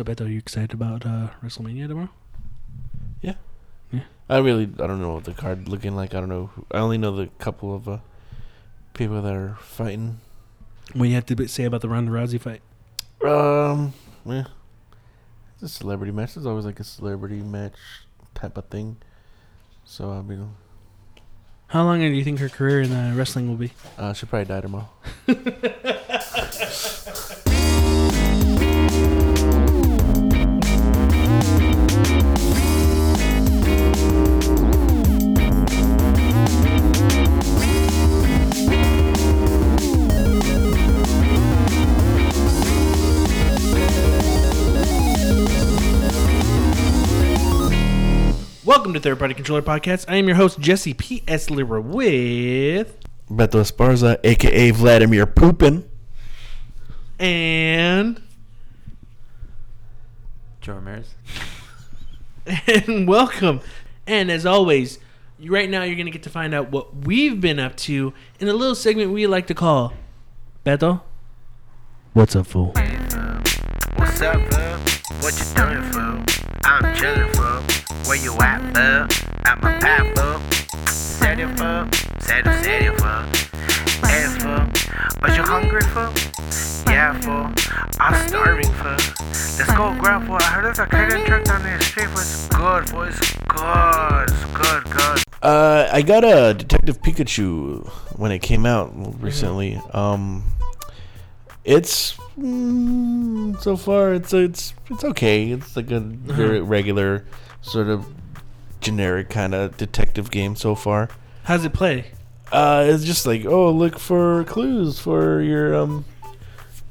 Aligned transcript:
So 0.00 0.04
Beto, 0.04 0.24
are 0.24 0.28
you 0.30 0.38
excited 0.38 0.72
about 0.72 1.04
uh, 1.04 1.28
WrestleMania 1.44 1.86
tomorrow? 1.86 2.08
Yeah. 3.20 3.34
Yeah. 3.92 4.04
I 4.30 4.38
really 4.38 4.62
I 4.78 4.86
don't 4.86 4.98
know 5.02 5.12
what 5.12 5.24
the 5.24 5.34
card 5.34 5.68
looking 5.68 5.94
like. 5.94 6.14
I 6.14 6.20
don't 6.20 6.30
know. 6.30 6.46
who- 6.54 6.64
I 6.72 6.78
only 6.78 6.96
know 6.96 7.14
the 7.14 7.26
couple 7.38 7.74
of 7.76 7.86
uh, 7.86 7.98
people 8.94 9.20
that 9.20 9.34
are 9.34 9.58
fighting. 9.60 10.18
What 10.94 11.02
do 11.02 11.08
you 11.10 11.14
have 11.16 11.26
to 11.26 11.48
say 11.48 11.64
about 11.64 11.82
the 11.82 11.90
Ronda 11.90 12.10
Rousey 12.12 12.40
fight? 12.40 12.62
Um, 13.22 13.92
yeah, 14.24 14.44
it's 15.52 15.64
a 15.64 15.68
celebrity 15.68 16.12
match. 16.12 16.34
It's 16.34 16.46
always 16.46 16.64
like 16.64 16.80
a 16.80 16.84
celebrity 16.84 17.42
match 17.42 17.74
type 18.34 18.56
of 18.56 18.68
thing. 18.68 18.96
So 19.84 20.12
I 20.12 20.22
mean, 20.22 20.54
How 21.66 21.84
long 21.84 21.98
do 22.00 22.06
you 22.06 22.24
think 22.24 22.38
her 22.38 22.48
career 22.48 22.80
in 22.80 22.90
uh, 22.92 23.12
wrestling 23.14 23.48
will 23.48 23.56
be? 23.56 23.72
uh, 23.98 24.14
she'll 24.14 24.30
probably 24.30 24.46
die 24.46 24.62
tomorrow. 24.62 24.88
Welcome 48.70 48.94
to 48.94 49.00
Third 49.00 49.18
Party 49.18 49.34
Controller 49.34 49.62
Podcast. 49.62 50.04
I 50.06 50.14
am 50.14 50.28
your 50.28 50.36
host 50.36 50.60
Jesse 50.60 50.94
P 50.94 51.24
S 51.26 51.50
Lira 51.50 51.80
with 51.80 52.96
Beto 53.28 53.58
Esparza, 53.60 54.20
aka 54.22 54.70
Vladimir 54.70 55.26
Poopin. 55.26 55.82
and 57.18 58.22
Joe 60.60 60.74
Ramirez. 60.74 61.16
and 62.86 63.08
welcome. 63.08 63.60
And 64.06 64.30
as 64.30 64.46
always, 64.46 65.00
right 65.44 65.68
now 65.68 65.82
you're 65.82 65.96
gonna 65.96 66.12
get 66.12 66.22
to 66.22 66.30
find 66.30 66.54
out 66.54 66.70
what 66.70 66.94
we've 66.94 67.40
been 67.40 67.58
up 67.58 67.74
to 67.78 68.14
in 68.38 68.46
a 68.46 68.54
little 68.54 68.76
segment 68.76 69.10
we 69.10 69.26
like 69.26 69.48
to 69.48 69.54
call 69.54 69.94
Beto. 70.64 71.00
What's 72.12 72.36
up, 72.36 72.46
fool? 72.46 72.66
What's 73.96 74.22
up, 74.22 74.48
bub? 74.48 74.88
What 75.18 75.34
you 75.36 75.56
doing, 75.56 75.82
fool? 75.90 76.49
I'm 76.70 76.94
chillin', 76.94 77.34
fool. 77.34 78.06
Where 78.06 78.16
you 78.16 78.32
at, 78.40 78.60
bub? 78.72 79.10
At 79.44 79.60
my 79.60 79.76
pad, 79.80 80.14
bub. 80.14 80.40
Said 80.88 81.40
it, 81.40 81.48
fool. 81.58 81.88
Said 82.20 82.46
it, 82.46 82.62
said 82.62 82.82
it, 82.82 83.00
fool. 83.00 84.08
Hey, 84.08 84.26
fool. 84.38 84.62
Are 85.20 85.34
you 85.34 85.42
hungry, 85.42 85.80
fool? 85.90 86.12
Yeah, 86.86 87.18
fool. 87.22 87.50
I'm 87.98 88.28
starving, 88.28 88.70
fool. 88.74 88.92
Let's 89.58 89.72
go 89.76 89.96
grab, 89.98 90.28
fool. 90.28 90.36
I 90.36 90.42
heard 90.44 90.64
there's 90.66 90.78
a 90.78 90.86
cooking 90.86 91.24
truck 91.24 91.42
down 91.42 91.64
the 91.64 91.82
street, 91.82 92.06
fool. 92.06 92.20
It's 92.20 92.46
good, 92.46 92.88
fool. 92.88 93.02
It's 93.02 93.18
good. 93.48 94.30
It's 94.30 94.44
good, 94.54 94.84
good. 94.84 95.22
Uh, 95.42 95.88
I 95.92 96.02
got 96.02 96.22
a 96.22 96.54
Detective 96.54 97.02
Pikachu 97.02 97.84
when 98.16 98.30
it 98.30 98.42
came 98.42 98.64
out 98.64 98.92
recently. 99.20 99.80
Um, 99.92 100.44
it's 101.64 102.16
mm, 102.40 103.60
so 103.60 103.76
far 103.76 104.14
it's 104.14 104.32
it's 104.32 104.74
it's 104.90 105.04
okay. 105.04 105.50
It's 105.50 105.76
like 105.76 105.90
a 105.90 106.00
very 106.00 106.60
regular 106.60 107.24
sort 107.62 107.88
of 107.88 108.06
generic 108.80 109.28
kind 109.30 109.54
of 109.54 109.76
detective 109.76 110.30
game 110.30 110.56
so 110.56 110.74
far. 110.74 111.08
How's 111.44 111.64
it 111.64 111.72
play? 111.72 112.12
Uh, 112.52 112.84
it's 112.88 113.04
just 113.04 113.26
like 113.26 113.44
oh 113.44 113.70
look 113.70 113.98
for 113.98 114.44
clues 114.44 114.98
for 114.98 115.40
your 115.40 115.74
um. 115.74 116.04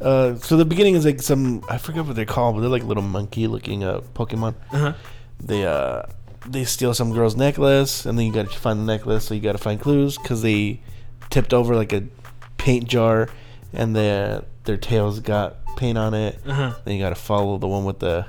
Uh, 0.01 0.35
so 0.35 0.55
the 0.55 0.63
beginning 0.63 0.95
is 0.95 1.03
like 1.03 1.21
some 1.21 1.61
I 1.69 1.77
forget 1.77 2.05
what 2.05 2.15
they're 2.15 2.25
called, 2.25 2.55
but 2.55 2.61
they're 2.61 2.69
like 2.69 2.83
little 2.83 3.03
monkey 3.03 3.47
looking 3.47 3.83
uh 3.83 3.99
Pokemon 4.15 4.55
Uh 4.71 4.77
huh. 4.77 4.93
they 5.43 5.65
uh 5.65 6.03
they 6.47 6.63
steal 6.63 6.93
some 6.93 7.11
girl's 7.13 7.35
necklace 7.35 8.05
and 8.05 8.17
then 8.17 8.25
you 8.25 8.31
gotta 8.33 8.47
find 8.49 8.79
the 8.79 8.85
necklace 8.85 9.25
so 9.25 9.33
you 9.33 9.41
gotta 9.41 9.57
find 9.57 9.81
clues 9.81 10.17
because 10.17 10.41
they 10.41 10.79
tipped 11.29 11.53
over 11.53 11.75
like 11.75 11.91
a 11.91 12.03
paint 12.57 12.87
jar 12.87 13.27
and 13.73 13.93
their 13.93 14.45
their 14.63 14.77
tails 14.77 15.19
got 15.19 15.57
paint 15.75 15.97
on 15.97 16.13
it. 16.13 16.39
Uh 16.45 16.53
huh. 16.53 16.73
then 16.83 16.95
you 16.95 17.01
gotta 17.03 17.15
follow 17.15 17.57
the 17.57 17.67
one 17.67 17.85
with 17.85 17.99
the 17.99 18.25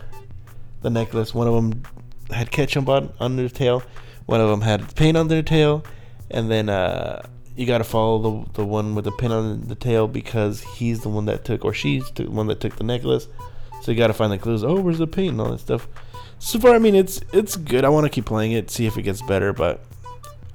the 0.83 0.91
necklace. 0.91 1.35
One 1.35 1.47
of 1.47 1.55
them 1.55 1.83
had 2.31 2.51
ketchup 2.51 2.89
on 2.89 3.13
on 3.21 3.37
their 3.37 3.49
tail. 3.49 3.83
One 4.27 4.41
of 4.41 4.49
them 4.49 4.61
had 4.61 4.95
paint 4.95 5.17
on 5.17 5.29
their 5.29 5.43
tail. 5.43 5.85
And 6.31 6.51
then 6.51 6.69
uh 6.69 7.27
you 7.57 7.67
gotta 7.67 7.85
follow 7.85 8.45
the 8.45 8.53
the 8.63 8.65
one 8.65 8.95
with 8.95 9.05
the 9.05 9.13
pin 9.13 9.33
on 9.33 9.63
the 9.69 9.75
tail 9.75 10.09
because 10.09 10.63
he's 10.63 11.01
the 11.01 11.09
one 11.09 11.27
that 11.27 11.45
took 11.45 11.65
or 11.65 11.75
she's 11.75 12.11
the 12.13 12.31
one 12.31 12.47
that 12.47 12.61
took 12.61 12.77
the 12.77 12.85
necklace. 12.85 13.29
So 13.83 13.93
you 13.93 13.99
gotta 13.99 14.15
find 14.15 14.33
the 14.33 14.39
clues. 14.39 14.65
Oh 14.65 14.81
where's 14.81 14.99
the 14.99 15.07
paint 15.07 15.33
and 15.33 15.41
all 15.41 15.51
that 15.51 15.61
stuff. 15.61 15.89
So 16.43 16.59
far, 16.59 16.75
I 16.75 16.79
mean, 16.79 16.95
it's 16.95 17.21
it's 17.35 17.55
good. 17.57 17.85
I 17.85 17.91
want 17.91 18.07
to 18.07 18.11
keep 18.11 18.25
playing 18.25 18.53
it, 18.53 18.71
see 18.71 18.87
if 18.87 18.97
it 18.97 19.03
gets 19.03 19.21
better, 19.21 19.53
but 19.53 19.85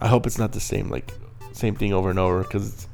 I 0.02 0.08
hope 0.08 0.26
it's 0.26 0.40
not 0.40 0.52
the 0.52 0.60
same 0.60 0.90
like 0.90 1.14
same 1.52 1.76
thing 1.76 1.94
over 1.94 2.10
and 2.10 2.18
over 2.18 2.42
because 2.42 2.74
it's 2.74 2.88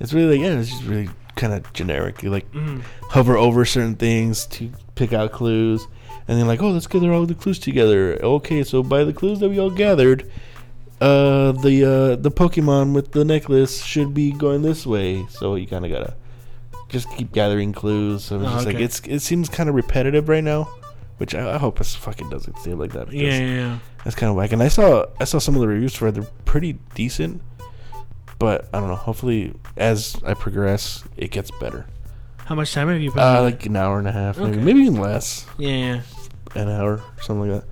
it's 0.00 0.12
really 0.12 0.36
like 0.36 0.44
yeah, 0.44 0.58
it's 0.58 0.70
just 0.70 0.82
really 0.82 1.08
kind 1.42 1.52
of 1.52 1.60
generic. 1.72 2.22
You 2.22 2.30
like 2.30 2.46
Mm. 2.52 2.80
hover 3.16 3.36
over 3.36 3.64
certain 3.64 3.96
things 3.96 4.46
to 4.56 4.70
pick 4.94 5.12
out 5.12 5.32
clues, 5.32 5.80
and 6.28 6.38
then 6.38 6.46
like 6.46 6.62
oh, 6.62 6.70
let's 6.70 6.86
gather 6.86 7.12
all 7.12 7.26
the 7.26 7.34
clues 7.42 7.58
together. 7.58 8.00
Okay, 8.22 8.62
so 8.64 8.82
by 8.82 9.04
the 9.04 9.12
clues 9.20 9.38
that 9.40 9.48
we 9.50 9.58
all 9.58 9.70
gathered, 9.84 10.20
uh, 11.00 11.52
the 11.66 11.84
uh 11.84 12.16
the 12.16 12.30
Pokemon 12.30 12.94
with 12.94 13.12
the 13.12 13.24
necklace 13.24 13.82
should 13.84 14.14
be 14.14 14.32
going 14.32 14.62
this 14.62 14.86
way. 14.86 15.26
So 15.30 15.56
you 15.56 15.66
kind 15.66 15.84
of 15.84 15.90
gotta 15.90 16.14
just 16.88 17.10
keep 17.16 17.32
gathering 17.32 17.72
clues. 17.72 18.24
So 18.24 18.36
it's 18.40 18.46
Oh, 18.48 18.52
just 18.54 18.66
like 18.66 18.76
okay. 18.76 18.84
it's 18.84 19.00
it 19.06 19.20
seems 19.20 19.48
kind 19.48 19.68
of 19.68 19.74
repetitive 19.74 20.28
right 20.28 20.44
now. 20.44 20.68
Which 21.18 21.34
I, 21.36 21.54
I 21.54 21.58
hope 21.58 21.80
it 21.80 21.86
fucking 21.86 22.30
doesn't 22.30 22.58
stay 22.58 22.74
like 22.74 22.92
that. 22.92 23.12
Yeah, 23.12 23.38
yeah, 23.38 23.54
yeah. 23.54 23.78
that's 24.02 24.16
kind 24.16 24.30
of 24.30 24.34
whack. 24.36 24.52
And 24.52 24.62
I 24.62 24.68
saw 24.68 25.06
I 25.20 25.24
saw 25.24 25.38
some 25.38 25.54
of 25.54 25.60
the 25.60 25.68
reviews 25.68 25.94
for 25.94 26.08
it. 26.08 26.12
They're 26.14 26.26
pretty 26.44 26.72
decent, 26.94 27.42
but 28.42 28.68
I 28.74 28.80
don't 28.80 28.88
know. 28.88 28.96
Hopefully, 28.96 29.54
as 29.76 30.16
I 30.26 30.34
progress, 30.34 31.04
it 31.16 31.30
gets 31.30 31.52
better. 31.60 31.86
How 32.44 32.56
much 32.56 32.74
time 32.74 32.88
have 32.88 33.00
you 33.00 33.12
put? 33.12 33.20
Uh, 33.20 33.40
like 33.42 33.64
an 33.66 33.76
hour 33.76 34.00
and 34.00 34.08
a 34.08 34.12
half, 34.12 34.36
maybe, 34.36 34.50
Okay. 34.56 34.60
maybe 34.64 34.80
even 34.80 34.96
less. 35.00 35.46
yeah. 35.58 36.00
An 36.56 36.68
hour, 36.68 36.94
or 36.94 37.02
something 37.22 37.48
like 37.52 37.60
that. 37.62 37.68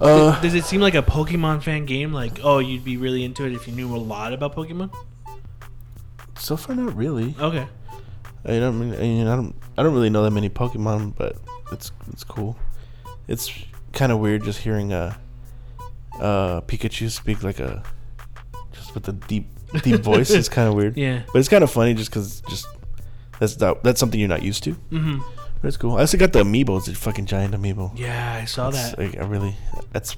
Does- 0.00 0.34
Uh, 0.34 0.40
Does 0.40 0.54
it 0.54 0.64
seem 0.64 0.80
like 0.80 0.96
a 0.96 1.02
Pokemon 1.02 1.62
fan 1.62 1.84
game? 1.86 2.12
Like, 2.12 2.40
oh, 2.42 2.58
you'd 2.58 2.82
be 2.84 2.96
really 2.96 3.22
into 3.22 3.44
it 3.46 3.52
if 3.52 3.68
you 3.68 3.72
knew 3.74 3.94
a 3.94 3.98
lot 3.98 4.32
about 4.32 4.56
Pokemon? 4.56 4.90
so 6.36 6.56
far, 6.56 6.74
not 6.74 6.96
really. 6.96 7.34
Okay. 7.38 7.68
I 8.44 8.58
don't 8.58 8.80
mean, 8.80 8.94
I, 8.94 8.98
mean, 8.98 9.26
I 9.28 9.36
don't 9.36 9.54
I 9.78 9.82
don't 9.84 9.94
really 9.94 10.10
know 10.10 10.24
that 10.24 10.30
many 10.32 10.48
Pokemon, 10.48 11.14
but 11.14 11.36
it's 11.70 11.92
it's 12.12 12.24
cool. 12.24 12.56
It's 13.28 13.48
kind 13.92 14.10
of 14.10 14.18
weird 14.18 14.42
just 14.42 14.58
hearing 14.60 14.92
a 14.92 15.16
uh, 16.18 16.62
Pikachu 16.62 17.10
speak 17.10 17.42
like 17.44 17.60
a 17.60 17.84
with 18.94 19.08
a 19.08 19.12
deep 19.12 19.48
deep 19.82 20.00
voice. 20.00 20.30
is 20.30 20.48
kind 20.48 20.68
of 20.68 20.74
weird. 20.74 20.96
Yeah. 21.06 21.22
But 21.32 21.38
it's 21.38 21.48
kind 21.48 21.62
of 21.64 21.70
funny 21.70 21.94
just 21.94 22.10
because 22.10 22.40
just 22.48 22.66
that's 23.38 23.56
that, 23.56 23.82
that's 23.84 23.98
something 24.00 24.18
you're 24.20 24.28
not 24.28 24.42
used 24.42 24.64
to. 24.64 24.72
Mm-hmm. 24.90 25.18
But 25.62 25.68
it's 25.68 25.76
cool. 25.76 25.96
I 25.96 26.00
also 26.00 26.16
got 26.18 26.32
the 26.32 26.42
amiibo. 26.42 26.78
It's 26.78 26.88
a 26.88 26.94
fucking 26.94 27.26
giant 27.26 27.54
amiibo. 27.54 27.96
Yeah, 27.98 28.38
I 28.40 28.44
saw 28.46 28.68
It's, 28.68 28.76
that. 28.92 28.98
Like 28.98 29.16
I 29.18 29.24
really, 29.26 29.54
that's 29.92 30.16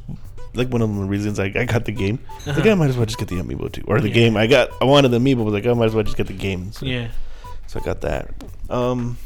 like 0.54 0.68
one 0.68 0.82
of 0.82 0.94
the 0.94 1.02
reasons 1.04 1.38
I, 1.40 1.46
I 1.46 1.64
got 1.64 1.84
the 1.84 1.92
game. 1.92 2.18
Like 2.46 2.58
Uh-huh. 2.58 2.70
I 2.70 2.74
might 2.74 2.90
as 2.90 2.96
well 2.96 3.06
just 3.06 3.18
get 3.18 3.28
the 3.28 3.36
amiibo 3.36 3.72
too, 3.72 3.82
or 3.86 4.00
the 4.00 4.08
Yeah. 4.08 4.14
game. 4.14 4.36
I 4.36 4.46
got 4.46 4.70
I 4.80 4.84
wanted 4.84 5.08
the 5.10 5.18
amiibo. 5.18 5.44
Was 5.44 5.54
like 5.54 5.66
I 5.66 5.72
might 5.74 5.86
as 5.86 5.94
well 5.94 6.04
just 6.04 6.16
get 6.16 6.26
the 6.28 6.32
game. 6.32 6.70
So, 6.72 6.86
Yeah. 6.86 7.08
so 7.66 7.80
I 7.80 7.84
got 7.84 8.00
that. 8.02 8.30
Um. 8.70 9.16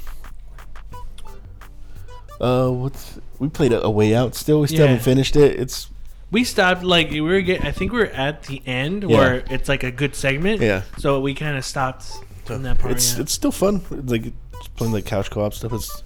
Uh, 2.40 2.68
what's 2.68 3.18
we 3.38 3.48
played 3.48 3.72
a, 3.72 3.82
a 3.82 3.90
way 3.90 4.14
out? 4.14 4.34
Still, 4.34 4.60
we 4.60 4.66
still 4.66 4.80
Yeah. 4.80 4.86
haven't 4.88 5.04
finished 5.04 5.36
it. 5.36 5.58
It's 5.58 5.88
We 6.30 6.44
stopped 6.44 6.82
like 6.82 7.10
we 7.10 7.20
were 7.20 7.40
get. 7.40 7.64
I 7.64 7.72
think 7.72 7.92
we 7.92 8.00
are 8.02 8.06
at 8.06 8.42
the 8.44 8.60
end 8.66 9.02
Yeah. 9.04 9.16
where 9.16 9.44
it's 9.50 9.68
like 9.68 9.82
a 9.84 9.90
good 9.92 10.14
segment. 10.14 10.60
yeah. 10.60 10.82
So 10.98 11.20
we 11.20 11.34
kind 11.34 11.56
of 11.56 11.64
stopped 11.64 12.06
in 12.50 12.62
that 12.64 12.78
part. 12.78 12.92
It's 12.94 13.14
yeah. 13.14 13.22
it's 13.22 13.32
still 13.32 13.52
fun. 13.52 13.82
It's 13.90 14.10
like 14.10 14.32
playing 14.76 14.92
like 14.92 15.06
couch 15.06 15.30
co-op 15.30 15.54
stuff. 15.54 15.72
It's, 15.72 16.02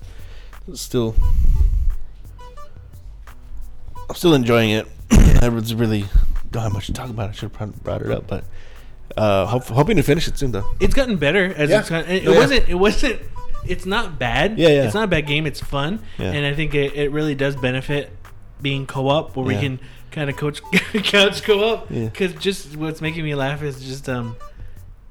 it's 0.68 0.80
still. 0.82 1.14
I'm 4.08 4.16
still 4.16 4.34
enjoying 4.34 4.70
it. 4.70 4.86
I 5.42 5.48
was 5.48 5.74
really 5.74 6.04
don't 6.50 6.64
have 6.64 6.72
much 6.72 6.86
to 6.86 6.92
talk 6.92 7.10
about. 7.10 7.30
I 7.30 7.32
should 7.32 7.54
have 7.56 7.82
brought 7.82 8.02
it 8.02 8.10
up, 8.10 8.26
but 8.26 8.44
uh, 9.16 9.46
hope, 9.46 9.64
hoping 9.64 9.96
to 9.96 10.02
finish 10.02 10.26
it 10.28 10.36
soon 10.38 10.52
though. 10.52 10.68
it's 10.80 10.94
gotten 10.94 11.16
better 11.16 11.44
as 11.54 11.70
Yeah. 11.70 11.80
it's 11.80 11.90
gotten, 11.90 12.10
it, 12.10 12.22
Yeah. 12.24 12.30
it 12.30 12.36
wasn't 12.36 12.68
it 12.68 12.74
wasn't 12.74 13.20
it's 13.66 13.84
not 13.86 14.18
bad 14.18 14.58
Yeah, 14.58 14.68
yeah. 14.68 14.84
it's 14.84 14.94
not 14.94 15.04
a 15.04 15.08
bad 15.08 15.26
game 15.26 15.46
it's 15.46 15.60
fun 15.60 16.00
Yeah. 16.16 16.30
and 16.32 16.46
i 16.46 16.54
think 16.54 16.74
it, 16.74 16.94
it 16.94 17.10
really 17.10 17.34
does 17.34 17.56
benefit 17.56 18.10
being 18.62 18.86
co-op 18.86 19.36
where 19.36 19.44
we 19.44 19.56
can 19.56 19.80
kind 20.10 20.28
of 20.30 20.36
coach 20.36 20.60
couch 21.04 21.42
co-op 21.42 21.90
Yeah. 21.90 22.06
because 22.06 22.34
just 22.34 22.76
what's 22.76 23.00
making 23.00 23.24
me 23.24 23.34
laugh 23.34 23.62
is 23.62 23.80
just 23.82 24.08
um 24.08 24.36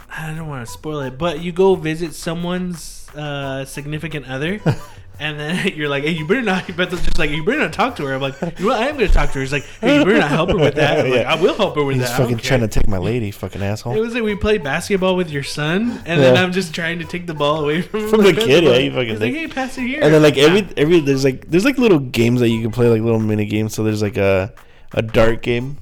i 0.10 0.34
don't 0.34 0.48
want 0.48 0.66
to 0.66 0.72
spoil 0.72 1.00
it 1.02 1.18
but 1.18 1.40
you 1.42 1.52
go 1.52 1.76
visit 1.76 2.14
someone's 2.14 3.08
uh 3.16 3.66
significant 3.66 4.28
other 4.28 4.60
And 5.22 5.38
then 5.38 5.68
you're 5.76 5.90
like, 5.90 6.04
hey, 6.06 6.12
you 6.12 6.26
better 6.26 6.42
not. 6.42 6.66
Bethel's 6.78 7.04
just 7.04 7.20
like, 7.20 7.30
you 7.30 7.44
better 7.44 7.60
not 7.60 7.74
talk 7.74 7.98
to 7.98 8.06
her. 8.06 8.14
I'm 8.14 8.22
like, 8.22 8.40
you 8.42 8.48
know 8.66 8.68
what? 8.68 8.82
I 8.82 8.88
am 8.88 8.96
going 8.96 9.08
to 9.10 9.14
talk 9.14 9.28
to 9.30 9.34
her. 9.36 9.40
He's 9.42 9.52
like, 9.52 9.66
hey, 9.82 10.00
you 10.00 10.06
better 10.06 10.18
not 10.18 10.30
help 10.30 10.50
her 10.50 10.58
with 10.58 10.76
that. 10.76 11.06
I'm 11.06 11.12
like, 11.12 11.26
I 11.26 11.36
will 11.36 11.56
help 11.56 11.76
her 11.76 11.84
with 11.84 11.98
He's 11.98 12.08
that. 12.08 12.18
Fucking 12.18 12.38
trying 12.38 12.62
to 12.62 12.70
take 12.70 12.88
my 12.88 12.98
lady, 13.00 13.30
fucking 13.32 13.62
asshole. 13.62 13.96
It 13.98 14.00
was 14.00 14.14
like 14.14 14.24
we 14.24 14.36
played 14.36 14.64
basketball 14.64 15.18
with 15.18 15.30
your 15.30 15.44
son, 15.44 16.02
and 16.06 16.22
then 16.22 16.38
I'm 16.38 16.54
just 16.54 16.74
trying 16.74 17.00
to 17.00 17.06
take 17.06 17.28
the 17.28 17.34
ball 17.34 17.60
away 17.66 17.82
from. 17.82 18.08
From 18.10 18.24
the 18.24 18.32
kid, 18.34 18.64
yeah, 18.64 18.78
you 18.78 18.92
fucking 18.94 19.20
like, 19.20 19.34
hey, 19.34 19.48
pass 19.48 19.78
it 19.78 19.82
here. 19.82 20.00
and 20.02 20.14
then 20.14 20.22
like 20.24 20.38
every 20.38 20.66
every 20.78 21.02
there's 21.02 21.26
like 21.26 21.50
there's 21.52 21.66
like 21.66 21.78
little 21.78 22.00
games 22.00 22.40
that 22.40 22.48
you 22.48 22.62
can 22.62 22.72
play 22.72 22.88
like 22.88 23.02
little 23.02 23.20
mini 23.20 23.46
games. 23.46 23.74
So 23.74 23.84
there's 23.84 24.02
like 24.02 24.16
a 24.16 24.54
a 24.94 25.02
dart 25.02 25.42
game. 25.42 25.78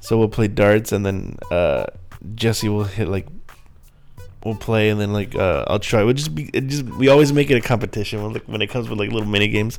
So 0.00 0.18
we'll 0.18 0.28
play 0.28 0.48
darts 0.48 0.92
and 0.92 1.06
then 1.06 1.38
uh 1.50 1.86
Jesse 2.34 2.68
will 2.68 2.84
hit 2.84 3.08
like 3.08 3.26
we'll 4.44 4.56
play 4.56 4.88
and 4.90 5.00
then 5.00 5.12
like 5.12 5.34
uh 5.34 5.64
I'll 5.68 5.78
try. 5.78 6.02
We'll 6.02 6.14
just 6.14 6.34
be 6.34 6.50
it 6.52 6.66
just 6.66 6.84
we 6.84 7.08
always 7.08 7.32
make 7.32 7.50
it 7.50 7.56
a 7.56 7.60
competition 7.60 8.22
when 8.22 8.32
like 8.32 8.44
when 8.44 8.62
it 8.62 8.68
comes 8.68 8.88
with 8.88 8.98
like 8.98 9.10
little 9.10 9.28
mini 9.28 9.48
games. 9.48 9.78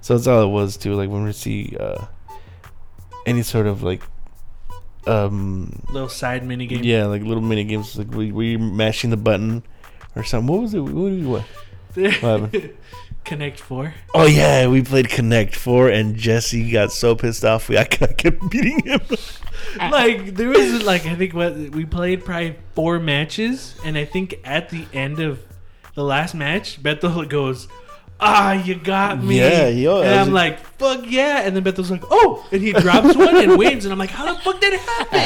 So 0.00 0.14
that's 0.14 0.26
all 0.26 0.42
it 0.42 0.48
was 0.48 0.76
too. 0.76 0.94
Like 0.94 1.10
when 1.10 1.24
we 1.24 1.32
see 1.32 1.76
uh 1.78 2.06
any 3.26 3.42
sort 3.42 3.66
of 3.66 3.82
like 3.82 4.02
um 5.06 5.82
little 5.90 6.08
side 6.08 6.44
mini 6.44 6.66
game. 6.66 6.82
yeah 6.84 7.06
like 7.06 7.22
little 7.22 7.42
mini 7.42 7.64
games 7.64 7.96
like 7.96 8.10
we 8.10 8.30
we 8.30 8.56
mashing 8.56 9.10
the 9.10 9.16
button 9.16 9.62
or 10.16 10.22
something. 10.22 10.52
What 10.52 10.62
was 10.62 10.74
it? 10.74 10.80
What 10.80 11.10
did 11.10 11.20
we 11.20 11.26
what? 11.26 11.44
happened? 12.20 12.74
Connect 13.24 13.60
four. 13.60 13.94
Oh 14.14 14.26
yeah, 14.26 14.66
we 14.68 14.82
played 14.82 15.10
Connect 15.10 15.54
Four, 15.54 15.90
and 15.90 16.16
Jesse 16.16 16.70
got 16.70 16.92
so 16.92 17.14
pissed 17.14 17.44
off. 17.44 17.68
We 17.68 17.76
I 17.76 17.84
kept 17.84 18.48
beating 18.50 18.80
him. 18.84 19.00
like 19.76 20.34
there 20.34 20.48
was 20.48 20.82
like 20.82 21.04
I 21.06 21.14
think 21.14 21.34
what 21.34 21.54
we 21.54 21.84
played 21.84 22.24
probably 22.24 22.56
four 22.74 22.98
matches, 22.98 23.74
and 23.84 23.98
I 23.98 24.04
think 24.06 24.40
at 24.44 24.70
the 24.70 24.86
end 24.94 25.20
of 25.20 25.40
the 25.94 26.04
last 26.04 26.34
match, 26.34 26.82
Bethel 26.82 27.24
goes, 27.26 27.68
"Ah, 28.20 28.52
you 28.52 28.74
got 28.74 29.22
me." 29.22 29.38
Yeah, 29.38 29.68
yo, 29.68 30.02
and 30.02 30.14
I'm 30.14 30.32
like- 30.32 30.58
"Fuck 30.78 31.04
yeah!" 31.06 31.42
And 31.42 31.54
then 31.56 31.62
Bethel's 31.62 31.90
like, 31.90 32.02
"Oh!" 32.10 32.46
And 32.52 32.62
he 32.62 32.72
drops 32.72 33.16
one 33.16 33.36
and 33.36 33.58
wins, 33.58 33.84
and 33.84 33.92
I'm 33.92 33.98
like, 33.98 34.10
"How 34.10 34.32
the 34.32 34.38
fuck 34.40 34.60
did 34.60 34.72
it 34.74 34.80
happen? 34.80 35.20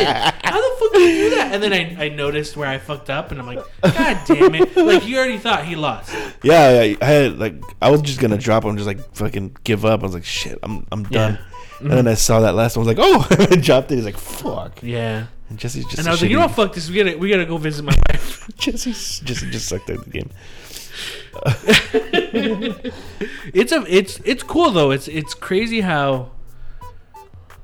How 0.44 0.60
the 0.60 0.76
fuck 0.78 0.92
did 0.92 1.16
you 1.16 1.30
do 1.30 1.36
that?" 1.36 1.54
And 1.54 1.62
then 1.62 1.72
I, 1.72 2.04
I 2.04 2.08
noticed 2.08 2.56
where 2.56 2.68
I 2.68 2.78
fucked 2.78 3.10
up, 3.10 3.30
and 3.30 3.40
I'm 3.40 3.46
like, 3.46 3.62
"God 3.82 4.18
damn 4.26 4.54
it!" 4.54 4.76
Like 4.76 5.06
you 5.06 5.16
already 5.18 5.38
thought 5.38 5.64
he 5.64 5.76
lost. 5.76 6.14
Yeah, 6.42 6.80
I, 6.82 6.96
I 7.00 7.04
had 7.04 7.38
like 7.38 7.54
I 7.80 7.90
was 7.90 8.02
just 8.02 8.20
gonna 8.20 8.38
drop 8.38 8.64
him, 8.64 8.76
just 8.76 8.86
like 8.86 9.00
fucking 9.14 9.56
give 9.64 9.84
up. 9.84 10.00
I 10.00 10.04
was 10.04 10.14
like, 10.14 10.24
shit, 10.24 10.58
I'm 10.62 10.86
I'm 10.92 11.04
done. 11.04 11.38
And 11.80 11.90
then 11.90 12.06
I 12.06 12.14
saw 12.14 12.40
that 12.40 12.54
last 12.54 12.76
one. 12.76 12.86
I 12.86 12.90
was 12.90 12.96
like, 12.96 13.04
oh, 13.04 13.46
I 13.50 13.56
dropped 13.56 13.90
it. 13.90 13.96
He's 13.96 14.04
like, 14.04 14.16
fuck. 14.16 14.80
Yeah. 14.84 15.26
And 15.50 15.58
Jesse's 15.58 15.84
just. 15.84 15.98
And 15.98 16.06
I 16.08 16.12
was 16.12 16.22
like, 16.22 16.30
"You 16.30 16.36
know 16.36 16.46
what? 16.46 16.54
Fuck 16.54 16.72
this. 16.74 16.88
We 16.88 16.96
gotta 17.02 17.18
we 17.18 17.28
gotta 17.28 17.44
go 17.44 17.58
visit 17.58 17.84
my 17.84 17.94
wife." 18.08 18.48
Jesse's 18.56 19.18
just 19.20 19.44
just 19.50 19.68
sucked 19.68 19.90
at 19.90 20.02
the 20.02 20.08
game. 20.10 20.30
it's 23.54 23.72
a 23.72 23.84
it's 23.88 24.20
it's 24.24 24.42
cool 24.42 24.70
though. 24.70 24.90
It's 24.90 25.08
it's 25.08 25.34
crazy 25.34 25.80
how 25.80 26.30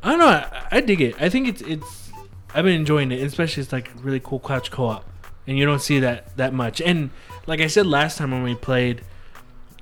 I 0.03 0.11
don't 0.11 0.19
know. 0.19 0.27
I, 0.27 0.67
I 0.71 0.81
dig 0.81 1.01
it. 1.01 1.21
I 1.21 1.29
think 1.29 1.49
it's 1.49 1.63
it's 1.63 2.11
I've 2.55 2.65
been 2.65 2.75
enjoying 2.75 3.13
it, 3.13 3.23
especially 3.23 3.63
it's 3.63 3.73
like 3.73 3.91
really 4.03 4.21
cool 4.21 4.41
couch 4.41 4.71
co-op, 4.71 5.05
and 5.47 5.59
you 5.59 5.67
don't 5.67 5.83
see 5.83 6.01
that 6.01 6.37
that 6.37 6.53
much. 6.53 6.81
And 6.81 7.11
like 7.47 7.61
I 7.61 7.67
said 7.67 7.87
last 7.87 8.19
time 8.19 8.31
when 8.31 8.43
we 8.43 8.55
played, 8.55 9.03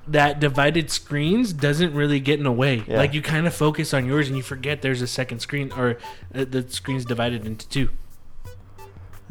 that 0.09 0.41
divided 0.41 0.91
screens 0.91 1.53
doesn't 1.53 1.95
really 1.95 2.21
get 2.21 2.39
in 2.39 2.45
the 2.45 2.53
way. 2.53 2.85
Yeah. 2.87 2.99
Like 2.99 3.15
you 3.15 3.23
kind 3.23 3.47
of 3.47 3.55
focus 3.55 3.93
on 3.93 4.07
yours 4.07 4.29
and 4.29 4.37
you 4.37 4.43
forget 4.43 4.83
there's 4.83 5.03
a 5.03 5.07
second 5.07 5.41
screen 5.41 5.73
or 5.73 5.99
uh, 6.35 6.45
the 6.49 6.69
screen's 6.69 7.05
divided 7.05 7.47
into 7.47 7.69
two. 7.69 7.91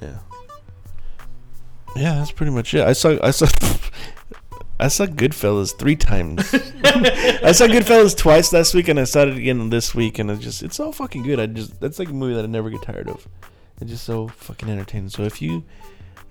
Yeah. 0.02 0.20
Yeah, 1.96 2.16
that's 2.16 2.32
pretty 2.32 2.52
much 2.52 2.74
it. 2.74 2.86
I 2.86 2.94
saw 2.94 3.18
I 3.24 3.32
saw 3.32 3.48
I 4.80 4.90
saw 4.90 5.06
Goodfellas 5.06 5.78
three 5.78 5.96
times. 5.96 6.54
I 6.54 7.52
saw 7.54 7.66
Goodfellas 7.66 8.16
twice 8.16 8.52
last 8.52 8.74
week, 8.74 8.88
and 8.90 9.00
I 9.00 9.06
saw 9.06 9.22
it 9.24 9.38
again 9.38 9.70
this 9.70 9.96
week, 9.96 10.20
and 10.20 10.30
it's 10.30 10.44
just 10.44 10.64
it's 10.64 10.76
so 10.76 10.92
fucking 10.92 11.24
good. 11.24 11.40
I 11.40 11.46
just 11.46 11.80
that's 11.80 11.98
like 12.00 12.10
a 12.10 12.14
movie 12.14 12.36
that 12.36 12.44
I 12.44 12.48
never 12.48 12.70
get 12.70 12.82
tired 12.82 13.10
of. 13.10 13.28
It's 13.80 13.92
just 13.92 14.04
so 14.04 14.28
fucking 14.28 14.70
entertaining. 14.70 15.10
So 15.10 15.24
if 15.24 15.42
you 15.42 15.64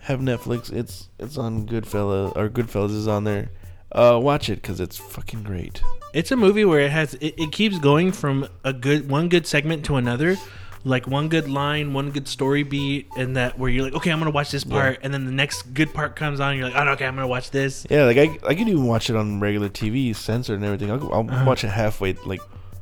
have 0.00 0.20
Netflix, 0.20 0.72
it's 0.72 1.08
it's 1.18 1.38
on 1.38 1.66
Goodfellas 1.66 2.36
or 2.36 2.48
Goodfellas 2.50 2.94
is 2.94 3.08
on 3.08 3.24
there. 3.24 3.50
Uh, 3.92 4.18
watch 4.20 4.50
it 4.50 4.56
because 4.56 4.80
it's 4.80 4.96
fucking 4.96 5.42
great. 5.44 5.82
It's 6.12 6.30
a 6.30 6.36
movie 6.36 6.64
where 6.64 6.80
it 6.80 6.90
has 6.90 7.14
it, 7.14 7.34
it 7.38 7.52
keeps 7.52 7.78
going 7.78 8.12
from 8.12 8.48
a 8.64 8.72
good 8.72 9.08
one 9.08 9.28
good 9.28 9.46
segment 9.46 9.84
to 9.86 9.96
another, 9.96 10.36
like 10.84 11.06
one 11.06 11.28
good 11.28 11.48
line, 11.48 11.92
one 11.94 12.10
good 12.10 12.28
story 12.28 12.62
beat, 12.62 13.08
and 13.16 13.36
that 13.36 13.58
where 13.58 13.70
you're 13.70 13.84
like, 13.84 13.94
okay, 13.94 14.10
I'm 14.10 14.18
gonna 14.18 14.30
watch 14.30 14.50
this 14.50 14.64
part, 14.64 14.98
and 15.02 15.12
then 15.14 15.24
the 15.24 15.32
next 15.32 15.72
good 15.74 15.92
part 15.94 16.14
comes 16.14 16.40
on, 16.40 16.56
you're 16.56 16.68
like, 16.68 16.76
oh, 16.76 16.90
okay, 16.92 17.06
I'm 17.06 17.14
gonna 17.14 17.26
watch 17.26 17.50
this. 17.50 17.86
Yeah, 17.88 18.04
like 18.04 18.18
I, 18.18 18.38
I 18.46 18.54
could 18.54 18.68
even 18.68 18.86
watch 18.86 19.08
it 19.08 19.16
on 19.16 19.40
regular 19.40 19.68
TV, 19.70 20.14
censored 20.14 20.56
and 20.56 20.64
everything. 20.64 20.90
I'll, 20.90 21.12
I'll 21.12 21.20
Uh-huh. 21.30 21.44
watch 21.46 21.64
it 21.64 21.68
halfway, 21.70 22.12
like 22.26 22.40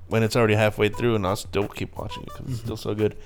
when 0.08 0.22
it's 0.22 0.34
already 0.37 0.54
halfway 0.54 0.88
through, 0.88 1.14
and 1.14 1.26
I'll 1.26 1.37
still 1.37 1.69
keep 1.69 1.96
watching 1.96 2.25
it 2.25 2.31
because 2.37 2.52
it's 2.52 2.60
still 2.62 2.76
so 2.76 2.94
good. 2.94 3.16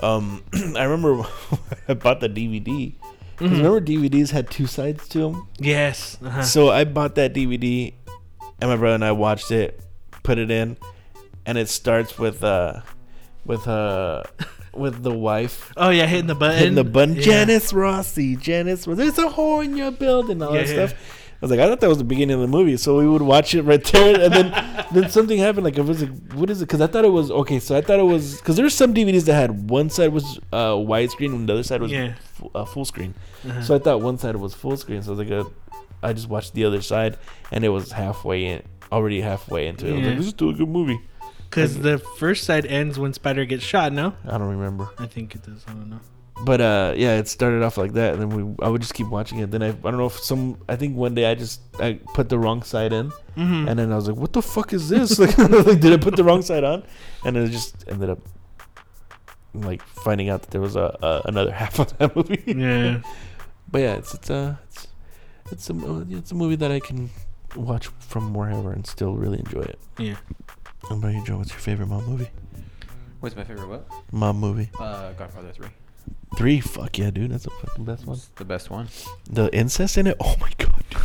Um, 0.00 0.42
I 0.76 0.84
remember 0.84 1.24
I 1.88 1.94
bought 1.94 2.20
the 2.20 2.28
DVD. 2.28 2.94
'Cause 3.36 3.50
Remember 3.52 3.80
DVDs 3.80 4.30
had 4.30 4.50
two 4.50 4.66
sides 4.66 5.08
to 5.08 5.18
them, 5.20 5.48
Yes. 5.58 6.18
Uh-huh. 6.22 6.42
so 6.42 6.68
I 6.68 6.84
bought 6.84 7.14
that 7.14 7.32
DVD, 7.32 7.94
and 8.60 8.68
my 8.70 8.76
brother 8.76 8.94
and 8.96 9.04
I 9.04 9.12
watched 9.12 9.50
it, 9.50 9.80
put 10.22 10.36
it 10.38 10.50
in, 10.50 10.76
and 11.46 11.56
it 11.56 11.70
starts 11.70 12.18
with 12.18 12.44
uh, 12.44 12.82
with 13.44 13.66
uh, 13.66 14.22
with 14.72 15.02
the 15.02 15.12
wife 15.12 15.72
oh 15.76 15.90
yeah, 15.90 16.06
hitting 16.06 16.26
the 16.26 16.34
button. 16.34 16.58
hitting 16.58 16.74
the 16.74 16.84
button. 16.84 17.16
Yeah. 17.16 17.22
Janice 17.22 17.72
Rossi, 17.72 18.36
Janice, 18.36 18.86
well, 18.86 18.96
there's 18.96 19.18
a 19.18 19.28
hole 19.28 19.60
in 19.60 19.76
your 19.76 19.90
building, 19.90 20.42
all 20.42 20.52
that 20.52 20.66
Yeah, 20.68 20.74
yeah. 20.74 20.86
stuff. 20.88 21.16
I 21.42 21.46
was 21.46 21.50
like, 21.52 21.60
I 21.60 21.68
thought 21.68 21.80
that 21.80 21.88
was 21.88 21.96
the 21.96 22.04
beginning 22.04 22.34
of 22.34 22.42
the 22.42 22.48
movie, 22.48 22.76
so 22.76 22.98
we 22.98 23.08
would 23.08 23.22
watch 23.22 23.54
it 23.54 23.62
right 23.62 23.82
there, 23.82 24.20
and 24.20 24.32
then 24.34 24.86
then 24.92 25.08
something 25.08 25.38
happened. 25.38 25.64
Like 25.64 25.78
I 25.78 25.80
was 25.80 26.02
like, 26.02 26.32
what 26.34 26.50
is 26.50 26.60
it? 26.60 26.66
Because 26.66 26.82
I 26.82 26.86
thought 26.86 27.06
it 27.06 27.08
was 27.12 27.30
okay. 27.30 27.58
So 27.58 27.74
I 27.76 27.80
thought 27.80 27.98
it 27.98 28.02
was 28.04 28.36
because 28.36 28.56
there 28.56 28.64
were 28.64 28.68
some 28.70 28.92
DVDs 28.92 29.24
that 29.24 29.34
had 29.34 29.70
one 29.70 29.88
side 29.88 30.12
was 30.12 30.38
uh, 30.52 30.72
widescreen 30.74 31.34
and 31.34 31.48
the 31.48 31.54
other 31.54 31.62
side 31.62 31.80
was 31.80 31.90
Yeah. 31.90 32.12
fu- 32.34 32.50
uh, 32.54 32.66
full 32.66 32.84
screen. 32.84 33.14
Uh-huh. 33.48 33.62
So 33.62 33.74
I 33.74 33.78
thought 33.78 34.02
one 34.02 34.18
side 34.18 34.36
was 34.36 34.52
full 34.52 34.76
screen. 34.76 35.02
So 35.02 35.14
I 35.14 35.16
was 35.16 35.18
like, 35.30 35.30
uh, 35.46 35.48
I 36.02 36.12
just 36.12 36.28
watched 36.28 36.52
the 36.52 36.66
other 36.66 36.82
side, 36.82 37.16
and 37.50 37.64
it 37.64 37.70
was 37.70 37.90
halfway 37.92 38.44
in, 38.44 38.62
already 38.92 39.22
halfway 39.22 39.66
into 39.66 39.86
it. 39.86 39.92
I 39.92 39.96
was 39.96 40.06
like, 40.06 40.16
this 40.18 40.26
is 40.26 40.30
still 40.32 40.50
a 40.50 40.54
good 40.54 40.68
movie. 40.68 41.00
Because 41.50 41.78
the 41.78 41.98
first 41.98 42.44
side 42.44 42.64
ends 42.64 42.96
when 42.98 43.12
Spider 43.12 43.44
gets 43.44 43.64
shot. 43.64 43.92
No, 43.92 44.14
I 44.24 44.38
don't 44.38 44.48
remember. 44.48 44.88
I 44.98 45.06
think 45.06 45.34
it 45.34 45.42
does. 45.42 45.64
I 45.68 45.72
don't 45.72 45.90
know. 45.90 46.00
but 46.46 46.60
uh 46.62 46.94
yeah 46.96 47.18
it 47.20 47.28
started 47.28 47.62
off 47.62 47.76
like 47.76 47.92
that 47.92 48.14
and 48.14 48.20
then 48.22 48.30
we 48.30 48.40
i 48.64 48.68
would 48.70 48.80
just 48.80 48.94
keep 48.94 49.08
watching 49.08 49.40
it 49.40 49.50
then 49.50 49.62
i, 49.62 49.68
I 49.68 49.72
don't 49.90 49.98
know 49.98 50.06
if 50.06 50.18
some 50.30 50.56
i 50.70 50.74
think 50.80 50.96
one 50.96 51.12
day 51.14 51.26
i 51.30 51.34
just 51.34 51.60
i 51.78 52.00
put 52.14 52.30
the 52.30 52.38
wrong 52.38 52.62
side 52.62 52.94
in 52.94 53.10
Mm-hmm. 53.36 53.68
and 53.68 53.74
then 53.78 53.92
i 53.92 53.96
was 53.96 54.08
like 54.08 54.16
what 54.16 54.32
the 54.32 54.40
fuck 54.40 54.72
is 54.72 54.88
this 54.88 55.18
like, 55.22 55.36
like, 55.68 55.80
did 55.84 55.92
i 55.92 55.98
put 55.98 56.16
the 56.16 56.24
wrong 56.24 56.40
side 56.40 56.64
on 56.64 56.82
and 57.26 57.36
then 57.36 57.42
it 57.44 57.50
just 57.50 57.84
ended 57.92 58.08
up 58.08 58.20
like 59.52 59.82
finding 59.82 60.30
out 60.30 60.40
that 60.42 60.50
there 60.50 60.62
was 60.62 60.76
a, 60.76 60.96
a 61.02 61.22
another 61.26 61.52
half 61.62 61.78
of 61.78 61.96
that 61.98 62.16
movie 62.16 62.42
yeah. 62.46 63.00
but 63.70 63.80
yeah 63.82 63.94
it's 64.00 64.14
it's 64.14 64.30
uh 64.30 64.56
it's 64.70 64.88
it's 65.52 65.68
a 65.68 65.74
mo- 65.74 66.06
it's 66.08 66.32
a 66.32 66.34
movie 66.34 66.56
that 66.56 66.70
i 66.70 66.80
can 66.80 67.10
watch 67.56 67.88
from 67.98 68.32
wherever 68.32 68.72
and 68.72 68.86
still 68.86 69.14
really 69.14 69.38
enjoy 69.40 69.60
it 69.60 69.78
Yeah. 69.98 70.16
What 70.88 70.96
about 70.96 71.14
you 71.14 71.24
joe 71.24 71.36
what's 71.38 71.50
your 71.50 71.58
favorite 71.60 71.86
mom 71.86 72.04
movie 72.06 72.28
What's 73.20 73.36
my 73.36 73.44
favorite 73.44 73.68
what? 73.68 73.86
mom 74.12 74.38
movie 74.40 74.70
Uh, 74.80 75.12
Godfather 75.12 75.52
3. 75.52 75.68
three 76.36 76.60
fuck 76.60 76.96
yeah 76.98 77.10
dude 77.10 77.30
that's 77.30 77.44
the 77.44 77.50
fucking 77.50 77.84
best 77.84 78.06
one 78.06 78.16
It's 78.16 78.28
the 78.36 78.44
best 78.46 78.70
one. 78.70 78.88
The 79.28 79.54
incest 79.54 79.98
in 79.98 80.06
it? 80.06 80.16
Oh 80.20 80.36
my 80.40 80.50
god, 80.58 80.82
dude. 80.90 81.00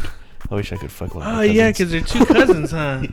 I 0.50 0.56
wish 0.56 0.72
I 0.72 0.78
could 0.78 0.92
fuck 0.92 1.14
one. 1.16 1.26
of 1.28 1.34
Oh 1.34 1.36
my 1.38 1.44
yeah, 1.44 1.72
cousins. 1.72 2.04
because 2.04 2.14
they're 2.14 2.26
two 2.26 2.34
cousins, 2.34 2.72
huh? 2.72 3.04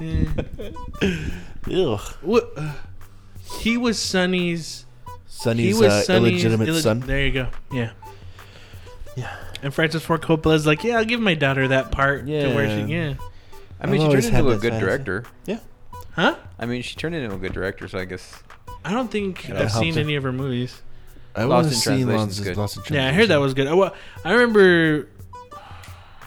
yeah. 0.00 1.84
Ugh. 1.92 2.00
What? 2.22 2.52
Uh, 2.56 2.72
he 3.60 3.76
was 3.76 3.98
Sonny's. 3.98 4.86
Sonny's, 5.26 5.76
he 5.76 5.82
was 5.82 5.92
uh, 5.92 6.02
Sonny's 6.02 6.44
illegitimate 6.44 6.68
illeg- 6.68 6.82
son. 6.82 7.00
There 7.00 7.26
you 7.26 7.32
go. 7.32 7.48
Yeah. 7.72 7.90
Yeah. 9.16 9.36
And 9.62 9.74
Francis 9.74 10.04
Ford 10.04 10.22
Coppola's 10.22 10.66
like, 10.66 10.84
yeah, 10.84 10.96
I'll 10.98 11.04
give 11.04 11.20
my 11.20 11.34
daughter 11.34 11.68
that 11.68 11.90
part 11.90 12.26
to 12.26 12.54
where 12.54 12.68
she, 12.68 12.90
Yeah. 12.92 13.08
yeah. 13.10 13.14
I 13.80 13.86
mean, 13.86 13.94
I've 13.96 14.00
she 14.00 14.06
always 14.06 14.24
turned 14.24 14.36
had 14.36 14.44
into 14.44 14.50
a 14.50 14.54
that 14.54 14.60
good 14.62 14.72
fantasy. 14.72 14.86
director. 15.04 15.24
Huh? 16.14 16.36
I 16.58 16.66
mean, 16.66 16.82
she 16.82 16.94
turned 16.96 17.14
into 17.14 17.34
a 17.34 17.38
good 17.38 17.52
director, 17.52 17.88
so 17.88 17.98
I 17.98 18.04
guess. 18.04 18.42
I 18.84 18.92
don't 18.92 19.10
think 19.10 19.42
That 19.44 19.52
I've 19.56 19.58
helps 19.70 19.74
seen 19.78 19.94
her. 19.94 20.00
any 20.00 20.14
of 20.16 20.22
her 20.22 20.32
movies. 20.32 20.80
I 21.34 21.44
Lost 21.44 21.50
want 21.50 21.66
in 21.66 21.70
to 21.72 21.76
see 21.78 21.84
Translation's 21.90 22.38
Lost, 22.38 22.44
good. 22.44 22.56
Lost 22.56 22.90
in 22.90 22.94
Yeah, 22.94 23.08
I 23.08 23.12
heard 23.12 23.28
that 23.30 23.40
was 23.40 23.54
good. 23.54 23.66
I, 23.66 23.72
wa- 23.74 23.90
I 24.24 24.32
remember 24.34 25.08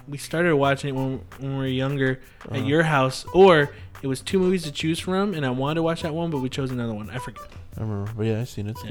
we 0.08 0.18
started 0.18 0.56
watching 0.56 0.90
it 0.90 0.94
when, 0.94 1.22
when 1.40 1.52
we 1.52 1.58
were 1.58 1.68
younger 1.68 2.20
at 2.46 2.52
Uh-huh. 2.52 2.62
your 2.66 2.84
house, 2.84 3.26
or 3.34 3.70
it 4.02 4.08
was 4.08 4.22
two 4.22 4.40
movies 4.40 4.64
to 4.64 4.72
choose 4.72 5.00
from, 5.00 5.34
and 5.34 5.46
I 5.46 5.50
wanted 5.52 5.76
to 5.76 5.84
watch 5.84 6.02
that 6.02 6.14
one, 6.14 6.30
but 6.32 6.40
we 6.40 6.50
chose 6.50 6.72
another 6.72 6.94
one. 6.94 7.10
I 7.10 7.20
forget. 7.20 7.44
I 7.78 7.82
remember, 7.82 8.12
but 8.16 8.26
yeah, 8.26 8.42
I've 8.42 8.50
seen 8.50 8.68
it. 8.68 8.72
It's 8.72 8.84
Yeah. 8.84 8.90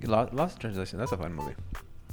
good. 0.00 0.08
Lost, 0.08 0.34
Lost 0.34 0.54
in 0.56 0.60
Translation. 0.60 0.98
That's 0.98 1.12
a 1.12 1.16
fun 1.16 1.32
movie. 1.34 1.54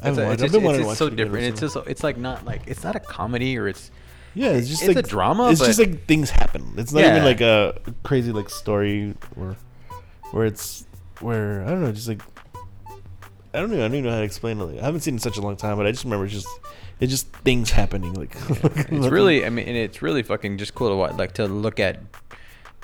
I 0.01 0.07
haven't 0.07 0.09
It's, 0.09 0.17
a- 0.17 0.21
watched- 0.21 0.21
it's, 0.21 0.21
I've 0.21 0.37
just- 0.39 0.51
been 0.53 0.61
it's 0.61 0.65
wanting 0.65 0.71
to 0.71 0.77
just 0.79 0.87
watch 0.87 0.97
so 0.97 1.05
it, 1.05 1.09
but 1.09 1.11
I've 1.13 1.17
different. 1.27 1.45
It's 1.47 1.59
seen 1.59 1.69
just 1.83 1.89
it's 1.89 2.03
like 2.03 2.17
not 2.17 2.45
like 2.45 2.61
it's 2.67 2.83
not 2.83 2.95
a 2.95 2.99
comedy 2.99 3.57
or 3.57 3.67
it's 3.67 3.91
Yeah, 4.33 4.49
it's 4.51 4.67
just 4.69 4.83
it's 4.83 4.95
like 4.95 5.05
a 5.05 5.07
drama. 5.07 5.49
It's 5.51 5.59
just 5.59 5.79
like 5.79 6.05
things 6.05 6.29
happen. 6.29 6.73
It's 6.77 6.93
not 6.93 7.01
Yeah. 7.01 7.11
even 7.11 7.25
like 7.25 7.41
a 7.41 7.77
crazy 8.03 8.31
like 8.31 8.49
story 8.49 9.15
or 9.37 9.57
where 10.31 10.45
it's 10.45 10.85
where 11.19 11.63
I 11.65 11.69
don't 11.69 11.81
know, 11.81 11.91
just 11.91 12.07
like 12.07 12.21
I 13.53 13.59
don't 13.59 13.69
know. 13.71 13.77
I 13.77 13.81
don't 13.81 13.93
even 13.95 14.05
know 14.05 14.11
how 14.11 14.19
to 14.19 14.23
explain 14.23 14.59
it. 14.61 14.63
Like, 14.63 14.79
I 14.79 14.85
haven't 14.85 15.01
seen 15.01 15.13
it 15.13 15.15
in 15.15 15.19
such 15.19 15.37
a 15.37 15.41
long 15.41 15.57
time, 15.57 15.75
but 15.75 15.85
I 15.85 15.91
just 15.91 16.05
remember 16.05 16.23
it's 16.25 16.33
just 16.33 16.47
it's 17.01 17.11
just 17.11 17.27
things 17.37 17.71
happening. 17.71 18.13
Like 18.13 18.35
It's 18.89 19.07
really, 19.09 19.45
I 19.45 19.49
mean, 19.49 19.67
and 19.67 19.75
it's 19.75 20.01
really 20.01 20.23
fucking 20.23 20.57
just 20.57 20.73
cool 20.75 20.89
to 20.89 20.95
watch, 20.95 21.13
like 21.15 21.33
to 21.33 21.47
look 21.47 21.79
at, 21.79 21.99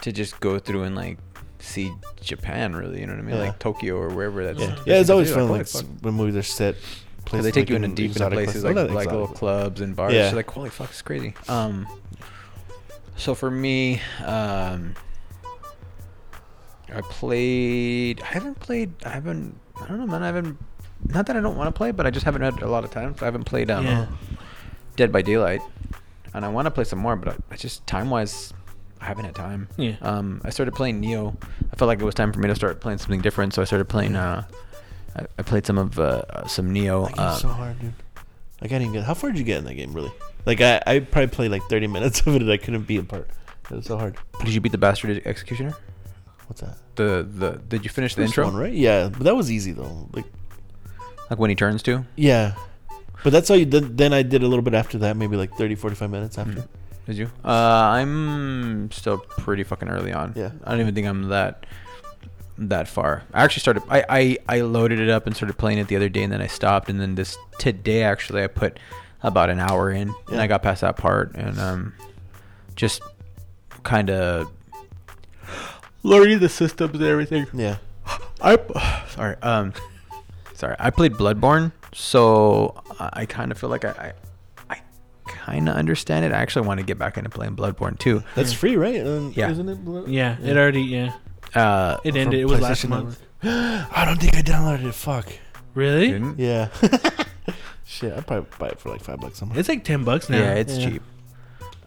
to 0.02 0.12
just 0.12 0.40
go 0.42 0.60
through 0.60 0.84
and 0.84 0.96
like 0.96 1.20
see 1.60 1.94
Japan. 2.20 2.76
Really, 2.76 3.00
you 3.00 3.06
know 3.08 3.14
what 3.14 3.20
I 3.20 3.24
mean? 3.24 3.36
Yeah. 3.36 3.42
Like 3.44 3.60
Tokyo 3.60 3.96
or 3.96 4.10
wherever 4.10 4.44
that's. 4.44 4.60
yeah, 4.60 4.76
yeah. 4.86 5.00
It's 5.00 5.10
always 5.10 5.30
do. 5.30 5.36
fun 5.36 5.44
oh, 5.44 5.46
Like, 5.46 5.60
like 5.60 5.72
holy 5.72 5.82
s- 5.86 5.88
fuck. 5.88 6.04
when 6.04 6.14
movies 6.16 6.36
are 6.36 6.44
set. 6.44 6.76
'Cause 7.32 7.44
they 7.44 7.52
take 7.52 7.64
like 7.64 7.70
you 7.70 7.76
into 7.78 7.90
deep 7.90 8.12
into 8.16 8.30
places 8.30 8.64
Well, 8.64 8.74
like 8.74 8.92
like 8.92 9.12
little 9.12 9.28
clubs 9.28 9.82
and 9.82 9.96
bars. 9.96 10.14
Yeah. 10.14 10.28
You're 10.28 10.36
like 10.38 10.50
holy 10.50 10.70
fuck, 10.70 10.90
it's 10.90 11.02
crazy. 11.02 11.34
Um, 11.48 11.88
so 13.16 13.34
for 13.36 13.50
me, 13.52 14.02
um, 14.26 14.96
I 16.94 17.02
played. 17.02 18.22
I 18.22 18.26
haven't 18.26 18.60
played. 18.60 18.94
I 19.06 19.10
haven't. 19.10 19.60
I 19.82 19.88
don't 19.88 20.00
know, 20.00 20.08
man. 20.08 20.24
I 20.24 20.28
haven't. 20.28 20.58
Not 21.06 21.26
that 21.28 21.36
I 21.36 21.42
don't 21.42 21.58
want 21.58 21.68
to 21.68 21.78
play, 21.78 21.92
but 21.92 22.08
I 22.08 22.12
just 22.12 22.26
haven't 22.26 22.42
had 22.42 22.62
a 22.62 22.70
lot 22.70 22.84
of 22.84 22.92
time. 22.92 23.16
So 23.18 23.24
I 23.24 23.26
haven't 23.26 23.44
played 23.44 23.70
um, 23.70 23.86
Yeah. 23.86 24.06
Dead 24.96 25.12
by 25.12 25.22
Daylight, 25.22 25.62
and 26.34 26.46
I 26.46 26.48
want 26.50 26.66
to 26.66 26.72
play 26.72 26.84
some 26.86 27.00
more, 27.00 27.16
but 27.16 27.34
I, 27.34 27.38
I 27.52 27.56
just 27.56 27.86
time 27.86 28.10
wise, 28.10 28.54
I 29.02 29.06
haven't 29.06 29.26
had 29.26 29.36
time. 29.36 29.68
Yeah. 29.78 29.96
Um, 30.02 30.42
I 30.46 30.50
started 30.50 30.74
playing 30.74 31.02
Nioh. 31.02 31.36
I 31.72 31.76
felt 31.76 31.88
like 31.88 32.00
it 32.00 32.06
was 32.06 32.16
time 32.16 32.32
for 32.34 32.40
me 32.40 32.48
to 32.48 32.56
start 32.56 32.80
playing 32.82 32.98
something 33.00 33.22
different, 33.22 33.54
so 33.54 33.62
I 33.62 33.66
started 33.66 33.86
playing. 33.90 34.16
Uh, 34.16 34.44
I, 35.18 35.26
I 35.40 35.42
played 35.44 35.66
some 35.66 35.78
of 35.78 35.98
uh, 36.00 36.22
uh, 36.30 36.48
some 36.48 36.74
Nioh. 36.74 37.08
That 37.08 37.16
game's 37.18 37.30
um, 37.36 37.40
so 37.40 37.48
hard, 37.50 37.80
dude. 37.80 37.94
I 38.62 38.68
can't 38.68 38.82
even 38.82 38.94
get. 38.94 39.04
How 39.04 39.14
far 39.14 39.32
did 39.32 39.40
you 39.40 39.46
get 39.46 39.58
in 39.60 39.66
that 39.66 39.76
game, 39.76 39.94
really? 39.94 40.12
Like 40.46 40.62
I, 40.62 40.82
I 40.86 41.00
probably 41.00 41.28
played 41.28 41.52
like 41.52 41.64
30 41.64 41.88
minutes 41.88 42.22
of 42.26 42.36
it, 42.36 42.42
and 42.42 42.52
I 42.52 42.58
couldn't 42.58 42.84
beat 42.84 43.00
a 43.00 43.04
part. 43.04 43.30
It 43.70 43.76
was 43.76 43.86
so 43.86 43.98
hard. 43.98 44.18
Did 44.44 44.54
you 44.54 44.62
beat 44.62 44.72
the 44.72 44.78
Bastard 44.78 45.22
Executioner? 45.26 45.76
What's 46.48 46.62
that? 46.62 46.78
The 46.96 47.28
the 47.30 47.52
did 47.68 47.84
you 47.84 47.90
finish 47.90 48.16
the 48.16 48.22
First 48.22 48.32
intro? 48.38 48.46
one, 48.46 48.56
right? 48.56 48.72
Yeah, 48.74 49.10
but 49.10 49.24
that 49.24 49.36
was 49.36 49.52
easy 49.52 49.74
though. 49.74 50.08
Like 50.14 50.26
Like 51.30 51.38
when 51.40 51.50
he 51.50 51.56
turns 51.56 51.84
to? 51.84 52.06
yeah, 52.16 52.56
but 53.24 53.32
that's 53.34 53.50
how 53.50 53.56
you 53.56 53.66
did. 53.66 53.98
Then 53.98 54.14
I 54.14 54.22
did 54.24 54.44
a 54.44 54.48
little 54.48 54.64
bit 54.64 54.74
after 54.74 54.98
that, 55.00 55.18
maybe 55.18 55.36
like 55.36 55.54
30, 55.56 55.76
45 55.76 56.10
minutes 56.10 56.38
after. 56.38 56.62
Mhm. 56.62 56.68
Did 57.06 57.18
you? 57.18 57.30
Uh, 57.44 57.50
I'm 57.52 58.90
still 58.92 59.18
pretty 59.18 59.64
fucking 59.64 59.88
early 59.90 60.12
on. 60.14 60.34
Yeah. 60.36 60.52
I 60.64 60.72
don't 60.72 60.82
even 60.82 60.94
think 60.96 61.08
I'm 61.08 61.24
that 61.30 61.66
that 62.58 62.88
far. 62.88 63.24
I 63.34 63.44
actually 63.44 63.62
started. 63.62 63.84
I, 63.90 64.04
I 64.10 64.38
I 64.58 64.62
loaded 64.62 65.00
it 65.00 65.10
up 65.10 65.28
and 65.28 65.36
started 65.36 65.58
playing 65.58 65.78
it 65.80 65.88
the 65.88 65.96
other 65.96 66.10
day, 66.10 66.24
and 66.24 66.32
then 66.34 66.42
I 66.42 66.48
stopped. 66.48 66.90
And 66.90 67.00
then 67.00 67.16
this 67.16 67.38
today, 67.60 68.04
actually, 68.04 68.44
I 68.44 68.48
put 68.48 68.80
about 69.24 69.50
an 69.50 69.60
hour 69.60 69.90
in, 69.92 70.14
and 70.32 70.42
I 70.42 70.48
got 70.48 70.64
past 70.64 70.82
that 70.82 70.98
part, 70.98 71.36
and 71.36 71.60
um, 71.60 71.94
just 72.76 73.02
kind 73.84 74.10
of 74.10 74.52
learning 76.04 76.40
the 76.40 76.50
systems 76.50 76.96
and 76.96 77.04
everything. 77.04 77.48
Yeah. 77.54 77.78
I 78.42 78.58
sorry. 79.10 79.36
Um, 79.42 79.74
sorry. 80.54 80.76
I 80.80 80.90
played 80.90 81.14
Bloodborne, 81.14 81.72
so 81.94 82.82
I, 83.00 83.10
I 83.14 83.26
kind 83.26 83.52
of 83.52 83.58
feel 83.58 83.70
like 83.70 83.86
I, 83.86 84.14
I, 84.70 84.76
I 84.76 84.80
kind 85.26 85.68
of 85.70 85.76
understand 85.76 86.26
it. 86.26 86.32
I 86.32 86.38
actually 86.38 86.68
want 86.68 86.80
to 86.80 86.86
get 86.86 86.98
back 86.98 87.18
into 87.18 87.30
playing 87.30 87.56
Bloodborne 87.56 87.98
too. 88.00 88.24
That's 88.36 88.54
free, 88.54 88.76
right? 88.78 89.06
Um, 89.06 89.34
Yeah. 89.36 89.52
Isn't 89.52 89.70
it? 89.70 89.84
Blo- 89.84 90.06
Yeah, 90.08 90.38
it 90.42 90.58
already 90.58 90.82
yeah. 90.82 91.14
Uh, 91.56 91.98
It 92.04 92.16
ended. 92.16 92.40
It 92.42 92.46
was 92.46 92.60
last 92.62 92.84
PlayStation 92.86 92.90
month. 92.90 93.20
I 93.44 94.04
don't 94.06 94.20
think 94.20 94.36
I 94.36 94.42
downloaded 94.42 94.86
it. 94.88 94.94
Fuck. 94.94 95.32
Really? 95.74 96.08
didn't? 96.12 96.40
Yeah. 96.40 96.70
Shit, 97.86 98.14
I'd 98.14 98.28
probably 98.28 98.50
buy 98.60 98.68
it 98.70 98.80
for 98.80 98.90
like 98.90 99.02
five 99.02 99.20
bucks 99.20 99.38
somewhere. 99.40 99.58
It's 99.60 99.70
like 99.70 99.84
ten 99.84 100.04
bucks 100.04 100.30
now. 100.30 100.38
Yeah, 100.38 100.54
it's 100.56 100.78
Yeah. 100.78 100.90
cheap. 100.90 101.02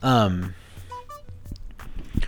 Um. 0.02 0.54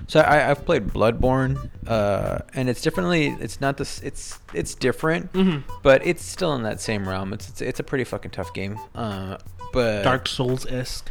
So 0.08 0.20
I, 0.20 0.50
I've 0.50 0.64
played 0.64 0.88
Bloodborne, 0.88 1.70
uh, 1.86 2.40
and 2.54 2.68
it's 2.68 2.80
differently. 2.80 3.28
It's 3.40 3.60
not 3.60 3.76
this. 3.76 4.00
It's 4.02 4.38
it's 4.54 4.74
different, 4.74 5.30
hmm 5.32 5.58
but 5.82 6.06
it's 6.06 6.24
still 6.24 6.54
in 6.54 6.62
that 6.62 6.80
same 6.80 7.08
realm. 7.08 7.32
It's 7.32 7.48
it's, 7.48 7.60
it's 7.62 7.80
a 7.80 7.84
pretty 7.84 8.04
fucking 8.04 8.30
tough 8.32 8.52
game. 8.54 8.78
Uh, 8.94 9.36
but 9.72 10.02
Dark 10.02 10.28
Souls 10.28 10.66
esque. 10.66 11.10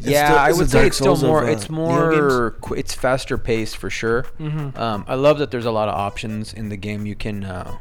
Yeah, 0.00 0.26
still- 0.28 0.38
I 0.38 0.52
would 0.52 0.70
say 0.70 0.78
Dark 0.78 0.86
it's 0.88 0.96
still 0.96 1.06
Souls 1.16 1.22
of, 1.24 1.28
more. 1.28 1.44
uh, 1.44 1.50
it's 1.50 1.68
more. 1.70 2.50
qu- 2.62 2.74
It's 2.74 2.94
faster 2.94 3.36
paced 3.36 3.76
for 3.76 3.90
sure. 3.90 4.22
Mm-hmm. 4.38 4.78
Um, 4.80 5.04
I 5.06 5.14
love 5.14 5.38
that 5.38 5.50
there's 5.50 5.66
a 5.66 5.70
lot 5.70 5.88
of 5.90 5.94
options 5.94 6.54
in 6.54 6.70
the 6.70 6.76
game. 6.76 7.04
You 7.06 7.14
can 7.14 7.44
uh, 7.44 7.76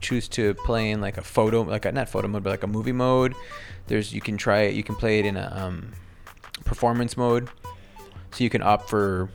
choose 0.00 0.28
to 0.28 0.54
play 0.54 0.90
in 0.90 1.00
like 1.00 1.16
a 1.18 1.22
photo, 1.22 1.62
like 1.62 1.84
a, 1.84 1.90
not 1.92 2.08
photo 2.08 2.28
mode, 2.28 2.44
but 2.44 2.50
like 2.50 2.62
a 2.62 2.68
movie 2.68 2.92
mode. 2.92 3.34
There's 3.88 4.12
you 4.14 4.20
can 4.20 4.36
try 4.36 4.60
it. 4.62 4.74
You 4.74 4.84
can 4.84 4.94
play 4.94 5.18
it 5.18 5.26
in 5.26 5.36
a 5.36 5.52
um, 5.54 5.92
performance 6.64 7.16
mode, 7.16 7.48
so 8.30 8.44
you 8.44 8.50
can 8.50 8.62
opt 8.62 8.88
for, 8.88 9.28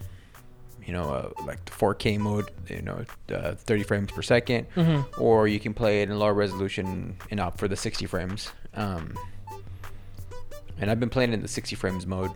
you 0.89 0.95
know, 0.95 1.03
uh, 1.13 1.29
like 1.45 1.63
the 1.65 1.71
4K 1.71 2.17
mode, 2.17 2.49
you 2.67 2.81
know, 2.81 3.05
uh, 3.31 3.53
30 3.53 3.83
frames 3.83 4.11
per 4.11 4.23
2nd 4.23 4.65
Mm-hmm. 4.75 5.21
or 5.21 5.47
you 5.47 5.59
can 5.59 5.71
play 5.75 6.01
it 6.01 6.09
in 6.09 6.17
lower 6.17 6.33
resolution 6.33 7.15
and 7.29 7.39
opt 7.39 7.59
for 7.59 7.67
the 7.67 7.75
60 7.75 8.07
frames. 8.07 8.51
Um, 8.73 9.13
and 10.79 10.89
I've 10.89 10.99
been 10.99 11.11
playing 11.11 11.31
in 11.31 11.43
the 11.43 11.47
60 11.47 11.75
frames 11.75 12.07
mode, 12.07 12.31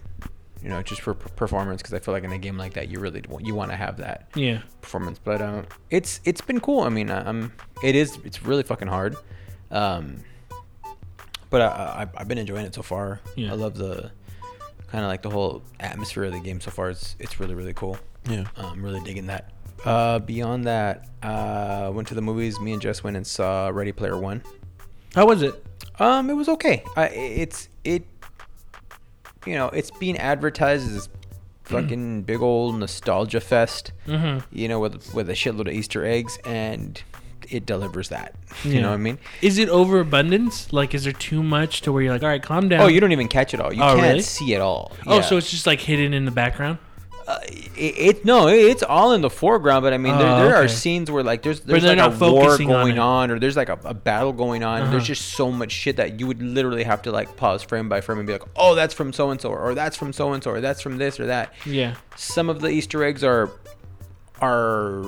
you 0.62 0.70
know, 0.70 0.84
just 0.84 1.02
for 1.02 1.16
p- 1.16 1.32
performance 1.36 1.82
because 1.82 1.96
I 1.96 2.00
feel 2.00 2.14
like 2.14 2.24
in 2.24 2.32
a 2.32 2.38
game 2.38 2.56
like 2.60 2.74
that 2.74 2.90
you 2.90 3.00
really 3.00 3.24
want 3.28 3.44
you 3.44 3.56
want 3.56 3.72
to 3.72 3.76
have 3.76 3.98
that 3.98 4.30
Yeah. 4.36 4.62
performance. 4.82 5.18
But 5.18 5.42
um, 5.42 5.66
it's 5.90 6.20
it's 6.26 6.42
been 6.42 6.60
cool. 6.60 6.82
I 6.82 6.90
mean, 6.90 7.10
I'm 7.10 7.54
it 7.84 7.96
is 7.96 8.20
it's 8.24 8.44
really 8.44 8.62
fucking 8.64 8.88
hard. 8.88 9.16
Um, 9.72 10.18
but 11.50 11.62
I, 11.62 11.66
I 12.04 12.08
I've 12.18 12.28
been 12.28 12.38
enjoying 12.38 12.68
it 12.68 12.76
so 12.76 12.84
far. 12.84 13.20
Yeah. 13.36 13.52
I 13.52 13.56
love 13.56 13.76
the 13.78 14.12
kind 14.88 15.04
of 15.04 15.10
like 15.10 15.24
the 15.24 15.32
whole 15.32 15.64
atmosphere 15.80 16.26
of 16.26 16.34
the 16.34 16.40
game 16.40 16.62
so 16.62 16.70
far. 16.70 16.92
It's 16.92 17.16
it's 17.20 17.40
really 17.40 17.56
really 17.56 17.74
cool. 17.74 17.98
Yeah. 18.30 18.46
I'm 18.58 18.84
really 18.84 19.02
digging 19.02 19.28
that. 19.28 19.52
Uh, 19.86 20.20
beyond 20.20 20.66
that, 20.66 21.10
uh, 21.24 21.92
went 21.94 22.08
to 22.08 22.16
the 22.16 22.22
movies. 22.22 22.60
Me 22.60 22.72
and 22.74 22.82
Jess 22.82 23.04
went 23.04 23.18
and 23.18 23.28
saw 23.28 23.68
Ready 23.68 23.92
Player 23.92 24.18
One. 24.18 24.42
How 25.14 25.26
was 25.28 25.42
it? 25.42 25.64
Um, 26.00 26.30
it 26.30 26.34
was 26.34 26.48
okay. 26.50 26.84
I 26.96 27.08
it's 27.08 27.68
it. 27.84 28.06
You 29.46 29.56
know, 29.56 29.68
it's 29.68 29.92
being 29.92 30.18
advertised 30.18 30.90
as 30.96 31.10
fucking 31.66 32.24
big 32.24 32.42
old 32.42 32.80
nostalgia 32.80 33.42
fest. 33.42 33.92
Mm-hmm. 34.08 34.46
You 34.58 34.68
know, 34.70 34.80
with 34.80 35.14
with 35.14 35.30
a 35.30 35.34
shitload 35.34 35.68
of 35.68 35.74
Easter 35.74 36.06
eggs, 36.06 36.40
and 36.46 37.02
it 37.50 37.66
delivers 37.66 38.10
that. 38.10 38.36
You 38.64 38.72
Yeah. 38.76 38.82
know 38.84 38.90
what 38.90 38.94
I 38.96 38.98
mean? 38.98 39.20
Is 39.42 39.58
it 39.58 39.68
overabundance? 39.68 40.72
Like, 40.72 40.94
is 40.96 41.04
there 41.04 41.12
too 41.14 41.44
much 41.44 41.82
to 41.82 41.92
where 41.92 42.02
you're 42.02 42.14
like, 42.14 42.24
all 42.24 42.30
right, 42.30 42.42
calm 42.42 42.70
down? 42.70 42.80
Oh, 42.82 42.88
you 42.88 43.02
don't 43.02 43.12
even 43.12 43.28
catch 43.28 43.54
it 43.54 43.60
all. 43.60 43.74
You 43.74 43.84
Oh, 43.84 43.96
can't 43.96 44.02
really? 44.02 44.22
see 44.22 44.54
it 44.54 44.62
all. 44.62 44.94
Oh, 45.06 45.16
Yeah. 45.18 45.22
so 45.22 45.36
it's 45.36 45.52
just 45.52 45.68
like 45.68 45.82
hidden 45.82 46.14
in 46.14 46.24
the 46.24 46.32
background. 46.32 46.78
Uh, 47.26 47.40
it, 47.44 48.18
it 48.18 48.26
no, 48.26 48.48
it's 48.48 48.84
all 48.84 49.14
in 49.14 49.22
the 49.22 49.30
foreground. 49.30 49.84
But 49.84 49.94
I 49.94 49.98
mean, 49.98 50.18
there, 50.18 50.28
Oh, 50.28 50.40
there 50.44 50.56
are 50.56 50.64
okay. 50.64 50.74
scenes 50.74 51.10
where 51.10 51.24
like 51.24 51.42
there's 51.42 51.62
there's 51.62 51.84
like 51.84 51.98
a 51.98 52.10
war 52.10 52.44
focusing 52.44 52.70
on 52.72 52.84
going 52.86 53.00
on, 53.00 53.32
or 53.32 53.40
there's 53.40 53.56
like 53.56 53.70
a, 53.70 53.80
a 53.86 53.94
battle 53.94 54.34
going 54.34 54.64
on. 54.64 54.82
Uh-huh. 54.82 54.92
There's 54.92 55.08
just 55.08 55.30
so 55.34 55.50
much 55.52 55.72
shit 55.72 55.96
that 55.98 56.20
you 56.20 56.28
would 56.28 56.42
literally 56.42 56.84
have 56.84 57.02
to 57.04 57.12
like 57.12 57.38
pause 57.38 57.64
frame 57.64 57.88
by 57.88 58.02
frame 58.02 58.18
and 58.20 58.28
be 58.28 58.34
like, 58.34 58.44
oh, 58.56 58.76
that's 58.76 58.94
from 58.94 59.14
so 59.14 59.32
and 59.32 59.40
so, 59.40 59.50
or 59.52 59.74
that's 59.74 59.96
from 59.96 60.12
so 60.12 60.34
and 60.34 60.44
so, 60.44 60.52
or 60.52 60.62
that's 60.62 60.82
from 60.82 60.98
this 60.98 61.20
or 61.20 61.28
that. 61.28 61.54
Yeah. 61.66 61.96
Some 62.16 62.50
of 62.50 62.60
the 62.62 62.68
Easter 62.68 63.04
eggs 63.04 63.24
are 63.24 63.50
are 64.42 65.02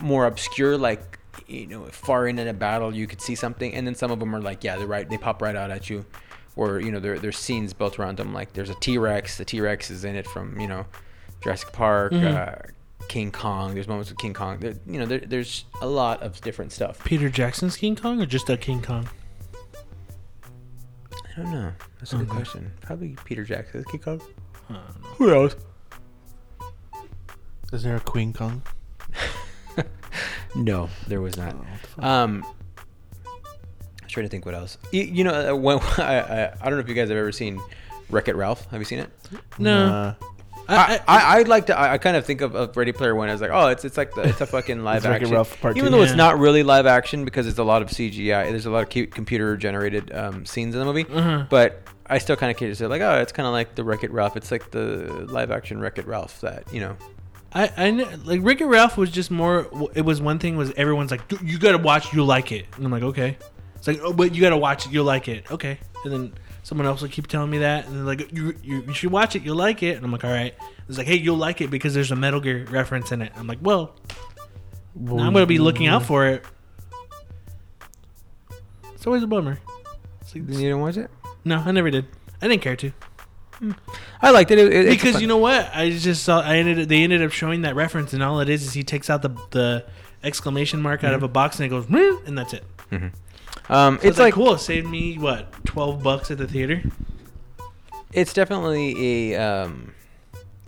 more 0.00 0.26
obscure, 0.26 0.76
like 0.76 1.18
you 1.46 1.66
know, 1.66 1.84
far 1.86 2.26
in 2.26 2.38
in 2.38 2.48
a 2.48 2.52
battle 2.52 2.94
you 2.94 3.06
could 3.06 3.20
see 3.20 3.34
something, 3.34 3.72
and 3.74 3.86
then 3.86 3.94
some 3.94 4.10
of 4.10 4.18
them 4.20 4.34
are 4.34 4.40
like, 4.40 4.64
yeah, 4.64 4.76
they're 4.76 4.86
right, 4.86 5.08
they 5.08 5.16
pop 5.18 5.40
right 5.40 5.56
out 5.56 5.70
at 5.70 5.88
you, 5.88 6.04
or 6.56 6.80
you 6.80 6.92
know, 6.92 7.00
there 7.00 7.18
there's 7.18 7.38
scenes 7.38 7.72
built 7.72 7.98
around 7.98 8.18
them. 8.18 8.34
Like 8.34 8.52
there's 8.52 8.70
a 8.70 8.74
T 8.74 8.98
Rex, 8.98 9.38
the 9.38 9.44
T 9.44 9.60
Rex 9.60 9.90
is 9.90 10.04
in 10.04 10.14
it 10.16 10.26
from 10.26 10.60
you 10.60 10.66
know, 10.66 10.84
Jurassic 11.42 11.72
Park, 11.72 12.12
Mhm. 12.12 12.34
uh, 12.34 12.56
King 13.08 13.30
Kong. 13.32 13.74
There's 13.74 13.88
moments 13.88 14.10
with 14.10 14.18
King 14.18 14.34
Kong. 14.34 14.58
There, 14.58 14.74
you 14.86 14.98
know, 14.98 15.06
there, 15.06 15.20
there's 15.20 15.64
a 15.80 15.86
lot 15.86 16.22
of 16.22 16.40
different 16.42 16.72
stuff. 16.72 17.02
Peter 17.04 17.30
Jackson's 17.30 17.76
King 17.76 17.96
Kong 17.96 18.20
or 18.20 18.26
just 18.26 18.50
a 18.50 18.56
King 18.56 18.82
Kong? 18.82 19.08
I 21.36 21.42
don't 21.42 21.52
know. 21.52 21.72
That's 22.00 22.12
a 22.12 22.16
good 22.16 22.28
question. 22.28 22.72
Probably 22.80 23.16
Peter 23.24 23.44
Jackson's 23.44 23.84
King 23.86 24.00
Kong. 24.00 24.20
I 24.68 24.72
don't 24.74 24.82
know. 25.02 25.08
Who 25.16 25.26
knows? 25.28 25.56
Is 27.72 27.82
there 27.82 27.96
a 27.96 28.00
Queen 28.00 28.32
Kong? 28.32 28.62
No, 30.54 30.88
there 31.06 31.20
was 31.20 31.36
not. 31.36 31.52
Oh, 31.52 31.58
what 31.58 31.82
the 31.82 31.88
fuck? 31.88 32.04
Um, 32.04 32.44
I'm 34.02 34.08
trying 34.08 34.24
to 34.24 34.30
think 34.30 34.46
what 34.46 34.54
else. 34.54 34.78
You, 34.92 35.02
you 35.02 35.22
know, 35.22 35.52
uh, 35.52 35.54
when, 35.54 35.78
I, 35.98 36.20
I 36.20 36.52
I 36.52 36.64
don't 36.64 36.72
know 36.72 36.78
if 36.78 36.88
you 36.88 36.94
guys 36.94 37.10
have 37.10 37.18
ever 37.18 37.30
seen 37.32 37.60
Wreck 38.08 38.28
It 38.28 38.34
Ralph. 38.34 38.66
Have 38.70 38.80
you 38.80 38.86
seen 38.86 38.98
it? 39.00 39.10
No. 39.58 39.86
Nah. 39.88 40.14
I, 40.68 40.96
I, 40.96 41.00
I 41.08 41.36
I'd 41.38 41.48
like 41.48 41.66
to. 41.66 41.78
I, 41.78 41.94
I 41.94 41.98
kind 41.98 42.16
of 42.16 42.26
think 42.26 42.40
of, 42.42 42.54
of 42.54 42.76
Ready 42.76 42.92
Player 42.92 43.14
One 43.14 43.28
as 43.28 43.40
like, 43.40 43.50
oh, 43.52 43.68
it's 43.68 43.84
it's 43.84 43.96
like 43.96 44.14
the, 44.14 44.22
it's 44.22 44.40
a 44.40 44.46
fucking 44.46 44.84
live 44.84 44.98
It's 44.98 45.06
action. 45.06 45.30
Ralph 45.30 45.58
Part 45.60 45.76
Even 45.76 45.90
Two. 45.90 45.98
though 45.98 46.04
it's 46.04 46.14
not 46.14 46.38
really 46.38 46.62
live 46.62 46.86
action 46.86 47.24
because 47.24 47.46
it's 47.46 47.58
a 47.58 47.64
lot 47.64 47.80
of 47.82 47.88
CGI. 47.88 48.50
There's 48.50 48.66
a 48.66 48.70
lot 48.70 48.82
of 48.82 48.90
cu- 48.90 49.06
computer 49.06 49.56
generated 49.56 50.14
um, 50.14 50.44
scenes 50.44 50.74
in 50.74 50.80
the 50.80 50.84
movie. 50.84 51.06
uh-huh. 51.10 51.46
But 51.48 51.82
I 52.06 52.18
still 52.18 52.36
kind 52.36 52.50
of 52.50 52.56
consider 52.56 52.86
it 52.86 52.88
like, 52.88 53.00
oh, 53.02 53.20
it's 53.20 53.32
kind 53.32 53.46
of 53.46 53.52
like 53.52 53.74
the 53.74 53.84
Wreck 53.84 54.04
It 54.04 54.10
Ralph. 54.12 54.36
It's 54.36 54.50
like 54.50 54.70
the 54.70 55.26
live 55.30 55.50
action 55.50 55.80
Wreck 55.80 55.98
It 55.98 56.06
Ralph 56.06 56.40
that 56.42 56.72
you 56.72 56.80
know. 56.80 56.96
I, 57.50 57.64
I 57.64 57.90
kn- 57.90 58.24
like 58.24 58.40
Wreck 58.42 58.60
It 58.60 58.66
Ralph 58.66 58.98
was 58.98 59.10
just 59.10 59.30
more. 59.30 59.68
It 59.94 60.02
was 60.02 60.20
one 60.20 60.38
thing 60.38 60.56
was 60.58 60.70
everyone's 60.76 61.10
like, 61.10 61.22
you 61.42 61.58
gotta 61.58 61.78
watch, 61.78 62.12
you'll 62.12 62.26
like 62.26 62.52
it, 62.52 62.66
and 62.76 62.84
I'm 62.84 62.92
like, 62.92 63.02
okay. 63.04 63.38
It's 63.76 63.86
like, 63.86 64.00
oh, 64.02 64.12
but 64.12 64.34
you 64.34 64.42
gotta 64.42 64.56
watch 64.58 64.84
it, 64.86 64.92
you'll 64.92 65.06
like 65.06 65.28
it, 65.28 65.50
okay. 65.50 65.78
And 66.04 66.12
then 66.12 66.32
someone 66.68 66.86
else 66.86 67.00
will 67.00 67.08
keep 67.08 67.26
telling 67.26 67.48
me 67.48 67.58
that, 67.58 67.86
and 67.86 67.96
they're 67.96 68.04
like, 68.04 68.30
you, 68.30 68.54
you, 68.62 68.82
you 68.82 68.92
should 68.92 69.10
watch 69.10 69.34
it, 69.34 69.42
you'll 69.42 69.56
like 69.56 69.82
it, 69.82 69.96
and 69.96 70.04
I'm 70.04 70.12
like, 70.12 70.22
all 70.22 70.30
right. 70.30 70.54
It's 70.86 70.98
like, 70.98 71.06
hey, 71.06 71.16
you'll 71.16 71.38
like 71.38 71.62
it 71.62 71.70
because 71.70 71.94
there's 71.94 72.10
a 72.10 72.16
Metal 72.16 72.40
Gear 72.40 72.66
reference 72.68 73.10
in 73.10 73.22
it. 73.22 73.32
I'm 73.36 73.46
like, 73.46 73.60
well, 73.62 73.96
I'm 74.94 75.32
gonna 75.32 75.46
be 75.46 75.56
looking 75.56 75.86
out 75.86 76.04
for 76.04 76.26
it. 76.26 76.44
It's 78.92 79.06
always 79.06 79.22
a 79.22 79.26
bummer. 79.26 79.58
It's 80.20 80.34
like- 80.34 80.46
You 80.46 80.58
didn't 80.58 80.80
watch 80.80 80.98
it? 80.98 81.10
no, 81.42 81.56
I 81.56 81.72
never 81.72 81.90
did. 81.90 82.04
I 82.42 82.48
didn't 82.48 82.60
care 82.60 82.76
to 82.76 82.92
hmm. 83.58 83.72
I 84.20 84.30
liked 84.30 84.50
it. 84.50 84.58
it, 84.58 84.72
it- 84.72 84.90
because 84.90 85.22
you 85.22 85.26
know 85.26 85.38
what? 85.38 85.70
I 85.74 85.90
just 85.90 86.22
saw. 86.22 86.42
I 86.42 86.56
ended. 86.56 86.90
They 86.90 87.02
ended 87.02 87.22
up 87.22 87.32
showing 87.32 87.62
that 87.62 87.76
reference, 87.76 88.12
and 88.12 88.22
all 88.22 88.40
it 88.40 88.50
is 88.50 88.62
is 88.62 88.74
he 88.74 88.84
takes 88.84 89.08
out 89.08 89.22
the 89.22 89.30
the 89.50 89.86
exclamation 90.22 90.82
mark 90.82 91.02
out 91.02 91.14
of 91.14 91.22
mhm. 91.22 91.24
a 91.24 91.28
box 91.28 91.58
and 91.58 91.64
it 91.64 91.70
goes, 91.70 91.88
"Meh," 91.88 92.18
and 92.26 92.36
that's 92.36 92.52
it. 92.52 92.64
Mm-hmm. 92.92 93.08
Um, 93.68 93.98
So 94.00 94.08
it's, 94.08 94.18
like 94.18 94.26
like 94.26 94.34
cool. 94.34 94.54
It 94.54 94.58
saved 94.60 94.88
me 94.88 95.18
what 95.18 95.52
twelve 95.64 96.02
bucks 96.02 96.30
at 96.30 96.38
the 96.38 96.46
theater. 96.46 96.82
it's 98.12 98.32
definitely 98.32 99.34
a 99.34 99.36
um, 99.36 99.94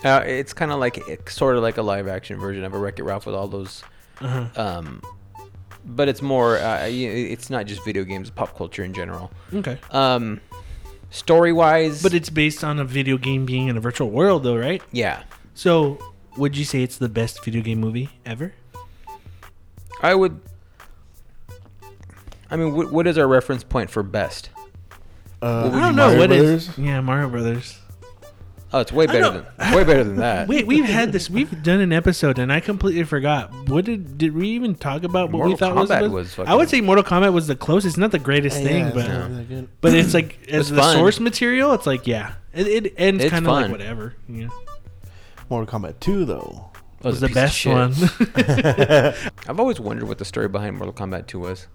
uh, 0.04 0.22
it's 0.26 0.52
kind 0.52 0.70
of 0.72 0.78
like 0.78 0.98
it's 1.08 1.34
sort 1.34 1.56
of 1.56 1.62
like 1.62 1.76
a 1.78 1.82
live 1.82 2.08
action 2.08 2.38
version 2.38 2.64
of 2.64 2.74
a 2.74 2.78
Wreck 2.78 2.98
It 2.98 3.02
Ralph 3.04 3.26
with 3.26 3.34
all 3.34 3.48
those 3.48 3.82
Uh-huh. 4.20 4.46
um, 4.60 5.02
but 5.84 6.08
it's 6.08 6.20
more 6.22 6.58
uh, 6.58 6.86
it's 6.88 7.48
not 7.50 7.66
just 7.66 7.84
video 7.84 8.04
games, 8.04 8.28
pop 8.30 8.56
culture 8.56 8.84
in 8.84 8.92
general. 8.92 9.30
Okay, 9.54 9.78
Um, 9.90 10.40
story 11.10 11.52
wise, 11.52 12.02
but 12.02 12.12
it's 12.14 12.28
based 12.30 12.62
on 12.62 12.78
a 12.78 12.84
video 12.84 13.16
game 13.16 13.46
being 13.46 13.68
in 13.68 13.76
a 13.76 13.80
virtual 13.80 14.10
world, 14.10 14.42
though, 14.42 14.56
right? 14.56 14.82
yeah, 14.92 15.22
So, 15.54 15.98
would 16.36 16.56
you 16.56 16.64
say 16.64 16.82
it's 16.82 16.98
the 16.98 17.08
best 17.08 17.42
video 17.44 17.62
game 17.62 17.80
movie 17.80 18.10
ever? 18.26 18.52
I 20.02 20.14
would. 20.14 20.40
I 22.50 22.56
mean, 22.56 22.74
what, 22.74 22.90
what 22.92 23.06
is 23.06 23.16
our 23.18 23.28
reference 23.28 23.62
point 23.64 23.90
for 23.90 24.02
best? 24.02 24.50
Uh, 25.42 25.62
What 25.62 25.72
would 25.72 25.78
I 25.78 25.80
don't 25.80 25.90
you- 25.90 25.96
know 25.96 26.06
Mario 26.08 26.18
what 26.18 26.32
is. 26.32 26.66
Brothers? 26.66 26.78
Yeah, 26.78 27.00
Mario 27.00 27.28
Brothers. 27.28 27.76
Oh, 28.72 28.78
it's 28.80 28.92
way 28.92 29.06
better 29.06 29.20
don't- 29.20 29.56
than 29.56 29.74
way 29.74 29.82
better 29.84 30.04
than 30.04 30.16
that. 30.18 30.46
Wait, 30.46 30.64
we've 30.66 30.84
had 30.84 31.10
this. 31.12 31.28
We've 31.28 31.60
done 31.62 31.80
an 31.80 31.92
episode, 31.92 32.38
and 32.38 32.52
I 32.52 32.60
completely 32.60 33.02
forgot. 33.04 33.52
What 33.68 33.84
did 33.84 34.16
did 34.16 34.32
we 34.34 34.48
even 34.50 34.74
talk 34.76 35.02
about? 35.02 35.30
What 35.32 35.42
we 35.44 35.48
Mortal 35.50 35.56
thought 35.56 35.74
was, 35.76 35.88
the 35.88 35.94
Kombat 35.96 36.00
best? 36.22 36.38
was 36.38 36.48
I 36.48 36.54
would 36.54 36.68
say 36.68 36.80
Mortal 36.80 37.02
Kombat 37.02 37.32
was 37.32 37.48
the 37.48 37.56
closest, 37.56 37.98
not 37.98 38.12
the 38.12 38.20
greatest 38.20 38.58
Yeah, 38.60 38.64
thing, 38.68 38.84
it's 38.86 38.94
but 38.94 39.08
not 39.08 39.28
really 39.30 39.44
good. 39.44 39.68
but 39.80 39.94
it's 39.94 40.14
like 40.14 40.38
as 40.48 40.60
It's 40.60 40.70
the 40.70 40.76
fun. 40.76 40.96
source 40.96 41.18
material, 41.18 41.72
it's 41.72 41.86
like 41.86 42.06
yeah, 42.06 42.34
it, 42.54 42.66
it 42.68 42.94
ends 42.96 43.24
It's 43.24 43.32
kind 43.32 43.44
of 43.44 43.52
like 43.52 43.64
fun. 43.64 43.70
whatever. 43.72 44.14
You 44.28 44.46
know, 44.46 44.52
Mortal 45.48 45.80
Kombat 45.80 45.98
2 45.98 46.24
though. 46.24 46.70
That 47.00 47.08
was 47.08 47.16
a 47.22 47.26
the 47.26 47.26
piece 47.28 47.36
of 47.36 47.42
best 47.42 47.56
shit. 47.56 47.72
one. 47.74 47.92
I've 49.48 49.58
always 49.58 49.80
wondered 49.80 50.06
what 50.06 50.18
the 50.18 50.24
story 50.24 50.46
behind 50.48 50.76
Mortal 50.76 50.92
Kombat 50.92 51.26
2 51.26 51.40
was. 51.40 51.66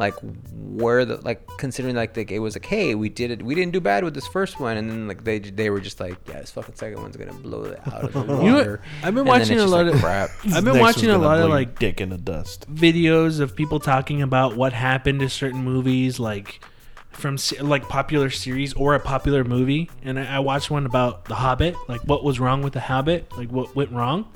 Like 0.00 0.14
where 0.54 1.04
the 1.04 1.18
like 1.18 1.46
considering 1.58 1.94
like 1.94 2.14
the, 2.14 2.24
it 2.34 2.38
was 2.38 2.56
like 2.56 2.64
hey 2.64 2.94
we 2.94 3.10
did 3.10 3.30
it 3.30 3.42
we 3.42 3.54
didn't 3.54 3.72
do 3.72 3.80
bad 3.80 4.02
with 4.02 4.14
this 4.14 4.26
first 4.26 4.58
one 4.58 4.78
and 4.78 4.88
then 4.90 5.06
like 5.06 5.24
they 5.24 5.38
they 5.38 5.68
were 5.68 5.78
just 5.78 6.00
like 6.00 6.16
yeah 6.26 6.40
this 6.40 6.50
fucking 6.52 6.74
second 6.74 7.02
one's 7.02 7.18
gonna 7.18 7.34
blow 7.34 7.64
it 7.64 7.78
out 7.86 8.04
of 8.04 8.12
the 8.14 8.22
water. 8.22 8.42
You 8.44 8.52
know? 8.52 8.78
I've 9.02 9.14
been 9.14 9.18
And 9.18 9.28
watching 9.28 9.60
a 9.60 9.66
lot 9.66 9.84
like 9.84 9.94
of 9.94 10.00
crap. 10.00 10.30
I've 10.54 10.64
been 10.64 10.78
watching 10.78 11.10
a 11.10 11.18
lot 11.18 11.38
of 11.38 11.50
like 11.50 11.78
dick 11.78 12.00
in 12.00 12.08
the 12.08 12.16
dust. 12.16 12.66
videos 12.74 13.40
of 13.40 13.54
people 13.54 13.78
talking 13.78 14.22
about 14.22 14.56
what 14.56 14.72
happened 14.72 15.20
to 15.20 15.28
certain 15.28 15.62
movies, 15.62 16.18
like 16.18 16.64
from 17.10 17.36
like 17.60 17.86
popular 17.88 18.30
series 18.30 18.72
or 18.72 18.94
a 18.94 19.00
popular 19.00 19.44
movie. 19.44 19.90
And 20.02 20.18
I, 20.18 20.36
I 20.36 20.38
watched 20.38 20.70
one 20.70 20.86
about 20.86 21.26
The 21.26 21.34
Hobbit, 21.34 21.76
like 21.88 22.00
what 22.02 22.24
was 22.24 22.40
wrong 22.40 22.62
with 22.62 22.72
The 22.72 22.80
Hobbit, 22.80 23.36
like 23.36 23.50
what 23.52 23.76
went 23.76 23.92
wrong. 23.92 24.32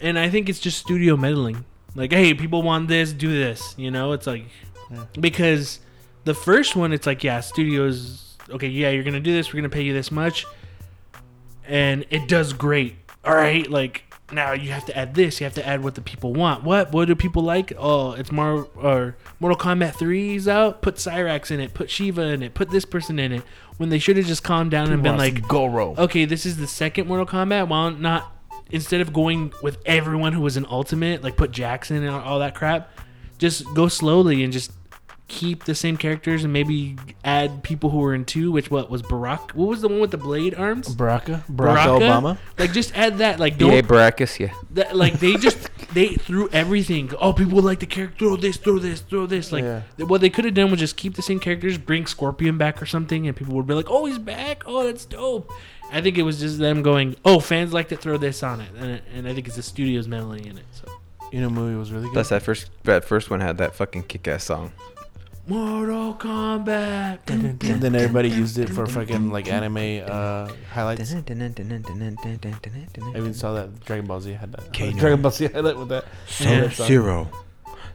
And 0.00 0.18
I 0.18 0.30
think 0.30 0.48
it's 0.48 0.60
just 0.60 0.78
studio 0.78 1.18
meddling. 1.18 1.66
Like, 1.94 2.12
hey, 2.12 2.32
people 2.34 2.62
want 2.62 2.88
this, 2.88 3.12
do 3.12 3.28
this. 3.28 3.74
You 3.76 3.90
know, 3.90 4.12
it's 4.12 4.26
like 4.26 4.44
because 5.18 5.80
the 6.24 6.34
first 6.34 6.76
one, 6.76 6.92
it's 6.92 7.06
like, 7.06 7.24
yeah, 7.24 7.40
studios. 7.40 8.36
Okay, 8.48 8.68
yeah, 8.68 8.90
you're 8.90 9.04
gonna 9.04 9.20
do 9.20 9.32
this. 9.32 9.52
We're 9.52 9.60
gonna 9.60 9.68
pay 9.68 9.82
you 9.82 9.92
this 9.92 10.10
much, 10.10 10.46
and 11.66 12.04
it 12.10 12.28
does 12.28 12.52
great. 12.52 12.96
All 13.24 13.34
right, 13.34 13.70
like 13.70 14.10
now 14.32 14.52
you 14.52 14.70
have 14.70 14.84
to 14.86 14.96
add 14.96 15.14
this. 15.14 15.40
You 15.40 15.44
have 15.44 15.54
to 15.54 15.66
add 15.66 15.82
what 15.82 15.94
the 15.94 16.00
people 16.00 16.32
want. 16.32 16.64
What? 16.64 16.92
What 16.92 17.08
do 17.08 17.14
people 17.14 17.42
like? 17.42 17.72
Oh, 17.78 18.12
it's 18.12 18.32
more 18.32 18.68
or 18.76 19.16
Mortal 19.38 19.58
Kombat 19.58 19.94
3 19.94 20.36
is 20.36 20.48
out. 20.48 20.82
Put 20.82 20.96
Cyrax 20.96 21.50
in 21.50 21.60
it. 21.60 21.74
Put 21.74 21.90
Shiva 21.90 22.22
in 22.22 22.42
it. 22.42 22.54
Put 22.54 22.70
this 22.70 22.84
person 22.84 23.18
in 23.18 23.32
it. 23.32 23.42
When 23.76 23.88
they 23.88 23.98
should 23.98 24.16
have 24.16 24.26
just 24.26 24.44
calmed 24.44 24.70
down 24.70 24.92
and 24.92 25.02
been 25.02 25.16
like, 25.16 25.46
Goro. 25.48 25.94
okay, 25.96 26.26
this 26.26 26.44
is 26.44 26.58
the 26.58 26.66
second 26.66 27.08
Mortal 27.08 27.26
Kombat. 27.26 27.68
Why 27.68 27.90
not 27.90 28.36
instead 28.70 29.00
of 29.00 29.12
going 29.12 29.52
with 29.62 29.78
everyone 29.86 30.32
who 30.32 30.40
was 30.40 30.56
an 30.56 30.66
ultimate, 30.68 31.22
like 31.22 31.36
put 31.36 31.50
Jackson 31.50 31.96
and 31.96 32.08
all 32.08 32.38
that 32.40 32.54
crap, 32.54 32.90
just 33.38 33.64
go 33.74 33.88
slowly 33.88 34.44
and 34.44 34.52
just 34.52 34.72
keep 35.30 35.64
the 35.64 35.74
same 35.74 35.96
characters 35.96 36.42
and 36.44 36.52
maybe 36.52 36.96
add 37.24 37.62
people 37.62 37.88
who 37.90 37.98
were 37.98 38.12
in 38.14 38.24
two. 38.24 38.50
Which 38.50 38.70
what 38.70 38.90
was 38.90 39.00
Barack? 39.00 39.54
What 39.54 39.68
was 39.68 39.80
the 39.80 39.88
one 39.88 40.00
with 40.00 40.10
the 40.10 40.18
blade 40.18 40.54
arms? 40.54 40.92
Baraka. 40.94 41.44
Barack 41.48 41.56
Baraka? 41.86 41.90
Obama. 42.04 42.38
Like 42.58 42.72
just 42.72 42.94
add 42.96 43.18
that. 43.18 43.38
Like 43.38 43.56
don't 43.56 43.72
Yeah, 43.72 43.80
Baracus, 43.82 44.38
yeah. 44.38 44.52
that, 44.72 44.96
like 44.96 45.20
they 45.20 45.36
just 45.36 45.70
they 45.94 46.08
threw 46.08 46.48
everything. 46.50 47.12
Oh, 47.20 47.32
people 47.32 47.62
like 47.62 47.78
the 47.80 47.86
character. 47.86 48.18
Throw 48.18 48.36
this, 48.36 48.56
throw 48.56 48.78
this, 48.78 49.00
throw 49.00 49.26
this. 49.26 49.52
Like 49.52 49.64
Yeah. 49.64 49.82
what 49.98 50.20
they 50.20 50.30
could 50.30 50.44
have 50.44 50.54
done 50.54 50.70
was 50.70 50.80
just 50.80 50.96
keep 50.96 51.14
the 51.14 51.22
same 51.22 51.38
characters, 51.40 51.78
bring 51.78 52.06
Scorpion 52.06 52.58
back 52.58 52.82
or 52.82 52.86
something, 52.86 53.26
and 53.26 53.36
people 53.36 53.54
would 53.54 53.66
be 53.68 53.74
like, 53.74 53.86
"Oh, 53.88 54.06
he's 54.06 54.18
back! 54.18 54.64
Oh, 54.66 54.84
that's 54.84 55.04
dope." 55.04 55.50
I 55.92 56.00
think 56.00 56.18
it 56.18 56.22
was 56.22 56.40
just 56.40 56.58
them 56.58 56.82
going, 56.82 57.16
"Oh, 57.24 57.40
fans 57.40 57.72
like 57.72 57.88
to 57.88 57.96
throw 57.96 58.16
this 58.18 58.42
on 58.42 58.60
it," 58.60 58.70
and, 58.76 59.00
and 59.14 59.28
I 59.28 59.34
think 59.34 59.46
it's 59.46 59.56
the 59.56 59.62
studios 59.62 60.06
meddling 60.08 60.44
in 60.46 60.58
it. 60.58 60.64
So 60.72 60.88
You 61.32 61.40
know, 61.40 61.50
movie 61.50 61.76
was 61.78 61.92
really 61.92 62.06
good. 62.06 62.14
Plus 62.14 62.28
that 62.30 62.42
first 62.42 62.70
that 62.84 63.04
first 63.04 63.30
one 63.30 63.40
had 63.40 63.58
that 63.58 63.74
fucking 63.76 64.04
kick 64.04 64.26
ass 64.28 64.44
song. 64.44 64.72
Mortal 65.46 66.14
Kombat. 66.14 67.18
and 67.28 67.58
then 67.60 67.94
everybody 67.94 68.28
used 68.30 68.58
it 68.58 68.68
for 68.68 68.86
fucking 68.86 69.30
like 69.30 69.50
anime 69.50 70.04
uh, 70.06 70.52
highlights. 70.72 71.12
I 71.12 71.18
even 73.16 73.34
saw 73.34 73.54
that 73.54 73.80
Dragon 73.84 74.06
Ball 74.06 74.20
Z 74.20 74.32
had 74.32 74.52
that. 74.52 74.72
Kano. 74.72 74.92
Dragon 74.92 75.22
Ball 75.22 75.32
Z 75.32 75.46
highlight 75.48 75.76
with 75.76 75.88
that. 75.88 76.04
Yeah. 76.38 76.70
song. 76.70 76.86
Zero, 76.86 77.30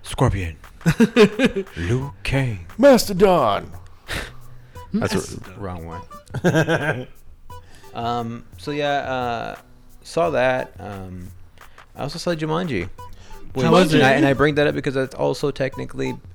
Scorpion, 0.03 0.58
Liu 1.77 2.13
Kang. 2.23 2.67
Mastodon. 2.77 3.71
That's 4.93 5.13
That's 5.13 5.36
the 5.36 5.53
wrong 5.60 5.86
one. 5.86 7.08
um. 7.93 8.45
So 8.58 8.71
yeah, 8.71 8.97
uh, 8.99 9.55
saw 10.03 10.29
that. 10.31 10.73
Um, 10.79 11.29
I 11.95 12.01
also 12.03 12.19
saw 12.19 12.34
Jumanji. 12.36 12.89
Which, 13.53 13.65
was 13.65 13.93
and, 13.93 14.01
it? 14.01 14.05
I, 14.05 14.12
and 14.13 14.25
I 14.25 14.34
bring 14.34 14.55
that 14.55 14.67
up 14.67 14.75
because 14.75 14.95
that's 14.95 15.15
also 15.15 15.49
technically 15.49 16.10
A 16.10 16.13
video 16.13 16.15
game 16.15 16.35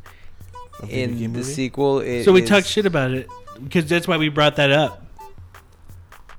in 0.89 1.19
the 1.19 1.29
movie? 1.29 1.43
sequel. 1.43 2.01
It 2.01 2.25
So 2.25 2.33
we 2.33 2.43
is- 2.43 2.49
talked 2.49 2.67
shit 2.67 2.87
about 2.87 3.11
it 3.11 3.29
because 3.63 3.87
that's 3.87 4.07
why 4.09 4.17
we 4.17 4.29
brought 4.29 4.57
that 4.57 4.71
up. 4.71 5.05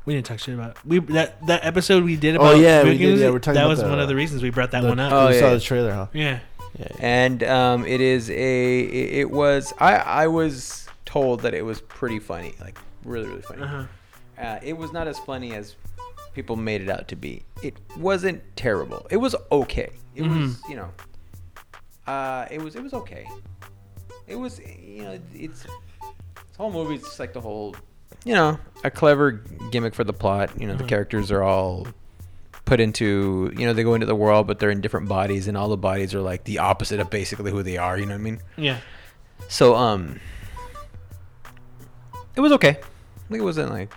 We 0.05 0.13
didn't 0.15 0.25
talk 0.25 0.39
shit 0.39 0.55
about 0.55 0.71
it. 0.71 0.77
we 0.85 0.99
that 1.13 1.45
that 1.47 1.63
episode 1.63 2.03
we 2.03 2.15
did 2.15 2.35
Oh, 2.35 2.39
about 2.41 2.57
yeah, 2.59 2.83
we 2.83 2.97
did, 2.97 3.19
yeah, 3.19 3.29
we're 3.29 3.37
talking 3.39 3.53
that 3.55 3.61
about 3.61 3.69
was 3.69 3.79
the- 3.81 3.89
one 3.89 3.99
of 3.99 4.07
the 4.07 4.15
reasons 4.15 4.41
we 4.41 4.49
brought 4.49 4.71
that 4.71 4.81
The- 4.81 4.89
one 4.89 4.99
up. 4.99 5.11
Oh, 5.13 5.27
you 5.29 5.35
yeah, 5.35 5.39
saw 5.41 5.49
the 5.53 5.59
trailer, 5.59 5.93
huh? 5.93 6.07
yeah. 6.13 6.39
Yeah. 6.79 6.87
yeah. 6.89 6.97
and 6.99 7.43
um, 7.43 7.85
it 7.85 8.01
is 8.01 8.29
a. 8.29 8.79
It, 8.79 9.13
it 9.19 9.31
was. 9.31 9.73
I 9.79 9.95
I 9.97 10.27
was 10.27 10.87
told 11.05 11.41
that 11.41 11.53
it 11.53 11.63
was 11.63 11.81
pretty 11.81 12.17
funny, 12.19 12.55
like 12.61 12.79
really 13.03 13.27
really 13.27 13.41
funny. 13.41 13.61
Uh-huh. 13.61 13.83
Uh, 14.39 14.59
it 14.63 14.75
was 14.77 14.91
not 14.91 15.07
as 15.07 15.19
funny 15.19 15.53
as 15.53 15.75
people 16.33 16.55
made 16.55 16.81
it 16.81 16.89
out 16.89 17.07
to 17.09 17.15
be. 17.15 17.43
It 17.61 17.75
wasn't 17.97 18.41
terrible. 18.55 19.05
It 19.11 19.17
was 19.17 19.35
okay. 19.51 19.89
It 20.15 20.23
was, 20.23 20.31
Mhm. 20.31 20.69
you 20.69 20.75
know, 20.77 20.89
uh, 22.07 22.47
it 22.49 22.59
was 22.61 22.75
it 22.75 22.81
was 22.81 22.93
okay. 22.93 23.27
It 24.31 24.35
was, 24.39 24.59
you 24.59 25.03
know, 25.03 25.19
it's 25.33 25.63
this 25.63 25.71
whole 26.57 26.71
movie 26.71 26.95
is 26.95 27.01
just 27.01 27.19
like 27.19 27.33
the 27.33 27.41
whole, 27.41 27.75
you 28.23 28.33
know, 28.33 28.57
a 28.83 28.89
clever 28.89 29.31
gimmick 29.71 29.93
for 29.93 30.03
the 30.05 30.13
plot. 30.13 30.49
You 30.59 30.67
know, 30.67 30.75
the 30.75 30.85
Mhm. 30.85 30.87
characters 30.87 31.31
are 31.31 31.43
all 31.43 31.85
put 32.65 32.79
into, 32.79 33.51
you 33.57 33.65
know, 33.65 33.73
they 33.73 33.83
go 33.83 33.93
into 33.93 34.05
the 34.05 34.15
world, 34.15 34.47
but 34.47 34.59
they're 34.59 34.69
in 34.69 34.79
different 34.79 35.09
bodies, 35.09 35.47
and 35.49 35.57
all 35.57 35.67
the 35.67 35.75
bodies 35.77 36.15
are 36.15 36.21
like 36.21 36.45
the 36.45 36.59
opposite 36.59 36.99
of 37.01 37.09
basically 37.09 37.51
who 37.51 37.61
they 37.61 37.77
are. 37.77 37.97
You 37.97 38.05
know 38.05 38.13
what 38.13 38.19
I 38.21 38.23
mean? 38.23 38.39
Yeah. 38.55 38.77
So 39.49 39.75
um, 39.75 40.19
it 42.35 42.39
was 42.41 42.51
okay. 42.53 42.79
Like 43.29 43.41
it 43.41 43.43
wasn't 43.43 43.69
like 43.71 43.91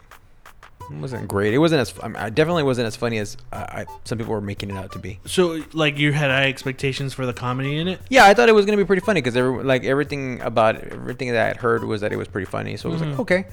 it 0.90 0.96
wasn't 0.96 1.28
great. 1.28 1.54
It 1.54 1.58
wasn't 1.58 1.80
as 1.80 1.94
I, 2.02 2.08
mean, 2.08 2.16
I 2.16 2.30
definitely 2.30 2.62
wasn't 2.62 2.86
as 2.86 2.96
funny 2.96 3.18
as 3.18 3.36
uh, 3.52 3.64
I, 3.68 3.86
some 4.04 4.18
people 4.18 4.32
were 4.32 4.40
making 4.40 4.70
it 4.70 4.76
out 4.76 4.92
to 4.92 4.98
be. 4.98 5.18
So 5.26 5.62
like 5.72 5.98
you 5.98 6.12
had 6.12 6.30
high 6.30 6.48
expectations 6.48 7.14
for 7.14 7.26
the 7.26 7.32
comedy 7.32 7.78
in 7.78 7.88
it. 7.88 8.00
Yeah, 8.10 8.26
I 8.26 8.34
thought 8.34 8.48
it 8.48 8.54
was 8.54 8.66
gonna 8.66 8.76
be 8.76 8.84
pretty 8.84 9.00
funny 9.04 9.20
because 9.20 9.36
every, 9.36 9.64
like 9.64 9.84
everything 9.84 10.40
about 10.40 10.76
it, 10.76 10.92
everything 10.92 11.32
that 11.32 11.42
I 11.42 11.46
had 11.48 11.56
heard 11.56 11.84
was 11.84 12.00
that 12.02 12.12
it 12.12 12.16
was 12.16 12.28
pretty 12.28 12.46
funny. 12.46 12.76
So 12.76 12.88
it 12.88 12.92
was 12.92 13.02
like 13.02 13.18
okay, 13.20 13.46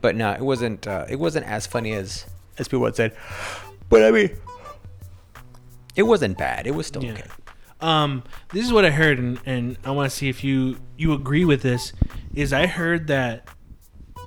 but 0.00 0.16
no, 0.16 0.32
it 0.32 0.40
wasn't. 0.40 0.86
Uh, 0.86 1.04
it 1.08 1.16
wasn't 1.16 1.46
as 1.46 1.66
funny 1.66 1.92
as 1.92 2.26
as 2.58 2.68
people 2.68 2.84
had 2.84 2.96
said. 2.96 3.16
But 3.88 4.02
I 4.04 4.10
mean, 4.10 4.30
it 5.96 6.02
wasn't 6.04 6.38
bad. 6.38 6.66
It 6.66 6.74
was 6.74 6.86
still 6.86 7.04
Yeah. 7.04 7.12
okay. 7.12 7.24
Um, 7.80 8.24
this 8.52 8.64
is 8.64 8.72
what 8.72 8.84
I 8.84 8.90
heard, 8.90 9.18
and, 9.18 9.38
and 9.46 9.76
I 9.84 9.92
want 9.92 10.10
to 10.10 10.16
see 10.16 10.28
if 10.28 10.42
you 10.42 10.78
you 10.96 11.12
agree 11.12 11.44
with 11.44 11.62
this. 11.62 11.92
Is 12.34 12.52
I 12.52 12.66
heard 12.66 13.06
that 13.06 13.48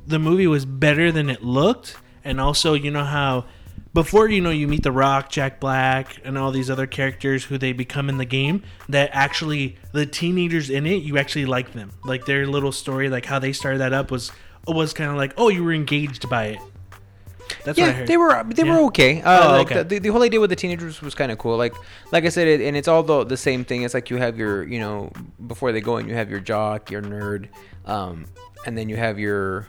the 0.08 0.20
movie 0.20 0.48
was 0.48 0.66
better 0.66 1.12
than 1.12 1.30
it 1.30 1.44
looked, 1.44 1.98
and 2.24 2.40
also 2.42 2.74
you 2.74 2.92
know 2.92 3.04
how 3.06 3.46
before 3.94 4.30
you 4.30 4.40
know 4.42 4.52
you 4.52 4.68
meet 4.68 4.84
The 4.84 4.92
Rock, 4.92 5.30
Jack 5.30 5.60
Black, 5.60 6.18
and 6.24 6.38
all 6.38 6.52
these 6.52 6.70
other 6.70 6.88
characters 6.88 7.46
who 7.46 7.58
they 7.58 7.74
become 7.74 8.08
in 8.10 8.18
the 8.18 8.26
game. 8.26 8.64
That 8.90 9.10
actually 9.14 9.78
the 9.92 10.06
teenagers 10.06 10.70
in 10.70 10.86
it, 10.86 11.04
you 11.04 11.18
actually 11.18 11.46
like 11.46 11.74
them, 11.74 11.92
like 12.06 12.26
their 12.26 12.48
little 12.48 12.72
story, 12.72 13.10
like 13.10 13.26
how 13.26 13.40
they 13.40 13.54
started 13.54 13.80
that 13.80 13.94
up 13.94 14.12
was 14.12 14.32
was 14.68 14.94
kind 14.94 15.10
of 15.10 15.18
like 15.18 15.34
oh 15.38 15.50
you 15.50 15.64
were 15.64 15.74
engaged 15.74 16.30
by 16.30 16.46
it. 16.48 16.60
That's 17.66 17.78
yeah, 17.78 18.06
they 18.06 18.16
were 18.16 18.44
they 18.46 18.64
Yeah. 18.64 18.80
were 18.80 18.86
okay. 18.88 19.22
Uh, 19.22 19.44
Oh, 19.50 19.52
like 19.58 19.68
okay. 19.68 19.76
The, 19.80 19.84
the, 19.84 20.00
the 20.00 20.10
whole 20.10 20.24
idea 20.24 20.40
with 20.40 20.50
the 20.52 20.56
teenagers 20.56 21.02
was 21.02 21.14
kind 21.14 21.32
of 21.32 21.38
cool. 21.38 21.58
Like 21.58 21.76
like 22.12 22.24
I 22.24 22.30
said, 22.30 22.48
it, 22.48 22.62
and 22.62 22.78
it's 22.78 22.88
all 22.88 23.04
the, 23.04 23.26
the 23.26 23.36
same 23.38 23.66
thing. 23.66 23.82
It's 23.82 23.94
like 23.94 24.10
you 24.10 24.18
have 24.18 24.38
your 24.38 24.64
you 24.64 24.80
know 24.80 25.12
before 25.48 25.72
they 25.74 25.82
go 25.82 25.98
in, 25.98 26.08
you 26.08 26.16
have 26.16 26.30
your 26.30 26.40
jock, 26.40 26.90
your 26.90 27.02
nerd, 27.02 27.50
um, 27.86 28.26
and 28.66 28.78
then 28.78 28.88
you 28.88 28.96
have 28.96 29.20
your 29.20 29.68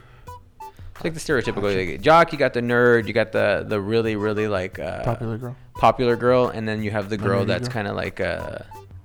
it's 1.03 1.05
like 1.05 1.13
the 1.13 1.19
stereotypical 1.51 1.89
like, 1.91 2.01
jock. 2.01 2.31
You 2.31 2.37
got 2.39 2.53
the 2.53 2.61
nerd. 2.61 3.07
You 3.07 3.13
got 3.13 3.31
the 3.31 3.65
the 3.67 3.79
really 3.79 4.15
really 4.15 4.47
like 4.47 4.79
uh, 4.79 5.03
Popular 5.03 5.37
girl. 5.37 5.55
popular 5.75 6.15
girl, 6.15 6.47
and 6.47 6.67
then 6.67 6.81
you 6.83 6.91
have 6.91 7.09
the 7.09 7.17
girl 7.17 7.43
nerdy 7.43 7.47
that's 7.47 7.67
girl. 7.67 7.73
kind 7.73 7.87
of 7.87 7.95
like 7.95 8.19
uh, 8.21 8.59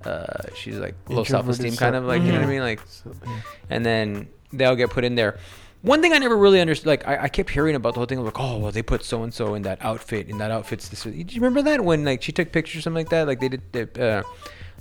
uh, 0.05 0.25
she's 0.55 0.77
like 0.77 0.95
low 1.09 1.23
self 1.23 1.47
esteem, 1.47 1.75
kind 1.75 1.95
of 1.95 2.05
like 2.05 2.21
you 2.21 2.31
know 2.31 2.39
what 2.39 2.43
I 2.43 2.45
Mhm. 2.47 2.49
mean, 2.49 2.61
like 2.61 2.81
So, 2.87 3.11
yeah. 3.25 3.41
and 3.69 3.85
then 3.85 4.27
they 4.53 4.65
all 4.65 4.75
get 4.75 4.89
put 4.89 5.03
in 5.03 5.15
there. 5.15 5.37
One 5.81 6.01
thing 6.01 6.11
I 6.11 6.17
never 6.17 6.35
really 6.35 6.59
understood, 6.59 6.87
like 6.87 7.07
I, 7.07 7.23
I 7.23 7.27
kept 7.29 7.49
hearing 7.51 7.75
about 7.75 7.93
the 7.93 7.99
whole 8.01 8.05
thing, 8.05 8.21
like, 8.23 8.37
oh, 8.39 8.57
well, 8.57 8.71
they 8.71 8.81
put 8.83 9.01
so 9.03 9.23
and 9.23 9.33
so 9.33 9.53
in 9.53 9.61
that 9.61 9.77
outfit, 9.81 10.27
in 10.27 10.37
that 10.39 10.51
outfit's 10.51 10.89
this. 10.89 11.03
Do 11.03 11.11
you 11.11 11.25
remember 11.41 11.61
that 11.61 11.83
when 11.85 12.03
like 12.03 12.21
she 12.21 12.31
took 12.33 12.51
pictures 12.51 12.79
or 12.79 12.81
something 12.81 13.05
like 13.05 13.09
that? 13.11 13.27
Like 13.27 13.39
they 13.39 13.47
did 13.49 13.97
uh, 13.97 14.23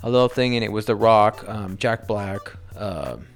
a 0.02 0.11
little 0.11 0.28
thing, 0.28 0.57
and 0.57 0.64
it 0.64 0.72
was 0.72 0.87
The 0.87 0.96
Rock, 0.96 1.44
um, 1.48 1.76
Jack 1.76 2.07
Black, 2.09 2.40
um 2.76 3.26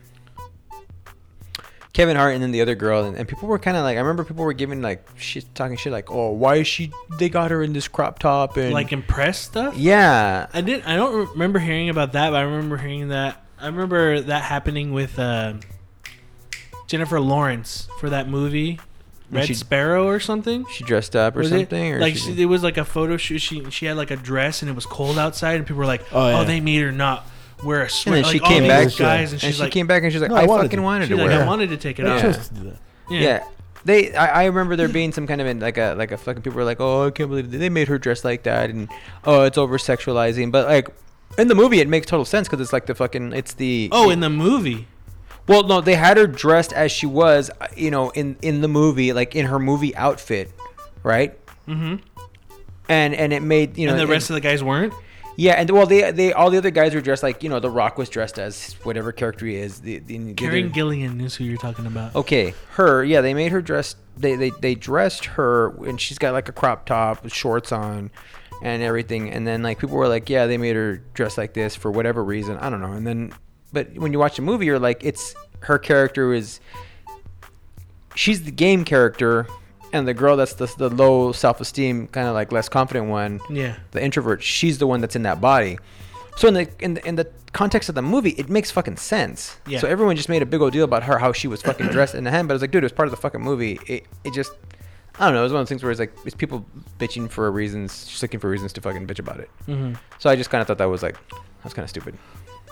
Kevin 1.92 2.16
Hart, 2.16 2.32
and 2.34 2.42
then 2.42 2.52
the 2.52 2.62
other 2.62 2.74
girl, 2.74 3.04
and, 3.04 3.16
and 3.18 3.28
people 3.28 3.48
were 3.48 3.58
kind 3.58 3.76
of 3.76 3.82
like, 3.82 3.96
I 3.96 4.00
remember 4.00 4.24
people 4.24 4.44
were 4.44 4.54
giving 4.54 4.80
like 4.80 5.06
shit, 5.18 5.44
talking 5.54 5.76
shit, 5.76 5.92
like, 5.92 6.10
oh, 6.10 6.30
why 6.30 6.56
is 6.56 6.66
she? 6.66 6.90
They 7.18 7.28
got 7.28 7.50
her 7.50 7.62
in 7.62 7.74
this 7.74 7.86
crop 7.88 8.18
top, 8.18 8.56
and 8.56 8.72
Like 8.72 8.92
impressed 8.92 9.44
stuff. 9.44 9.76
yeah, 9.76 10.46
I 10.54 10.60
didn't. 10.62 10.86
I 10.86 10.96
don't 10.96 11.30
remember 11.32 11.58
hearing 11.58 11.90
about 11.90 12.12
that, 12.12 12.30
but 12.30 12.36
I 12.36 12.42
remember 12.42 12.78
hearing 12.78 13.08
that. 13.08 13.44
I 13.60 13.66
remember 13.66 14.20
that 14.22 14.42
happening 14.44 14.92
with 14.92 15.18
uh, 15.18 15.54
Jennifer 16.86 17.20
Lawrence 17.20 17.88
for 18.00 18.10
that 18.10 18.28
movie, 18.28 18.80
Red 19.30 19.46
she- 19.46 19.54
Sparrow 19.54 20.06
or 20.06 20.18
something. 20.20 20.66
she 20.72 20.84
dressed 20.84 21.14
up 21.14 21.36
or 21.36 21.40
Was 21.40 21.50
something, 21.50 21.86
it 21.86 21.92
or 21.92 22.00
like 22.00 22.16
she- 22.16 22.40
it 22.42 22.46
was 22.46 22.62
like 22.62 22.76
a 22.76 22.84
photo 22.84 23.16
shoot? 23.16 23.38
She 23.38 23.70
she 23.70 23.86
had 23.86 23.96
like 23.96 24.10
a 24.10 24.16
dress 24.16 24.62
and 24.62 24.70
it 24.70 24.74
was 24.74 24.86
cold 24.86 25.18
outside, 25.18 25.56
and 25.56 25.66
people 25.66 25.76
were 25.78 25.86
like, 25.86 26.02
Oh, 26.12 26.20
"Oh, 26.20 26.30
yeah. 26.40 26.44
they 26.44 26.60
made 26.60 26.82
her 26.82 26.90
not 26.92 27.26
wear 27.64 27.80
a 27.80 27.82
and 27.82 27.90
sweater." 27.90 28.16
then 28.16 28.22
like, 28.24 28.32
she 28.32 28.40
all 28.40 28.48
came 28.48 28.62
these 28.62 28.68
back, 28.70 28.96
guys, 28.96 29.32
and 29.32 29.32
and 29.34 29.40
she's 29.40 29.54
she 29.56 29.62
like, 29.62 29.72
came 29.72 29.86
back, 29.86 30.02
and 30.02 30.12
she's 30.12 30.20
like, 30.22 30.30
No, 30.30 30.36
I 30.36 30.42
I, 30.42 30.46
wanted 30.46 30.62
fucking 30.64 30.76
to. 30.78 30.82
wanted 30.82 31.04
she's 31.08 31.16
to 31.16 31.22
like, 31.22 31.28
wear. 31.30 31.40
I 31.40 31.42
it." 31.44 31.46
wanted 31.46 31.70
to 31.70 31.76
take 31.76 31.98
it 31.98 32.04
They 32.04 32.10
off. 32.10 32.20
chose 32.22 32.48
do 32.48 32.64
that. 32.64 32.78
Yeah. 33.10 33.20
Yeah. 33.20 33.44
They, 33.84 34.14
I, 34.14 34.42
I 34.42 34.44
remember 34.46 34.76
there 34.76 34.88
being 34.88 35.10
some 35.12 35.26
kind 35.26 35.40
of 35.40 35.58
like 35.60 35.76
a 35.76 35.94
like 35.98 36.12
a 36.12 36.16
fucking 36.16 36.42
people 36.42 36.56
were 36.56 36.64
like, 36.64 36.80
oh, 36.80 37.06
I 37.06 37.10
can't 37.10 37.28
believe 37.28 37.50
they 37.50 37.68
made 37.68 37.88
her 37.88 37.98
dress 37.98 38.24
like 38.24 38.44
that, 38.44 38.70
and 38.70 38.88
oh, 39.24 39.42
it's 39.42 39.58
over 39.58 39.76
sexualizing. 39.76 40.52
But 40.52 40.68
like 40.68 40.88
in 41.38 41.48
the 41.48 41.54
movie, 41.56 41.80
it 41.80 41.88
makes 41.88 42.06
total 42.06 42.24
sense 42.24 42.46
because 42.46 42.60
it's 42.60 42.72
like 42.72 42.86
the 42.86 42.94
fucking 42.94 43.32
it's 43.32 43.54
the 43.54 43.88
Oh, 43.90 44.10
in 44.10 44.20
the 44.20 44.30
movie. 44.30 44.86
well, 45.48 45.64
no, 45.64 45.80
they 45.80 45.96
had 45.96 46.16
her 46.16 46.28
dressed 46.28 46.72
as 46.72 46.92
she 46.92 47.06
was, 47.06 47.50
uh, 47.60 47.66
you 47.76 47.90
know, 47.90 48.10
in 48.10 48.36
in 48.42 48.60
the 48.60 48.68
movie, 48.68 49.12
like 49.12 49.34
in 49.34 49.46
her 49.46 49.58
movie 49.58 49.96
outfit, 49.96 50.52
right? 51.02 51.36
Mm-hmm. 51.66 51.96
And 52.88 53.14
and 53.14 53.32
it 53.32 53.42
made 53.42 53.76
you 53.78 53.86
know 53.86 53.92
and 53.94 53.98
the 53.98 54.02
and- 54.04 54.12
rest 54.12 54.30
of 54.30 54.34
the 54.34 54.40
guys 54.40 54.62
weren't. 54.62 54.92
Yeah, 55.36 55.54
and 55.54 55.70
well, 55.70 55.86
they 55.86 56.10
they 56.10 56.32
all 56.32 56.50
the 56.50 56.58
other 56.58 56.70
guys 56.70 56.94
were 56.94 57.00
dressed 57.00 57.22
like 57.22 57.42
you 57.42 57.48
know, 57.48 57.58
The 57.58 57.70
Rock 57.70 57.96
was 57.96 58.08
dressed 58.08 58.38
as 58.38 58.74
whatever 58.82 59.12
character 59.12 59.46
he 59.46 59.56
is. 59.56 59.80
The, 59.80 59.98
the, 59.98 60.34
Karen 60.34 60.70
Gillan 60.70 61.22
is 61.22 61.36
who 61.36 61.44
you're 61.44 61.58
talking 61.58 61.86
about. 61.86 62.14
Okay, 62.14 62.54
her. 62.72 63.02
Yeah, 63.02 63.22
they 63.22 63.32
made 63.32 63.52
her 63.52 63.62
dress. 63.62 63.96
They 64.16 64.36
they 64.36 64.50
they 64.50 64.74
dressed 64.74 65.24
her, 65.24 65.68
and 65.86 66.00
she's 66.00 66.18
got 66.18 66.32
like 66.32 66.48
a 66.48 66.52
crop 66.52 66.84
top 66.84 67.24
with 67.24 67.32
shorts 67.32 67.72
on, 67.72 68.10
and 68.62 68.82
everything. 68.82 69.30
And 69.30 69.46
then 69.46 69.62
like 69.62 69.78
people 69.78 69.96
were 69.96 70.08
like, 70.08 70.28
yeah, 70.28 70.46
they 70.46 70.58
made 70.58 70.76
her 70.76 70.98
dress 71.14 71.38
like 71.38 71.54
this 71.54 71.74
for 71.74 71.90
whatever 71.90 72.22
reason. 72.22 72.58
I 72.58 72.68
don't 72.68 72.80
know. 72.80 72.92
And 72.92 73.06
then, 73.06 73.32
but 73.72 73.94
when 73.94 74.12
you 74.12 74.18
watch 74.18 74.36
the 74.36 74.42
movie, 74.42 74.66
you're 74.66 74.78
like, 74.78 75.02
it's 75.02 75.34
her 75.60 75.78
character 75.78 76.34
is. 76.34 76.60
She's 78.14 78.42
the 78.42 78.50
game 78.50 78.84
character, 78.84 79.46
and 79.92 80.06
the 80.08 80.14
girl 80.14 80.36
that's 80.36 80.54
the, 80.54 80.66
the 80.78 80.88
low 80.90 81.32
self 81.32 81.60
esteem, 81.60 82.06
kind 82.08 82.26
of 82.28 82.34
like 82.34 82.52
less 82.52 82.68
confident 82.68 83.06
one 83.08 83.40
Yeah. 83.50 83.76
the 83.92 84.02
introvert, 84.02 84.42
she's 84.42 84.78
the 84.78 84.86
one 84.86 85.00
that's 85.00 85.16
in 85.16 85.22
that 85.24 85.40
body. 85.40 85.78
So 86.36 86.48
in 86.48 86.54
the 86.54 86.68
in 86.80 86.94
the, 86.94 87.06
in 87.06 87.16
the 87.16 87.30
context 87.52 87.88
of 87.90 87.94
the 87.94 88.02
movie, 88.02 88.30
it 88.30 88.48
makes 88.48 88.70
fucking 88.70 88.96
sense. 88.96 89.58
Yeah. 89.66 89.80
So 89.80 89.86
everyone 89.88 90.16
just 90.16 90.28
made 90.30 90.40
a 90.42 90.46
big 90.46 90.60
old 90.62 90.72
deal 90.72 90.84
about 90.84 91.02
her 91.02 91.18
how 91.18 91.32
she 91.32 91.46
was 91.48 91.60
fucking 91.62 91.88
dressed 91.96 92.14
in 92.14 92.24
the 92.24 92.30
hand, 92.30 92.48
but 92.48 92.52
I 92.52 92.56
was 92.56 92.62
like, 92.62 92.70
dude, 92.70 92.82
it 92.82 92.86
was 92.86 92.92
part 92.92 93.06
of 93.06 93.10
the 93.10 93.18
fucking 93.20 93.40
movie. 93.42 93.78
It 93.86 94.06
it 94.24 94.32
just 94.32 94.52
I 95.18 95.26
don't 95.26 95.34
know. 95.34 95.40
It 95.40 95.44
was 95.44 95.52
one 95.52 95.60
of 95.60 95.66
those 95.66 95.68
things 95.68 95.82
where 95.82 95.90
it's 95.92 96.00
like 96.00 96.12
it's 96.24 96.34
people 96.34 96.64
bitching 96.98 97.30
for 97.30 97.50
reasons, 97.52 98.06
just 98.06 98.22
looking 98.22 98.40
for 98.40 98.48
reasons 98.48 98.72
to 98.72 98.80
fucking 98.80 99.06
bitch 99.06 99.18
about 99.18 99.40
it. 99.40 99.50
Mm-hmm. 99.68 99.94
So 100.18 100.30
I 100.30 100.36
just 100.36 100.48
kind 100.48 100.62
of 100.62 100.66
thought 100.68 100.78
that 100.78 100.86
was 100.88 101.02
like 101.02 101.16
that's 101.62 101.74
kind 101.74 101.84
of 101.84 101.90
stupid. 101.90 102.16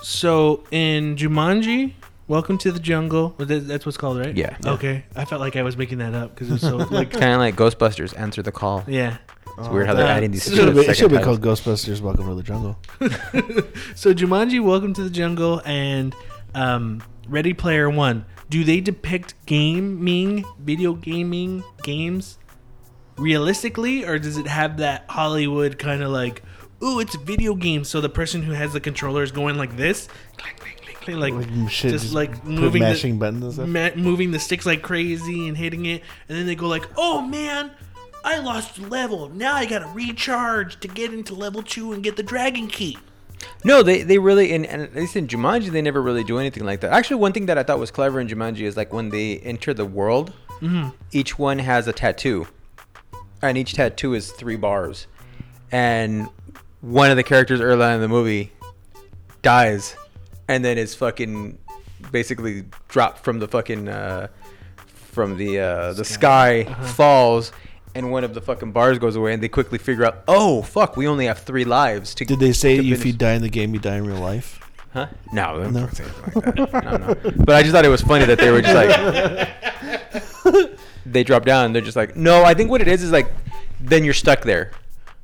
So 0.02 0.64
in 0.70 1.16
Jumanji, 1.16 1.92
Welcome 2.30 2.58
to 2.58 2.70
the 2.70 2.78
Jungle. 2.78 3.34
well, 3.38 3.46
that- 3.48 3.66
That's 3.66 3.84
what's 3.84 3.98
called, 3.98 4.18
right? 4.18 4.36
Yeah. 4.36 4.56
Okay. 4.64 5.02
I 5.16 5.24
felt 5.24 5.40
like 5.40 5.56
I 5.56 5.64
was 5.64 5.76
making 5.76 5.98
that 5.98 6.14
up 6.14 6.32
because 6.32 6.48
it 6.48 6.52
was 6.52 6.60
so 6.60 6.76
like. 6.90 7.10
kind 7.10 7.32
of 7.32 7.40
like 7.40 7.56
Ghostbusters, 7.56 8.16
Answer 8.16 8.40
the 8.40 8.52
Call. 8.52 8.84
yeah. 8.86 9.16
It's 9.58 9.66
weird 9.68 9.88
how 9.88 9.94
they're 9.94 10.06
Uh, 10.06 10.10
adding 10.10 10.30
these. 10.30 10.46
It 10.46 10.54
should 10.54 10.66
have 10.66 10.74
been, 10.76 10.88
it 10.88 10.94
should 10.96 11.10
have 11.10 11.10
been 11.10 11.18
titles. 11.18 11.38
called 11.40 11.58
Ghostbusters 11.58 12.00
Welcome 12.00 12.28
to 12.28 12.34
the 12.36 12.42
Jungle. 12.44 12.78
So 13.96 14.14
Jumanji, 14.14 14.62
Welcome 14.62 14.94
to 14.94 15.02
the 15.02 15.10
Jungle, 15.10 15.60
and 15.64 16.14
um, 16.54 17.02
Ready 17.28 17.52
Player 17.52 17.90
One. 17.90 18.24
Do 18.48 18.62
they 18.62 18.80
depict 18.80 19.34
gaming, 19.46 20.44
video 20.60 20.94
gaming 20.94 21.64
games, 21.82 22.38
realistically, 23.18 24.04
or 24.06 24.20
does 24.20 24.36
it 24.36 24.46
have 24.46 24.76
that 24.76 25.04
Hollywood 25.08 25.80
kind 25.80 26.00
of 26.00 26.10
like, 26.12 26.42
ooh, 26.82 27.00
it's 27.00 27.16
a 27.16 27.18
video 27.18 27.56
game? 27.56 27.82
So 27.82 28.00
the 28.00 28.08
person 28.08 28.44
who 28.44 28.52
has 28.52 28.72
the 28.72 28.80
controller 28.80 29.24
is 29.24 29.32
going 29.32 29.56
like 29.58 29.76
this, 29.76 30.08
clink, 30.38 30.58
clink, 30.60 30.79
clink, 31.16 31.36
clink, 31.36 31.48
like, 31.50 31.62
Like, 31.64 31.70
shit, 31.70 31.90
just, 31.92 32.04
just 32.06 32.14
like 32.14 32.44
moving 32.44 32.82
mashing 32.82 33.14
the, 33.14 33.18
buttons 33.20 33.44
and 33.44 33.52
stuff. 33.54 33.96
ma- 33.96 34.02
moving 34.02 34.30
the 34.30 34.38
sticks 34.38 34.66
like 34.66 34.82
crazy 34.82 35.48
and 35.48 35.56
hitting 35.56 35.86
it, 35.86 36.02
and 36.28 36.38
then 36.38 36.46
they 36.46 36.54
go 36.54 36.66
like, 36.68 36.86
oh 36.96 37.20
man. 37.20 37.70
I 38.22 38.38
lost 38.40 38.76
a 38.78 38.82
level. 38.86 39.30
Now 39.30 39.54
I 39.54 39.64
gotta 39.64 39.86
recharge 39.94 40.78
to 40.80 40.88
get 40.88 41.14
into 41.14 41.34
level 41.34 41.62
two 41.62 41.94
and 41.94 42.02
get 42.02 42.16
the 42.18 42.22
dragon 42.22 42.66
key. 42.66 42.98
No, 43.64 43.82
they 43.82 44.02
they 44.02 44.18
really 44.18 44.52
in 44.52 44.66
and 44.66 44.82
at 44.82 44.94
least 44.94 45.16
in 45.16 45.26
Jumanji 45.26 45.70
they 45.70 45.80
never 45.80 46.02
really 46.02 46.22
do 46.22 46.38
anything 46.38 46.66
like 46.66 46.80
that. 46.82 46.92
Actually, 46.92 47.16
one 47.16 47.32
thing 47.32 47.46
that 47.46 47.56
I 47.56 47.62
thought 47.62 47.78
was 47.78 47.90
clever 47.90 48.20
in 48.20 48.28
Jumanji 48.28 48.60
is 48.66 48.76
like 48.76 48.92
when 48.92 49.08
they 49.08 49.38
enter 49.38 49.72
the 49.72 49.86
world, 49.86 50.34
Mm-hmm. 50.60 50.90
each 51.12 51.38
one 51.38 51.60
has 51.60 51.88
a 51.88 51.94
tattoo, 51.94 52.46
and 53.40 53.56
each 53.56 53.72
tattoo 53.72 54.12
is 54.12 54.32
three 54.32 54.56
bars, 54.56 55.06
and 55.72 56.28
one 56.82 57.10
of 57.10 57.16
the 57.16 57.22
characters 57.22 57.62
early 57.62 57.82
on 57.82 57.94
in 57.94 58.00
the 58.02 58.08
movie 58.08 58.52
dies, 59.40 59.96
and 60.50 60.64
then 60.64 60.76
is 60.78 60.94
fucking 60.94 61.58
basically 62.10 62.64
dropped 62.88 63.22
from 63.24 63.38
the 63.38 63.46
fucking 63.48 63.88
uh, 63.88 64.26
from 65.12 65.36
the 65.36 65.60
uh, 65.60 65.92
the 65.92 66.04
sky, 66.04 66.64
falls. 66.96 67.52
And 67.94 68.12
one 68.12 68.22
of 68.22 68.34
the 68.34 68.40
fucking 68.40 68.70
bars 68.72 68.98
goes 69.00 69.16
away, 69.16 69.32
and 69.34 69.42
they 69.42 69.48
quickly 69.48 69.76
figure 69.78 70.04
out, 70.06 70.22
oh 70.28 70.62
fuck, 70.62 70.96
we 70.96 71.08
only 71.08 71.26
have 71.26 71.38
three 71.40 71.64
lives 71.64 72.14
to 72.16 72.24
Did 72.24 72.38
they 72.38 72.52
say 72.52 72.76
to 72.76 72.82
if 72.82 72.98
finish- 73.00 73.06
you 73.06 73.12
die 73.18 73.32
in 73.34 73.42
the 73.42 73.48
game, 73.48 73.74
you 73.74 73.80
die 73.80 73.96
in 73.96 74.06
real 74.06 74.20
life? 74.20 74.60
Huh? 74.92 75.06
No, 75.32 75.68
No. 75.70 75.80
like 75.82 75.92
that. 75.92 76.72
No, 76.72 76.96
no. 76.96 77.14
But 77.44 77.54
I 77.56 77.62
just 77.62 77.72
thought 77.72 77.84
it 77.84 77.88
was 77.88 78.00
funny 78.02 78.24
that 78.26 78.38
they 78.38 78.50
were 78.50 78.60
just 78.62 78.74
like, 78.74 80.70
they 81.06 81.22
drop 81.24 81.44
down. 81.44 81.72
They're 81.72 81.82
just 81.82 81.96
like, 81.96 82.16
no. 82.16 82.42
I 82.44 82.54
think 82.54 82.70
what 82.70 82.80
it 82.80 82.88
is 82.88 83.02
is 83.02 83.12
like, 83.12 83.28
then 83.80 84.04
you're 84.04 84.14
stuck 84.14 84.42
there. 84.42 84.70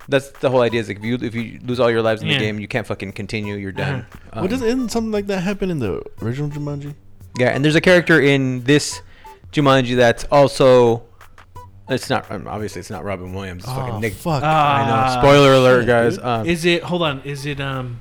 That's 0.08 0.30
the 0.30 0.50
whole 0.50 0.62
idea. 0.62 0.80
Is 0.80 0.88
like 0.88 0.98
if 0.98 1.04
you 1.04 1.14
if 1.20 1.34
you 1.34 1.58
lose 1.64 1.80
all 1.80 1.90
your 1.90 2.02
lives 2.02 2.22
in 2.22 2.28
Yeah. 2.28 2.34
the 2.38 2.44
game, 2.44 2.60
you 2.60 2.68
can't 2.68 2.86
fucking 2.86 3.12
continue. 3.12 3.56
You're 3.56 3.72
done. 3.72 4.06
Um, 4.32 4.42
what 4.42 4.50
doesn't 4.50 4.90
something 4.90 5.10
like 5.12 5.26
that 5.26 5.40
happen 5.42 5.70
in 5.70 5.78
the 5.80 6.02
original 6.22 6.48
Jumanji? 6.50 6.94
yeah, 7.38 7.48
and 7.48 7.64
there's 7.64 7.74
a 7.74 7.80
character 7.80 8.20
in 8.20 8.62
this 8.64 9.02
Jumanji 9.52 9.96
that's 9.96 10.24
also. 10.30 11.02
It's 11.88 12.10
not 12.10 12.30
um, 12.32 12.48
obviously 12.48 12.80
it's 12.80 12.90
not 12.90 13.04
Robin 13.04 13.32
Williams. 13.32 13.62
It's 13.64 13.72
Oh, 13.72 13.76
fucking 13.76 14.00
Nick. 14.00 14.14
fuck! 14.14 14.42
I 14.42 14.46
Ah, 14.46 15.14
know. 15.14 15.20
Spoiler 15.20 15.52
alert, 15.54 15.80
shit, 15.82 15.86
guys. 15.88 16.16
dude. 16.16 16.24
Um, 16.24 16.46
Is 16.46 16.64
it? 16.64 16.82
Hold 16.82 17.02
on. 17.02 17.20
Is 17.22 17.46
it? 17.46 17.60
Um. 17.60 17.98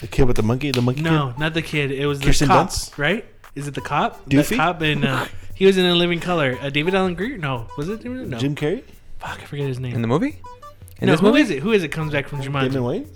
the 0.00 0.06
kid 0.06 0.24
with 0.24 0.36
the 0.36 0.42
monkey, 0.42 0.70
the 0.70 0.80
monkey. 0.82 1.02
No, 1.02 1.34
not 1.38 1.52
the 1.54 1.62
kid. 1.62 1.92
It 1.92 2.06
was 2.06 2.20
the 2.20 2.26
Kirsten 2.26 2.48
cop, 2.48 2.68
Dunst? 2.68 2.96
right? 2.98 3.24
Is 3.54 3.68
it 3.68 3.74
the 3.74 3.80
cop? 3.82 4.24
Doofy? 4.28 4.48
The 4.50 4.56
cop 4.56 4.80
and 4.80 5.04
uh, 5.04 5.26
he 5.54 5.66
was 5.66 5.76
in 5.76 5.84
A 5.84 5.94
Living 5.94 6.20
Color. 6.20 6.58
Uh, 6.60 6.70
David 6.70 6.94
Alan 6.94 7.14
Grier? 7.14 7.36
No, 7.38 7.68
was 7.76 7.88
it? 7.90 8.02
David? 8.02 8.20
kid? 8.20 8.28
No. 8.30 8.38
Jim 8.38 8.54
Carrey, 8.56 8.82
Fuck, 9.18 9.40
I 9.42 9.44
forget 9.44 9.66
his 9.68 9.78
name. 9.78 9.94
in 9.94 10.00
the 10.02 10.08
movie. 10.08 10.40
In 11.02 11.06
no, 11.06 11.12
this 11.12 11.20
who 11.20 11.26
movie? 11.26 11.40
is 11.40 11.50
it? 11.50 11.62
Who 11.62 11.72
is 11.72 11.82
it? 11.82 11.88
Comes 11.88 12.12
back 12.12 12.28
from 12.28 12.40
Jumanji. 12.40 12.72
Damon 12.72 12.82
Wayans. 13.04 13.08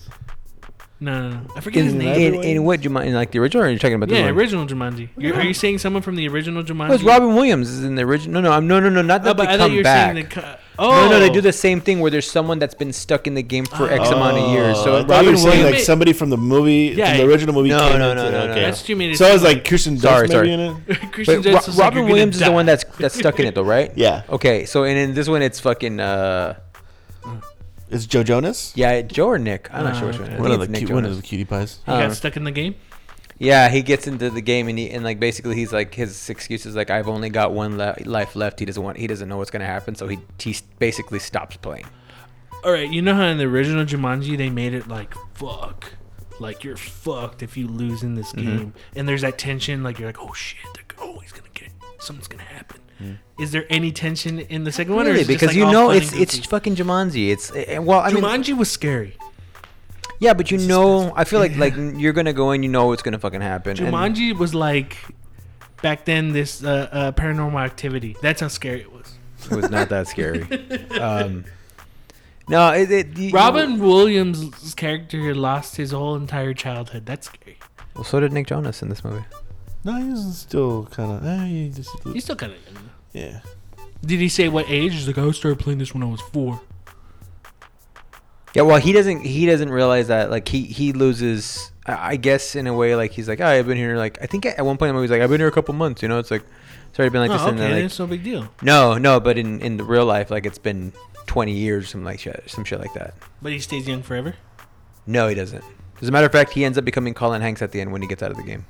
No, 0.99 1.29
no, 1.29 1.37
no. 1.37 1.40
I 1.55 1.61
forget 1.61 1.85
his 1.85 1.92
name. 1.92 2.35
In, 2.35 2.42
in 2.42 2.64
what 2.64 2.81
Jumanji? 2.81 3.07
In 3.09 3.14
like 3.14 3.31
the 3.31 3.38
original, 3.38 3.64
or 3.64 3.66
are 3.66 3.70
you 3.70 3.79
talking 3.79 3.96
about 3.96 4.09
the 4.09 4.14
yeah, 4.14 4.25
one? 4.25 4.35
original 4.35 4.66
Jumanji. 4.66 5.11
You're, 5.18 5.40
you 5.42 5.53
saying 5.53 5.79
someone 5.79 6.01
from 6.03 6.16
the 6.16 6.27
original 6.29 6.62
Jumanji? 6.62 6.90
Oh, 6.90 6.94
it's 6.94 7.03
Robin 7.05 7.35
Williams 7.35 7.68
is 7.68 7.85
in 7.85 7.96
the 7.96 8.03
original. 8.03 8.40
No, 8.40 8.49
no, 8.49 8.57
I'm 8.57 8.66
no, 8.66 8.81
no, 8.81 8.88
no, 8.88 9.03
not 9.03 9.20
Oh, 9.20 9.25
that 9.25 9.37
but 9.37 9.44
they 9.46 9.59
thought 9.59 9.59
come 9.59 9.72
you 9.72 9.77
were 9.79 9.83
back. 9.83 10.31
Co- 10.31 10.57
oh, 10.79 10.90
No, 10.90 11.11
no, 11.11 11.20
they 11.20 11.29
do 11.29 11.42
the 11.42 11.53
same 11.53 11.83
thing 11.83 12.01
where 12.01 12.11
there's 12.11 12.29
someone 12.31 12.59
that's 12.59 12.75
been 12.75 12.94
stuck 12.94 13.27
in 13.27 13.35
the 13.35 13.42
game 13.42 13.66
for 13.66 13.90
X 13.90 14.09
amount 14.09 14.38
of 14.38 14.51
years. 14.53 14.79
Oh, 14.79 14.81
I 14.81 14.85
So 14.85 14.92
thought 14.92 15.07
you 15.07 15.12
Robin 15.12 15.31
were 15.33 15.37
saying 15.37 15.49
Williams. 15.59 15.70
like 15.77 15.81
somebody 15.85 16.12
from 16.14 16.31
the 16.31 16.38
movie, 16.38 16.94
Yeah, 16.96 17.11
from 17.11 17.18
the 17.27 17.31
original 17.31 17.55
movie. 17.55 17.68
No, 17.68 17.79
came 17.90 17.99
no, 17.99 18.11
into- 18.12 18.25
no, 18.25 18.31
no, 18.31 18.46
no, 18.46 18.53
okay. 18.53 18.61
That's 18.62 18.81
what 18.81 18.88
you 18.88 18.96
made 18.96 19.11
it 19.11 19.18
So 19.18 19.27
it's 19.27 19.42
sound 19.42 19.55
like 19.55 19.68
Christian 19.68 19.96
Dunst 19.96 20.01
Sorry, 20.01 20.29
maybe 20.29 20.33
sorry. 20.33 20.53
in 20.55 20.61
it. 20.61 20.77
Christian 21.12 21.42
But 21.42 21.44
Dunst 21.44 21.53
Ro- 21.53 21.53
was 21.66 21.68
like, 21.68 21.79
Robin 21.79 21.99
"You're 21.99 22.07
Williams 22.09 22.37
is 22.37 22.40
the 22.42 22.51
one 22.53 22.64
that's 22.64 22.85
that's 22.99 23.14
stuck 23.18 23.38
in 23.38 23.44
it 23.44 23.55
though, 23.55 23.64
right? 23.64 23.92
Yeah, 23.96 24.22
Okay, 24.31 24.64
so 24.64 24.85
and 24.85 24.96
in 24.99 25.12
this 25.14 25.29
one 25.29 25.42
it's 25.42 25.61
fucking 25.61 26.01
uh 26.01 26.55
it's 27.90 28.07
Joe 28.07 28.22
Jonas. 28.22 28.72
yeah 28.77 29.03
Joe 29.03 29.29
or 29.29 29.38
Nick 29.38 29.68
I'm 29.72 29.85
not 29.85 29.94
Uh, 29.94 29.99
sure 30.01 30.09
which 30.09 30.18
one. 30.18 30.29
okay. 30.29 30.37
I 30.37 30.40
One 30.40 30.51
think 30.51 30.55
of 30.55 30.59
the 30.61 30.64
it's 30.64 30.70
Nick 30.72 30.79
cute, 30.81 30.90
one 30.90 31.05
of 31.05 31.11
Jonas. 31.11 31.16
the 31.22 31.27
cutie 31.29 31.44
pies. 31.44 31.79
He 31.87 31.92
Uh, 31.92 32.01
got 32.09 32.14
stuck 32.16 32.37
in 32.37 32.44
the 32.44 32.51
game. 32.51 32.75
Yeah, 33.38 33.68
he 33.68 33.83
gets 33.83 34.07
into 34.07 34.31
the 34.31 34.40
game 34.40 34.66
and 34.68 34.79
he 34.79 34.90
and 34.90 35.05
like 35.05 35.20
basically 35.20 35.57
he's 35.57 35.72
like 35.72 35.94
his 35.94 36.31
excuse 36.31 36.64
is 36.64 36.75
like 36.75 36.88
I've 36.90 37.07
only 37.09 37.29
got 37.29 37.53
one 37.53 37.77
le- 37.77 37.94
life 38.07 38.35
left. 38.35 38.59
He 38.61 38.64
doesn't 38.66 38.83
want 38.83 38.96
he 38.96 39.07
doesn't 39.07 39.29
know 39.29 39.37
what's 39.37 39.51
gonna 39.51 39.66
happen, 39.66 39.94
so 39.94 40.09
he 40.09 40.18
he 40.40 40.51
s- 40.53 40.62
basically 40.79 41.18
stops 41.18 41.57
playing. 41.59 41.85
All 42.64 42.72
right, 42.72 42.90
you 42.90 43.03
know 43.03 43.14
how 43.14 43.25
in 43.27 43.37
the 43.38 43.44
original 43.44 43.85
Jumanji 43.85 44.37
they 44.38 44.49
made 44.49 44.72
it 44.72 44.88
like 44.88 45.14
fuck, 45.35 45.92
like 46.40 46.64
you're 46.64 46.79
fucked 46.79 47.42
if 47.42 47.57
you 47.59 47.68
lose 47.68 48.03
in 48.03 48.14
this 48.14 48.33
Mm-hmm. 48.33 48.57
game, 48.57 48.75
and 48.96 49.07
there's 49.07 49.20
that 49.22 49.37
tension, 49.38 49.83
like 49.83 49.99
you're 49.99 50.09
like, 50.09 50.18
oh 50.20 50.33
shit, 50.33 50.59
they're, 50.75 50.85
oh 50.99 51.18
he's 51.18 51.31
gonna 51.33 51.46
get, 51.55 51.68
something's 51.99 52.29
gonna 52.29 52.42
happen. 52.42 52.81
Mm. 53.03 53.19
Is 53.39 53.51
there 53.53 53.67
any 53.69 53.93
tension 53.93 54.39
in 54.39 54.65
the 54.65 54.73
second 54.73 54.95
one? 54.95 55.07
Or 55.07 55.11
Really, 55.11 55.21
it 55.23 55.27
just, 55.27 55.29
because 55.29 55.49
like, 55.49 55.57
you 55.57 55.65
all 55.67 55.73
know 55.73 55.89
fun 55.89 55.97
it's 55.99 56.13
and 56.13 56.21
it's 56.23 56.35
goofy? 56.37 56.49
fucking 56.49 56.77
Jumanji. 56.77 57.31
It's 57.31 57.53
eh, 57.55 57.79
well, 57.79 58.01
I 58.01 58.11
mean, 58.13 58.23
Jumanji 58.25 58.57
was 58.57 58.71
scary. 58.71 59.17
yeah, 60.19 60.33
but 60.33 60.51
you 60.51 60.59
know, 60.59 61.05
just- 61.05 61.15
I 61.19 61.25
feel 61.25 61.41
like 61.41 61.57
like 61.65 61.75
you're 61.77 62.15
gonna 62.15 62.33
go 62.33 62.53
in, 62.53 62.63
you 62.63 62.69
know 62.71 62.87
what's 62.87 63.03
gonna 63.03 63.19
fucking 63.19 63.43
happen. 63.43 63.77
and- 63.79 63.95
Jumanji 63.95 64.37
was 64.37 64.55
like 64.55 64.97
back 65.83 66.05
then 66.07 66.33
this 66.33 66.65
uh, 66.65 66.89
uh, 66.91 67.13
paranormal 67.13 67.61
activity. 67.63 68.17
That's 68.23 68.41
how 68.41 68.49
scary 68.49 68.81
it 68.81 68.93
was. 68.93 69.13
It 69.51 69.55
was 69.57 69.71
not 69.71 69.91
that 69.91 70.09
scary. 70.09 70.43
um, 71.01 71.45
no, 72.49 72.71
it, 72.73 72.91
it 72.91 73.19
you- 73.19 73.31
Robin 73.33 73.79
Williams' 73.79 74.75
character 74.75 75.35
lost 75.35 75.77
his 75.77 75.91
whole 75.91 76.17
entire 76.17 76.55
childhood. 76.55 77.05
That's 77.05 77.27
scary. 77.27 77.59
Well, 77.95 78.05
so 78.05 78.21
did 78.21 78.33
Nick 78.33 78.47
Jonas 78.47 78.81
in 78.83 78.89
this 78.89 79.05
movie. 79.05 79.25
No, 79.85 79.95
he's 79.95 80.39
still 80.39 80.87
kind 80.87 81.13
of. 81.13 81.25
Eh, 81.27 81.45
he 81.47 81.69
just, 81.71 81.91
He's 82.13 82.25
still 82.25 82.37
kind 82.37 82.53
of 82.53 82.59
young. 82.75 82.86
Yeah. 83.17 83.41
Did 84.05 84.21
he 84.21 84.29
say 84.29 84.49
what 84.49 84.67
age? 84.69 84.93
He's 84.93 85.07
like, 85.07 85.19
I 85.19 85.29
started 85.33 85.59
playing 85.59 85.79
this 85.79 85.93
when 85.93 86.03
I 86.03 86.07
was 86.07 86.21
four. 86.21 86.61
Yeah, 88.55 88.63
well, 88.63 88.79
he 88.79 88.93
doesn't 88.93 89.21
he 89.21 89.45
doesn't 89.47 89.71
realize 89.71 90.09
that 90.09 90.31
like 90.31 90.49
he 90.49 90.63
he 90.63 90.93
loses. 90.93 91.73
I 91.85 92.13
I 92.13 92.17
guess 92.17 92.55
in 92.55 92.67
a 92.67 92.75
way, 92.75 92.95
like 92.97 93.13
he's 93.13 93.29
like, 93.29 93.41
oh, 93.41 93.47
I've 93.47 93.67
been 93.67 93.77
here 93.77 93.97
like 93.97 94.19
I 94.23 94.27
think 94.27 94.47
at 94.47 94.65
one 94.65 94.77
point 94.79 94.89
in 94.91 94.95
the 94.95 95.01
movie 95.01 95.05
he's 95.05 95.11
like, 95.11 95.21
I've 95.23 95.31
been 95.31 95.41
here 95.41 95.49
a 95.49 95.53
couple 95.53 95.75
months. 95.75 96.03
You 96.03 96.09
know, 96.09 96.19
it's 96.19 96.31
like 96.31 96.43
it's 96.89 96.99
already 96.99 97.13
been 97.13 97.23
like 97.23 97.31
this. 97.33 97.43
oh, 97.43 97.49
And 97.49 97.59
okay, 97.59 97.69
then, 97.69 97.73
like, 97.73 97.83
that's 97.85 97.99
no 97.99 98.07
big 98.07 98.23
deal. 98.23 98.49
no, 98.63 98.97
no, 98.97 99.21
but 99.21 99.37
in 99.37 99.61
in 99.61 99.77
the 99.77 99.85
real 99.85 100.07
life, 100.07 100.31
like 100.31 100.47
it's 100.47 100.59
been 100.59 100.93
twenty 101.27 101.53
years, 101.53 101.85
or 101.85 101.87
something 101.89 102.05
like 102.07 102.21
shit, 102.21 102.45
some 102.47 102.65
shit 102.65 102.81
like 102.81 102.95
that. 102.95 103.15
But 103.43 103.53
he 103.53 103.59
stays 103.59 103.87
young 103.89 104.03
forever. 104.03 104.37
No, 105.07 105.29
he 105.29 105.35
doesn't. 105.35 105.65
As 106.01 106.09
a 106.09 106.13
matter 106.13 106.27
of 106.27 106.33
fact, 106.33 106.53
he 106.53 106.65
ends 106.65 106.79
up 106.79 106.85
becoming 106.85 107.13
Colin 107.15 107.43
Hanks 107.43 107.61
at 107.63 107.73
the 107.73 107.81
end 107.81 107.93
when 107.93 108.03
he 108.03 108.09
gets 108.09 108.23
out 108.23 108.31
of 108.31 108.37
the 108.37 108.43
game. 108.43 108.65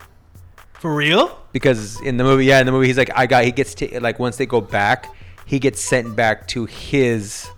For 0.81 0.95
real? 0.95 1.39
Because 1.53 2.01
in 2.03 2.17
the 2.17 2.25
movie, 2.25 2.45
yeah, 2.45 2.61
in 2.61 2.67
the 2.67 2.73
movie, 2.73 2.87
he's 2.87 2.99
like, 2.99 3.11
I 3.17 3.27
got. 3.27 3.45
He 3.45 3.53
gets 3.53 3.75
to 3.77 4.01
like 4.01 4.19
once 4.19 4.37
they 4.37 4.47
go 4.47 4.61
back, 4.61 5.15
he 5.47 5.59
gets 5.59 5.81
sent 5.81 6.15
back 6.15 6.47
to 6.49 6.67
his, 6.67 7.49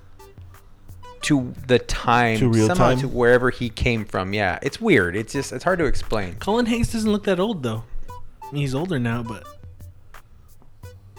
to 1.23 1.53
the 1.67 1.79
time, 1.81 2.39
To 2.39 2.49
real 2.49 2.69
somehow 2.69 2.91
time? 2.91 2.99
to 3.01 3.09
wherever 3.09 3.51
he 3.51 3.71
came 3.71 4.05
from. 4.05 4.33
Yeah, 4.33 4.59
it's 4.63 4.81
weird. 4.81 5.17
It's 5.17 5.33
just 5.33 5.53
it's 5.53 5.65
hard 5.65 5.79
to 5.81 5.85
explain. 5.87 6.37
Colin 6.37 6.67
Hanks 6.67 6.93
doesn't 6.93 7.11
look 7.11 7.25
that 7.25 7.41
old 7.41 7.63
though. 7.63 7.83
I 8.11 8.53
mean, 8.53 8.63
he's 8.63 8.75
older 8.75 8.99
now, 8.99 9.23
but 9.23 9.45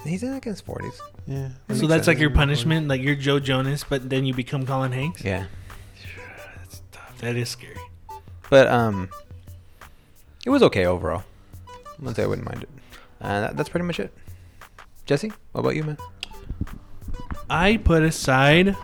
He's 0.05 0.23
in 0.23 0.31
like 0.33 0.45
his 0.45 0.61
forties. 0.61 0.99
Yeah. 1.27 1.49
so 1.67 1.85
that's 1.85 2.05
sense. 2.05 2.07
like 2.07 2.19
your 2.19 2.29
punishment. 2.29 2.87
Like 2.87 3.01
you're 3.01 3.15
Joe 3.15 3.39
Jonas, 3.41 3.83
but 3.83 4.09
then 4.09 4.25
you 4.25 4.33
become 4.33 4.65
Colin 4.65 4.93
Hanks. 4.93 5.21
Yeah, 5.23 5.45
That's 6.57 6.81
tough. 6.93 7.17
That 7.19 7.35
is 7.35 7.49
scary. 7.49 7.75
but 8.49 8.67
um, 8.67 9.09
it 10.45 10.49
was 10.49 10.63
okay 10.63 10.85
overall. 10.85 11.25
I 11.99 12.01
wouldn't 12.01 12.15
say 12.15 12.23
I 12.23 12.27
wouldn't 12.27 12.47
mind 12.47 12.63
it. 12.63 12.69
Uh, 13.21 13.41
that, 13.41 13.57
that's 13.57 13.69
pretty 13.69 13.85
much 13.85 13.99
it. 13.99 14.13
Jesse, 15.05 15.31
what 15.51 15.61
about 15.61 15.75
you, 15.75 15.83
man? 15.83 15.97
I 17.49 17.77
put 17.77 18.03
aside 18.03 18.75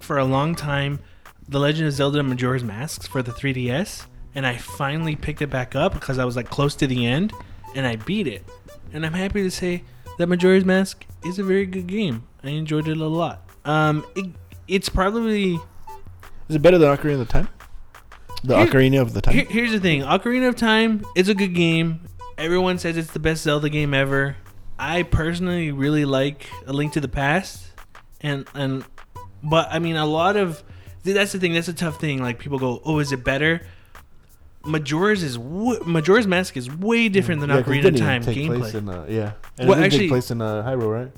for 0.00 0.18
a 0.18 0.24
long 0.24 0.54
time 0.54 1.00
The 1.48 1.58
Legend 1.58 1.88
of 1.88 1.94
Zelda 1.94 2.22
Majora's 2.22 2.62
Masks 2.62 3.06
for 3.06 3.22
the 3.22 3.32
3DS, 3.32 4.06
and 4.34 4.46
I 4.46 4.56
finally 4.58 5.16
picked 5.16 5.42
it 5.42 5.48
back 5.50 5.74
up 5.74 5.94
because 5.94 6.18
I 6.18 6.24
was 6.24 6.36
like 6.36 6.50
close 6.50 6.74
to 6.76 6.86
the 6.86 7.06
end, 7.06 7.32
and 7.74 7.86
I 7.86 7.96
beat 7.96 8.26
it. 8.26 8.44
And 8.92 9.04
I'm 9.04 9.14
happy 9.14 9.42
to 9.42 9.50
say 9.50 9.82
that 10.18 10.28
Majora's 10.28 10.64
Mask 10.64 11.04
is 11.24 11.38
a 11.38 11.42
very 11.42 11.66
good 11.66 11.86
game. 11.86 12.26
I 12.44 12.50
enjoyed 12.50 12.86
it 12.86 12.96
a 12.98 13.06
lot. 13.06 13.48
Um, 13.64 14.06
it, 14.14 14.26
it's 14.68 14.88
probably 14.88 15.54
Is 16.48 16.54
it 16.56 16.62
better 16.62 16.78
than 16.78 16.96
Ocarina 16.96 17.14
of 17.14 17.18
the 17.20 17.24
Time? 17.24 17.48
The 18.44 18.56
Here- 18.56 18.66
Ocarina 18.66 19.00
of 19.00 19.12
the 19.14 19.20
Time. 19.22 19.34
Here, 19.34 19.46
here's 19.48 19.72
the 19.72 19.80
thing: 19.80 20.02
Ocarina 20.02 20.48
of 20.48 20.54
Time 20.56 21.04
is 21.16 21.28
a 21.28 21.34
good 21.34 21.54
game. 21.54 22.06
Everyone 22.38 22.78
says 22.78 22.96
it's 22.96 23.12
the 23.12 23.18
best 23.18 23.42
Zelda 23.42 23.68
game 23.68 23.94
ever. 23.94 24.36
I 24.78 25.04
personally 25.04 25.72
really 25.72 26.04
like 26.04 26.46
A 26.66 26.72
Link 26.72 26.92
to 26.92 27.00
the 27.00 27.08
Past, 27.08 27.66
and 28.20 28.46
and 28.54 28.84
but 29.42 29.68
I 29.70 29.78
mean 29.78 29.96
a 29.96 30.04
lot 30.06 30.36
of 30.36 30.62
that's 31.02 31.32
the 31.32 31.38
thing. 31.38 31.54
That's 31.54 31.68
a 31.68 31.72
tough 31.72 31.98
thing. 31.98 32.20
Like 32.22 32.38
people 32.38 32.58
go, 32.58 32.82
"Oh, 32.84 32.98
is 32.98 33.12
it 33.12 33.24
better?" 33.24 33.62
Majora's 34.64 35.22
is 35.22 35.36
w- 35.38 35.80
Majora's 35.84 36.26
Mask 36.26 36.56
is 36.56 36.68
way 36.74 37.08
different 37.08 37.40
than 37.40 37.50
Yeah, 37.50 37.62
Ocarina 37.62 37.86
of 37.86 37.96
Time 37.96 38.22
take 38.22 38.36
gameplay. 38.36 38.58
Place 38.58 38.74
in, 38.74 38.88
uh, 38.88 39.06
yeah. 39.08 39.32
And 39.58 39.68
Well, 39.68 39.78
it 39.78 39.84
actually- 39.84 40.00
take 40.00 40.08
place 40.08 40.30
in 40.32 40.42
uh, 40.42 40.64
Hyrule, 40.64 40.92
right? 40.92 41.12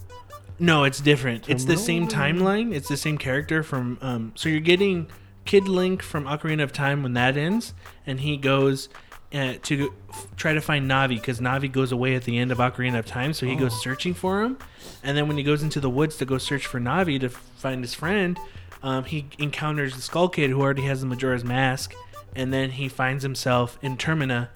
No, 0.58 0.84
it's 0.84 1.00
different. 1.00 1.48
It's 1.48 1.64
the 1.64 1.76
same 1.76 2.08
timeline. 2.08 2.74
It's 2.74 2.88
the 2.88 2.96
same 2.96 3.16
character 3.16 3.62
from. 3.62 3.96
Um, 4.02 4.32
so 4.34 4.48
you're 4.50 4.60
getting 4.60 5.06
Kid 5.46 5.66
Link 5.66 6.02
from 6.02 6.24
Ocarina 6.24 6.62
of 6.64 6.72
Time 6.72 7.02
when 7.02 7.14
that 7.14 7.36
ends, 7.36 7.72
and 8.06 8.20
he 8.20 8.36
goes 8.36 8.88
uh, 9.34 9.54
to 9.62 9.92
f- 10.10 10.26
try 10.36 10.54
to 10.54 10.60
find 10.60 10.90
Navi 10.90 11.10
because 11.16 11.40
Navi 11.40 11.70
goes 11.70 11.92
away 11.92 12.14
at 12.14 12.24
the 12.24 12.38
end 12.38 12.50
of 12.50 12.58
Ocarina 12.58 12.98
of 12.98 13.06
Time. 13.06 13.32
So 13.32 13.44
he 13.46 13.52
Oh. 13.54 13.58
goes 13.58 13.82
searching 13.82 14.14
for 14.14 14.42
him, 14.42 14.56
and 15.02 15.16
then 15.16 15.28
when 15.28 15.36
he 15.36 15.42
goes 15.42 15.62
into 15.62 15.80
the 15.80 15.90
woods 15.90 16.16
to 16.16 16.24
go 16.24 16.38
search 16.38 16.66
for 16.66 16.80
Navi 16.80 17.20
to 17.20 17.28
find 17.28 17.82
his 17.82 17.94
friend, 17.94 18.38
um, 18.82 19.04
he 19.04 19.26
encounters 19.38 19.94
the 19.96 20.02
Skull 20.02 20.28
Kid 20.28 20.50
who 20.50 20.60
already 20.60 20.82
has 20.82 21.00
the 21.00 21.06
Majora's 21.06 21.44
Mask, 21.44 21.94
and 22.36 22.52
then 22.52 22.70
he 22.70 22.88
finds 22.88 23.22
himself 23.22 23.78
in 23.82 23.96
Termina 23.96 24.48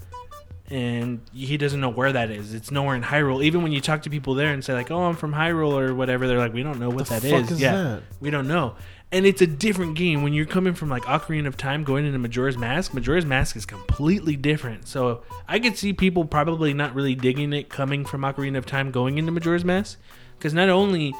and 0.71 1.21
he 1.35 1.59
doesn't 1.59 1.81
know 1.81 1.91
where 1.91 2.13
that 2.13 2.31
is. 2.31 2.55
It's 2.55 2.71
nowhere 2.71 2.97
in 2.97 3.03
Hyrule. 3.03 3.45
Even 3.45 3.63
when 3.63 3.73
you 3.73 3.81
talk 3.81 4.03
to 4.03 4.11
people 4.11 4.35
there 4.35 4.53
and 4.55 4.65
say 4.65 4.73
like, 4.73 4.91
"Oh, 4.91 5.03
I'm 5.03 5.17
from 5.17 5.35
Hyrule" 5.35 5.73
or 5.79 5.95
whatever, 5.95 6.27
they're 6.27 6.39
like, 6.39 6.55
"We 6.55 6.63
don't 6.63 6.79
know 6.79 6.89
what 6.89 7.07
that 7.09 7.21
fuck 7.23 7.43
is." 7.43 7.51
is 7.51 7.61
yeah, 7.61 7.73
that? 7.75 8.03
we 8.21 8.31
don't 8.31 8.49
know. 8.49 8.77
And 9.12 9.27
it's 9.27 9.42
a 9.42 9.46
different 9.46 9.94
game 9.94 10.22
when 10.22 10.33
you're 10.33 10.46
coming 10.46 10.72
from 10.72 10.88
like 10.88 11.03
Ocarina 11.03 11.46
of 11.46 11.59
Time 11.59 11.85
going 11.85 12.07
into 12.07 12.18
Majora's 12.18 12.57
Mask. 12.57 12.94
Majora's 12.94 13.27
Mask 13.27 13.57
is 13.57 13.66
completely 13.66 14.37
different. 14.37 14.88
So 14.88 15.22
I 15.46 15.59
could 15.59 15.77
see 15.77 15.92
people 15.92 16.25
probably 16.25 16.72
not 16.72 16.94
really 16.94 17.14
digging 17.14 17.53
it 17.53 17.68
coming 17.68 18.07
from 18.07 18.22
Ocarina 18.22 18.57
of 18.57 18.64
Time 18.64 18.90
going 18.90 19.18
into 19.18 19.31
Majora's 19.31 19.66
Mask 19.66 19.98
because 20.38 20.55
not 20.55 20.70
only 20.70 21.14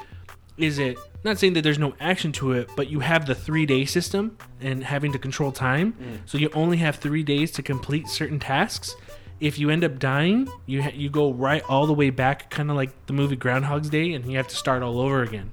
is 0.57 0.79
it 0.79 0.97
not 1.23 1.37
saying 1.37 1.53
that 1.53 1.61
there's 1.61 1.79
no 1.79 1.93
action 1.99 2.31
to 2.33 2.53
it, 2.53 2.69
but 2.75 2.89
you 2.89 2.99
have 2.99 3.25
the 3.25 3.35
three 3.35 3.65
day 3.65 3.85
system 3.85 4.37
and 4.59 4.83
having 4.83 5.11
to 5.13 5.19
control 5.19 5.51
time. 5.51 5.93
Mm. 5.93 6.19
So 6.25 6.37
you 6.37 6.49
only 6.53 6.77
have 6.77 6.97
three 6.97 7.23
days 7.23 7.51
to 7.51 7.63
complete 7.63 8.07
certain 8.07 8.39
tasks. 8.39 8.95
If 9.39 9.57
you 9.57 9.69
end 9.69 9.83
up 9.83 9.99
dying, 9.99 10.47
you 10.65 10.83
ha- 10.83 10.91
you 10.93 11.09
go 11.09 11.31
right 11.31 11.63
all 11.67 11.87
the 11.87 11.93
way 11.93 12.09
back, 12.09 12.49
kind 12.49 12.69
of 12.69 12.75
like 12.75 13.05
the 13.07 13.13
movie 13.13 13.35
Groundhog's 13.35 13.89
Day, 13.89 14.13
and 14.13 14.29
you 14.29 14.37
have 14.37 14.47
to 14.47 14.55
start 14.55 14.83
all 14.83 14.99
over 14.99 15.21
again. 15.21 15.51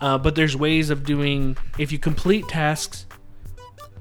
Uh, 0.00 0.18
but 0.18 0.34
there's 0.34 0.56
ways 0.56 0.90
of 0.90 1.04
doing 1.04 1.56
if 1.78 1.90
you 1.90 1.98
complete 1.98 2.46
tasks, 2.48 3.06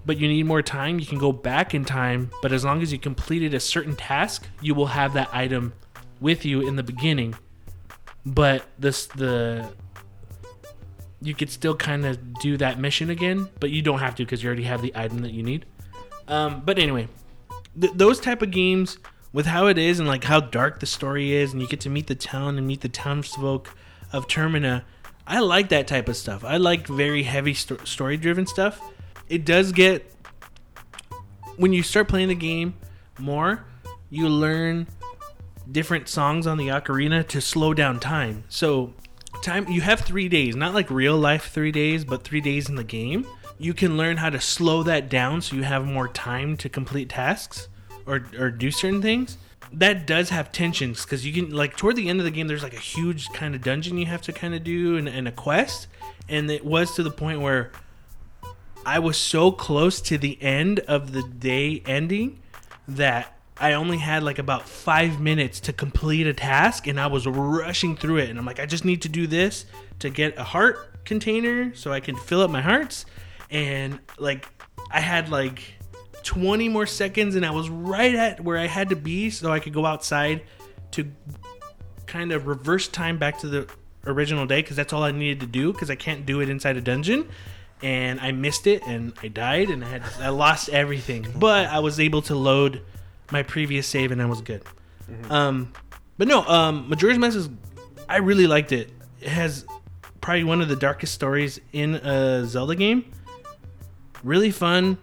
but 0.05 0.17
you 0.17 0.27
need 0.27 0.43
more 0.43 0.61
time, 0.61 0.99
you 0.99 1.05
can 1.05 1.17
go 1.17 1.31
back 1.31 1.73
in 1.73 1.85
time. 1.85 2.29
But 2.41 2.51
as 2.51 2.63
long 2.63 2.81
as 2.81 2.91
you 2.91 2.99
completed 2.99 3.53
a 3.53 3.59
certain 3.59 3.95
task, 3.95 4.47
you 4.61 4.75
will 4.75 4.87
have 4.87 5.13
that 5.13 5.29
item 5.33 5.73
with 6.19 6.45
you 6.45 6.67
in 6.67 6.75
the 6.75 6.83
beginning. 6.83 7.35
But 8.25 8.65
this 8.77 9.07
the 9.07 9.69
you 11.21 11.33
could 11.33 11.49
still 11.49 11.75
kind 11.75 12.05
of 12.05 12.33
do 12.35 12.57
that 12.57 12.79
mission 12.79 13.09
again, 13.09 13.49
but 13.59 13.71
you 13.71 13.81
don't 13.81 13.99
have 13.99 14.15
to 14.15 14.23
because 14.23 14.43
you 14.43 14.47
already 14.47 14.63
have 14.63 14.81
the 14.81 14.91
item 14.95 15.19
that 15.19 15.31
you 15.31 15.41
need. 15.41 15.65
Um, 16.27 16.61
but 16.63 16.77
anyway, 16.77 17.07
th- 17.79 17.93
those 17.95 18.19
type 18.19 18.41
of 18.41 18.51
games 18.51 18.97
with 19.33 19.45
how 19.45 19.67
it 19.67 19.77
is 19.77 19.99
and 19.99 20.07
like 20.07 20.23
how 20.23 20.39
dark 20.39 20.79
the 20.79 20.85
story 20.85 21.33
is, 21.33 21.51
and 21.51 21.61
you 21.61 21.67
get 21.67 21.81
to 21.81 21.89
meet 21.89 22.07
the 22.07 22.15
town 22.15 22.57
and 22.57 22.67
meet 22.67 22.81
the 22.81 22.89
townsfolk 22.89 23.75
of 24.11 24.27
Termina. 24.27 24.83
I 25.27 25.39
like 25.39 25.69
that 25.69 25.87
type 25.87 26.07
of 26.07 26.15
stuff. 26.15 26.43
I 26.43 26.57
like 26.57 26.87
very 26.87 27.23
heavy 27.23 27.53
sto- 27.53 27.83
story 27.83 28.17
driven 28.17 28.45
stuff. 28.45 28.79
It 29.27 29.43
does 29.45 29.71
get 29.71 30.11
when 31.57 31.73
you 31.73 31.83
start 31.83 32.07
playing 32.07 32.27
the 32.27 32.35
game 32.35 32.75
more, 33.17 33.65
you 34.09 34.29
learn 34.29 34.87
different 35.71 36.07
songs 36.07 36.45
on 36.45 36.57
the 36.57 36.67
ocarina 36.67 37.27
to 37.27 37.41
slow 37.41 37.73
down 37.73 37.99
time. 37.99 38.43
So 38.49 38.93
time 39.41 39.67
you 39.67 39.81
have 39.81 40.01
3 40.01 40.29
days, 40.29 40.55
not 40.55 40.73
like 40.73 40.89
real 40.91 41.17
life 41.17 41.51
3 41.51 41.71
days, 41.71 42.05
but 42.05 42.23
3 42.23 42.41
days 42.41 42.69
in 42.69 42.75
the 42.75 42.83
game. 42.83 43.25
You 43.57 43.73
can 43.73 43.97
learn 43.97 44.17
how 44.17 44.29
to 44.29 44.39
slow 44.39 44.83
that 44.83 45.09
down 45.09 45.41
so 45.41 45.55
you 45.55 45.63
have 45.63 45.85
more 45.85 46.07
time 46.07 46.57
to 46.57 46.69
complete 46.69 47.09
tasks 47.09 47.67
or 48.05 48.25
or 48.37 48.51
do 48.51 48.69
certain 48.69 49.01
things. 49.01 49.37
That 49.73 50.07
does 50.07 50.29
have 50.29 50.51
tensions 50.51 51.03
because 51.03 51.25
you 51.25 51.33
can 51.33 51.53
like 51.53 51.75
toward 51.75 51.95
the 51.95 52.09
end 52.09 52.19
of 52.19 52.25
the 52.25 52.31
game 52.31 52.47
there's 52.47 52.63
like 52.63 52.73
a 52.73 52.79
huge 52.79 53.29
kind 53.29 53.55
of 53.55 53.61
dungeon 53.61 53.97
you 53.97 54.05
have 54.05 54.21
to 54.23 54.31
kind 54.31 54.55
of 54.55 54.63
do 54.63 54.95
and, 54.95 55.09
and 55.09 55.27
a 55.27 55.31
quest 55.31 55.87
and 56.29 56.49
it 56.49 56.63
was 56.63 56.95
to 56.95 57.03
the 57.03 57.11
point 57.11 57.41
where 57.41 57.71
I 58.85 58.99
was 58.99 59.17
so 59.17 59.51
close 59.51 59.99
to 60.01 60.17
the 60.17 60.41
end 60.41 60.79
of 60.81 61.11
the 61.11 61.23
day 61.23 61.81
ending 61.85 62.41
that 62.87 63.35
I 63.57 63.73
only 63.73 63.97
had 63.97 64.21
like 64.21 64.37
about 64.37 64.67
five 64.67 65.19
minutes 65.19 65.59
to 65.61 65.73
complete 65.73 66.27
a 66.27 66.33
task 66.33 66.87
and 66.87 66.99
I 66.99 67.07
was 67.07 67.25
rushing 67.25 67.95
through 67.95 68.17
it. 68.17 68.29
And 68.29 68.37
I'm 68.37 68.45
like, 68.45 68.59
I 68.59 68.65
just 68.65 68.85
need 68.85 69.01
to 69.03 69.09
do 69.09 69.27
this 69.27 69.65
to 69.99 70.09
get 70.09 70.37
a 70.37 70.43
heart 70.43 71.03
container 71.05 71.73
so 71.73 71.91
I 71.91 71.99
can 71.99 72.15
fill 72.15 72.41
up 72.41 72.51
my 72.51 72.61
hearts. 72.61 73.05
And 73.49 73.99
like, 74.19 74.47
I 74.91 74.99
had 74.99 75.29
like 75.29 75.74
20 76.25 76.69
more 76.69 76.85
seconds, 76.85 77.35
and 77.35 77.45
I 77.45 77.51
was 77.51 77.69
right 77.69 78.13
at 78.13 78.41
where 78.41 78.57
I 78.57 78.67
had 78.67 78.89
to 78.89 78.95
be 78.95 79.29
so 79.29 79.51
I 79.51 79.59
could 79.59 79.73
go 79.73 79.85
outside 79.85 80.41
to 80.91 81.09
kind 82.07 82.31
of 82.31 82.47
reverse 82.47 82.87
time 82.87 83.17
back 83.17 83.39
to 83.39 83.47
the 83.47 83.67
original 84.05 84.45
day 84.45 84.61
because 84.61 84.75
that's 84.75 84.91
all 84.91 85.03
I 85.03 85.11
needed 85.11 85.39
to 85.41 85.47
do 85.47 85.71
because 85.71 85.89
I 85.89 85.95
can't 85.95 86.25
do 86.25 86.41
it 86.41 86.49
inside 86.49 86.77
a 86.77 86.81
dungeon. 86.81 87.29
And 87.81 88.19
I 88.19 88.31
missed 88.31 88.67
it 88.67 88.83
and 88.87 89.13
I 89.21 89.27
died 89.27 89.69
and 89.69 89.83
I 89.83 89.87
had 89.87 90.03
I 90.19 90.29
lost 90.29 90.69
everything. 90.69 91.27
But 91.35 91.67
I 91.67 91.79
was 91.79 91.99
able 91.99 92.21
to 92.23 92.35
load 92.35 92.81
my 93.31 93.43
previous 93.43 93.85
save 93.87 94.11
and 94.11 94.21
I 94.21 94.25
was 94.25 94.41
good. 94.41 94.63
Um, 95.29 95.73
but 96.17 96.27
no, 96.27 96.43
um, 96.45 96.89
Majora's 96.89 97.17
Mask 97.17 97.37
is 97.37 97.49
I 98.09 98.17
really 98.17 98.47
liked 98.47 98.71
it. 98.71 98.91
It 99.21 99.29
has 99.29 99.65
probably 100.21 100.43
one 100.43 100.61
of 100.61 100.69
the 100.69 100.75
darkest 100.75 101.13
stories 101.13 101.59
in 101.71 101.95
a 101.95 102.45
Zelda 102.45 102.75
game. 102.75 103.11
Really 104.23 104.51
fun. 104.51 104.97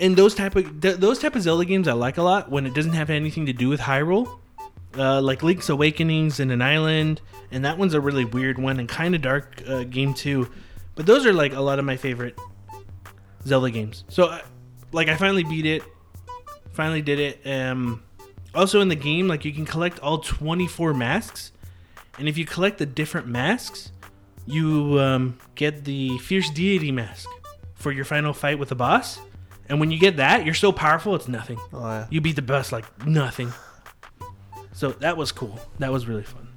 And 0.00 0.16
those 0.16 0.34
type 0.34 0.54
of 0.56 0.80
th- 0.80 0.96
those 0.96 1.18
type 1.18 1.34
of 1.34 1.42
Zelda 1.42 1.64
games 1.64 1.88
I 1.88 1.92
like 1.92 2.18
a 2.18 2.22
lot 2.22 2.50
when 2.50 2.66
it 2.66 2.74
doesn't 2.74 2.92
have 2.92 3.10
anything 3.10 3.46
to 3.46 3.52
do 3.52 3.68
with 3.68 3.80
Hyrule, 3.80 4.38
uh, 4.96 5.20
like 5.20 5.42
Link's 5.42 5.68
Awakenings 5.68 6.40
and 6.40 6.52
an 6.52 6.62
island, 6.62 7.20
and 7.50 7.64
that 7.64 7.78
one's 7.78 7.94
a 7.94 8.00
really 8.00 8.24
weird 8.24 8.58
one 8.58 8.78
and 8.78 8.88
kind 8.88 9.14
of 9.14 9.22
dark 9.22 9.62
uh, 9.66 9.84
game 9.84 10.14
too. 10.14 10.48
But 10.94 11.06
those 11.06 11.26
are 11.26 11.32
like 11.32 11.52
a 11.52 11.60
lot 11.60 11.78
of 11.78 11.84
my 11.84 11.96
favorite 11.96 12.38
Zelda 13.44 13.70
games. 13.70 14.04
So, 14.08 14.26
uh, 14.26 14.40
like, 14.92 15.08
I 15.08 15.16
finally 15.16 15.44
beat 15.44 15.66
it. 15.66 15.82
Finally 16.72 17.02
did 17.02 17.18
it. 17.18 17.46
Um, 17.46 18.02
also 18.54 18.80
in 18.80 18.88
the 18.88 18.96
game, 18.96 19.28
like 19.28 19.44
you 19.44 19.52
can 19.52 19.64
collect 19.64 19.98
all 20.00 20.18
24 20.18 20.94
masks, 20.94 21.52
and 22.18 22.28
if 22.28 22.38
you 22.38 22.44
collect 22.44 22.78
the 22.78 22.86
different 22.86 23.26
masks, 23.26 23.92
you 24.46 24.98
um, 24.98 25.38
get 25.54 25.84
the 25.84 26.18
Fierce 26.18 26.50
Deity 26.50 26.90
mask 26.90 27.28
for 27.74 27.92
your 27.92 28.04
final 28.04 28.32
fight 28.32 28.58
with 28.58 28.70
the 28.70 28.74
boss. 28.74 29.20
And 29.68 29.80
when 29.80 29.90
you 29.90 29.98
get 29.98 30.16
that, 30.16 30.44
you're 30.44 30.54
so 30.54 30.72
powerful, 30.72 31.14
it's 31.14 31.28
nothing. 31.28 31.58
Oh, 31.72 31.84
yeah. 31.84 32.06
You 32.10 32.20
beat 32.20 32.36
the 32.36 32.42
best 32.42 32.72
like 32.72 33.06
nothing. 33.06 33.52
So 34.72 34.90
that 34.92 35.16
was 35.16 35.32
cool. 35.32 35.58
That 35.78 35.92
was 35.92 36.06
really 36.06 36.22
fun. 36.22 36.48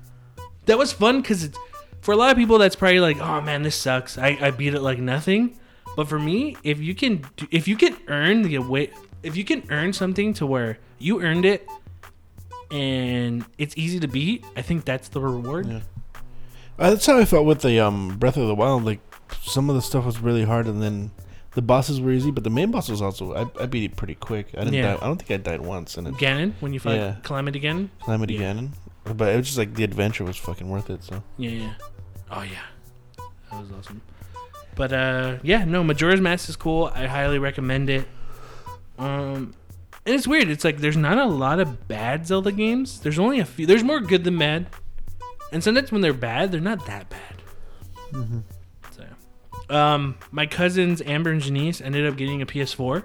That 0.66 0.78
was 0.78 0.94
fun 0.94 1.22
because 1.22 1.50
for 2.02 2.12
a 2.14 2.16
lot 2.16 2.32
of 2.32 2.38
people, 2.38 2.58
that's 2.58 2.76
probably 2.76 3.00
like, 3.00 3.20
oh 3.20 3.42
man, 3.42 3.64
this 3.64 3.76
sucks. 3.76 4.18
I, 4.18 4.38
I 4.40 4.52
beat 4.52 4.74
it 4.74 4.82
like 4.82 5.00
nothing. 5.00 5.60
But 5.96 6.08
for 6.08 6.20
me, 6.20 6.56
if 6.64 6.80
you 6.80 6.96
can, 6.96 7.26
do- 7.36 7.48
if 7.52 7.68
you 7.68 7.76
can 7.76 7.98
earn 8.08 8.44
the 8.44 8.56
away, 8.56 8.92
if 9.24 9.36
you 9.36 9.44
can 9.44 9.64
earn 9.70 9.92
something 9.92 10.34
to 10.36 10.46
where 10.46 10.80
you 11.00 11.22
earned 11.22 11.46
it, 11.46 11.68
and 12.72 13.44
it's 13.58 13.76
easy 13.78 14.00
to 14.00 14.08
beat, 14.08 14.46
I 14.56 14.62
think 14.62 14.86
that's 14.86 15.10
the 15.10 15.20
reward. 15.20 15.68
Yeah. 15.68 15.80
Uh, 16.80 16.92
that's 16.92 17.06
how 17.06 17.18
I 17.18 17.26
felt 17.26 17.46
with 17.46 17.62
the 17.62 17.80
um, 17.80 18.18
Breath 18.18 18.38
of 18.38 18.48
the 18.48 18.56
Wild. 18.56 18.86
Like 18.86 19.00
some 19.42 19.70
of 19.70 19.76
the 19.76 19.82
stuff 19.82 20.06
was 20.06 20.20
really 20.20 20.46
hard, 20.46 20.68
and 20.68 20.82
then 20.82 21.12
the 21.54 21.62
bosses 21.62 22.00
were 22.00 22.12
easy, 22.12 22.32
but 22.32 22.44
the 22.44 22.50
main 22.50 22.72
boss 22.72 22.90
was 22.90 23.02
also 23.02 23.34
I, 23.34 23.64
I 23.64 23.66
beat 23.66 23.84
it 23.92 23.96
pretty 23.98 24.16
quick. 24.16 24.48
I 24.56 24.60
didn't. 24.60 24.74
Yeah. 24.74 24.94
Die, 24.96 25.00
I 25.02 25.06
don't 25.08 25.18
think 25.22 25.32
I 25.32 25.38
died 25.38 25.62
once, 25.62 25.98
and 25.98 26.08
it 26.08 26.14
Ganon, 26.16 26.54
when 26.60 26.74
you 26.74 26.80
fight 26.80 26.96
Yeah. 26.96 27.16
Calamity 27.24 27.60
Ganon. 27.60 27.90
Calamity 28.04 28.36
Yeah. 28.36 28.54
Ganon. 28.54 28.70
But 29.04 29.30
it 29.34 29.38
was 29.38 29.48
just 29.48 29.58
like 29.58 29.74
the 29.74 29.84
adventure 29.84 30.24
was 30.24 30.38
fucking 30.38 30.70
worth 30.70 30.90
it. 30.90 31.04
So 31.04 31.24
Yeah, 31.38 31.50
yeah. 31.52 31.74
Oh 32.30 32.44
yeah, 32.44 32.66
that 33.52 33.60
was 33.62 33.72
awesome. 33.78 34.02
But 34.76 34.94
uh, 34.94 35.38
yeah, 35.44 35.66
no, 35.66 35.84
Majora's 35.84 36.22
Mask 36.22 36.48
is 36.48 36.56
cool. 36.56 36.90
I 36.96 37.06
highly 37.08 37.40
recommend 37.40 37.90
it. 37.90 38.08
Um, 38.98 39.54
and 40.06 40.16
it's 40.16 40.28
weird. 40.28 40.48
It's 40.50 40.64
like 40.64 40.78
there's 40.78 40.96
not 40.98 41.18
a 41.18 41.26
lot 41.26 41.60
of 41.60 41.88
bad 41.88 42.26
Zelda 42.26 42.52
games. 42.52 43.00
There's 43.02 43.20
only 43.20 43.40
a 43.40 43.46
few. 43.46 43.66
There's 43.66 43.84
more 43.84 44.00
good 44.00 44.24
than 44.24 44.38
bad. 44.38 44.68
And 45.52 45.62
sometimes 45.62 45.92
when 45.92 46.02
they're 46.02 46.14
bad, 46.14 46.52
they're 46.54 46.62
not 46.62 46.86
that 46.86 47.10
bad. 47.10 47.36
So, 48.14 48.44
um, 49.72 50.18
my 50.32 50.46
cousins 50.46 51.02
Amber 51.02 51.32
and 51.32 51.42
Janice 51.42 51.82
ended 51.82 52.06
up 52.06 52.18
getting 52.18 52.42
a 52.42 52.46
PS4, 52.46 53.04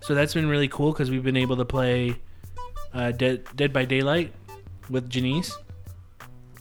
so 0.00 0.14
that's 0.14 0.34
been 0.34 0.48
really 0.48 0.68
cool 0.68 0.92
because 0.92 1.10
we've 1.10 1.22
been 1.22 1.36
able 1.36 1.56
to 1.56 1.64
play 1.64 2.16
uh, 2.92 3.12
Dead 3.12 3.44
Dead 3.54 3.72
by 3.72 3.84
Daylight 3.84 4.32
with 4.88 5.08
Janice. 5.08 5.56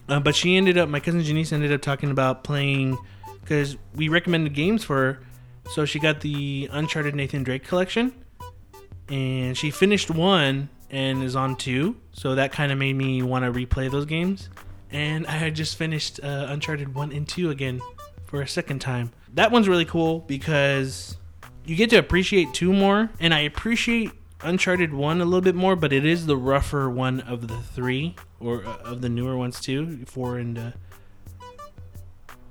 Uh, 0.08 0.20
but 0.20 0.36
she 0.36 0.58
ended 0.58 0.78
up, 0.78 0.90
my 0.90 1.00
cousin 1.00 1.22
Janice 1.22 1.52
ended 1.52 1.72
up 1.72 1.82
talking 1.82 2.12
about 2.12 2.44
playing 2.44 2.98
because 3.42 3.78
we 3.96 4.10
recommended 4.10 4.54
games 4.54 4.84
for 4.84 4.96
her. 4.96 5.20
So 5.72 5.86
she 5.86 6.00
got 6.00 6.22
the 6.22 6.68
Uncharted 6.72 7.14
Nathan 7.14 7.44
Drake 7.44 7.64
collection, 7.64 8.14
and 9.08 9.56
she 9.56 9.70
finished 9.70 10.10
one 10.10 10.70
and 10.90 11.24
is 11.24 11.36
on 11.36 11.56
two. 11.56 11.96
So 12.12 12.36
that 12.36 12.52
kind 12.52 12.72
of 12.72 12.78
made 12.78 12.96
me 12.96 13.22
want 13.22 13.46
to 13.46 13.52
replay 13.52 13.92
those 13.92 14.06
games. 14.06 14.50
And 14.92 15.28
I 15.28 15.34
had 15.34 15.56
just 15.56 15.76
finished 15.76 16.20
uh, 16.24 16.48
Uncharted 16.50 16.96
one 16.96 17.12
and 17.12 17.28
two 17.28 17.52
again 17.52 17.82
for 18.30 18.42
a 18.42 18.48
second 18.48 18.80
time. 18.80 19.12
That 19.34 19.52
one's 19.52 19.68
really 19.68 19.86
cool 19.86 20.20
because 20.20 21.18
you 21.66 21.76
get 21.76 21.90
to 21.90 21.98
appreciate 21.98 22.54
two 22.54 22.72
more, 22.72 23.10
and 23.20 23.34
I 23.34 23.40
appreciate 23.40 24.12
Uncharted 24.42 24.94
one 24.94 25.20
a 25.20 25.26
little 25.26 25.42
bit 25.42 25.56
more, 25.56 25.76
but 25.76 25.92
it 25.92 26.06
is 26.06 26.26
the 26.26 26.38
rougher 26.38 26.90
one 26.90 27.20
of 27.22 27.48
the 27.48 27.58
three, 27.58 28.16
or 28.40 28.64
uh, 28.66 28.78
of 28.86 29.02
the 29.02 29.10
newer 29.10 29.36
ones 29.36 29.60
too, 29.60 30.06
four 30.06 30.38
and. 30.38 30.58
Uh, 30.58 30.72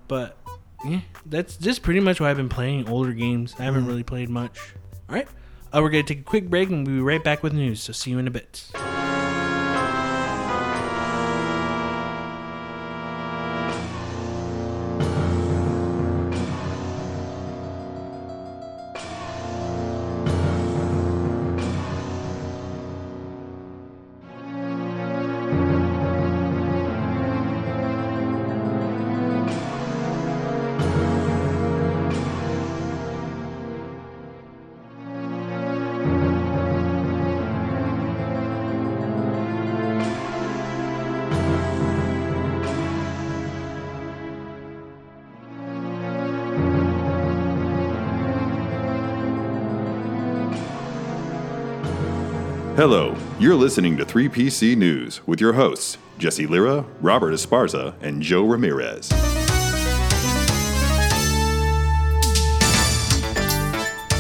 but 0.06 0.36
yeah, 0.84 1.00
that's 1.24 1.56
just 1.56 1.82
pretty 1.82 2.00
much 2.00 2.20
why 2.20 2.30
I've 2.30 2.36
been 2.36 2.48
playing 2.48 2.88
older 2.88 3.12
games. 3.12 3.54
I 3.58 3.62
haven't 3.62 3.86
really 3.86 4.02
played 4.02 4.28
much. 4.28 4.58
All 5.08 5.14
right, 5.14 5.28
uh, 5.72 5.80
we're 5.80 5.90
gonna 5.90 6.02
take 6.02 6.20
a 6.20 6.24
quick 6.24 6.50
break 6.50 6.68
and 6.68 6.86
we'll 6.86 6.96
be 6.96 7.02
right 7.02 7.22
back 7.24 7.42
with 7.42 7.54
news. 7.54 7.82
So 7.82 7.92
see 7.94 8.10
you 8.10 8.18
in 8.18 8.26
a 8.26 8.30
bit. 8.30 8.70
Hello, 52.78 53.16
you're 53.40 53.56
listening 53.56 53.96
to 53.96 54.04
3PC 54.04 54.76
News 54.76 55.26
with 55.26 55.40
your 55.40 55.54
hosts, 55.54 55.98
Jesse 56.16 56.46
Lira, 56.46 56.84
Robert 57.00 57.32
Esparza, 57.32 57.92
and 58.00 58.22
Joe 58.22 58.44
Ramirez. 58.44 59.10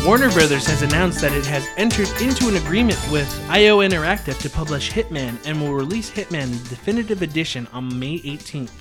Warner 0.04 0.32
Brothers 0.32 0.66
has 0.66 0.82
announced 0.82 1.20
that 1.20 1.30
it 1.30 1.46
has 1.46 1.68
entered 1.76 2.08
into 2.20 2.48
an 2.48 2.56
agreement 2.56 2.98
with 3.12 3.32
IO 3.48 3.78
Interactive 3.78 4.36
to 4.40 4.50
publish 4.50 4.90
Hitman 4.90 5.38
and 5.46 5.60
will 5.60 5.72
release 5.72 6.10
Hitman 6.10 6.50
Definitive 6.68 7.22
Edition 7.22 7.68
on 7.72 7.96
May 7.96 8.18
18th. 8.18 8.72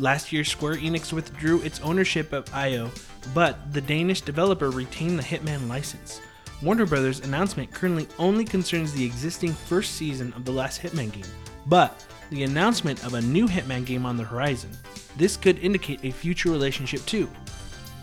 Last 0.00 0.32
year, 0.32 0.42
Square 0.42 0.78
Enix 0.78 1.12
withdrew 1.12 1.62
its 1.62 1.80
ownership 1.82 2.32
of 2.32 2.52
IO, 2.52 2.90
but 3.32 3.72
the 3.72 3.80
Danish 3.80 4.22
developer 4.22 4.70
retained 4.70 5.20
the 5.20 5.22
Hitman 5.22 5.68
license. 5.68 6.20
Warner 6.64 6.86
Brothers' 6.86 7.20
announcement 7.20 7.70
currently 7.74 8.08
only 8.18 8.46
concerns 8.46 8.94
the 8.94 9.04
existing 9.04 9.52
first 9.52 9.96
season 9.96 10.32
of 10.32 10.46
the 10.46 10.50
last 10.50 10.80
Hitman 10.80 11.12
game, 11.12 11.26
but 11.66 12.02
the 12.30 12.44
announcement 12.44 13.04
of 13.04 13.12
a 13.12 13.20
new 13.20 13.46
Hitman 13.46 13.84
game 13.84 14.06
on 14.06 14.16
the 14.16 14.24
horizon. 14.24 14.70
This 15.18 15.36
could 15.36 15.58
indicate 15.58 16.00
a 16.02 16.10
future 16.10 16.50
relationship 16.50 17.04
too. 17.04 17.28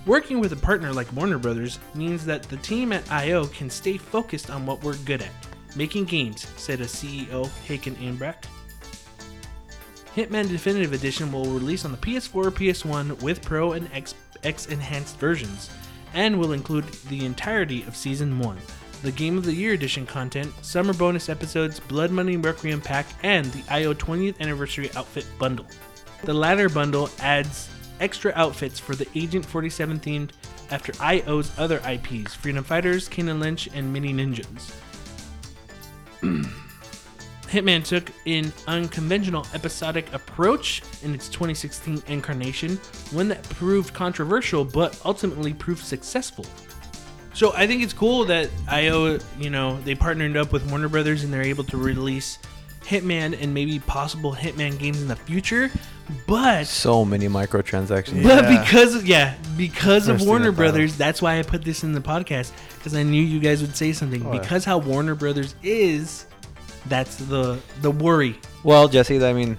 Working 0.05 0.39
with 0.39 0.53
a 0.53 0.57
partner 0.57 0.93
like 0.93 1.11
Warner 1.11 1.39
Brothers 1.39 1.79
means 1.95 2.23
that 2.25 2.43
the 2.43 2.57
team 2.57 2.93
at 2.93 3.11
IO 3.11 3.47
can 3.47 3.67
stay 3.67 3.97
focused 3.97 4.51
on 4.51 4.67
what 4.67 4.83
we're 4.83 4.95
good 4.97 5.23
at, 5.23 5.31
making 5.75 6.05
games, 6.05 6.45
said 6.55 6.81
a 6.81 6.85
CEO 6.85 7.49
Hakan 7.67 7.95
Abrak. 7.95 8.43
Hitman 10.15 10.47
Definitive 10.47 10.93
Edition 10.93 11.31
will 11.31 11.45
release 11.45 11.83
on 11.83 11.91
the 11.91 11.97
PS4, 11.97 12.51
PS1 12.51 13.23
with 13.23 13.41
Pro 13.41 13.71
and 13.71 13.89
X, 13.91 14.13
X 14.43 14.67
enhanced 14.67 15.17
versions, 15.17 15.71
and 16.13 16.39
will 16.39 16.51
include 16.51 16.85
the 17.09 17.25
entirety 17.25 17.83
of 17.83 17.95
Season 17.95 18.39
1, 18.39 18.57
the 19.03 19.11
Game 19.11 19.37
of 19.37 19.45
the 19.45 19.53
Year 19.53 19.73
Edition 19.73 20.05
content, 20.05 20.53
summer 20.63 20.93
bonus 20.93 21.29
episodes, 21.29 21.79
Blood 21.79 22.11
Money 22.11 22.37
Requiem 22.37 22.81
Pack, 22.81 23.07
and 23.23 23.45
the 23.47 23.63
IO 23.73 23.93
20th 23.93 24.39
Anniversary 24.39 24.91
Outfit 24.95 25.25
Bundle. 25.39 25.65
The 26.23 26.33
latter 26.33 26.69
bundle 26.69 27.09
adds 27.19 27.69
extra 27.99 28.31
outfits 28.35 28.79
for 28.79 28.95
the 28.95 29.07
Agent 29.15 29.45
47 29.45 29.99
themed 29.99 30.31
after 30.69 30.93
IO's 31.01 31.51
other 31.57 31.81
IPs 31.87 32.35
Freedom 32.35 32.63
Fighters, 32.63 33.07
Kane 33.07 33.39
& 33.39 33.39
Lynch, 33.39 33.69
and 33.73 33.91
Mini 33.91 34.13
Ninjas. 34.13 34.73
Hitman 37.51 37.83
took 37.83 38.09
an 38.25 38.51
unconventional 38.67 39.45
episodic 39.53 40.11
approach 40.13 40.81
in 41.03 41.13
its 41.13 41.27
2016 41.27 42.01
incarnation, 42.07 42.77
one 43.11 43.27
that 43.27 43.43
proved 43.43 43.93
controversial 43.93 44.63
but 44.63 44.99
ultimately 45.03 45.53
proved 45.53 45.83
successful. 45.83 46.45
So 47.33 47.53
I 47.53 47.67
think 47.67 47.83
it's 47.83 47.93
cool 47.93 48.25
that 48.25 48.49
IO, 48.69 49.19
you 49.37 49.49
know, 49.49 49.79
they 49.81 49.95
partnered 49.95 50.35
up 50.37 50.51
with 50.53 50.69
Warner 50.69 50.89
Brothers 50.89 51.23
and 51.23 51.33
they're 51.33 51.41
able 51.41 51.63
to 51.65 51.77
release 51.77 52.39
Hitman 52.85 53.37
and 53.41 53.53
maybe 53.53 53.79
possible 53.79 54.33
Hitman 54.33 54.77
games 54.79 55.01
in 55.01 55.07
the 55.07 55.15
future. 55.15 55.69
But 56.27 56.67
So 56.67 57.05
many 57.05 57.27
microtransactions. 57.27 58.23
but 58.23 58.43
Yeah. 58.45 58.61
because 58.63 59.03
yeah, 59.03 59.35
because 59.57 60.07
of 60.07 60.15
First 60.15 60.19
thing 60.23 60.27
Warner 60.29 60.51
Brothers, 60.51 60.97
that's 60.97 61.21
why 61.21 61.39
I 61.39 61.43
put 61.43 61.63
this 61.63 61.83
in 61.83 61.93
the 61.93 62.01
podcast 62.01 62.51
because 62.77 62.95
I 62.95 63.03
knew 63.03 63.21
you 63.21 63.39
guys 63.39 63.61
would 63.61 63.75
say 63.77 63.93
something. 63.93 64.25
Oh, 64.25 64.33
yeah. 64.33 64.39
because 64.39 64.65
how 64.65 64.77
Warner 64.79 65.15
Brothers 65.15 65.55
is, 65.63 66.25
that's 66.87 67.15
the 67.17 67.59
the 67.81 67.91
worry. 67.91 68.39
Well, 68.63 68.87
Jesse, 68.87 69.23
I 69.23 69.33
mean, 69.33 69.57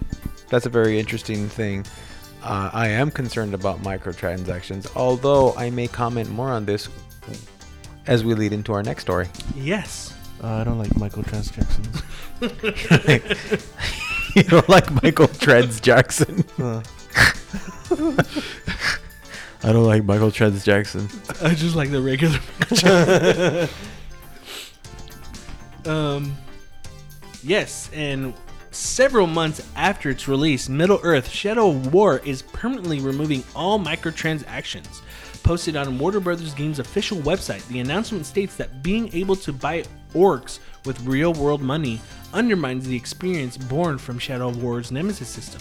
that's 0.48 0.66
a 0.66 0.70
very 0.70 0.98
interesting 0.98 1.48
thing. 1.48 1.84
Uh, 2.42 2.70
I 2.72 2.88
am 2.88 3.10
concerned 3.10 3.54
about 3.54 3.82
microtransactions, 3.82 4.90
although 4.96 5.54
I 5.54 5.70
may 5.70 5.86
comment 5.86 6.28
more 6.30 6.50
on 6.50 6.64
this 6.64 6.88
as 8.06 8.24
we 8.24 8.34
lead 8.34 8.52
into 8.52 8.72
our 8.72 8.82
next 8.82 9.02
story. 9.02 9.28
Yes. 9.54 10.12
Uh, 10.42 10.48
I 10.48 10.64
don't 10.64 10.78
like 10.78 10.96
Michael 10.96 11.22
Transactions. 11.22 12.02
you 14.34 14.42
don't 14.42 14.68
like 14.68 15.02
Michael 15.02 15.28
Treds 15.28 15.80
Jackson? 15.80 16.44
Uh, 16.58 16.82
I 19.64 19.72
don't 19.72 19.86
like 19.86 20.04
Michael 20.04 20.32
Treds 20.32 20.64
Jackson. 20.64 21.08
I 21.40 21.54
just 21.54 21.76
like 21.76 21.92
the 21.92 22.02
regular. 22.02 22.40
um, 25.94 26.36
yes, 27.42 27.90
and 27.92 28.34
several 28.70 29.26
months 29.26 29.66
after 29.76 30.10
its 30.10 30.28
release, 30.28 30.68
Middle 30.68 31.00
Earth: 31.02 31.28
Shadow 31.28 31.70
of 31.70 31.92
War 31.92 32.20
is 32.24 32.42
permanently 32.42 33.00
removing 33.00 33.44
all 33.54 33.78
microtransactions. 33.78 35.00
Posted 35.42 35.74
on 35.74 35.98
Warner 35.98 36.20
Brothers 36.20 36.54
Games' 36.54 36.78
official 36.78 37.18
website, 37.18 37.66
the 37.66 37.80
announcement 37.80 38.26
states 38.26 38.56
that 38.56 38.82
being 38.82 39.12
able 39.12 39.34
to 39.36 39.52
buy 39.52 39.84
orcs 40.14 40.60
with 40.84 41.04
real-world 41.04 41.60
money 41.60 42.00
undermines 42.32 42.86
the 42.86 42.96
experience 42.96 43.56
born 43.56 43.98
from 43.98 44.18
Shadow 44.18 44.48
of 44.48 44.62
War's 44.62 44.92
Nemesis 44.92 45.28
system. 45.28 45.60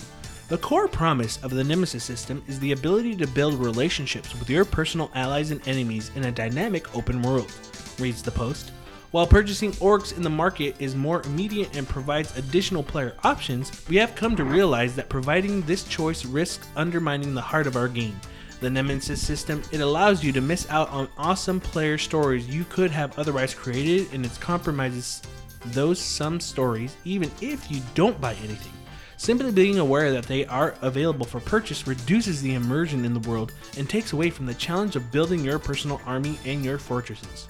The 0.50 0.58
core 0.58 0.88
promise 0.88 1.42
of 1.44 1.52
the 1.52 1.64
Nemesis 1.64 2.04
system 2.04 2.44
is 2.48 2.60
the 2.60 2.74
ability 2.74 3.16
to 3.16 3.28
build 3.28 3.56
relationships 3.56 4.38
with 4.38 4.50
your 4.50 4.66
personal 4.66 5.10
allies 5.16 5.50
and 5.50 5.66
enemies 5.68 6.12
in 6.16 6.26
a 6.26 6.32
dynamic 6.32 6.96
open 6.96 7.22
world, 7.22 7.52
reads 8.00 8.22
the 8.22 8.32
post. 8.32 8.72
While 9.12 9.28
purchasing 9.28 9.74
orcs 9.74 10.16
in 10.16 10.24
the 10.24 10.30
market 10.30 10.78
is 10.80 10.96
more 10.96 11.22
immediate 11.24 11.76
and 11.76 11.86
provides 11.86 12.38
additional 12.38 12.82
player 12.82 13.14
options, 13.26 13.70
we 13.90 13.98
have 13.98 14.16
come 14.16 14.38
to 14.38 14.46
realize 14.46 14.96
that 14.96 15.10
providing 15.10 15.64
this 15.64 15.84
choice 15.84 16.24
risks 16.24 16.66
undermining 16.78 17.34
the 17.34 17.42
heart 17.42 17.68
of 17.68 17.76
our 17.76 17.90
game. 17.90 18.18
The 18.62 18.70
Nemesis 18.70 19.22
system, 19.22 19.64
it 19.74 19.82
allows 19.82 20.24
you 20.24 20.32
to 20.32 20.40
miss 20.40 20.66
out 20.70 20.88
on 20.92 21.10
awesome 21.18 21.60
player 21.60 21.98
stories 21.98 22.48
you 22.48 22.64
could 22.70 22.90
have 22.92 23.20
otherwise 23.20 23.54
created 23.54 24.08
and 24.14 24.26
it 24.26 24.32
compromises 24.40 25.22
those 25.66 26.00
some 26.00 26.40
stories 26.40 26.96
even 27.04 27.30
if 27.42 27.70
you 27.70 27.82
don't 27.96 28.22
buy 28.22 28.36
anything. 28.36 28.72
Simply 29.18 29.52
being 29.52 29.80
aware 29.80 30.14
that 30.14 30.26
they 30.26 30.46
are 30.46 30.76
available 30.82 31.26
for 31.26 31.42
purchase 31.42 31.86
reduces 31.86 32.42
the 32.42 32.54
immersion 32.54 33.04
in 33.04 33.14
the 33.14 33.30
world 33.30 33.52
and 33.78 33.90
takes 33.90 34.14
away 34.14 34.30
from 34.30 34.46
the 34.46 34.54
challenge 34.54 34.96
of 34.96 35.12
building 35.12 35.44
your 35.44 35.60
personal 35.60 36.00
army 36.06 36.40
and 36.46 36.64
your 36.64 36.78
fortresses. 36.78 37.50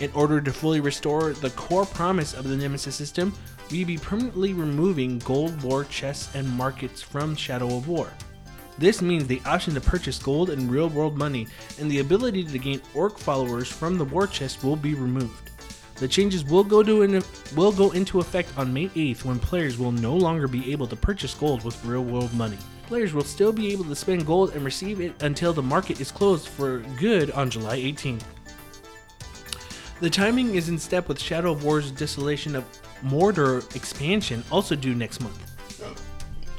In 0.00 0.12
order 0.14 0.40
to 0.40 0.52
fully 0.52 0.78
restore 0.80 1.32
the 1.32 1.50
core 1.50 1.84
promise 1.84 2.32
of 2.32 2.48
the 2.48 2.56
Nemesis 2.56 2.94
system, 2.94 3.32
we 3.70 3.82
be 3.82 3.98
permanently 3.98 4.52
removing 4.52 5.18
gold 5.20 5.60
war 5.62 5.84
chests 5.84 6.34
and 6.36 6.48
markets 6.48 7.02
from 7.02 7.34
Shadow 7.34 7.76
of 7.76 7.88
War. 7.88 8.12
This 8.78 9.02
means 9.02 9.26
the 9.26 9.42
option 9.44 9.74
to 9.74 9.80
purchase 9.80 10.20
gold 10.20 10.50
and 10.50 10.70
real 10.70 10.88
world 10.88 11.18
money 11.18 11.48
and 11.80 11.90
the 11.90 11.98
ability 11.98 12.44
to 12.44 12.58
gain 12.58 12.80
orc 12.94 13.18
followers 13.18 13.66
from 13.66 13.98
the 13.98 14.04
war 14.04 14.28
chest 14.28 14.62
will 14.62 14.76
be 14.76 14.94
removed. 14.94 15.50
The 15.96 16.06
changes 16.06 16.44
will 16.44 16.62
go 16.62 16.82
in, 17.02 17.24
will 17.56 17.72
go 17.72 17.90
into 17.90 18.20
effect 18.20 18.56
on 18.56 18.72
May 18.72 18.88
8th 18.90 19.24
when 19.24 19.40
players 19.40 19.78
will 19.78 19.90
no 19.90 20.14
longer 20.16 20.46
be 20.46 20.70
able 20.70 20.86
to 20.86 20.94
purchase 20.94 21.34
gold 21.34 21.64
with 21.64 21.84
real 21.84 22.04
world 22.04 22.32
money. 22.34 22.58
Players 22.86 23.12
will 23.12 23.24
still 23.24 23.52
be 23.52 23.72
able 23.72 23.84
to 23.86 23.96
spend 23.96 24.24
gold 24.24 24.54
and 24.54 24.64
receive 24.64 25.00
it 25.00 25.20
until 25.24 25.52
the 25.52 25.60
market 25.60 26.00
is 26.00 26.12
closed 26.12 26.46
for 26.46 26.78
good 26.98 27.32
on 27.32 27.50
July 27.50 27.80
18th. 27.80 28.22
The 30.00 30.10
timing 30.10 30.54
is 30.54 30.68
in 30.68 30.78
step 30.78 31.08
with 31.08 31.20
Shadow 31.20 31.52
of 31.52 31.64
War's 31.64 31.90
Desolation 31.90 32.54
of 32.54 32.64
Mordor 33.04 33.74
expansion, 33.74 34.44
also 34.50 34.74
due 34.76 34.94
next 34.94 35.20
month. 35.20 35.44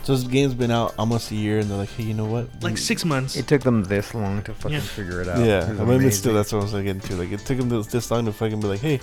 so 0.03 0.15
this 0.15 0.23
game's 0.25 0.53
been 0.53 0.71
out 0.71 0.93
almost 0.97 1.31
a 1.31 1.35
year, 1.35 1.59
and 1.59 1.69
they're 1.69 1.77
like, 1.77 1.89
hey, 1.91 2.03
you 2.03 2.13
know 2.13 2.25
what? 2.25 2.49
Like 2.61 2.77
six 2.77 3.05
months. 3.05 3.35
It 3.37 3.47
took 3.47 3.61
them 3.61 3.83
this 3.85 4.13
long 4.13 4.43
to 4.43 4.53
fucking 4.53 4.73
Yeah. 4.75 4.79
figure 4.81 5.21
it 5.21 5.27
out. 5.29 5.39
Yeah, 5.39 5.59
It's 5.59 5.67
I 5.69 5.71
mean, 5.71 5.79
it's 5.79 5.89
amazing. 5.89 6.11
still 6.11 6.33
that's 6.33 6.51
what 6.51 6.59
I 6.59 6.63
was 6.63 6.71
getting 6.73 6.99
to. 6.99 7.15
Like, 7.15 7.31
it 7.31 7.39
took 7.41 7.57
them 7.57 7.69
this, 7.69 7.87
this 7.87 8.11
long 8.11 8.25
to 8.25 8.33
fucking 8.33 8.59
be 8.59 8.67
like, 8.67 8.79
hey, 8.81 8.99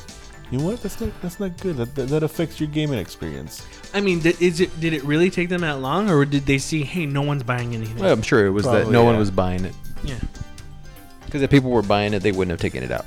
you 0.51 0.59
know 0.59 0.65
what? 0.67 0.83
That's 0.83 1.01
not 1.01 1.11
that's 1.23 1.41
not 1.41 1.57
good. 1.59 1.77
That, 1.77 1.95
that, 1.97 2.09
that 2.09 2.23
affects 2.23 2.61
your 2.61 2.69
gaming 2.69 2.99
experience. 3.01 3.67
I 3.95 4.01
mean, 4.01 4.21
did, 4.21 4.41
is 4.41 4.61
it 4.61 4.79
did 4.81 4.93
it 4.93 5.03
really 5.05 5.29
take 5.31 5.49
them 5.49 5.63
that 5.63 5.81
long, 5.81 6.09
or 6.11 6.25
did 6.25 6.47
they 6.47 6.59
see, 6.59 6.83
hey, 6.85 7.05
no 7.07 7.23
one's 7.23 7.43
buying 7.43 7.75
anything? 7.75 7.99
Well, 7.99 8.13
I'm 8.13 8.23
sure 8.23 8.47
it 8.47 8.51
was 8.51 8.65
that 8.65 8.71
Probably, 8.71 8.93
no 8.93 9.03
one 9.03 9.15
yeah. 9.15 9.19
was 9.21 9.31
buying 9.31 9.65
it. 9.65 9.75
yeah. 10.05 10.15
Because 11.25 11.43
if 11.43 11.51
people 11.51 11.71
were 11.71 11.83
buying 11.83 12.15
it, 12.15 12.23
they 12.23 12.31
wouldn't 12.33 12.51
have 12.53 12.61
taken 12.61 12.85
it 12.85 12.93
out. 12.93 13.05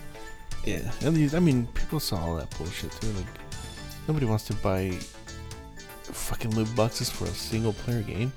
Yeah, 0.70 0.92
and 1.02 1.16
these, 1.16 1.34
I 1.34 1.40
mean, 1.40 1.68
people 1.74 2.00
saw 2.00 2.18
all 2.18 2.36
that 2.36 2.56
bullshit 2.58 2.92
too. 2.92 3.08
Like, 3.08 3.26
nobody 4.08 4.26
wants 4.28 4.46
to 4.46 4.54
buy 4.54 4.92
fucking 6.04 6.56
loot 6.56 6.74
boxes 6.76 7.10
for 7.10 7.26
a 7.26 7.30
single 7.30 7.74
player 7.74 8.02
game. 8.04 8.32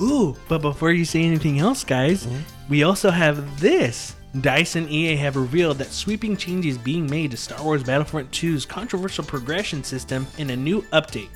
Ooh, 0.00 0.36
but 0.48 0.60
before 0.62 0.92
you 0.92 1.04
say 1.04 1.22
anything 1.24 1.58
else, 1.58 1.82
guys, 1.82 2.26
Mhm. 2.26 2.40
we 2.68 2.82
also 2.84 3.10
have 3.10 3.60
this. 3.60 4.14
DICE 4.40 4.76
and 4.76 4.90
EA 4.90 5.16
have 5.16 5.34
revealed 5.34 5.78
that 5.78 5.92
sweeping 5.92 6.36
changes 6.36 6.76
being 6.76 7.08
made 7.08 7.30
to 7.30 7.36
Star 7.36 7.62
Wars 7.62 7.82
Battlefront 7.82 8.30
2's 8.30 8.66
controversial 8.66 9.24
progression 9.24 9.82
system 9.82 10.26
in 10.36 10.50
a 10.50 10.56
new 10.56 10.82
update. 10.92 11.30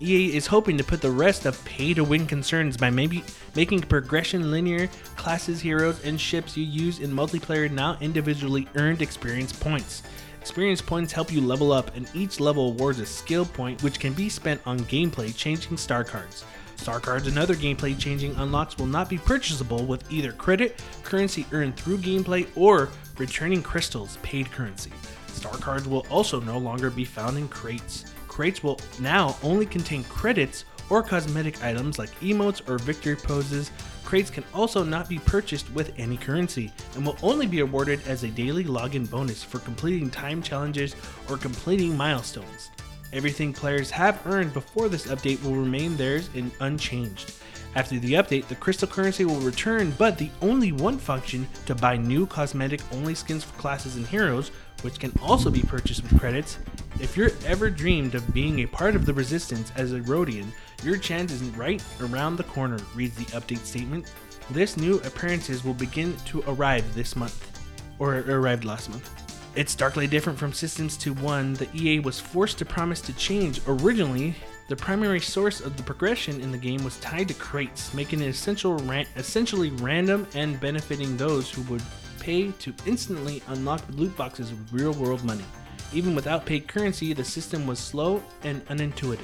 EA 0.00 0.36
is 0.36 0.46
hoping 0.46 0.76
to 0.76 0.84
put 0.84 1.00
the 1.00 1.10
rest 1.10 1.46
of 1.46 1.64
pay 1.64 1.94
to 1.94 2.04
win 2.04 2.26
concerns 2.26 2.76
by 2.76 2.90
maybe 2.90 3.24
making 3.54 3.80
progression 3.80 4.50
linear, 4.50 4.88
classes, 5.16 5.58
heroes, 5.60 6.04
and 6.04 6.20
ships 6.20 6.54
you 6.54 6.64
use 6.64 7.00
in 7.00 7.10
multiplayer 7.10 7.70
now 7.70 7.96
individually 8.02 8.68
earned 8.74 9.00
experience 9.00 9.52
points. 9.52 10.02
Experience 10.42 10.82
points 10.82 11.12
help 11.12 11.32
you 11.32 11.40
level 11.40 11.72
up, 11.72 11.96
and 11.96 12.10
each 12.14 12.40
level 12.40 12.68
awards 12.68 13.00
a 13.00 13.06
skill 13.06 13.46
point 13.46 13.82
which 13.82 13.98
can 13.98 14.12
be 14.12 14.28
spent 14.28 14.60
on 14.66 14.78
gameplay 14.80 15.34
changing 15.34 15.78
star 15.78 16.04
cards. 16.04 16.44
Star 16.76 17.00
cards 17.00 17.26
and 17.26 17.38
other 17.38 17.54
gameplay 17.54 17.98
changing 17.98 18.34
unlocks 18.36 18.76
will 18.76 18.86
not 18.86 19.08
be 19.08 19.16
purchasable 19.16 19.86
with 19.86 20.12
either 20.12 20.32
credit, 20.32 20.82
currency 21.04 21.46
earned 21.52 21.74
through 21.74 21.98
gameplay, 21.98 22.46
or 22.54 22.90
returning 23.16 23.62
crystals, 23.62 24.18
paid 24.22 24.52
currency. 24.52 24.92
Star 25.28 25.54
cards 25.54 25.88
will 25.88 26.06
also 26.10 26.38
no 26.40 26.58
longer 26.58 26.90
be 26.90 27.04
found 27.04 27.38
in 27.38 27.48
crates. 27.48 28.04
Crates 28.36 28.62
will 28.62 28.78
now 29.00 29.34
only 29.42 29.64
contain 29.64 30.04
credits 30.04 30.66
or 30.90 31.02
cosmetic 31.02 31.64
items 31.64 31.98
like 31.98 32.10
emotes 32.20 32.60
or 32.68 32.76
victory 32.76 33.16
poses. 33.16 33.70
Crates 34.04 34.28
can 34.28 34.44
also 34.52 34.84
not 34.84 35.08
be 35.08 35.18
purchased 35.18 35.72
with 35.72 35.94
any 35.96 36.18
currency 36.18 36.70
and 36.94 37.06
will 37.06 37.16
only 37.22 37.46
be 37.46 37.60
awarded 37.60 37.98
as 38.06 38.24
a 38.24 38.28
daily 38.28 38.64
login 38.64 39.10
bonus 39.10 39.42
for 39.42 39.58
completing 39.60 40.10
time 40.10 40.42
challenges 40.42 40.94
or 41.30 41.38
completing 41.38 41.96
milestones. 41.96 42.70
Everything 43.14 43.54
players 43.54 43.90
have 43.90 44.20
earned 44.26 44.52
before 44.52 44.90
this 44.90 45.06
update 45.06 45.42
will 45.42 45.54
remain 45.54 45.96
theirs 45.96 46.28
and 46.34 46.50
unchanged. 46.60 47.32
After 47.74 47.98
the 47.98 48.12
update, 48.12 48.48
the 48.48 48.54
crystal 48.54 48.86
currency 48.86 49.24
will 49.24 49.40
return, 49.40 49.94
but 49.96 50.18
the 50.18 50.30
only 50.42 50.72
one 50.72 50.98
function 50.98 51.48
to 51.64 51.74
buy 51.74 51.96
new 51.96 52.26
cosmetic 52.26 52.82
only 52.92 53.14
skins 53.14 53.44
for 53.44 53.58
classes 53.58 53.96
and 53.96 54.06
heroes, 54.06 54.50
which 54.82 54.98
can 54.98 55.12
also 55.22 55.50
be 55.50 55.62
purchased 55.62 56.02
with 56.02 56.20
credits. 56.20 56.58
If 56.98 57.14
you're 57.14 57.30
ever 57.44 57.68
dreamed 57.68 58.14
of 58.14 58.32
being 58.32 58.60
a 58.60 58.66
part 58.66 58.96
of 58.96 59.04
the 59.04 59.12
resistance 59.12 59.70
as 59.76 59.92
a 59.92 60.00
Rhodian, 60.02 60.50
your 60.82 60.96
chance 60.96 61.30
is 61.30 61.42
right 61.50 61.82
around 62.00 62.36
the 62.36 62.44
corner, 62.44 62.78
reads 62.94 63.16
the 63.16 63.26
update 63.38 63.66
statement. 63.66 64.10
This 64.50 64.78
new 64.78 64.96
appearances 65.00 65.62
will 65.62 65.74
begin 65.74 66.16
to 66.26 66.42
arrive 66.46 66.94
this 66.94 67.14
month, 67.14 67.60
or 67.98 68.20
arrived 68.20 68.64
last 68.64 68.88
month. 68.88 69.10
It's 69.54 69.72
starkly 69.72 70.06
different 70.06 70.38
from 70.38 70.54
Systems 70.54 70.96
2 70.96 71.12
1 71.14 71.54
The 71.54 71.68
EA 71.74 72.00
was 72.00 72.18
forced 72.18 72.56
to 72.58 72.64
promise 72.64 73.02
to 73.02 73.12
change. 73.12 73.60
Originally, 73.66 74.34
the 74.68 74.76
primary 74.76 75.20
source 75.20 75.60
of 75.60 75.76
the 75.76 75.82
progression 75.82 76.40
in 76.40 76.50
the 76.50 76.58
game 76.58 76.82
was 76.82 76.98
tied 77.00 77.28
to 77.28 77.34
crates, 77.34 77.92
making 77.92 78.22
it 78.22 78.28
essential 78.28 78.78
ran- 78.78 79.06
essentially 79.16 79.68
random 79.70 80.26
and 80.34 80.58
benefiting 80.60 81.18
those 81.18 81.50
who 81.50 81.60
would 81.62 81.82
pay 82.20 82.52
to 82.52 82.72
instantly 82.86 83.42
unlock 83.48 83.82
loot 83.90 84.16
boxes 84.16 84.50
with 84.50 84.72
real 84.72 84.94
world 84.94 85.22
money. 85.24 85.44
Even 85.92 86.14
without 86.14 86.44
paid 86.44 86.68
currency, 86.68 87.12
the 87.12 87.24
system 87.24 87.66
was 87.66 87.78
slow 87.78 88.22
and 88.42 88.64
unintuitive. 88.66 89.20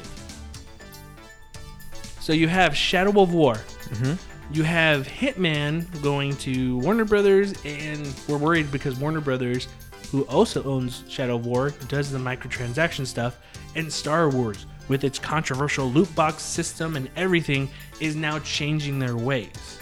So 2.20 2.32
you 2.32 2.48
have 2.48 2.76
Shadow 2.76 3.20
of 3.20 3.34
War. 3.34 3.54
Mm-hmm. 3.54 4.54
You 4.54 4.62
have 4.62 5.08
Hitman 5.08 6.02
going 6.02 6.36
to 6.36 6.78
Warner 6.78 7.04
Brothers, 7.04 7.54
and 7.64 8.14
we're 8.28 8.38
worried 8.38 8.70
because 8.70 8.96
Warner 8.96 9.20
Brothers, 9.20 9.66
who 10.10 10.22
also 10.24 10.62
owns 10.64 11.04
Shadow 11.08 11.36
of 11.36 11.46
War, 11.46 11.70
does 11.88 12.12
the 12.12 12.18
microtransaction 12.18 13.06
stuff, 13.06 13.38
and 13.74 13.92
Star 13.92 14.28
Wars, 14.28 14.66
with 14.88 15.04
its 15.04 15.18
controversial 15.18 15.86
loot 15.86 16.14
box 16.14 16.42
system 16.42 16.96
and 16.96 17.08
everything, 17.16 17.68
is 17.98 18.14
now 18.14 18.38
changing 18.40 18.98
their 18.98 19.16
ways. 19.16 19.78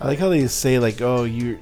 I 0.00 0.08
like 0.08 0.18
how 0.18 0.28
they 0.28 0.46
say 0.46 0.78
like, 0.78 1.00
oh, 1.00 1.24
you're 1.24 1.58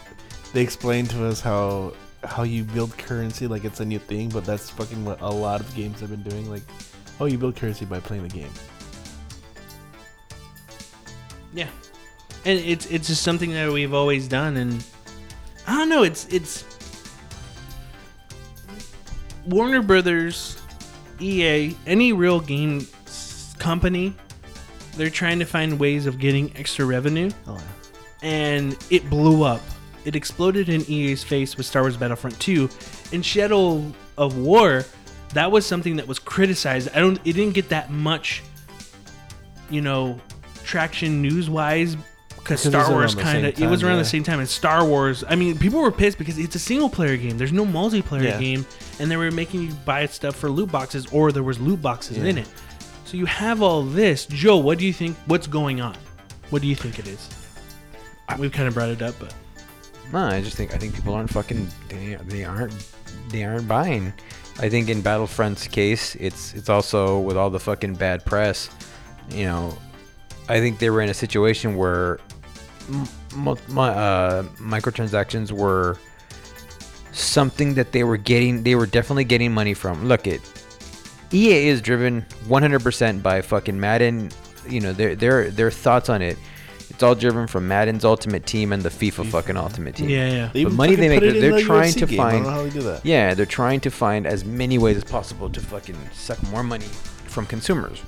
they 0.52 0.62
explained 0.62 1.10
to 1.10 1.24
us 1.26 1.40
how 1.40 1.92
how 2.24 2.42
you 2.42 2.64
build 2.64 2.96
currency 2.98 3.46
like 3.46 3.64
it's 3.64 3.80
a 3.80 3.84
new 3.84 3.98
thing, 3.98 4.28
but 4.28 4.44
that's 4.44 4.70
fucking 4.70 5.04
what 5.04 5.20
a 5.20 5.28
lot 5.28 5.60
of 5.60 5.74
games 5.74 6.00
have 6.00 6.10
been 6.10 6.22
doing. 6.22 6.50
Like, 6.50 6.62
oh, 7.20 7.26
you 7.26 7.38
build 7.38 7.56
currency 7.56 7.84
by 7.84 8.00
playing 8.00 8.22
the 8.24 8.28
game. 8.28 8.50
Yeah, 11.54 11.68
and 12.44 12.58
it's 12.58 12.86
it's 12.86 13.08
just 13.08 13.22
something 13.22 13.52
that 13.52 13.70
we've 13.72 13.94
always 13.94 14.28
done, 14.28 14.56
and 14.58 14.84
I 15.66 15.76
don't 15.78 15.88
know. 15.88 16.02
It's 16.02 16.26
it's 16.26 16.64
Warner 19.46 19.82
Brothers, 19.82 20.60
EA, 21.20 21.74
any 21.86 22.12
real 22.12 22.40
game 22.40 22.86
company. 23.58 24.14
They're 24.96 25.10
trying 25.10 25.38
to 25.38 25.44
find 25.44 25.78
ways 25.78 26.06
of 26.06 26.18
getting 26.18 26.54
extra 26.56 26.84
revenue, 26.84 27.30
Oh 27.46 27.54
yeah. 27.54 28.28
and 28.28 28.76
it 28.90 29.08
blew 29.08 29.42
up. 29.44 29.62
It 30.04 30.16
exploded 30.16 30.68
in 30.68 30.82
EA's 30.88 31.22
face 31.24 31.56
with 31.56 31.66
Star 31.66 31.82
Wars 31.82 31.96
Battlefront 31.96 32.38
2. 32.40 32.68
and 33.12 33.24
Shadow 33.24 33.84
of 34.16 34.38
War, 34.38 34.84
that 35.34 35.50
was 35.50 35.66
something 35.66 35.96
that 35.96 36.06
was 36.08 36.18
criticized. 36.18 36.88
I 36.94 37.00
don't. 37.00 37.18
It 37.24 37.32
didn't 37.34 37.54
get 37.54 37.68
that 37.70 37.90
much, 37.90 38.42
you 39.70 39.80
know, 39.80 40.18
traction 40.64 41.20
news 41.22 41.50
wise 41.50 41.96
because 42.28 42.64
Because 42.64 42.66
it 42.66 42.74
was 42.76 42.84
Star 42.86 42.94
Wars 42.94 43.14
kind 43.14 43.46
of. 43.46 43.60
It 43.60 43.66
was 43.66 43.82
around 43.82 43.96
yeah. 43.96 44.02
the 44.02 44.08
same 44.08 44.22
time 44.22 44.40
as 44.40 44.50
Star 44.50 44.84
Wars. 44.86 45.22
I 45.28 45.34
mean, 45.34 45.58
people 45.58 45.80
were 45.80 45.92
pissed 45.92 46.16
because 46.16 46.38
it's 46.38 46.54
a 46.54 46.58
single 46.58 46.88
player 46.88 47.16
game. 47.18 47.36
There's 47.36 47.52
no 47.52 47.66
multiplayer 47.66 48.22
Yeah. 48.22 48.40
game, 48.40 48.64
and 48.98 49.10
they 49.10 49.16
were 49.16 49.30
making 49.30 49.62
you 49.62 49.72
buy 49.84 50.06
stuff 50.06 50.36
for 50.36 50.48
loot 50.48 50.72
boxes, 50.72 51.06
or 51.12 51.30
there 51.32 51.42
was 51.42 51.60
loot 51.60 51.82
boxes 51.82 52.16
Yeah. 52.18 52.24
in 52.24 52.38
it. 52.38 52.48
So 53.04 53.16
you 53.16 53.26
have 53.26 53.60
all 53.62 53.82
this. 53.82 54.24
Joe, 54.26 54.56
what 54.58 54.78
do 54.78 54.86
you 54.86 54.92
think? 54.94 55.16
What's 55.26 55.46
going 55.46 55.80
on? 55.80 55.96
What 56.50 56.62
do 56.62 56.68
you 56.68 56.74
think 56.76 56.98
it 56.98 57.06
is? 57.08 57.28
We've 58.38 58.52
kind 58.52 58.68
of 58.68 58.74
brought 58.74 58.90
it 58.90 59.00
up, 59.02 59.14
but 59.18 59.34
No, 60.12 60.18
I 60.20 60.40
just 60.40 60.56
think 60.56 60.74
I 60.74 60.78
think 60.78 60.94
people 60.94 61.14
aren't 61.14 61.30
fucking 61.30 61.68
they, 61.88 62.16
they 62.26 62.44
aren't 62.44 62.72
they 63.30 63.44
aren't 63.44 63.68
buying. 63.68 64.12
I 64.60 64.68
think 64.68 64.88
in 64.88 65.02
Battlefront's 65.02 65.68
case, 65.68 66.14
it's 66.16 66.54
it's 66.54 66.68
also 66.68 67.20
with 67.20 67.36
all 67.36 67.50
the 67.50 67.60
fucking 67.60 67.94
bad 67.94 68.24
press. 68.24 68.70
You 69.30 69.44
know, 69.44 69.78
I 70.48 70.58
think 70.60 70.78
they 70.78 70.90
were 70.90 71.02
in 71.02 71.10
a 71.10 71.14
situation 71.14 71.76
where 71.76 72.18
m- 72.88 73.06
mo- 73.36 73.58
my, 73.68 73.90
uh, 73.90 74.42
microtransactions 74.58 75.52
were 75.52 75.98
something 77.12 77.74
that 77.74 77.92
they 77.92 78.04
were 78.04 78.16
getting. 78.16 78.62
They 78.62 78.74
were 78.74 78.86
definitely 78.86 79.24
getting 79.24 79.52
money 79.52 79.74
from. 79.74 80.06
Look, 80.08 80.26
it 80.26 80.40
EA 81.32 81.68
is 81.68 81.82
driven 81.82 82.22
100% 82.46 83.22
by 83.22 83.42
fucking 83.42 83.78
Madden. 83.78 84.30
You 84.68 84.80
know, 84.80 84.92
their 84.92 85.14
their 85.14 85.50
their 85.50 85.70
thoughts 85.70 86.08
on 86.08 86.22
it. 86.22 86.38
It's 86.90 87.02
all 87.02 87.14
driven 87.14 87.46
from 87.46 87.68
Madden's 87.68 88.04
Ultimate 88.04 88.46
Team 88.46 88.72
and 88.72 88.82
the 88.82 88.88
FIFA 88.88 89.26
fucking 89.26 89.56
Ultimate 89.56 89.94
Team. 89.96 90.08
yeah, 90.08 90.30
yeah. 90.30 90.50
They 90.52 90.64
But 90.64 90.72
money 90.72 90.94
they 90.96 91.08
make, 91.08 91.20
put 91.20 91.28
it 91.28 91.36
in 91.36 91.42
they're 91.42 91.52
the 91.52 91.62
trying 91.62 91.92
UFC 91.92 91.98
to 92.00 92.06
game. 92.06 92.20
I 92.20 92.22
don't 92.22 92.32
find- 92.32 92.44
know 92.44 92.50
how 92.50 92.62
they 92.62 92.70
do 92.70 92.82
that. 92.82 93.04
Yeah, 93.04 93.34
they're 93.34 93.46
trying 93.46 93.80
to 93.80 93.90
find 93.90 94.26
as 94.26 94.44
many 94.44 94.78
ways 94.78 94.96
as 94.96 95.04
possible 95.04 95.50
to 95.50 95.60
fucking 95.60 95.96
suck 96.12 96.42
more 96.50 96.62
money 96.62 96.86
from 97.26 97.44
consumers. 97.46 98.00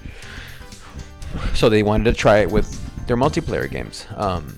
So 1.54 1.68
they 1.68 1.82
wanted 1.82 2.04
to 2.04 2.12
try 2.14 2.38
it 2.38 2.50
with 2.50 2.68
their 3.06 3.16
multiplayer 3.16 3.70
games. 3.70 4.06
Um, 4.16 4.56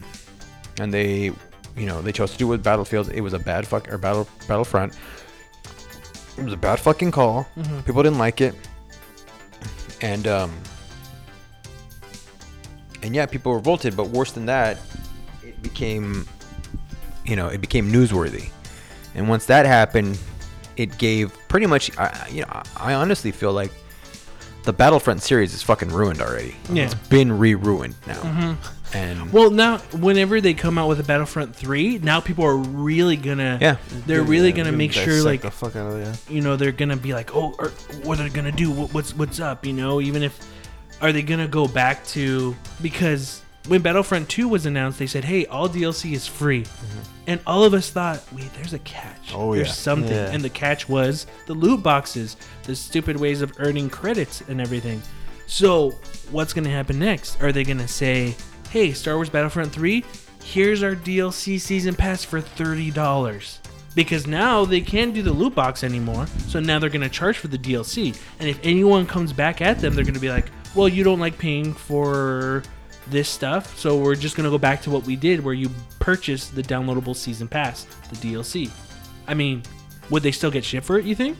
and 0.81 0.95
they, 0.95 1.33
you 1.77 1.87
know, 1.87 2.01
they 2.01 2.12
chose 2.12 2.33
to 2.33 2.39
do 2.39 2.47
it 2.47 2.51
with 2.51 2.62
Battlefield. 2.64 3.11
It 3.11 3.20
was 3.20 3.33
a 3.35 3.39
bad 3.39 3.66
fuck 3.66 3.93
or 3.93 3.99
Battle 3.99 4.27
Battlefront. 4.49 4.97
It 6.39 6.45
was 6.45 6.53
a 6.55 6.57
bad 6.57 6.81
fucking 6.81 7.11
call. 7.11 7.47
People 7.85 8.03
didn't 8.03 8.18
like 8.18 8.41
it. 8.41 8.55
And 10.01 10.27
um 10.27 10.53
and 13.03 13.15
yeah, 13.15 13.27
people 13.27 13.55
revolted, 13.55 13.97
but 13.97 14.09
worse 14.09 14.33
than 14.33 14.47
that, 14.47 14.79
it 15.43 15.61
became 15.63 16.27
you 17.25 17.37
know, 17.37 17.47
it 17.49 17.61
became 17.61 17.91
newsworthy. 17.93 18.51
And 19.15 19.29
once 19.29 19.47
that 19.47 19.65
happened, 19.65 20.19
it 20.77 20.99
gave 20.99 21.33
pretty 21.49 21.67
much. 21.67 21.97
I, 21.99 22.29
you 22.31 22.41
know, 22.43 22.49
I- 22.51 22.65
I 22.77 22.95
honestly 22.95 23.31
feel 23.31 23.53
like 23.53 23.71
the 24.65 24.73
Battlefront 24.73 25.23
series 25.23 25.55
is 25.55 25.63
fucking 25.63 25.89
ruined 25.91 26.21
already. 26.21 26.55
Yeah. 26.73 26.85
it's 26.85 26.95
been 26.95 27.37
re-ruined 27.39 27.95
now. 28.07 28.15
Mm-hmm. 28.15 28.97
And 28.97 29.33
Well, 29.33 29.51
now 29.51 29.79
whenever 29.93 30.41
they 30.41 30.53
come 30.55 30.79
out 30.79 30.89
with 30.89 31.01
a 31.01 31.03
Battlefront 31.03 31.55
3, 31.57 31.99
now 31.99 32.21
people 32.21 32.45
are 32.45 32.57
really 32.57 33.17
gonna 33.17 33.59
Yeah. 33.61 33.77
they're 34.07 34.23
really 34.23 34.51
Yeah, 34.51 34.57
gonna 34.59 34.71
they 34.73 34.77
make 34.77 34.93
sure 34.93 35.23
like 35.23 35.43
the 35.43 35.51
fuck 35.51 35.77
out 35.77 35.91
of 35.93 35.99
it. 35.99 36.05
Yeah. 36.29 36.35
you 36.35 36.41
know 36.43 36.57
they're 36.57 36.73
gonna 36.73 36.97
be 36.97 37.13
like, 37.15 37.35
"Oh, 37.35 37.55
or, 37.59 37.69
what 38.05 38.19
are 38.21 38.25
they 38.25 38.29
going 38.29 38.45
to 38.45 38.53
do? 38.53 38.71
What, 38.71 38.93
what's 38.95 39.15
what's 39.17 39.41
up?" 39.41 39.65
you 39.67 39.73
know, 39.73 40.01
even 40.01 40.23
if 40.23 40.39
are 41.03 41.13
they 41.13 41.23
going 41.23 41.41
to 41.41 41.49
go 41.49 41.67
back 41.69 42.07
to 42.07 42.57
because 42.81 43.43
when 43.69 43.83
Battlefront 43.83 44.29
2 44.29 44.49
was 44.49 44.67
announced, 44.67 44.99
they 44.99 45.07
said, 45.07 45.25
"Hey, 45.25 45.47
all 45.47 45.69
DLC 45.69 46.13
is 46.13 46.27
free." 46.27 46.63
Mm-hmm. 46.63 46.99
And 47.27 47.41
all 47.47 47.65
of 47.65 47.75
us 47.75 47.91
thought, 47.91 48.23
"Wait, 48.33 48.53
there's 48.55 48.73
a 48.73 48.79
catch. 48.81 49.33
Oh, 49.35 49.55
there's 49.55 49.69
yeah. 49.69 49.75
something." 49.75 50.13
Yeah. 50.13 50.33
And 50.33 50.43
the 50.43 50.51
catch 50.51 50.89
was 50.89 51.27
the 51.47 51.55
loot 51.55 51.83
boxes, 51.83 52.37
the 52.65 52.75
stupid 52.75 53.19
ways 53.19 53.43
of 53.43 53.53
earning 53.59 53.91
credits 53.91 54.43
and 54.49 54.61
everything. 54.61 55.03
So, 55.47 55.91
what's 56.31 56.53
going 56.53 56.65
to 56.65 56.71
happen 56.71 56.99
next? 56.99 57.41
Are 57.43 57.53
they 57.53 57.65
going 57.65 57.79
to 57.79 57.89
say, 57.89 58.35
"Hey, 58.71 58.93
Star 58.93 59.17
Wars 59.17 59.29
Battlefront 59.29 59.73
3, 59.73 60.05
here's 60.45 60.83
our 60.83 60.95
DLC 60.95 61.61
season 61.61 61.95
pass 61.95 62.25
for 62.25 62.41
$30." 62.41 63.59
Because 63.95 64.27
now 64.27 64.65
they 64.65 64.81
can't 64.81 65.13
do 65.13 65.21
the 65.21 65.33
loot 65.33 65.55
box 65.55 65.85
anymore. 65.85 66.27
So 66.49 66.61
now 66.61 66.79
they're 66.79 66.89
going 66.89 67.03
to 67.03 67.11
charge 67.11 67.37
for 67.37 67.49
the 67.49 67.59
DLC. 67.59 68.19
And 68.41 68.49
if 68.49 68.59
anyone 68.63 69.05
comes 69.05 69.35
back 69.35 69.61
at 69.61 69.81
them, 69.81 69.95
they're 69.95 70.03
going 70.03 70.15
to 70.15 70.21
be 70.21 70.31
like, 70.31 70.47
"Well, 70.75 70.89
you 70.89 71.05
don't 71.05 71.20
like 71.20 71.39
paying 71.39 71.73
for 71.75 72.62
this 73.09 73.29
stuff, 73.29 73.79
so 73.79 73.97
we're 73.97 74.14
just 74.14 74.37
going 74.37 74.45
to 74.45 74.51
go 74.51 74.59
back 74.59 74.83
to 74.83 74.91
what 74.91 75.05
we 75.05 75.16
did 75.16 75.45
where 75.45 75.55
you 75.55 75.70
purchase 75.99 76.49
the 76.49 76.62
downloadable 76.62 77.16
season 77.16 77.49
pass, 77.49 77.85
the 78.11 78.16
DLC." 78.16 78.70
I 79.27 79.35
mean, 79.35 79.62
would 80.11 80.23
they 80.23 80.33
still 80.33 80.51
get 80.51 80.64
shit 80.64 80.85
for 80.85 80.99
it, 80.99 81.05
you 81.05 81.14
think? 81.14 81.39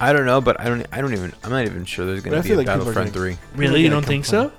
I 0.00 0.12
don't 0.12 0.26
know, 0.26 0.40
but 0.40 0.60
I 0.60 0.64
don't. 0.64 0.86
I 0.92 1.00
don't 1.00 1.12
even. 1.12 1.32
I'm 1.42 1.50
not 1.50 1.64
even 1.64 1.84
sure 1.84 2.06
there's 2.06 2.20
gonna 2.20 2.38
I 2.38 2.42
be 2.42 2.52
a 2.52 2.56
like 2.56 2.66
Battlefront 2.66 3.12
three. 3.12 3.38
Really? 3.54 3.82
You 3.82 3.90
don't 3.90 4.04
think 4.04 4.24
so? 4.24 4.52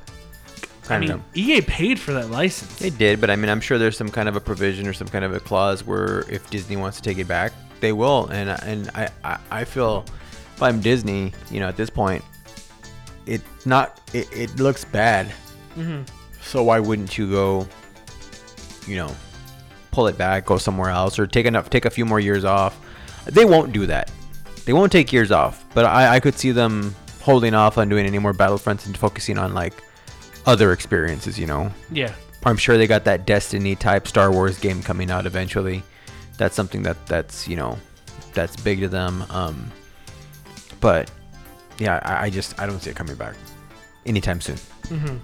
I 0.90 0.96
I 0.96 1.00
mean, 1.00 1.10
know. 1.10 1.22
EA 1.34 1.62
paid 1.62 2.00
for 2.00 2.14
that 2.14 2.30
license. 2.30 2.76
They 2.78 2.92
did, 2.92 3.20
but 3.20 3.30
I 3.30 3.36
mean, 3.36 3.50
I'm 3.50 3.60
sure 3.60 3.78
there's 3.78 3.98
some 3.98 4.10
kind 4.10 4.30
of 4.30 4.36
a 4.36 4.40
provision 4.40 4.88
or 4.88 4.94
some 4.94 5.08
kind 5.08 5.26
of 5.26 5.34
a 5.34 5.40
clause 5.40 5.84
where 5.84 6.24
if 6.30 6.50
Disney 6.50 6.78
wants 6.78 6.98
to 6.98 7.04
take 7.04 7.18
it 7.18 7.28
back, 7.28 7.54
they 7.80 7.92
will. 7.92 8.28
And 8.28 8.50
and 8.50 8.90
I 8.96 9.10
I, 9.24 9.40
I 9.52 9.64
feel 9.66 10.06
if 10.56 10.62
I'm 10.62 10.80
Disney, 10.80 11.34
you 11.52 11.60
know, 11.60 11.68
at 11.68 11.76
this 11.76 11.90
point, 11.90 12.24
it's 13.26 13.66
not. 13.66 14.00
It, 14.14 14.28
it 14.32 14.56
looks 14.60 14.86
bad. 14.86 15.28
Mm-hmm. 15.78 16.04
So 16.42 16.64
why 16.64 16.80
wouldn't 16.80 17.18
you 17.18 17.30
go? 17.30 17.68
You 18.88 18.98
know, 18.98 19.16
pull 19.92 20.08
it 20.08 20.18
back, 20.18 20.46
go 20.46 20.58
somewhere 20.58 20.90
else, 20.90 21.18
or 21.18 21.26
take 21.26 21.46
enough, 21.46 21.70
take 21.70 21.86
a 21.86 21.90
few 21.90 22.06
more 22.06 22.20
years 22.20 22.46
off. 22.46 22.80
They 23.26 23.46
won't 23.46 23.72
do 23.74 23.86
that. 23.88 24.12
They 24.66 24.74
won't 24.74 24.92
take 24.92 25.12
years 25.12 25.32
off. 25.32 25.66
But 25.74 25.86
I, 25.86 26.16
I 26.16 26.20
could 26.20 26.36
see 26.36 26.52
them 26.52 26.96
holding 27.22 27.54
off 27.56 27.78
on 27.78 27.90
doing 27.90 28.06
any 28.06 28.20
more 28.20 28.34
Battlefronts 28.34 28.86
and 28.86 28.96
focusing 28.98 29.38
on 29.40 29.54
like 29.54 29.74
other 30.46 30.72
experiences. 30.72 31.40
You 31.40 31.48
know, 31.48 31.72
Yeah. 31.92 32.14
I'm 32.46 32.58
sure 32.58 32.78
they 32.78 32.86
got 32.86 33.06
that 33.06 33.26
Destiny 33.26 33.76
type 33.76 34.08
Star 34.08 34.32
Wars 34.32 34.60
game 34.60 34.84
coming 34.84 35.10
out 35.10 35.26
eventually. 35.26 35.82
That's 36.38 36.56
something 36.56 36.84
that 36.84 37.04
that's 37.08 37.48
you 37.48 37.56
know 37.56 37.78
that's 38.34 38.56
big 38.56 38.82
to 38.82 38.88
them. 38.88 39.26
Um, 39.32 39.72
but 40.80 41.10
yeah, 41.78 42.00
I, 42.04 42.26
I 42.26 42.30
just 42.30 42.60
I 42.60 42.66
don't 42.66 42.80
see 42.80 42.90
it 42.90 42.96
coming 42.96 43.16
back 43.16 43.36
anytime 44.06 44.42
soon. 44.42 44.58
Mm-hmm. 44.88 45.18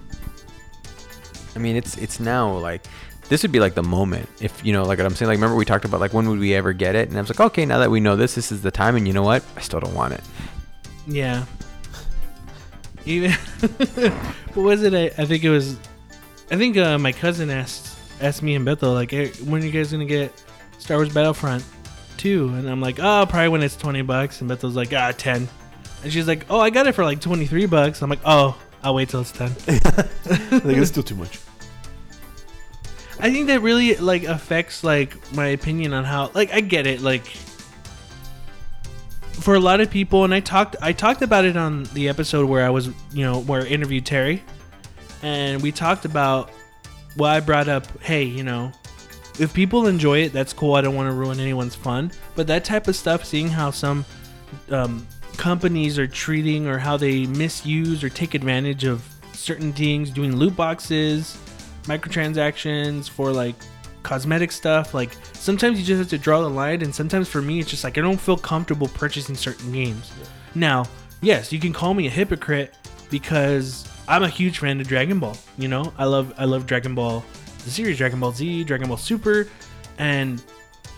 I 1.54 1.58
mean, 1.58 1.76
it's 1.76 1.96
it's 1.98 2.20
now 2.20 2.56
like 2.56 2.82
this 3.28 3.42
would 3.42 3.52
be 3.52 3.60
like 3.60 3.74
the 3.74 3.82
moment 3.82 4.28
if 4.40 4.64
you 4.64 4.72
know 4.72 4.84
like 4.84 4.98
what 4.98 5.06
I'm 5.06 5.14
saying. 5.14 5.28
Like 5.28 5.36
remember 5.36 5.56
we 5.56 5.64
talked 5.64 5.84
about 5.84 6.00
like 6.00 6.12
when 6.12 6.28
would 6.28 6.38
we 6.38 6.54
ever 6.54 6.72
get 6.72 6.94
it? 6.94 7.08
And 7.08 7.16
I 7.16 7.20
was 7.20 7.30
like, 7.30 7.40
okay, 7.40 7.64
now 7.64 7.78
that 7.78 7.90
we 7.90 8.00
know 8.00 8.16
this, 8.16 8.34
this 8.34 8.52
is 8.52 8.62
the 8.62 8.70
time. 8.70 8.96
And 8.96 9.06
you 9.06 9.14
know 9.14 9.22
what? 9.22 9.44
I 9.56 9.60
still 9.60 9.80
don't 9.80 9.94
want 9.94 10.14
it. 10.14 10.20
Yeah. 11.06 11.44
Even 13.04 13.32
what 14.54 14.62
was 14.62 14.82
it? 14.82 14.94
I, 14.94 15.22
I 15.22 15.26
think 15.26 15.44
it 15.44 15.50
was. 15.50 15.76
I 16.50 16.56
think 16.56 16.76
uh, 16.76 16.98
my 16.98 17.12
cousin 17.12 17.50
asked 17.50 17.96
asked 18.20 18.42
me 18.42 18.54
and 18.54 18.64
Bethel 18.64 18.92
like, 18.92 19.10
hey, 19.10 19.28
"When 19.44 19.62
are 19.62 19.66
you 19.66 19.72
guys 19.72 19.90
gonna 19.90 20.04
get 20.04 20.32
Star 20.78 20.98
Wars 20.98 21.12
Battlefront 21.12 21.64
2? 22.18 22.48
And 22.48 22.68
I'm 22.68 22.80
like, 22.80 22.98
"Oh, 23.00 23.26
probably 23.28 23.48
when 23.48 23.62
it's 23.62 23.76
twenty 23.76 24.02
bucks." 24.02 24.40
And 24.40 24.48
Bethel's 24.48 24.76
like, 24.76 24.92
"Ah, 24.92 25.12
10. 25.16 25.48
And 26.02 26.12
she's 26.12 26.26
like, 26.26 26.46
"Oh, 26.50 26.60
I 26.60 26.70
got 26.70 26.86
it 26.86 26.94
for 26.94 27.04
like 27.04 27.20
twenty 27.20 27.46
three 27.46 27.66
bucks." 27.66 28.02
I'm 28.02 28.10
like, 28.10 28.20
"Oh, 28.24 28.56
I'll 28.82 28.94
wait 28.94 29.08
till 29.08 29.20
it's 29.20 29.32
10. 29.32 29.50
like 30.64 30.76
it's 30.76 30.90
still 30.90 31.02
too 31.02 31.14
much. 31.14 31.38
I 33.20 33.30
think 33.30 33.46
that 33.46 33.60
really 33.62 33.94
like 33.96 34.24
affects 34.24 34.82
like 34.82 35.16
my 35.32 35.48
opinion 35.48 35.92
on 35.92 36.04
how 36.04 36.30
like 36.34 36.52
I 36.52 36.60
get 36.60 36.88
it 36.88 37.00
like 37.00 37.24
for 39.34 39.54
a 39.54 39.60
lot 39.60 39.80
of 39.80 39.90
people 39.90 40.24
and 40.24 40.34
I 40.34 40.40
talked 40.40 40.74
I 40.82 40.92
talked 40.92 41.22
about 41.22 41.44
it 41.44 41.56
on 41.56 41.84
the 41.94 42.08
episode 42.08 42.48
where 42.48 42.66
I 42.66 42.70
was 42.70 42.88
you 43.12 43.24
know 43.24 43.40
where 43.42 43.62
I 43.62 43.66
interviewed 43.66 44.04
Terry 44.04 44.42
and 45.22 45.62
we 45.62 45.70
talked 45.70 46.04
about 46.04 46.50
well 47.16 47.30
I 47.30 47.38
brought 47.38 47.68
up 47.68 47.86
hey 48.02 48.24
you 48.24 48.42
know 48.42 48.72
if 49.38 49.54
people 49.54 49.86
enjoy 49.86 50.22
it 50.22 50.32
that's 50.32 50.52
cool 50.52 50.74
I 50.74 50.80
don't 50.80 50.96
want 50.96 51.08
to 51.08 51.14
ruin 51.14 51.38
anyone's 51.38 51.76
fun 51.76 52.10
but 52.34 52.48
that 52.48 52.64
type 52.64 52.88
of 52.88 52.96
stuff 52.96 53.24
seeing 53.24 53.48
how 53.48 53.70
some 53.70 54.04
um, 54.70 55.06
companies 55.36 55.98
are 55.98 56.06
treating 56.06 56.66
or 56.66 56.78
how 56.78 56.96
they 56.96 57.26
misuse 57.26 58.02
or 58.04 58.08
take 58.08 58.34
advantage 58.34 58.84
of 58.84 59.06
certain 59.32 59.72
things 59.72 60.10
doing 60.10 60.36
loot 60.36 60.54
boxes 60.54 61.38
microtransactions 61.84 63.08
for 63.08 63.32
like 63.32 63.54
cosmetic 64.02 64.52
stuff. 64.52 64.94
Like 64.94 65.10
sometimes 65.32 65.78
you 65.78 65.84
just 65.84 65.98
have 65.98 66.08
to 66.08 66.18
draw 66.18 66.40
the 66.40 66.48
line, 66.48 66.82
and 66.82 66.94
sometimes 66.94 67.28
for 67.28 67.42
me, 67.42 67.60
it's 67.60 67.70
just 67.70 67.84
like 67.84 67.98
I 67.98 68.00
don't 68.00 68.20
feel 68.20 68.36
comfortable 68.36 68.88
purchasing 68.88 69.34
certain 69.34 69.72
games. 69.72 70.12
Now, 70.54 70.84
yes, 71.20 71.52
you 71.52 71.58
can 71.58 71.72
call 71.72 71.94
me 71.94 72.06
a 72.06 72.10
hypocrite 72.10 72.74
because 73.10 73.88
I'm 74.08 74.22
a 74.22 74.28
huge 74.28 74.58
fan 74.58 74.80
of 74.80 74.88
Dragon 74.88 75.18
Ball. 75.18 75.36
You 75.58 75.68
know, 75.68 75.92
I 75.98 76.04
love 76.04 76.32
I 76.38 76.44
love 76.44 76.66
Dragon 76.66 76.94
Ball, 76.94 77.24
the 77.64 77.70
series 77.70 77.98
Dragon 77.98 78.20
Ball 78.20 78.32
Z, 78.32 78.64
Dragon 78.64 78.88
Ball 78.88 78.96
Super, 78.96 79.48
and 79.98 80.42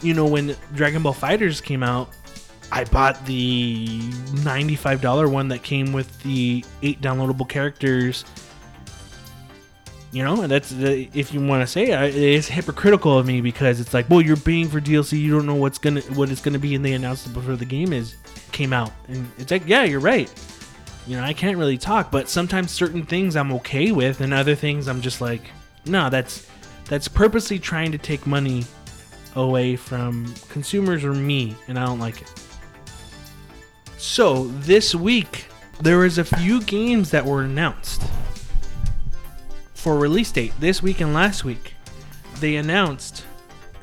you 0.03 0.15
know 0.15 0.27
when 0.27 0.57
Dragon 0.75 1.03
Ball 1.03 1.15
FighterZ 1.15 1.63
came 1.63 1.83
out, 1.83 2.11
I 2.75 2.83
bought 2.83 3.25
the 3.25 4.01
$95 4.01 5.31
one 5.31 5.47
that 5.47 5.63
came 5.63 5.93
with 5.93 6.21
the 6.25 6.65
eight 6.83 7.01
downloadable 7.01 7.49
characters. 7.49 8.25
You 10.11 10.25
know, 10.25 10.49
that's 10.49 10.71
the, 10.71 11.09
if 11.15 11.33
you 11.33 11.41
want 11.47 11.63
to 11.63 11.69
say 11.69 11.91
it, 11.91 12.17
it's 12.17 12.49
hypocritical 12.49 13.17
of 13.17 13.27
me 13.27 13.41
because 13.41 13.79
it's 13.79 13.95
like, 13.95 14.11
well, 14.11 14.21
you're 14.21 14.37
paying 14.37 14.69
for 14.69 14.81
DLC, 14.81 15.21
you 15.21 15.31
don't 15.31 15.47
know 15.47 15.55
what's 15.55 15.79
gonna 15.79 16.01
what 16.17 16.31
it's 16.31 16.41
gonna 16.41 16.59
be, 16.59 16.75
and 16.75 16.85
they 16.85 16.95
announced 16.95 17.29
it 17.29 17.33
before 17.33 17.55
the 17.55 17.65
game 17.65 17.93
is 17.93 18.17
came 18.51 18.73
out, 18.73 18.91
and 19.07 19.31
it's 19.39 19.53
like, 19.53 19.63
yeah, 19.67 19.85
you're 19.85 20.01
right. 20.01 20.29
You 21.07 21.17
know, 21.17 21.23
I 21.23 21.33
can't 21.33 21.57
really 21.57 21.79
talk, 21.79 22.11
but 22.11 22.29
sometimes 22.29 22.73
certain 22.73 23.07
things 23.07 23.37
I'm 23.37 23.53
okay 23.53 23.93
with, 23.93 24.21
and 24.21 24.35
other 24.35 24.57
things 24.57 24.89
I'm 24.89 25.01
just 25.01 25.21
like, 25.21 25.43
no, 25.87 26.11
that's 26.11 26.49
that's 26.87 27.07
purposely 27.07 27.61
trying 27.61 27.93
to 27.93 27.99
take 27.99 28.27
money 28.27 28.65
away 29.37 29.77
from 29.77 30.35
consumers 30.49 31.05
or 31.05 31.13
me, 31.15 31.55
and 31.69 31.79
I 31.79 31.87
don't 31.87 32.01
like 32.01 32.21
it. 32.21 32.33
So 34.07 34.49
this 34.49 34.95
week 34.95 35.47
there 35.81 35.99
was 35.99 36.19
a 36.19 36.25
few 36.25 36.63
games 36.63 37.11
that 37.11 37.25
were 37.25 37.43
announced 37.43 38.03
for 39.73 39.99
release 39.99 40.31
date 40.31 40.53
this 40.61 40.83
week 40.83 41.01
and 41.01 41.15
last 41.15 41.43
week. 41.43 41.75
They 42.39 42.57
announced 42.57 43.25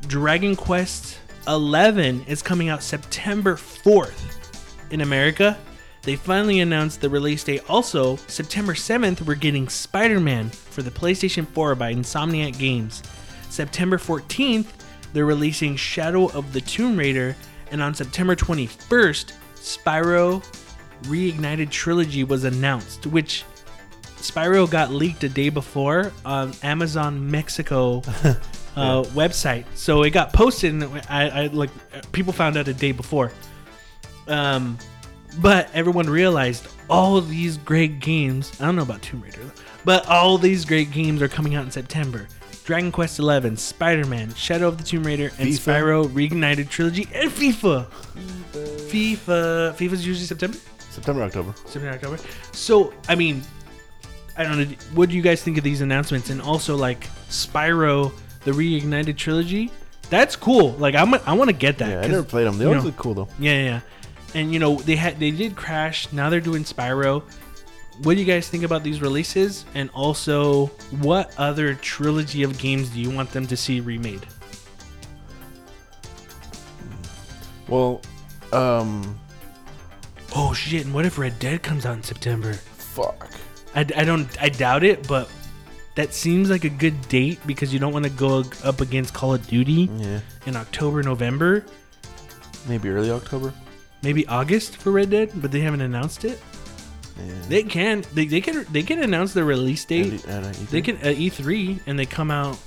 Dragon 0.07 0.55
Quest 0.55 1.17
11 1.47 2.26
is 2.28 2.43
coming 2.43 2.69
out 2.69 2.84
September 2.84 3.55
4th 3.55 4.53
in 4.91 5.01
America. 5.01 5.57
They 6.03 6.15
finally 6.15 6.59
announced 6.59 7.01
the 7.01 7.09
release 7.09 7.43
date. 7.43 7.67
Also, 7.67 8.15
September 8.28 8.74
7th, 8.74 9.24
we're 9.24 9.34
getting 9.34 9.67
Spider 9.67 10.19
Man 10.19 10.49
for 10.49 10.84
the 10.84 10.91
PlayStation 10.91 11.47
4 11.47 11.74
by 11.74 11.93
Insomniac 11.93 12.57
Games. 12.59 13.01
September 13.49 13.97
14th, 13.97 14.67
they're 15.13 15.26
releasing 15.26 15.76
Shadow 15.76 16.28
of 16.30 16.53
the 16.53 16.61
Tomb 16.61 16.95
Raider. 16.95 17.36
And 17.72 17.82
on 17.82 17.95
September 17.95 18.36
21st, 18.36 19.34
Spyro 19.62 20.43
Reignited 21.03 21.70
Trilogy 21.70 22.24
was 22.24 22.43
announced, 22.43 23.07
which 23.07 23.45
Spyro 24.18 24.70
got 24.70 24.91
leaked 24.91 25.24
a 25.24 25.30
day 25.30 25.49
before 25.49 26.12
on 26.26 26.53
Amazon 26.64 27.30
Mexico 27.30 27.97
uh, 28.76 29.03
website. 29.14 29.66
So 29.76 30.03
it 30.03 30.12
got 30.12 30.34
posted, 30.34 30.74
and 30.74 30.84
I, 31.09 31.43
I 31.43 31.47
like 31.47 31.70
people 32.12 32.34
found 32.34 32.57
out 32.57 32.68
a 32.68 32.74
day 32.74 32.91
before. 32.91 33.32
Um, 34.28 34.78
but 35.39 35.70
everyone 35.74 36.09
realized 36.09 36.68
all 36.89 37.22
these 37.22 37.57
great 37.57 37.99
games. 37.99 38.51
I 38.59 38.66
don't 38.66 38.76
know 38.76 38.84
about 38.84 39.01
Tomb 39.01 39.22
Raider, 39.22 39.51
but 39.86 40.07
all 40.07 40.38
these 40.38 40.66
great 40.66 40.91
games 40.91 41.22
are 41.22 41.28
coming 41.28 41.55
out 41.55 41.66
in 41.66 41.72
September. 41.72 42.28
Dragon 42.66 42.91
Quest 42.91 43.18
XI, 43.18 43.55
Spider-Man, 43.55 44.34
Shadow 44.36 44.68
of 44.68 44.78
the 44.78 44.84
Tomb 44.84 45.03
Raider, 45.03 45.32
and 45.39 45.49
FIFA. 45.49 45.59
Spyro 45.59 46.07
Reignited 46.07 46.70
Trilogy, 46.70 47.07
and 47.14 47.30
FIFA. 47.32 47.86
FIFA. 47.88 49.16
FIFA. 49.18 49.76
FIFA's 49.76 50.05
usually 50.05 50.26
September. 50.26 50.57
September, 50.89 51.24
October. 51.24 51.53
September, 51.66 51.89
October. 51.89 52.18
So, 52.51 52.93
I 53.07 53.16
mean, 53.16 53.41
I 54.38 54.43
don't 54.43 54.57
know. 54.57 54.76
What 54.93 55.09
do 55.09 55.16
you 55.16 55.22
guys 55.22 55.41
think 55.41 55.57
of 55.57 55.64
these 55.64 55.82
announcements? 55.82 56.30
And 56.30 56.41
also, 56.41 56.76
like 56.76 57.07
Spyro, 57.30 58.14
the 58.43 58.51
Reignited 58.51 59.18
trilogy. 59.18 59.72
That's 60.09 60.36
cool. 60.36 60.72
Like, 60.74 60.95
I'm, 60.95 61.14
I 61.14 61.34
want 61.34 61.49
to 61.49 61.55
get 61.55 61.78
that. 61.78 61.89
Yeah, 61.89 62.01
I 62.01 62.07
never 62.07 62.24
played 62.24 62.45
them. 62.45 62.57
They 62.57 62.66
always 62.66 62.84
know, 62.84 62.88
look 62.88 62.97
cool 62.97 63.14
though. 63.14 63.30
Yeah, 63.39 63.53
yeah, 63.53 63.64
yeah. 63.64 63.80
And 64.34 64.53
you 64.53 64.59
know, 64.59 64.76
they 64.76 64.95
had 64.95 65.20
they 65.20 65.32
did 65.32 65.55
crash. 65.55 66.12
Now 66.12 66.30
they're 66.30 66.41
doing 66.41 66.64
Spyro. 66.64 67.24
What 68.04 68.16
do 68.16 68.20
you 68.20 68.26
guys 68.26 68.48
think 68.50 68.64
about 68.64 68.84
these 68.84 69.02
releases? 69.02 69.66
And 69.76 69.89
also, 69.94 70.68
what 71.02 71.34
other 71.38 71.76
trilogy 71.76 72.42
of 72.44 72.58
games 72.58 72.89
do 72.89 73.00
you 73.00 73.12
want 73.12 73.30
them 73.32 73.46
to 73.48 73.56
see 73.58 73.80
remade? 73.80 74.26
Well, 77.68 78.02
um, 78.52 79.18
Oh 80.36 80.54
shit! 80.54 80.86
And 80.86 80.94
what 80.94 81.06
if 81.06 81.18
Red 81.18 81.38
Dead 81.39 81.62
comes 81.64 81.86
out 81.86 81.96
in 81.98 82.04
September? 82.04 82.54
fuck. 82.54 83.30
I, 83.74 83.82
I 83.96 84.04
don't 84.04 84.28
I 84.42 84.50
doubt 84.50 84.84
it, 84.84 85.08
but 85.08 85.30
that 85.96 86.14
seems 86.14 86.50
like 86.50 86.66
a 86.66 86.70
good 86.70 87.08
date 87.08 87.39
because 87.48 87.72
you 87.74 87.80
don't 87.80 87.94
want 87.94 88.04
to 88.06 88.12
go 88.12 88.44
up 88.66 88.82
against 88.82 89.14
Call 89.14 89.34
of 89.34 89.46
Duty 89.48 89.89
Yeah, 89.98 90.20
in 90.46 90.56
October, 90.58 91.02
November, 91.04 91.64
maybe 92.68 92.89
early 92.89 93.12
October. 93.12 93.54
maybe 94.04 94.28
August 94.28 94.76
for 94.78 94.92
Red 94.92 95.10
Dead, 95.10 95.32
but 95.36 95.52
they 95.52 95.62
haven't 95.62 95.82
announced 95.82 96.26
it. 96.26 96.42
Yeah. 97.18 97.34
They 97.47 97.64
can 97.64 98.03
they, 98.14 98.26
they 98.26 98.41
can 98.41 98.66
they 98.72 98.84
can 98.84 99.01
announce 99.03 99.34
the 99.34 99.43
release 99.43 99.84
date. 99.86 100.26
And, 100.26 100.45
uh, 100.45 100.51
They 100.70 100.82
can 100.82 100.97
at 100.97 101.16
E3 101.18 101.82
and 101.88 101.97
they 101.99 102.05
come 102.05 102.32
out. 102.32 102.57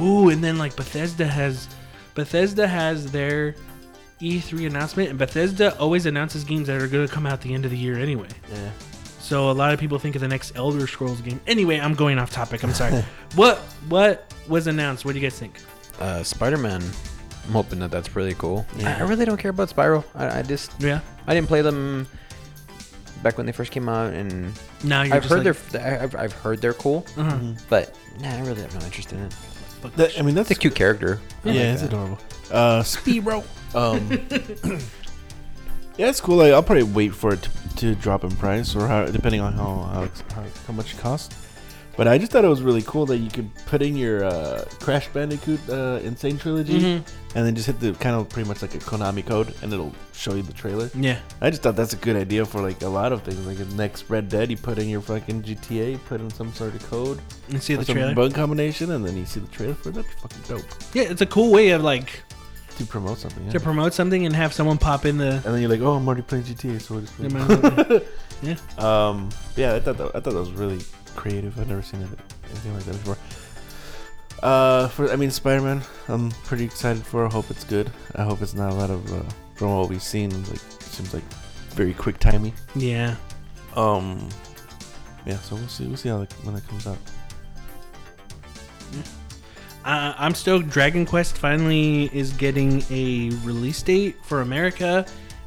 Ooh, 0.00 0.28
and 0.28 0.42
then 0.42 0.58
like 0.58 0.76
Bethesda 0.76 1.26
has 1.26 1.68
Bethesda 2.14 2.66
has 2.66 3.10
their 3.10 3.54
E3 4.20 4.66
announcement, 4.66 5.10
and 5.10 5.18
Bethesda 5.18 5.78
always 5.78 6.06
announces 6.06 6.44
games 6.44 6.66
that 6.66 6.80
are 6.80 6.88
going 6.88 7.06
to 7.06 7.12
come 7.12 7.26
out 7.26 7.34
at 7.34 7.40
the 7.42 7.54
end 7.54 7.64
of 7.64 7.70
the 7.70 7.76
year 7.76 7.98
anyway. 7.98 8.28
Yeah. 8.52 8.70
So 9.20 9.50
a 9.50 9.52
lot 9.52 9.72
of 9.72 9.78
people 9.78 9.98
think 9.98 10.14
of 10.16 10.20
the 10.22 10.28
next 10.28 10.56
Elder 10.56 10.86
Scrolls 10.86 11.20
game. 11.20 11.40
Anyway, 11.46 11.78
I'm 11.78 11.94
going 11.94 12.18
off 12.18 12.30
topic. 12.30 12.62
I'm 12.64 12.72
sorry. 12.72 13.04
what 13.34 13.58
what 13.88 14.32
was 14.48 14.66
announced? 14.66 15.04
What 15.04 15.12
do 15.12 15.20
you 15.20 15.26
guys 15.26 15.38
think? 15.38 15.60
Uh, 16.00 16.22
Spider-Man. 16.22 16.82
I'm 16.82 17.52
hoping 17.52 17.78
that 17.80 17.90
that's 17.90 18.14
really 18.14 18.34
cool. 18.34 18.66
I, 18.76 18.80
Yeah. 18.80 18.96
I 18.98 19.02
really 19.02 19.24
don't 19.24 19.36
care 19.38 19.50
about 19.50 19.68
Spyro. 19.70 20.04
I, 20.14 20.40
I 20.40 20.42
just 20.42 20.72
Yeah. 20.80 21.00
I 21.26 21.34
didn't 21.34 21.48
play 21.48 21.62
them 21.62 22.06
back 23.22 23.36
when 23.36 23.46
they 23.46 23.52
first 23.52 23.70
came 23.72 23.88
out, 23.88 24.12
and 24.12 24.52
Now 24.84 25.02
you're 25.02 25.16
I've 25.16 25.22
just 25.22 25.34
heard 25.34 25.44
like, 25.44 25.56
they're 25.70 26.02
I've, 26.02 26.14
I've 26.14 26.32
heard 26.32 26.60
they're 26.60 26.74
cool, 26.74 27.06
uh-huh. 27.16 27.38
but 27.68 27.94
nah, 28.20 28.30
I 28.30 28.40
really 28.40 28.62
have 28.62 28.74
no 28.78 28.84
interest 28.84 29.12
in 29.12 29.20
it. 29.20 29.32
Fuck 29.32 29.94
That, 29.94 30.18
I 30.18 30.22
mean, 30.22 30.34
that's 30.34 30.50
It's 30.50 30.58
a 30.58 30.60
cute 30.60 30.74
character. 30.74 31.20
I 31.44 31.50
Yeah, 31.50 31.52
like 31.54 31.60
it's 31.72 31.82
that. 31.82 31.88
adorable. 31.88 32.18
Uh, 32.50 32.82
Speedro. 32.82 33.44
Um, 33.74 34.78
yeah, 35.96 36.08
it's 36.08 36.20
cool. 36.20 36.36
Like, 36.36 36.52
I'll 36.52 36.62
probably 36.62 36.84
wait 36.84 37.14
for 37.14 37.34
it 37.34 37.42
to, 37.42 37.50
to 37.76 37.94
drop 37.94 38.24
in 38.24 38.30
price, 38.36 38.74
or 38.74 38.86
how, 38.88 39.06
depending 39.06 39.40
on 39.40 39.52
how, 39.54 39.88
how 39.92 40.02
it's- 40.04 40.22
how 40.34 40.42
how 40.66 40.72
much 40.72 40.94
it 40.94 41.00
costs. 41.00 41.34
But 41.98 42.06
I 42.06 42.16
just 42.16 42.30
thought 42.30 42.44
it 42.44 42.48
was 42.48 42.62
really 42.62 42.82
cool 42.82 43.06
that 43.06 43.18
you 43.18 43.28
could 43.28 43.52
put 43.66 43.82
in 43.82 43.96
your 43.96 44.22
uh, 44.24 44.64
Crash 44.80 45.08
Bandicoot 45.08 45.58
uh, 45.68 45.98
N. 46.04 46.16
Sane 46.16 46.38
Trilogy, 46.38 46.78
Mhm. 46.80 47.02
and 47.34 47.44
then 47.44 47.54
just 47.56 47.66
hit 47.66 47.80
the 47.80 47.92
kind 47.94 48.14
of 48.14 48.28
pretty 48.28 48.48
much 48.48 48.62
like 48.62 48.74
a 48.76 48.78
Konami 48.78 49.26
code, 49.26 49.52
and 49.62 49.72
it'll 49.72 49.92
show 50.12 50.32
you 50.34 50.42
the 50.42 50.52
trailer. 50.52 50.88
Yeah. 50.94 51.18
I 51.40 51.50
just 51.50 51.62
thought 51.62 51.74
that's 51.74 51.94
a 51.94 51.96
good 51.96 52.14
idea 52.14 52.44
for 52.46 52.62
like 52.62 52.80
a 52.82 52.88
lot 52.88 53.12
of 53.12 53.22
things. 53.24 53.44
Like 53.44 53.58
the 53.58 53.64
next 53.74 54.08
Red 54.08 54.28
Dead, 54.28 54.48
you 54.48 54.56
put 54.56 54.78
in 54.78 54.88
your 54.88 55.00
fucking 55.00 55.42
GTA, 55.42 55.98
put 56.06 56.20
in 56.20 56.30
some 56.30 56.52
sort 56.54 56.72
of 56.76 56.88
code, 56.88 57.18
And 57.50 57.60
see 57.60 57.74
the 57.74 57.84
some 57.84 57.96
trailer. 57.96 58.14
bug 58.14 58.32
combination, 58.32 58.92
and 58.92 59.04
then 59.04 59.16
you 59.16 59.26
see 59.26 59.40
the 59.40 59.48
trailer 59.48 59.74
for 59.74 59.88
it. 59.88 59.96
That'd 59.96 60.08
be 60.08 60.16
fucking 60.22 60.42
dope 60.56 60.64
Yeah, 60.94 61.02
it's 61.10 61.20
a 61.20 61.26
cool 61.26 61.50
way 61.50 61.70
of 61.70 61.82
like 61.82 62.22
to 62.78 62.86
promote 62.86 63.18
something. 63.18 63.44
Yeah. 63.46 63.50
to 63.54 63.58
promote 63.60 63.92
something 63.92 64.24
and 64.24 64.36
have 64.36 64.52
someone 64.52 64.78
pop 64.78 65.04
in 65.04 65.18
the. 65.18 65.30
and 65.32 65.42
then 65.52 65.60
you're 65.60 65.68
like, 65.70 65.80
oh, 65.80 65.94
I'm 65.94 66.06
already 66.06 66.22
playing 66.22 66.44
GTA, 66.44 66.80
so 66.80 66.94
we'll 66.94 67.02
just 67.02 67.18
yeah. 68.42 68.54
um, 68.78 69.30
yeah, 69.56 69.74
I 69.74 69.80
thought 69.80 69.98
that, 69.98 70.14
I 70.14 70.20
thought 70.20 70.32
that 70.34 70.38
was 70.38 70.52
really 70.52 70.78
creative. 71.18 71.58
I've 71.58 71.68
never 71.68 71.82
seen 71.82 72.00
it, 72.00 72.08
anything 72.50 72.74
like 72.74 72.84
that 72.84 72.92
before. 72.92 73.18
Uh, 74.42 74.86
for 74.88 75.10
I 75.10 75.16
mean, 75.16 75.30
Spider-Man, 75.30 75.82
I'm 76.06 76.30
pretty 76.44 76.64
excited 76.64 77.04
for. 77.04 77.26
I 77.26 77.30
hope 77.30 77.50
it's 77.50 77.64
good. 77.64 77.90
I 78.14 78.22
hope 78.22 78.40
it's 78.40 78.54
not 78.54 78.70
a 78.70 78.74
lot 78.74 78.90
of 78.90 79.12
uh, 79.12 79.28
from 79.56 79.76
what 79.76 79.88
we've 79.90 80.02
seen. 80.02 80.30
Like, 80.44 80.60
seems 80.80 81.12
like 81.12 81.24
very 81.74 81.92
quick 81.92 82.18
timing. 82.18 82.54
Yeah. 82.76 83.16
Um, 83.74 84.28
yeah, 85.26 85.38
so 85.38 85.56
we'll 85.56 85.68
see. 85.68 85.86
We'll 85.86 85.96
see 85.96 86.08
how 86.08 86.22
it, 86.22 86.32
when 86.44 86.54
it 86.54 86.66
comes 86.68 86.86
out. 86.86 86.98
Uh, 89.84 90.14
I'm 90.16 90.34
stoked. 90.34 90.68
Dragon 90.68 91.04
Quest 91.04 91.36
finally 91.36 92.10
is 92.12 92.32
getting 92.32 92.82
a 92.90 93.30
release 93.44 93.82
date 93.82 94.16
for 94.22 94.40
America, 94.40 95.04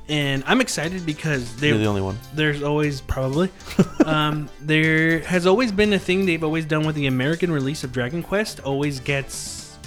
and 0.09 0.43
I'm 0.45 0.61
excited 0.61 1.05
because 1.05 1.55
they 1.57 1.69
You're 1.69 1.77
the 1.77 1.85
only 1.85 2.01
one. 2.01 2.17
there's 2.33 2.63
always 2.63 3.01
probably 3.01 3.49
um, 4.05 4.49
there 4.59 5.19
has 5.19 5.45
always 5.45 5.71
been 5.71 5.93
a 5.93 5.99
thing 5.99 6.25
they've 6.25 6.43
always 6.43 6.65
done 6.65 6.85
with 6.85 6.95
the 6.95 7.07
American 7.07 7.51
release 7.51 7.83
of 7.83 7.91
Dragon 7.91 8.21
Quest. 8.23 8.59
Always 8.61 8.99
gets 8.99 9.77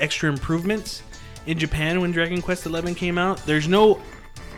extra 0.00 0.28
improvements. 0.28 1.02
In 1.46 1.58
Japan, 1.58 2.00
when 2.00 2.10
Dragon 2.10 2.40
Quest 2.40 2.64
XI 2.64 2.94
came 2.94 3.18
out, 3.18 3.38
there's 3.46 3.68
no 3.68 4.00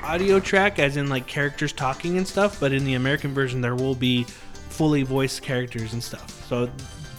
audio 0.02 0.38
track, 0.38 0.78
as 0.78 0.96
in 0.96 1.08
like 1.08 1.26
characters 1.26 1.72
talking 1.72 2.16
and 2.16 2.26
stuff. 2.26 2.60
But 2.60 2.72
in 2.72 2.84
the 2.84 2.94
American 2.94 3.34
version, 3.34 3.60
there 3.60 3.74
will 3.74 3.94
be 3.94 4.24
fully 4.24 5.02
voiced 5.02 5.42
characters 5.42 5.92
and 5.92 6.02
stuff. 6.02 6.46
So 6.48 6.70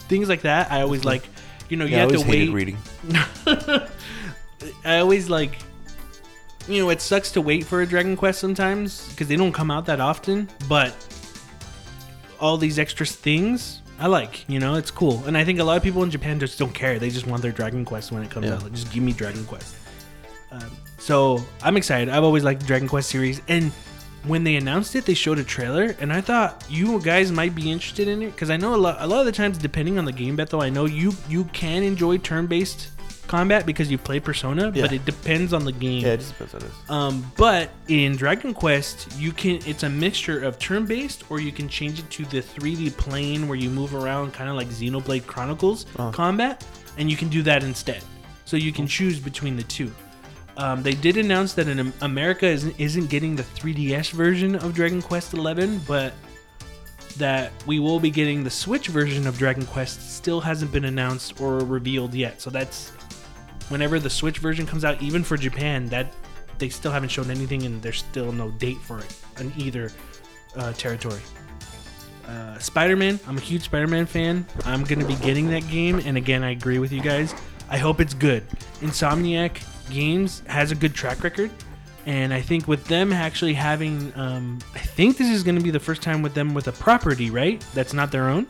things 0.08 0.28
like 0.28 0.42
that, 0.42 0.70
I 0.72 0.82
always 0.82 1.04
like. 1.04 1.28
You 1.68 1.76
know, 1.76 1.84
you 1.84 1.96
Yeah, 1.96 2.02
I 2.02 2.04
always 2.06 2.22
to 2.22 2.26
hated 2.26 2.54
reading. 2.54 2.78
I 4.84 4.98
always 5.00 5.28
like, 5.28 5.58
you 6.68 6.82
know, 6.82 6.90
it 6.90 7.00
sucks 7.00 7.30
to 7.32 7.40
wait 7.40 7.64
for 7.64 7.80
a 7.82 7.86
Dragon 7.86 8.16
Quest 8.16 8.38
sometimes 8.40 9.08
because 9.10 9.26
they 9.28 9.36
don't 9.36 9.52
come 9.52 9.70
out 9.70 9.86
that 9.86 10.00
often. 10.00 10.48
But 10.68 10.94
all 12.40 12.56
these 12.56 12.78
extra 12.78 13.06
things 13.06 13.82
I 14.00 14.06
like. 14.06 14.48
You 14.48 14.60
know, 14.60 14.76
it's 14.76 14.90
cool, 14.92 15.24
and 15.26 15.36
I 15.36 15.44
think 15.44 15.58
a 15.58 15.64
lot 15.64 15.76
of 15.76 15.82
people 15.82 16.02
in 16.04 16.10
Japan 16.10 16.38
just 16.38 16.58
don't 16.58 16.72
care. 16.72 16.98
They 17.00 17.10
just 17.10 17.26
want 17.26 17.42
their 17.42 17.50
Dragon 17.50 17.84
Quest 17.84 18.12
when 18.12 18.22
it 18.22 18.30
comes 18.30 18.46
Yeah. 18.46 18.54
out. 18.54 18.62
Like, 18.62 18.72
just 18.72 18.92
give 18.92 19.02
me 19.02 19.12
Dragon 19.12 19.44
Quest. 19.44 19.74
Um, 20.52 20.70
so 20.98 21.44
I'm 21.62 21.76
excited. 21.76 22.08
I've 22.08 22.22
always 22.22 22.44
liked 22.44 22.60
the 22.60 22.66
Dragon 22.66 22.86
Quest 22.88 23.08
series, 23.10 23.42
and 23.48 23.72
when 24.24 24.44
they 24.44 24.54
announced 24.56 24.94
it, 24.94 25.04
they 25.04 25.14
showed 25.14 25.38
a 25.40 25.44
trailer, 25.44 25.96
and 26.00 26.12
I 26.12 26.20
thought 26.20 26.64
you 26.70 27.00
guys 27.00 27.32
might 27.32 27.54
be 27.56 27.72
interested 27.72 28.06
in 28.06 28.22
it 28.22 28.26
because 28.32 28.50
I 28.50 28.56
know 28.56 28.74
a 28.74 28.76
lot. 28.76 28.96
A 29.00 29.06
lot 29.06 29.20
of 29.20 29.26
the 29.26 29.32
times, 29.32 29.58
depending 29.58 29.98
on 29.98 30.04
the 30.04 30.12
game, 30.12 30.36
Bethel, 30.36 30.60
I 30.60 30.70
know 30.70 30.84
you 30.84 31.12
you 31.28 31.44
can 31.46 31.82
enjoy 31.82 32.18
turn-based 32.18 32.88
combat 33.28 33.64
because 33.66 33.90
you 33.90 33.98
play 33.98 34.18
Persona, 34.18 34.72
but 34.72 34.92
it 34.92 35.04
depends 35.04 35.52
on 35.52 35.64
the 35.64 35.72
game. 35.72 36.02
Yeah, 36.04 36.14
it 36.14 36.16
just 36.20 36.32
depends 36.36 36.54
on 36.54 36.60
this. 36.60 36.72
Um, 36.88 37.32
but 37.36 37.70
in 37.86 38.16
Dragon 38.16 38.52
Quest, 38.54 39.08
you 39.16 39.30
can 39.32 39.60
it's 39.66 39.82
a 39.84 39.88
mixture 39.88 40.42
of 40.42 40.58
turn-based, 40.58 41.24
or 41.30 41.38
you 41.40 41.52
can 41.52 41.68
change 41.68 41.98
it 42.00 42.10
to 42.10 42.24
the 42.24 42.40
3D 42.42 42.96
plane 42.96 43.46
where 43.46 43.56
you 43.58 43.70
move 43.70 43.94
around, 43.94 44.32
kind 44.32 44.50
of 44.50 44.56
like 44.56 44.68
Xenoblade 44.68 45.26
Chronicles 45.26 45.86
Oh. 45.98 46.10
combat, 46.12 46.64
and 46.96 47.10
you 47.10 47.16
can 47.16 47.28
do 47.28 47.42
that 47.42 47.62
instead. 47.62 48.02
So 48.44 48.56
you 48.56 48.72
can 48.72 48.86
choose 48.86 49.20
between 49.20 49.56
the 49.56 49.62
two. 49.64 49.92
Um, 50.56 50.82
they 50.82 50.94
did 50.94 51.16
announce 51.16 51.52
that 51.54 51.68
in 51.68 51.78
Am- 51.78 51.92
America 52.00 52.46
isn't, 52.46 52.74
isn't 52.80 53.08
getting 53.10 53.36
the 53.36 53.44
3DS 53.44 54.10
version 54.10 54.56
of 54.56 54.74
Dragon 54.74 55.00
Quest 55.00 55.32
11, 55.34 55.80
but 55.86 56.12
that 57.16 57.52
we 57.66 57.78
will 57.80 58.00
be 58.00 58.10
getting 58.10 58.42
the 58.44 58.50
Switch 58.50 58.88
version 58.88 59.26
of 59.26 59.36
Dragon 59.38 59.66
Quest 59.66 60.16
still 60.16 60.40
hasn't 60.40 60.72
been 60.72 60.84
announced 60.84 61.40
or 61.40 61.58
revealed 61.60 62.14
yet. 62.14 62.40
So 62.40 62.50
that's 62.50 62.92
whenever 63.68 63.98
the 63.98 64.10
Switch 64.10 64.38
version 64.38 64.66
comes 64.66 64.84
out, 64.84 65.00
even 65.02 65.22
for 65.22 65.36
Japan, 65.36 65.86
that 65.86 66.12
they 66.58 66.68
still 66.68 66.90
haven't 66.90 67.10
shown 67.10 67.30
anything, 67.30 67.64
and 67.64 67.80
there's 67.82 67.98
still 67.98 68.32
no 68.32 68.50
date 68.52 68.78
for 68.78 68.98
it 68.98 69.16
in 69.38 69.52
either 69.56 69.90
uh, 70.56 70.72
territory. 70.72 71.20
Uh, 72.26 72.58
Spider-Man, 72.58 73.18
I'm 73.26 73.38
a 73.38 73.40
huge 73.40 73.62
Spider-Man 73.62 74.06
fan. 74.06 74.46
I'm 74.64 74.84
gonna 74.84 75.06
be 75.06 75.16
getting 75.16 75.48
that 75.50 75.66
game, 75.68 76.00
and 76.04 76.16
again, 76.16 76.42
I 76.42 76.50
agree 76.50 76.78
with 76.78 76.92
you 76.92 77.00
guys. 77.00 77.34
I 77.70 77.78
hope 77.78 78.00
it's 78.00 78.14
good. 78.14 78.46
Insomniac 78.80 79.62
Games 79.90 80.42
has 80.46 80.70
a 80.70 80.74
good 80.74 80.94
track 80.94 81.24
record, 81.24 81.50
and 82.04 82.34
I 82.34 82.42
think 82.42 82.68
with 82.68 82.84
them 82.86 83.12
actually 83.12 83.54
having, 83.54 84.12
um, 84.16 84.58
I 84.74 84.78
think 84.78 85.16
this 85.16 85.30
is 85.30 85.42
gonna 85.42 85.60
be 85.60 85.70
the 85.70 85.80
first 85.80 86.02
time 86.02 86.20
with 86.20 86.34
them 86.34 86.52
with 86.52 86.68
a 86.68 86.72
property, 86.72 87.30
right? 87.30 87.64
That's 87.72 87.94
not 87.94 88.10
their 88.12 88.28
own. 88.28 88.46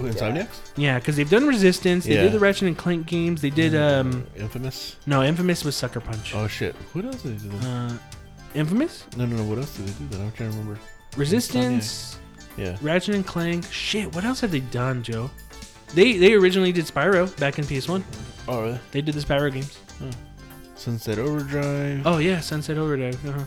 Who, 0.00 0.08
Insomniacs? 0.10 0.58
Yeah, 0.76 0.98
because 0.98 1.16
they've 1.16 1.28
done 1.30 1.46
Resistance. 1.46 2.04
They 2.04 2.14
Yeah. 2.14 2.22
did 2.22 2.32
the 2.32 2.38
Ratchet 2.40 2.68
and 2.68 2.76
Clank 2.78 3.06
games. 3.06 3.40
They 3.42 3.50
did 3.50 3.74
um 3.74 4.26
Infamous. 4.36 4.96
no 5.06 5.22
Infamous 5.22 5.64
was 5.64 5.76
Sucker 5.76 6.00
Punch. 6.00 6.34
Oh 6.34 6.46
shit. 6.46 6.74
What 6.92 7.04
else 7.04 7.22
did 7.22 7.38
they 7.38 7.48
do? 7.48 7.66
Uh, 7.66 7.92
Infamous, 8.54 9.04
no, 9.16 9.26
no, 9.26 9.36
no. 9.36 9.44
What 9.44 9.58
else 9.58 9.76
did 9.76 9.86
they 9.86 9.92
do? 10.04 10.08
That 10.16 10.20
I'm 10.22 10.32
trying 10.32 10.50
to 10.50 10.56
remember. 10.58 10.80
Resistance, 11.16 12.18
Yeah. 12.56 12.76
Ratchet 12.82 13.14
and 13.14 13.26
Clank. 13.26 13.64
Shit, 13.70 14.12
what 14.14 14.24
else 14.24 14.40
have 14.40 14.50
they 14.50 14.60
done, 14.60 15.02
Joe? 15.02 15.30
They 15.94 16.14
they 16.18 16.32
originally 16.34 16.72
did 16.72 16.86
Spyro 16.86 17.28
back 17.38 17.58
in 17.58 17.64
PS1. 17.64 18.02
Oh 18.48 18.62
really? 18.62 18.78
They 18.90 19.00
did 19.02 19.14
the 19.14 19.20
Spyro 19.20 19.52
games. 19.52 19.78
Sunset 20.74 21.18
Overdrive. 21.18 22.02
Oh 22.06 22.18
yeah, 22.18 22.40
Sunset 22.40 22.78
Overdrive. 22.78 23.14
Uh-huh. 23.28 23.44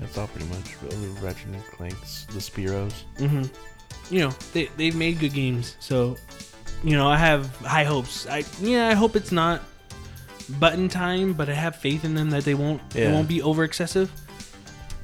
That's 0.00 0.16
all 0.16 0.28
pretty 0.28 0.48
much. 0.48 0.76
All 0.84 0.98
Ratchet 1.20 1.48
and 1.48 1.64
Clanks, 1.66 2.24
the 2.26 2.38
Spyros. 2.38 2.92
hmm 3.18 3.42
You 4.10 4.20
know 4.20 4.30
they 4.52 4.66
they've 4.76 4.94
made 4.96 5.18
good 5.20 5.34
games, 5.34 5.76
so 5.80 6.16
you 6.82 6.96
know 6.96 7.08
I 7.08 7.16
have 7.18 7.54
high 7.58 7.84
hopes. 7.84 8.26
I 8.26 8.44
yeah 8.60 8.88
I 8.88 8.94
hope 8.94 9.16
it's 9.16 9.32
not 9.32 9.62
button 10.58 10.88
time, 10.88 11.34
but 11.34 11.48
I 11.50 11.54
have 11.54 11.76
faith 11.76 12.04
in 12.04 12.14
them 12.14 12.30
that 12.30 12.44
they 12.44 12.54
won't 12.54 12.88
they 12.90 13.10
won't 13.12 13.28
be 13.28 13.42
over 13.42 13.64
excessive. 13.64 14.10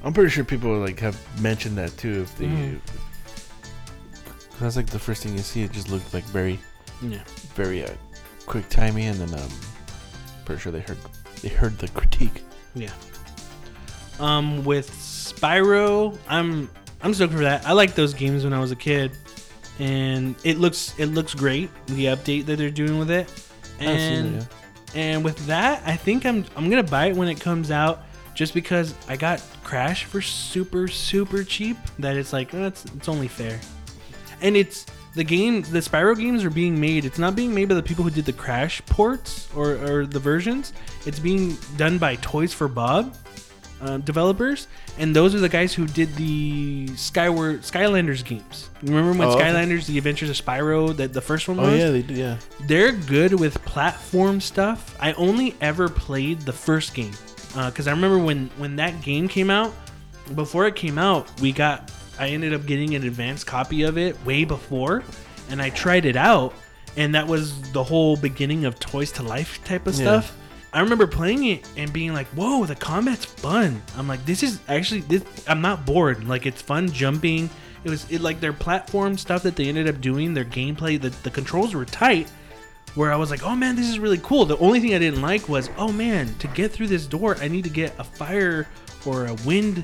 I'm 0.03 0.13
pretty 0.13 0.29
sure 0.29 0.43
people 0.43 0.77
like 0.79 0.99
have 0.99 1.17
mentioned 1.41 1.77
that 1.77 1.95
too. 1.97 2.21
If 2.23 2.37
they, 2.37 2.45
Mhm. 2.45 2.79
that's 4.59 4.75
like 4.75 4.87
the 4.87 4.99
first 4.99 5.23
thing 5.23 5.33
you 5.33 5.39
see. 5.43 5.63
It 5.63 5.71
just 5.71 5.89
looked 5.89 6.13
like 6.13 6.23
very, 6.25 6.59
Yeah. 7.01 7.23
very 7.55 7.83
uh, 7.83 7.89
quick 8.45 8.69
timing, 8.69 9.05
and 9.05 9.19
then 9.19 9.39
um, 9.39 9.49
pretty 10.45 10.61
sure 10.61 10.71
they 10.71 10.81
heard 10.81 10.97
they 11.41 11.49
heard 11.49 11.77
the 11.79 11.87
critique. 11.89 12.43
Yeah. 12.75 12.91
Um, 14.19 14.63
with 14.63 14.89
Spyro, 14.91 16.17
I'm 16.27 16.69
I'm 17.01 17.13
stoked 17.13 17.33
for 17.33 17.39
that. 17.39 17.65
I 17.65 17.73
liked 17.73 17.95
those 17.95 18.13
games 18.13 18.43
when 18.43 18.53
I 18.53 18.59
was 18.59 18.71
a 18.71 18.75
kid, 18.75 19.11
and 19.79 20.35
it 20.43 20.57
looks 20.57 20.93
it 20.97 21.07
looks 21.07 21.33
great. 21.33 21.69
The 21.87 22.05
update 22.05 22.45
that 22.45 22.57
they're 22.57 22.69
doing 22.69 22.97
with 22.97 23.11
it, 23.11 23.31
and 23.79 24.35
yeah. 24.35 24.43
and 24.95 25.23
with 25.23 25.37
that, 25.47 25.83
I 25.85 25.95
think 25.95 26.25
I'm 26.25 26.45
I'm 26.55 26.69
gonna 26.69 26.83
buy 26.83 27.07
it 27.07 27.15
when 27.15 27.27
it 27.27 27.39
comes 27.39 27.71
out, 27.71 28.03
just 28.33 28.53
because 28.53 28.93
I 29.07 29.17
got 29.17 29.43
Crash 29.63 30.05
for 30.05 30.21
super 30.21 30.87
super 30.87 31.43
cheap. 31.43 31.77
That 31.99 32.15
it's 32.17 32.33
like 32.33 32.53
oh, 32.53 32.65
it's 32.65 32.85
it's 32.85 33.09
only 33.09 33.27
fair, 33.27 33.59
and 34.41 34.55
it's 34.55 34.85
the 35.13 35.23
game. 35.23 35.61
The 35.63 35.79
Spyro 35.79 36.17
games 36.17 36.43
are 36.43 36.49
being 36.49 36.79
made. 36.79 37.05
It's 37.05 37.19
not 37.19 37.35
being 37.35 37.53
made 37.53 37.69
by 37.69 37.75
the 37.75 37.83
people 37.83 38.03
who 38.03 38.09
did 38.11 38.25
the 38.25 38.33
Crash 38.33 38.81
ports 38.85 39.49
or 39.55 39.73
or 39.85 40.05
the 40.05 40.19
versions. 40.19 40.73
It's 41.05 41.19
being 41.19 41.57
done 41.77 41.97
by 41.97 42.15
Toys 42.17 42.53
for 42.53 42.67
Bob 42.67 43.15
uh, 43.81 43.97
developers, 43.97 44.67
and 44.97 45.15
those 45.15 45.35
are 45.35 45.39
the 45.39 45.49
guys 45.49 45.73
who 45.73 45.85
did 45.85 46.15
the 46.15 46.87
Skyward 46.95 47.61
Skylanders 47.61 48.23
games. 48.23 48.69
Remember 48.81 49.11
when 49.17 49.27
Oh, 49.27 49.31
okay. 49.33 49.43
Skylanders: 49.43 49.85
The 49.85 49.97
Adventures 49.97 50.29
of 50.29 50.37
Spyro, 50.45 50.95
that 50.95 51.11
the 51.13 51.21
first 51.21 51.47
one 51.47 51.59
Oh 51.59 51.63
was? 51.63 51.73
Oh 51.73 51.75
yeah, 51.75 51.89
they 51.89 52.01
did. 52.01 52.17
Yeah. 52.17 52.37
they're 52.61 52.91
good 52.93 53.37
with 53.39 53.63
platform 53.65 54.39
stuff. 54.41 54.95
I 54.99 55.13
only 55.13 55.55
ever 55.61 55.89
played 55.89 56.41
the 56.41 56.53
first 56.53 56.93
game 56.93 57.11
because 57.53 57.87
I 57.87 57.91
remember 57.91 58.17
when 58.19 58.49
when 58.57 58.75
that 58.77 59.01
game 59.01 59.27
came 59.27 59.49
out. 59.49 59.73
Before 60.33 60.65
it 60.65 60.75
came 60.75 60.97
out, 60.97 61.29
we 61.41 61.51
got 61.51 61.91
I 62.17 62.29
ended 62.29 62.53
up 62.53 62.65
getting 62.65 62.95
an 62.95 63.03
advanced 63.03 63.45
copy 63.45 63.83
of 63.83 63.97
it 63.97 64.15
way 64.25 64.43
before, 64.45 65.03
and 65.49 65.61
I 65.61 65.69
tried 65.69 66.05
it 66.05 66.15
out, 66.15 66.53
and 66.97 67.13
that 67.13 67.27
was 67.27 67.61
the 67.73 67.83
whole 67.83 68.15
beginning 68.15 68.65
of 68.65 68.79
Toys 68.79 69.11
to 69.13 69.23
Life 69.23 69.61
type 69.65 69.85
of 69.85 69.93
Yeah. 69.95 70.01
stuff. 70.21 70.35
I 70.75 70.81
remember 70.81 71.07
playing 71.07 71.45
it 71.45 71.67
and 71.77 71.91
being 71.91 72.13
like, 72.13 72.27
"Whoa, 72.27 72.65
the 72.65 72.75
combat's 72.75 73.23
fun." 73.25 73.81
I'm 73.97 74.07
like, 74.07 74.25
"This 74.25 74.43
is 74.43 74.59
actually 74.67 75.01
this." 75.01 75.23
I'm 75.47 75.61
not 75.61 75.85
bored. 75.85 76.27
Like 76.27 76.45
it's 76.45 76.61
fun 76.61 76.91
jumping. 76.91 77.49
It 77.85 77.89
was 77.89 78.05
it 78.11 78.19
like 78.21 78.39
their 78.41 78.51
platform 78.53 79.17
stuff 79.17 79.41
that 79.43 79.55
they 79.55 79.67
ended 79.69 79.87
up 79.87 80.01
doing. 80.01 80.33
Their 80.33 80.43
gameplay, 80.45 80.99
the 81.01 81.09
the 81.23 81.31
controls 81.31 81.73
were 81.73 81.85
tight. 81.85 82.29
Where 82.95 83.11
I 83.11 83.15
was 83.15 83.29
like, 83.31 83.43
"Oh 83.43 83.55
man, 83.55 83.75
this 83.75 83.89
is 83.89 83.99
really 83.99 84.19
cool." 84.21 84.45
The 84.45 84.57
only 84.57 84.79
thing 84.79 84.93
I 84.93 84.99
didn't 84.99 85.21
like 85.21 85.47
was, 85.49 85.69
"Oh 85.77 85.91
man, 85.91 86.33
to 86.39 86.47
get 86.49 86.71
through 86.71 86.87
this 86.87 87.05
door, 87.07 87.37
I 87.41 87.47
need 87.47 87.63
to 87.63 87.69
get 87.69 87.93
a 87.97 88.03
fire 88.03 88.67
or 89.05 89.27
a 89.27 89.33
wind, 89.45 89.83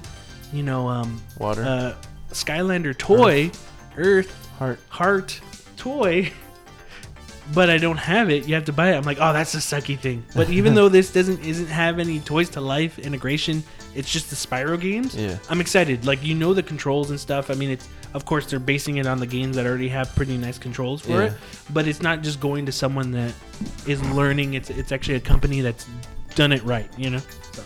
you 0.52 0.64
know, 0.64 0.88
um, 0.89 1.22
Water. 1.38 1.64
uh, 1.64 1.96
Skylander 2.32 2.98
toy, 2.98 3.52
Earth, 3.98 4.34
Heart. 4.60 4.80
heart 4.89 5.39
toy." 5.78 6.32
but 7.54 7.70
I 7.70 7.78
don't 7.78 7.97
have 7.97 8.30
it. 8.30 8.47
You 8.47 8.56
have 8.56 8.66
to 8.66 8.74
buy 8.74 8.91
it. 8.93 8.95
I'm 8.97 9.04
like, 9.04 9.18
oh, 9.20 9.34
that's 9.34 9.54
a 9.56 9.58
sucky 9.58 9.97
thing. 9.97 10.24
But 10.36 10.49
even 10.49 10.74
though 10.76 10.89
this 10.89 11.12
doesn't 11.12 11.43
isn't 11.45 11.68
have 11.68 11.99
any 11.99 12.20
Toys 12.20 12.49
to 12.52 12.62
Life 12.62 12.99
integration, 12.99 13.64
it's 13.95 14.10
just 14.12 14.30
the 14.30 14.36
Spyro 14.36 14.80
games. 14.80 15.16
Yeah. 15.16 15.38
I'm 15.49 15.62
excited. 15.62 16.06
Like 16.06 16.24
you 16.24 16.36
know 16.36 16.54
the 16.54 16.64
controls 16.64 17.10
and 17.10 17.20
stuff. 17.20 17.49
I 17.49 17.56
mean, 17.56 17.70
it's 17.70 17.88
of 18.14 18.26
course 18.26 18.45
they're 18.45 18.60
basing 18.60 18.97
it 18.97 19.08
on 19.08 19.20
the 19.20 19.28
games 19.28 19.56
that 19.56 19.66
already 19.66 19.89
have 19.89 20.14
pretty 20.16 20.38
nice 20.38 20.58
controls 20.58 21.02
for 21.02 21.12
Yeah. 21.12 21.24
it. 21.24 21.34
But 21.74 21.88
it's 21.88 22.02
not 22.02 22.22
just 22.22 22.39
going 22.39 22.66
to 22.68 22.72
someone 22.72 23.12
that 23.12 23.34
is 23.88 24.02
learning. 24.14 24.54
It's 24.54 24.70
it's 24.70 24.91
actually 24.91 25.16
a 25.16 25.22
company 25.22 25.62
that's 25.62 25.86
done 26.36 26.52
it 26.52 26.64
right. 26.64 26.89
You 26.97 27.10
know. 27.12 27.22
So 27.54 27.64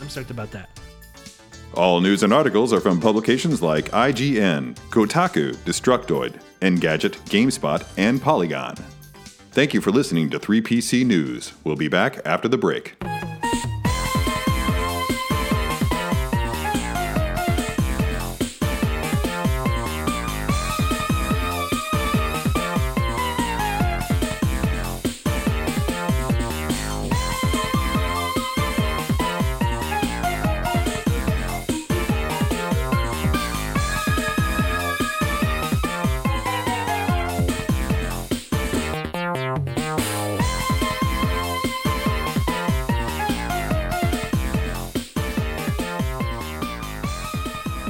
I'm 0.00 0.08
stoked 0.08 0.30
about 0.30 0.50
that. 0.52 0.68
All 1.74 2.00
news 2.00 2.22
and 2.22 2.32
articles 2.32 2.72
are 2.72 2.80
from 2.80 3.00
publications 3.00 3.60
like 3.60 3.90
IGN, 3.90 4.76
Kotaku, 4.90 5.56
Destructoid, 5.64 6.34
Engadget, 6.60 7.16
GameSpot, 7.28 7.84
and 7.96 8.22
Polygon. 8.22 8.76
Thank 9.54 9.72
you 9.72 9.80
for 9.80 9.92
listening 9.92 10.30
to 10.30 10.40
3PC 10.40 11.06
News. 11.06 11.52
We'll 11.62 11.76
be 11.76 11.86
back 11.86 12.18
after 12.24 12.48
the 12.48 12.58
break. 12.58 12.96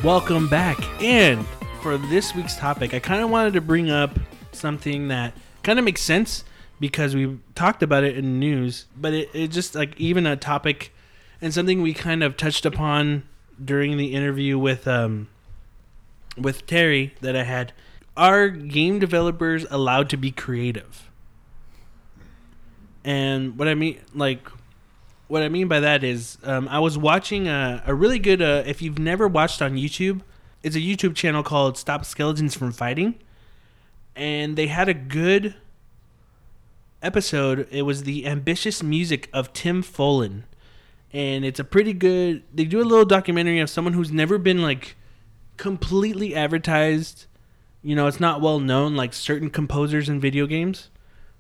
Welcome 0.05 0.49
back. 0.49 0.79
And 1.03 1.47
for 1.81 1.97
this 1.97 2.35
week's 2.35 2.59
topic, 2.59 2.93
I 2.93 2.99
kind 2.99 3.23
of 3.23 3.31
wanted 3.31 3.55
to 3.55 3.63
bring 3.63 3.89
up 3.89 4.19
something 4.53 5.09
that 5.09 5.33
kind 5.63 5.79
of 5.79 5.85
makes 5.87 6.03
sense 6.03 6.45
because 6.79 7.15
we 7.15 7.39
talked 7.55 7.83
about 7.83 8.05
it 8.05 8.19
in 8.19 8.39
news, 8.39 8.85
but 8.95 9.15
it, 9.15 9.31
it 9.33 9.49
just 9.49 9.75
like 9.75 9.99
even 9.99 10.27
a 10.27 10.37
topic 10.37 10.93
and 11.41 11.55
something 11.55 11.81
we 11.81 11.95
kind 11.95 12.23
of 12.23 12.37
touched 12.37 12.67
upon 12.67 13.23
during 13.65 13.97
the 13.97 14.15
interview 14.15 14.59
with 14.59 14.87
um 14.87 15.29
with 16.37 16.67
Terry 16.67 17.15
that 17.23 17.35
I 17.35 17.45
had. 17.45 17.73
are 18.15 18.51
game 18.51 18.99
developers 18.99 19.65
allowed 19.71 20.11
to 20.11 20.19
be 20.19 20.31
creative? 20.31 21.11
And 23.05 23.57
what 23.57 23.69
I 23.69 23.75
mean, 23.75 24.01
like, 24.15 24.47
what 25.29 25.43
I 25.43 25.49
mean 25.49 25.69
by 25.69 25.81
that 25.81 26.05
is, 26.05 26.39
um, 26.45 26.69
I 26.69 26.79
was 26.79 26.99
watching 26.99 27.49
a, 27.49 27.83
a 27.87 27.95
really 27.95 28.19
good. 28.19 28.43
Uh, 28.43 28.63
if 28.67 28.83
you've 28.83 28.99
never 28.99 29.27
watched 29.27 29.63
on 29.63 29.75
YouTube, 29.75 30.21
it's 30.63 30.77
a 30.77 30.81
YouTube 30.81 31.15
channel 31.15 31.43
called 31.43 31.79
"Stop 31.79 32.05
Skeletons 32.05 32.55
from 32.55 32.73
Fighting," 32.73 33.15
and 34.15 34.57
they 34.57 34.67
had 34.67 34.89
a 34.89 34.95
good 34.95 35.55
episode. 37.03 37.67
It 37.71 37.83
was 37.83 38.05
the 38.05 38.27
ambitious 38.27 38.83
music 38.83 39.29
of 39.33 39.53
Tim 39.53 39.83
Follin, 39.83 40.43
and 41.13 41.45
it's 41.45 41.61
a 41.61 41.65
pretty 41.65 41.93
good. 41.93 42.43
They 42.53 42.65
do 42.65 42.81
a 42.81 42.85
little 42.85 43.07
documentary 43.07 43.61
of 43.61 43.71
someone 43.71 43.95
who's 43.95 44.13
never 44.13 44.39
been 44.39 44.63
like 44.63 44.97
completely 45.57 46.35
advertised. 46.35 47.27
You 47.83 47.95
know, 47.95 48.07
it's 48.07 48.21
not 48.21 48.41
well 48.41 48.61
known 48.61 48.97
like 48.97 49.13
certain 49.13 49.51
composers 49.51 50.09
in 50.09 50.21
video 50.21 50.47
games. 50.47 50.91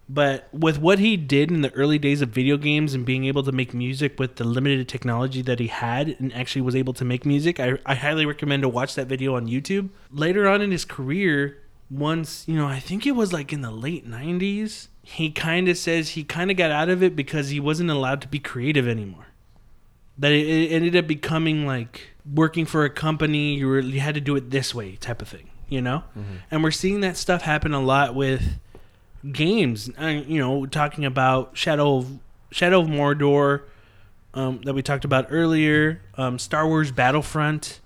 But 0.08 0.48
with 0.52 0.78
what 0.78 0.98
he 0.98 1.16
did 1.16 1.50
in 1.50 1.62
the 1.62 1.72
early 1.72 1.98
days 1.98 2.20
of 2.20 2.28
video 2.28 2.56
games 2.56 2.92
and 2.92 3.06
being 3.06 3.24
able 3.24 3.42
to 3.42 3.52
make 3.52 3.72
music 3.72 4.18
with 4.18 4.36
the 4.36 4.44
limited 4.44 4.86
technology 4.88 5.40
that 5.42 5.58
he 5.58 5.68
had 5.68 6.16
and 6.18 6.32
actually 6.34 6.62
was 6.62 6.76
able 6.76 6.92
to 6.94 7.04
make 7.04 7.24
music, 7.24 7.58
I, 7.58 7.78
I 7.86 7.94
highly 7.94 8.26
recommend 8.26 8.62
to 8.62 8.68
watch 8.68 8.94
that 8.96 9.06
video 9.06 9.34
on 9.34 9.46
YouTube. 9.46 9.88
Later 10.10 10.46
on 10.46 10.60
in 10.60 10.72
his 10.72 10.84
career, 10.84 11.62
once, 11.90 12.44
you 12.46 12.54
know, 12.54 12.66
I 12.66 12.80
think 12.80 13.06
it 13.06 13.12
was 13.12 13.32
like 13.32 13.52
in 13.52 13.62
the 13.62 13.70
late 13.70 14.08
90s, 14.08 14.88
he 15.02 15.30
kind 15.30 15.68
of 15.68 15.78
says 15.78 16.10
he 16.10 16.24
kind 16.24 16.50
of 16.50 16.56
got 16.56 16.70
out 16.70 16.90
of 16.90 17.02
it 17.02 17.16
because 17.16 17.48
he 17.48 17.60
wasn't 17.60 17.90
allowed 17.90 18.20
to 18.22 18.28
be 18.28 18.38
creative 18.38 18.86
anymore. 18.86 19.28
That 20.18 20.32
it, 20.32 20.46
it 20.46 20.72
ended 20.72 20.96
up 20.96 21.06
becoming 21.06 21.66
like 21.66 22.08
working 22.30 22.66
for 22.66 22.84
a 22.84 22.90
company, 22.90 23.54
you, 23.54 23.68
were, 23.68 23.80
you 23.80 24.00
had 24.00 24.14
to 24.16 24.20
do 24.20 24.36
it 24.36 24.50
this 24.50 24.74
way 24.74 24.96
type 24.96 25.22
of 25.22 25.28
thing, 25.28 25.50
you 25.68 25.80
know? 25.80 26.04
Mm-hmm. 26.10 26.36
And 26.50 26.62
we're 26.62 26.70
seeing 26.70 27.00
that 27.00 27.16
stuff 27.16 27.42
happen 27.42 27.72
a 27.72 27.80
lot 27.80 28.14
with 28.14 28.58
games. 29.32 29.90
Uh, 30.00 30.06
you 30.06 30.38
know, 30.38 30.66
talking 30.66 31.04
about 31.04 31.56
Shadow 31.56 31.98
of 31.98 32.18
Shadow 32.50 32.80
of 32.80 32.88
Mordor 32.88 33.62
um, 34.34 34.60
that 34.64 34.74
we 34.74 34.82
talked 34.82 35.04
about 35.04 35.26
earlier, 35.30 36.02
um, 36.16 36.38
Star 36.38 36.66
Wars 36.66 36.92
Battlefront. 36.92 37.80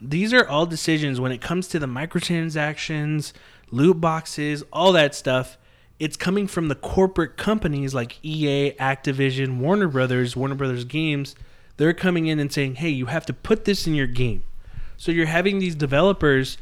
These 0.00 0.32
are 0.34 0.46
all 0.46 0.66
decisions 0.66 1.20
when 1.20 1.32
it 1.32 1.40
comes 1.40 1.68
to 1.68 1.78
the 1.78 1.86
microtransactions, 1.86 3.32
loot 3.70 4.00
boxes, 4.00 4.62
all 4.72 4.92
that 4.92 5.14
stuff. 5.14 5.56
It's 5.98 6.16
coming 6.16 6.46
from 6.46 6.68
the 6.68 6.74
corporate 6.74 7.38
companies 7.38 7.94
like 7.94 8.18
EA, 8.22 8.72
Activision, 8.72 9.58
Warner 9.58 9.88
Brothers, 9.88 10.36
Warner 10.36 10.54
Brothers 10.54 10.84
Games. 10.84 11.34
They're 11.78 11.94
coming 11.94 12.26
in 12.26 12.38
and 12.38 12.52
saying, 12.52 12.76
"Hey, 12.76 12.90
you 12.90 13.06
have 13.06 13.24
to 13.26 13.32
put 13.32 13.64
this 13.64 13.86
in 13.86 13.94
your 13.94 14.06
game." 14.06 14.42
So 14.98 15.12
you're 15.12 15.26
having 15.26 15.58
these 15.58 15.74
developers, 15.74 16.58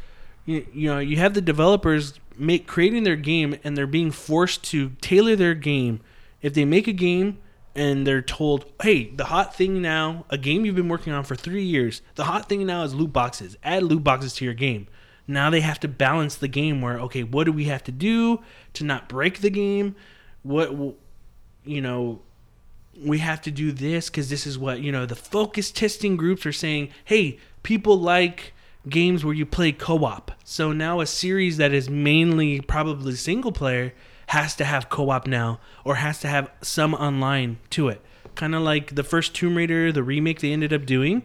you, 0.46 0.66
you 0.72 0.88
know, 0.92 0.98
you 0.98 1.16
have 1.16 1.34
the 1.34 1.40
developers 1.40 2.18
make 2.38 2.66
creating 2.66 3.04
their 3.04 3.16
game 3.16 3.56
and 3.64 3.76
they're 3.76 3.86
being 3.86 4.10
forced 4.10 4.62
to 4.64 4.90
tailor 5.00 5.36
their 5.36 5.54
game. 5.54 6.00
If 6.42 6.54
they 6.54 6.64
make 6.64 6.86
a 6.86 6.92
game 6.92 7.38
and 7.74 8.06
they're 8.06 8.22
told, 8.22 8.66
"Hey, 8.82 9.10
the 9.10 9.26
hot 9.26 9.54
thing 9.54 9.82
now, 9.82 10.26
a 10.30 10.38
game 10.38 10.64
you've 10.64 10.76
been 10.76 10.88
working 10.88 11.12
on 11.12 11.24
for 11.24 11.36
3 11.36 11.62
years, 11.62 12.02
the 12.14 12.24
hot 12.24 12.48
thing 12.48 12.64
now 12.66 12.82
is 12.84 12.94
loot 12.94 13.12
boxes. 13.12 13.56
Add 13.64 13.82
loot 13.82 14.04
boxes 14.04 14.34
to 14.34 14.44
your 14.44 14.54
game." 14.54 14.86
Now 15.26 15.50
they 15.50 15.62
have 15.62 15.80
to 15.80 15.88
balance 15.88 16.36
the 16.36 16.48
game 16.48 16.82
where, 16.82 16.98
okay, 17.00 17.22
what 17.22 17.44
do 17.44 17.52
we 17.52 17.64
have 17.64 17.82
to 17.84 17.92
do 17.92 18.42
to 18.74 18.84
not 18.84 19.08
break 19.08 19.40
the 19.40 19.50
game? 19.50 19.96
What 20.42 20.70
you 21.64 21.80
know, 21.80 22.20
we 23.02 23.18
have 23.18 23.40
to 23.42 23.50
do 23.50 23.72
this 23.72 24.08
because 24.08 24.28
this 24.30 24.46
is 24.46 24.58
what 24.58 24.80
you 24.80 24.92
know 24.92 25.06
the 25.06 25.16
focus 25.16 25.70
testing 25.70 26.16
groups 26.16 26.46
are 26.46 26.52
saying 26.52 26.88
hey 27.06 27.38
people 27.62 27.98
like 27.98 28.53
games 28.88 29.24
where 29.24 29.34
you 29.34 29.46
play 29.46 29.72
co-op. 29.72 30.32
So 30.44 30.72
now 30.72 31.00
a 31.00 31.06
series 31.06 31.56
that 31.56 31.72
is 31.72 31.88
mainly 31.88 32.60
probably 32.60 33.14
single 33.14 33.52
player 33.52 33.94
has 34.28 34.54
to 34.56 34.64
have 34.64 34.88
co-op 34.88 35.26
now 35.26 35.60
or 35.84 35.96
has 35.96 36.20
to 36.20 36.28
have 36.28 36.50
some 36.62 36.94
online 36.94 37.58
to 37.70 37.88
it. 37.88 38.00
Kind 38.34 38.54
of 38.54 38.62
like 38.62 38.94
the 38.94 39.04
first 39.04 39.34
tomb 39.34 39.56
raider 39.56 39.92
the 39.92 40.02
remake 40.02 40.40
they 40.40 40.52
ended 40.52 40.72
up 40.72 40.86
doing 40.86 41.22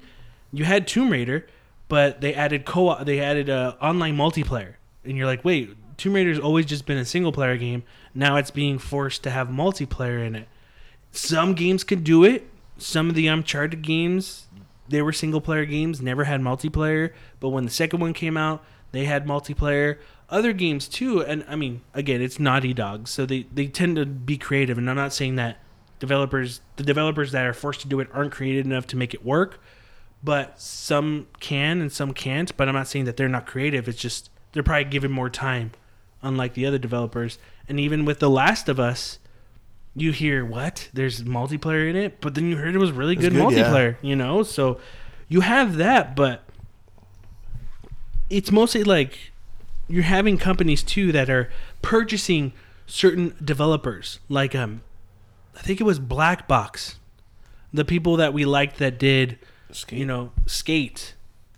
you 0.52 0.66
had 0.66 0.88
tomb 0.88 1.12
raider 1.12 1.48
but 1.88 2.22
they 2.22 2.34
added 2.34 2.66
co-op 2.66 3.06
they 3.06 3.20
added 3.20 3.50
uh, 3.50 3.76
online 3.82 4.16
multiplayer. 4.16 4.76
And 5.04 5.18
you're 5.18 5.26
like 5.26 5.44
wait 5.44 5.76
tomb 5.98 6.14
raider's 6.14 6.40
always 6.40 6.66
just 6.66 6.86
been 6.86 6.98
a 6.98 7.06
single 7.06 7.32
player 7.32 7.58
game. 7.58 7.84
Now 8.14 8.38
it's 8.38 8.52
being 8.52 8.78
forced 8.80 9.24
to 9.24 9.30
have 9.30 9.50
multiplayer 9.50 10.26
in 10.26 10.36
it. 10.36 10.48
Some 11.12 11.54
games 11.54 11.84
can 11.84 12.04
do 12.04 12.24
it. 12.24 12.50
Some 12.78 13.10
of 13.10 13.16
the 13.16 13.28
Uncharted 13.28 13.82
games, 13.82 14.48
they 14.90 15.02
were 15.02 15.14
single 15.14 15.42
player 15.42 15.66
games, 15.66 16.02
never 16.02 16.26
had 16.26 16.42
multiplayer. 16.42 17.12
But 17.40 17.50
when 17.50 17.66
the 17.66 17.72
second 17.72 18.00
one 18.00 18.14
came 18.14 18.38
out, 18.38 18.64
they 18.92 19.06
had 19.06 19.26
multiplayer. 19.26 19.98
Other 20.30 20.54
games 20.54 20.88
too, 20.88 21.22
and 21.22 21.44
I 21.48 21.56
mean, 21.56 21.82
again, 21.94 22.22
it's 22.22 22.40
Naughty 22.40 22.74
Dog, 22.74 23.08
so 23.08 23.26
they 23.26 23.48
they 23.52 23.68
tend 23.68 23.96
to 23.96 24.06
be 24.06 24.38
creative. 24.38 24.78
And 24.78 24.90
I'm 24.90 24.96
not 24.96 25.14
saying 25.14 25.36
that 25.36 25.58
developers, 26.00 26.62
the 26.76 26.84
developers 26.84 27.32
that 27.32 27.46
are 27.46 27.54
forced 27.54 27.82
to 27.82 27.88
do 27.88 28.00
it, 28.00 28.10
aren't 28.14 28.32
creative 28.32 28.66
enough 28.66 28.88
to 28.88 28.98
make 28.98 29.14
it 29.14 29.26
work. 29.26 29.60
But 30.24 30.60
some 30.60 31.28
can 31.40 31.82
and 31.82 31.92
some 31.92 32.14
can't. 32.14 32.56
But 32.58 32.68
I'm 32.68 32.76
not 32.76 32.88
saying 32.88 33.06
that 33.06 33.18
they're 33.18 33.30
not 33.30 33.48
creative. 33.48 33.88
It's 33.88 34.00
just 34.00 34.30
they're 34.52 34.64
probably 34.64 34.86
given 34.86 35.12
more 35.12 35.30
time, 35.30 35.72
unlike 36.22 36.54
the 36.54 36.66
other 36.66 36.78
developers. 36.78 37.40
And 37.68 37.80
even 37.80 38.06
with 38.06 38.20
The 38.20 38.30
Last 38.30 38.70
of 38.70 38.80
Us, 38.80 39.20
you 39.96 40.12
hear 40.12 40.46
what? 40.46 40.90
There's 40.94 41.24
multiplayer 41.24 41.90
in 41.90 41.96
it 41.96 42.22
but 42.22 42.36
then 42.36 42.50
you 42.50 42.58
heard 42.58 42.76
it 42.76 42.80
was 42.80 42.92
really 42.92 43.16
good, 43.16 43.34
good, 43.34 43.52
yeah. 43.52 43.64
multiplayer 43.64 43.96
you 44.02 44.16
know? 44.16 44.44
So 44.44 44.80
you 45.28 45.42
have 45.42 45.78
that 45.78 46.16
but 46.16 46.44
it's 48.30 48.52
mostly 48.52 48.84
like 48.84 49.32
you're 49.88 50.04
having 50.04 50.38
companies 50.38 50.84
too 50.84 51.12
that 51.12 51.30
are 51.30 51.50
purchasing 51.82 52.54
certain 52.86 53.36
developers. 53.44 54.20
Like 54.30 54.56
um 54.56 54.82
i 55.56 55.62
think 55.62 55.82
it 55.82 55.84
was 55.84 56.00
black 56.00 56.48
box 56.48 57.00
the 57.74 57.86
people 57.86 58.16
that 58.18 58.34
we 58.34 58.46
liked 58.46 58.78
that 58.78 58.98
did 58.98 59.38
you 59.90 60.06
know 60.06 60.32
skate. 60.46 61.16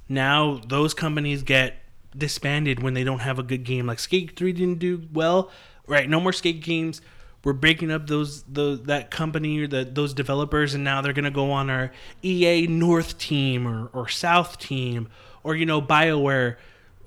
Now 0.09 0.61
those 0.67 0.93
companies 0.93 1.43
get 1.43 1.75
disbanded 2.15 2.83
when 2.83 2.93
they 2.93 3.03
don't 3.03 3.19
have 3.19 3.39
a 3.39 3.43
good 3.43 3.63
game. 3.63 3.87
Like 3.87 3.99
skate 3.99 4.35
3 4.35 4.51
didn't 4.53 4.79
do 4.79 5.07
well. 5.13 5.49
Right 5.87 6.09
no 6.09 6.19
more 6.19 6.33
skate 6.33 6.61
games 6.61 7.01
we're 7.43 7.53
breaking 7.53 7.91
up 7.91 8.07
those 8.07 8.43
the 8.43 8.79
that 8.85 9.09
company 9.09 9.59
or 9.59 9.67
the, 9.67 9.83
those 9.83 10.13
developers 10.13 10.73
and 10.73 10.83
now 10.83 11.01
they're 11.01 11.13
going 11.13 11.25
to 11.25 11.31
go 11.31 11.51
on 11.51 11.69
our 11.69 11.91
EA 12.23 12.67
North 12.67 13.17
team 13.17 13.67
or, 13.67 13.89
or 13.93 14.07
South 14.07 14.59
team 14.59 15.09
or 15.43 15.55
you 15.55 15.65
know 15.65 15.81
BioWare. 15.81 16.57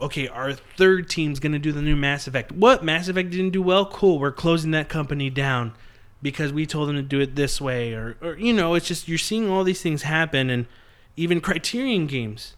Okay 0.00 0.26
our 0.28 0.52
third 0.52 1.08
team's 1.08 1.38
going 1.38 1.52
to 1.52 1.58
do 1.58 1.72
the 1.72 1.82
new 1.82 1.96
Mass 1.96 2.26
Effect. 2.26 2.52
What? 2.52 2.84
Mass 2.84 3.08
Effect 3.08 3.30
didn't 3.30 3.50
do 3.50 3.62
well? 3.62 3.86
Cool 3.86 4.18
we're 4.18 4.32
closing 4.32 4.72
that 4.72 4.88
company 4.88 5.30
down 5.30 5.72
because 6.20 6.52
we 6.52 6.66
told 6.66 6.88
them 6.88 6.96
to 6.96 7.02
do 7.02 7.20
it 7.20 7.36
this 7.36 7.60
way 7.60 7.92
or 7.92 8.16
or 8.20 8.36
you 8.36 8.52
know 8.52 8.74
it's 8.74 8.88
just 8.88 9.08
you're 9.08 9.18
seeing 9.18 9.48
all 9.48 9.62
these 9.62 9.82
things 9.82 10.02
happen 10.02 10.50
and 10.50 10.66
even 11.16 11.40
Criterion 11.40 12.08
games 12.08 12.56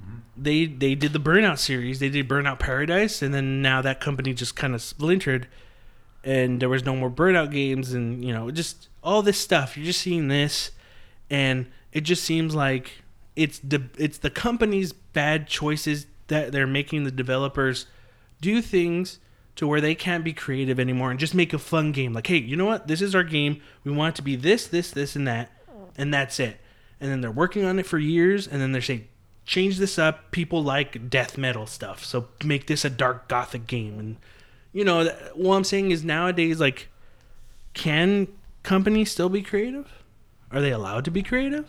mm-hmm. 0.00 0.18
they 0.36 0.66
they 0.66 0.94
did 0.94 1.12
the 1.12 1.18
Burnout 1.18 1.58
series. 1.58 1.98
They 1.98 2.08
did 2.08 2.28
Burnout 2.28 2.60
Paradise 2.60 3.20
and 3.20 3.34
then 3.34 3.60
now 3.60 3.82
that 3.82 4.00
company 4.00 4.32
just 4.32 4.54
kind 4.54 4.76
of 4.76 4.80
splintered 4.80 5.48
and 6.26 6.60
there 6.60 6.68
was 6.68 6.84
no 6.84 6.96
more 6.96 7.08
burnout 7.08 7.52
games 7.52 7.92
and 7.92 8.22
you 8.22 8.34
know 8.34 8.50
just 8.50 8.88
all 9.02 9.22
this 9.22 9.38
stuff. 9.38 9.76
You're 9.76 9.86
just 9.86 10.00
seeing 10.00 10.28
this 10.28 10.72
and 11.30 11.66
it 11.92 12.02
just 12.02 12.24
seems 12.24 12.54
like 12.54 13.04
it's 13.36 13.60
the 13.60 13.84
it's 13.96 14.18
the 14.18 14.30
company's 14.30 14.92
bad 14.92 15.46
choices 15.46 16.06
that 16.26 16.50
they're 16.50 16.66
making 16.66 17.04
the 17.04 17.10
developers 17.12 17.86
do 18.40 18.60
things 18.60 19.20
to 19.54 19.66
where 19.66 19.80
they 19.80 19.94
can't 19.94 20.24
be 20.24 20.34
creative 20.34 20.78
anymore 20.78 21.10
and 21.10 21.20
just 21.20 21.34
make 21.34 21.54
a 21.54 21.58
fun 21.58 21.92
game. 21.92 22.12
Like 22.12 22.26
hey 22.26 22.38
you 22.38 22.56
know 22.56 22.66
what? 22.66 22.88
This 22.88 23.00
is 23.00 23.14
our 23.14 23.24
game. 23.24 23.62
We 23.84 23.92
want 23.92 24.14
it 24.14 24.16
to 24.16 24.22
be 24.22 24.34
this 24.34 24.66
this 24.66 24.90
this 24.90 25.14
and 25.14 25.28
that 25.28 25.52
and 25.96 26.12
that's 26.12 26.40
it. 26.40 26.58
And 27.00 27.10
then 27.10 27.20
they're 27.20 27.30
working 27.30 27.64
on 27.64 27.78
it 27.78 27.86
for 27.86 27.98
years 27.98 28.48
and 28.48 28.60
then 28.60 28.72
they're 28.72 28.82
saying 28.82 29.06
change 29.44 29.78
this 29.78 29.96
up. 29.96 30.32
People 30.32 30.64
like 30.64 31.08
death 31.08 31.38
metal 31.38 31.68
stuff. 31.68 32.04
So 32.04 32.26
make 32.44 32.66
this 32.66 32.84
a 32.84 32.90
dark 32.90 33.28
gothic 33.28 33.68
game. 33.68 33.98
And 34.00 34.16
you 34.76 34.84
know, 34.84 35.06
what 35.34 35.56
I'm 35.56 35.64
saying 35.64 35.90
is 35.90 36.04
nowadays, 36.04 36.60
like, 36.60 36.88
can 37.72 38.28
companies 38.62 39.10
still 39.10 39.30
be 39.30 39.40
creative? 39.40 39.88
Are 40.52 40.60
they 40.60 40.70
allowed 40.70 41.06
to 41.06 41.10
be 41.10 41.22
creative? 41.22 41.66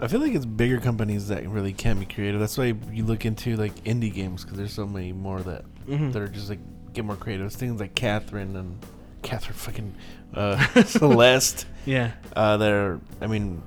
I 0.00 0.08
feel 0.08 0.20
like 0.20 0.34
it's 0.34 0.46
bigger 0.46 0.80
companies 0.80 1.28
that 1.28 1.46
really 1.48 1.72
can't 1.74 2.00
be 2.00 2.06
creative. 2.06 2.40
That's 2.40 2.56
why 2.56 2.74
you 2.92 3.04
look 3.04 3.24
into 3.26 3.56
like 3.56 3.74
indie 3.84 4.12
games 4.12 4.42
because 4.42 4.56
there's 4.58 4.72
so 4.72 4.86
many 4.86 5.12
more 5.12 5.40
that 5.42 5.64
Mhm. 5.86 6.12
that 6.14 6.22
are 6.22 6.28
just 6.28 6.48
like 6.48 6.58
get 6.94 7.04
more 7.04 7.16
creative. 7.16 7.46
It's 7.46 7.56
things 7.56 7.78
like 7.78 7.94
Catherine 7.94 8.56
and 8.56 8.78
Catherine 9.22 9.54
fucking 9.56 9.94
uh, 10.34 10.56
Celeste. 10.86 11.66
Yeah. 11.86 12.12
Uh, 12.34 12.56
that 12.56 12.72
are. 12.72 13.00
I 13.20 13.26
mean, 13.28 13.62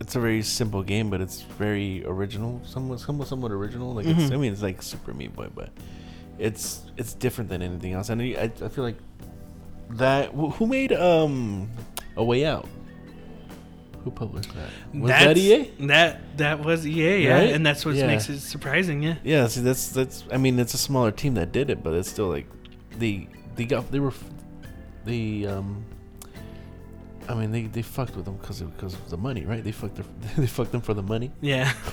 it's 0.00 0.14
a 0.16 0.20
very 0.20 0.42
simple 0.42 0.82
game, 0.82 1.10
but 1.10 1.20
it's 1.20 1.42
very 1.42 2.04
original. 2.06 2.62
Somewhat, 2.64 3.00
somewhat, 3.00 3.28
somewhat 3.28 3.50
original. 3.52 3.92
Like 3.94 4.06
it's. 4.06 4.30
Mhm. 4.30 4.32
I 4.32 4.36
mean, 4.36 4.52
it's 4.52 4.62
like 4.62 4.80
Super 4.80 5.12
Meat 5.12 5.34
Boy, 5.36 5.48
but 5.54 5.68
it's 6.38 6.82
it's 6.96 7.14
different 7.14 7.50
than 7.50 7.62
anything 7.62 7.92
else. 7.92 8.08
And 8.10 8.20
I, 8.22 8.50
I 8.62 8.68
feel 8.68 8.84
like 8.84 8.96
that. 9.90 10.30
Who 10.32 10.66
made 10.66 10.92
um 10.92 11.70
a 12.16 12.24
Way 12.24 12.44
Out? 12.44 12.68
Who 14.04 14.10
published 14.12 14.54
that? 14.54 14.70
Was 14.94 15.08
That's- 15.08 15.26
that 15.26 15.36
EA? 15.36 15.86
That 15.88 16.36
that 16.38 16.60
was 16.64 16.86
EA, 16.86 17.24
yeah, 17.24 17.34
Right? 17.34 17.52
and 17.52 17.66
that's 17.66 17.84
what 17.84 17.94
Yeah. 17.96 18.06
makes 18.06 18.28
it 18.28 18.38
surprising, 18.38 19.02
yeah. 19.02 19.16
Yeah, 19.24 19.48
see, 19.48 19.60
that's 19.62 19.88
that's. 19.88 20.24
I 20.32 20.36
mean, 20.36 20.58
it's 20.60 20.74
a 20.74 20.78
smaller 20.78 21.10
team 21.10 21.34
that 21.34 21.50
did 21.52 21.70
it, 21.70 21.82
but 21.82 21.92
it's 21.94 22.08
still 22.08 22.28
like, 22.28 22.46
they 22.98 23.28
they 23.56 23.64
got 23.64 23.90
they 23.90 23.98
were, 24.00 24.12
they 25.04 25.44
um. 25.46 25.84
I 27.28 27.34
mean, 27.34 27.50
they, 27.50 27.62
they 27.62 27.82
fucked 27.82 28.14
with 28.14 28.24
them 28.26 28.36
because 28.36 28.60
because 28.62 28.94
of 28.94 29.10
the 29.10 29.16
money, 29.16 29.44
right? 29.44 29.64
They 29.64 29.72
fucked 29.72 29.96
their, 29.96 30.04
they 30.36 30.46
fucked 30.46 30.70
them 30.70 30.80
for 30.82 30.94
the 30.94 31.02
money. 31.02 31.32
Yeah. 31.40 31.72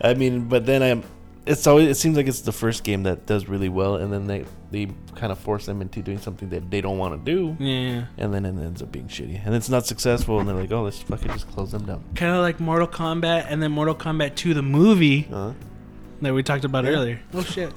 I 0.00 0.14
mean, 0.16 0.46
but 0.48 0.64
then 0.66 0.84
I'm. 0.84 1.02
It's 1.44 1.66
always. 1.66 1.88
It 1.88 1.96
seems 1.96 2.16
like 2.16 2.28
it's 2.28 2.42
the 2.42 2.52
first 2.52 2.84
game 2.84 3.02
that 3.02 3.26
does 3.26 3.48
really 3.48 3.68
well, 3.68 3.96
and 3.96 4.12
then 4.12 4.28
they 4.28 4.44
they 4.70 4.86
kind 5.16 5.32
of 5.32 5.38
force 5.38 5.66
them 5.66 5.82
into 5.82 6.00
doing 6.00 6.18
something 6.18 6.48
that 6.50 6.70
they 6.70 6.80
don't 6.80 6.98
want 6.98 7.24
to 7.24 7.32
do, 7.32 7.56
yeah. 7.58 8.04
and 8.16 8.32
then 8.32 8.44
it 8.44 8.50
ends 8.50 8.80
up 8.80 8.92
being 8.92 9.08
shitty, 9.08 9.44
and 9.44 9.52
it's 9.54 9.68
not 9.68 9.84
successful, 9.84 10.38
and 10.38 10.48
they're 10.48 10.54
like, 10.54 10.70
oh, 10.70 10.84
let's 10.84 11.02
fucking 11.02 11.32
just 11.32 11.48
close 11.50 11.72
them 11.72 11.84
down. 11.84 12.04
Kind 12.14 12.32
of 12.32 12.42
like 12.42 12.60
Mortal 12.60 12.86
Kombat 12.86 13.46
and 13.48 13.60
then 13.60 13.72
Mortal 13.72 13.94
Kombat 13.96 14.36
2 14.36 14.54
the 14.54 14.62
movie 14.62 15.26
Uh, 15.32 15.52
that 16.20 16.32
we 16.32 16.44
talked 16.44 16.64
about 16.64 16.84
Yeah. 16.84 16.90
earlier. 16.90 17.20
Oh 17.34 17.42
shit. 17.42 17.72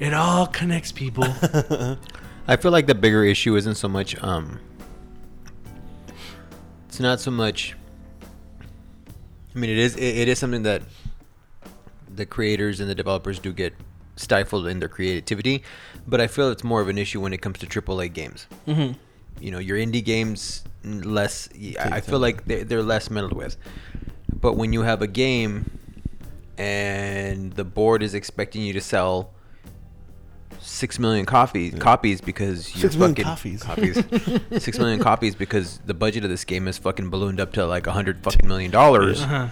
It 0.00 0.12
all 0.12 0.46
connects 0.48 0.90
people. 0.90 1.24
I 2.48 2.56
feel 2.56 2.72
like 2.72 2.88
the 2.88 2.94
bigger 2.96 3.22
issue 3.22 3.54
isn't 3.54 3.76
so 3.76 3.86
much 3.88 4.20
um 4.24 4.58
it's 6.88 6.98
not 6.98 7.20
so 7.20 7.30
much 7.30 7.76
I 9.54 9.58
mean 9.58 9.70
it 9.70 9.78
is 9.78 9.94
it, 9.96 10.02
it 10.22 10.28
is 10.28 10.38
something 10.40 10.64
that 10.64 10.82
the 12.14 12.26
creators 12.26 12.80
and 12.80 12.88
the 12.90 12.94
developers 12.94 13.38
do 13.38 13.52
get 13.52 13.74
stifled 14.16 14.66
in 14.66 14.80
their 14.80 14.88
creativity, 14.88 15.62
but 16.06 16.20
I 16.20 16.26
feel 16.26 16.50
it's 16.50 16.64
more 16.64 16.80
of 16.80 16.88
an 16.88 16.98
issue 16.98 17.20
when 17.20 17.32
it 17.32 17.40
comes 17.40 17.58
to 17.60 17.66
AAA 17.66 18.12
games. 18.12 18.46
Mhm. 18.66 18.96
You 19.40 19.50
know, 19.50 19.58
your 19.58 19.78
indie 19.78 20.04
games 20.04 20.64
less 20.84 21.48
I 21.54 21.76
I 21.96 22.00
feel 22.00 22.14
time. 22.14 22.20
like 22.22 22.44
they're, 22.46 22.64
they're 22.64 22.82
less 22.82 23.10
meddled 23.10 23.32
with. 23.32 23.56
But 24.40 24.56
when 24.56 24.72
you 24.72 24.82
have 24.82 25.00
a 25.02 25.06
game 25.06 25.70
and 26.58 27.52
the 27.54 27.64
board 27.64 28.02
is 28.02 28.14
expecting 28.14 28.62
you 28.62 28.72
to 28.74 28.80
sell 28.80 29.30
six 30.62 30.98
million 30.98 31.24
copies 31.24 31.74
copies 31.78 32.20
because 32.20 32.74
you're 32.74 32.90
Six 32.90 32.96
million 32.96 33.14
fucking 33.16 33.58
copies. 33.58 34.02
copies 34.02 34.40
six 34.62 34.78
million 34.78 35.00
copies 35.00 35.34
because 35.34 35.78
the 35.86 35.94
budget 35.94 36.22
of 36.24 36.28
this 36.30 36.44
game 36.44 36.68
is 36.68 36.76
fucking 36.76 37.08
ballooned 37.08 37.40
up 37.40 37.52
to 37.54 37.64
like 37.64 37.86
a 37.86 37.92
hundred 37.92 38.22
fucking 38.22 38.46
million 38.46 38.70
dollars. 38.70 39.22
Uh-huh. 39.22 39.48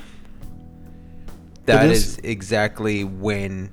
That 1.69 1.83
But 1.83 1.91
is 1.91 2.19
exactly 2.25 3.05
when 3.05 3.71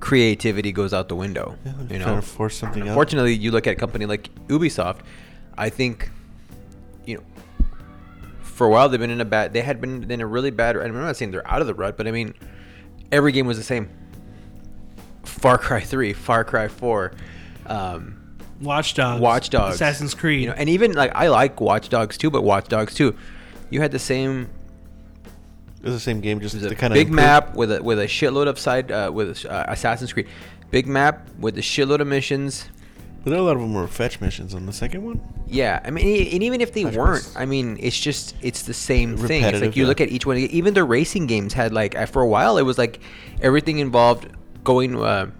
creativity 0.00 0.70
goes 0.70 0.92
out 0.92 1.08
the 1.08 1.16
window. 1.16 1.56
yeah, 1.64 1.72
they're 1.78 1.98
you 1.98 2.04
trying 2.04 2.16
know, 2.16 2.20
to 2.20 2.26
force 2.26 2.56
something 2.56 2.82
out. 2.82 2.88
Unfortunately, 2.88 3.34
you 3.34 3.50
look 3.50 3.66
at 3.66 3.72
a 3.72 3.76
company 3.76 4.04
like 4.06 4.28
Ubisoft. 4.48 4.98
I 5.56 5.70
think, 5.70 6.10
you 7.06 7.16
know, 7.16 7.22
for 8.42 8.66
a 8.66 8.70
while 8.70 8.88
they've 8.90 9.00
been 9.00 9.10
in 9.10 9.20
a 9.20 9.24
bad. 9.24 9.54
They 9.54 9.62
had 9.62 9.80
been 9.80 10.10
in 10.10 10.20
a 10.20 10.26
really 10.26 10.50
bad. 10.50 10.76
And 10.76 10.86
I'm 10.86 11.00
not 11.00 11.16
saying 11.16 11.30
they're 11.30 11.46
out 11.50 11.60
of 11.62 11.66
the 11.66 11.74
rut, 11.74 11.96
but 11.96 12.06
I 12.06 12.10
mean, 12.10 12.34
every 13.10 13.32
game 13.32 13.46
was 13.46 13.56
the 13.56 13.64
same. 13.64 13.88
Far 15.24 15.56
Cry 15.56 15.80
Three, 15.80 16.12
Far 16.12 16.44
Cry 16.44 16.68
Four, 16.68 17.12
um, 17.66 18.36
Watch 18.60 18.94
Dogs. 18.94 19.20
Watch 19.22 19.50
Dogs, 19.50 19.76
Assassin's 19.76 20.14
Creed. 20.14 20.42
You 20.42 20.48
know, 20.48 20.54
and 20.54 20.68
even 20.68 20.92
like 20.92 21.12
I 21.14 21.28
like 21.28 21.60
Watch 21.60 21.88
Dogs 21.88 22.18
too, 22.18 22.30
but 22.30 22.42
Watch 22.42 22.68
Dogs 22.68 22.94
too, 22.94 23.16
you 23.70 23.80
had 23.80 23.90
the 23.92 23.98
same 23.98 24.48
It 25.80 25.84
was 25.84 25.94
the 25.94 26.00
same 26.00 26.20
game, 26.20 26.40
just 26.40 26.60
the 26.60 26.70
a 26.70 26.74
kind 26.74 26.92
big 26.92 27.08
of 27.08 27.14
map 27.14 27.54
with 27.54 27.70
a 27.70 27.82
with 27.82 28.00
a 28.00 28.06
shitload 28.06 28.48
of 28.48 28.58
side 28.58 28.90
uh, 28.90 29.10
with 29.12 29.46
uh, 29.46 29.64
Assassin's 29.68 30.12
Creed. 30.12 30.26
Big 30.70 30.86
map 30.86 31.28
with 31.38 31.56
a 31.56 31.62
shitload 31.62 32.00
of 32.00 32.06
missions. 32.06 32.68
But 33.24 33.32
a 33.32 33.42
lot 33.42 33.56
of 33.56 33.60
them 33.60 33.74
were 33.74 33.86
fetch 33.86 34.20
missions 34.20 34.54
on 34.54 34.66
the 34.66 34.72
second 34.72 35.04
one. 35.04 35.20
Yeah, 35.46 35.80
I 35.84 35.90
mean, 35.90 36.06
e- 36.06 36.32
and 36.32 36.42
even 36.42 36.60
if 36.60 36.72
they 36.72 36.84
Fetch 36.84 36.96
weren't, 36.96 37.22
quests. 37.22 37.36
I 37.36 37.46
mean, 37.46 37.76
it's 37.80 37.98
just 37.98 38.34
it's 38.42 38.62
the 38.62 38.74
same 38.74 39.16
thing. 39.16 39.44
It's 39.44 39.60
like 39.60 39.76
you 39.76 39.84
yeah. 39.84 39.88
look 39.88 40.00
at 40.00 40.08
each 40.08 40.26
one. 40.26 40.36
Even 40.36 40.74
the 40.74 40.84
racing 40.84 41.26
games 41.26 41.52
had 41.52 41.72
like 41.72 41.96
uh, 41.96 42.06
for 42.06 42.22
a 42.22 42.28
while 42.28 42.58
it 42.58 42.62
was 42.62 42.78
like 42.78 43.00
everything 43.40 43.78
involved 43.78 44.28
going 44.64 45.00
uh, 45.00 45.30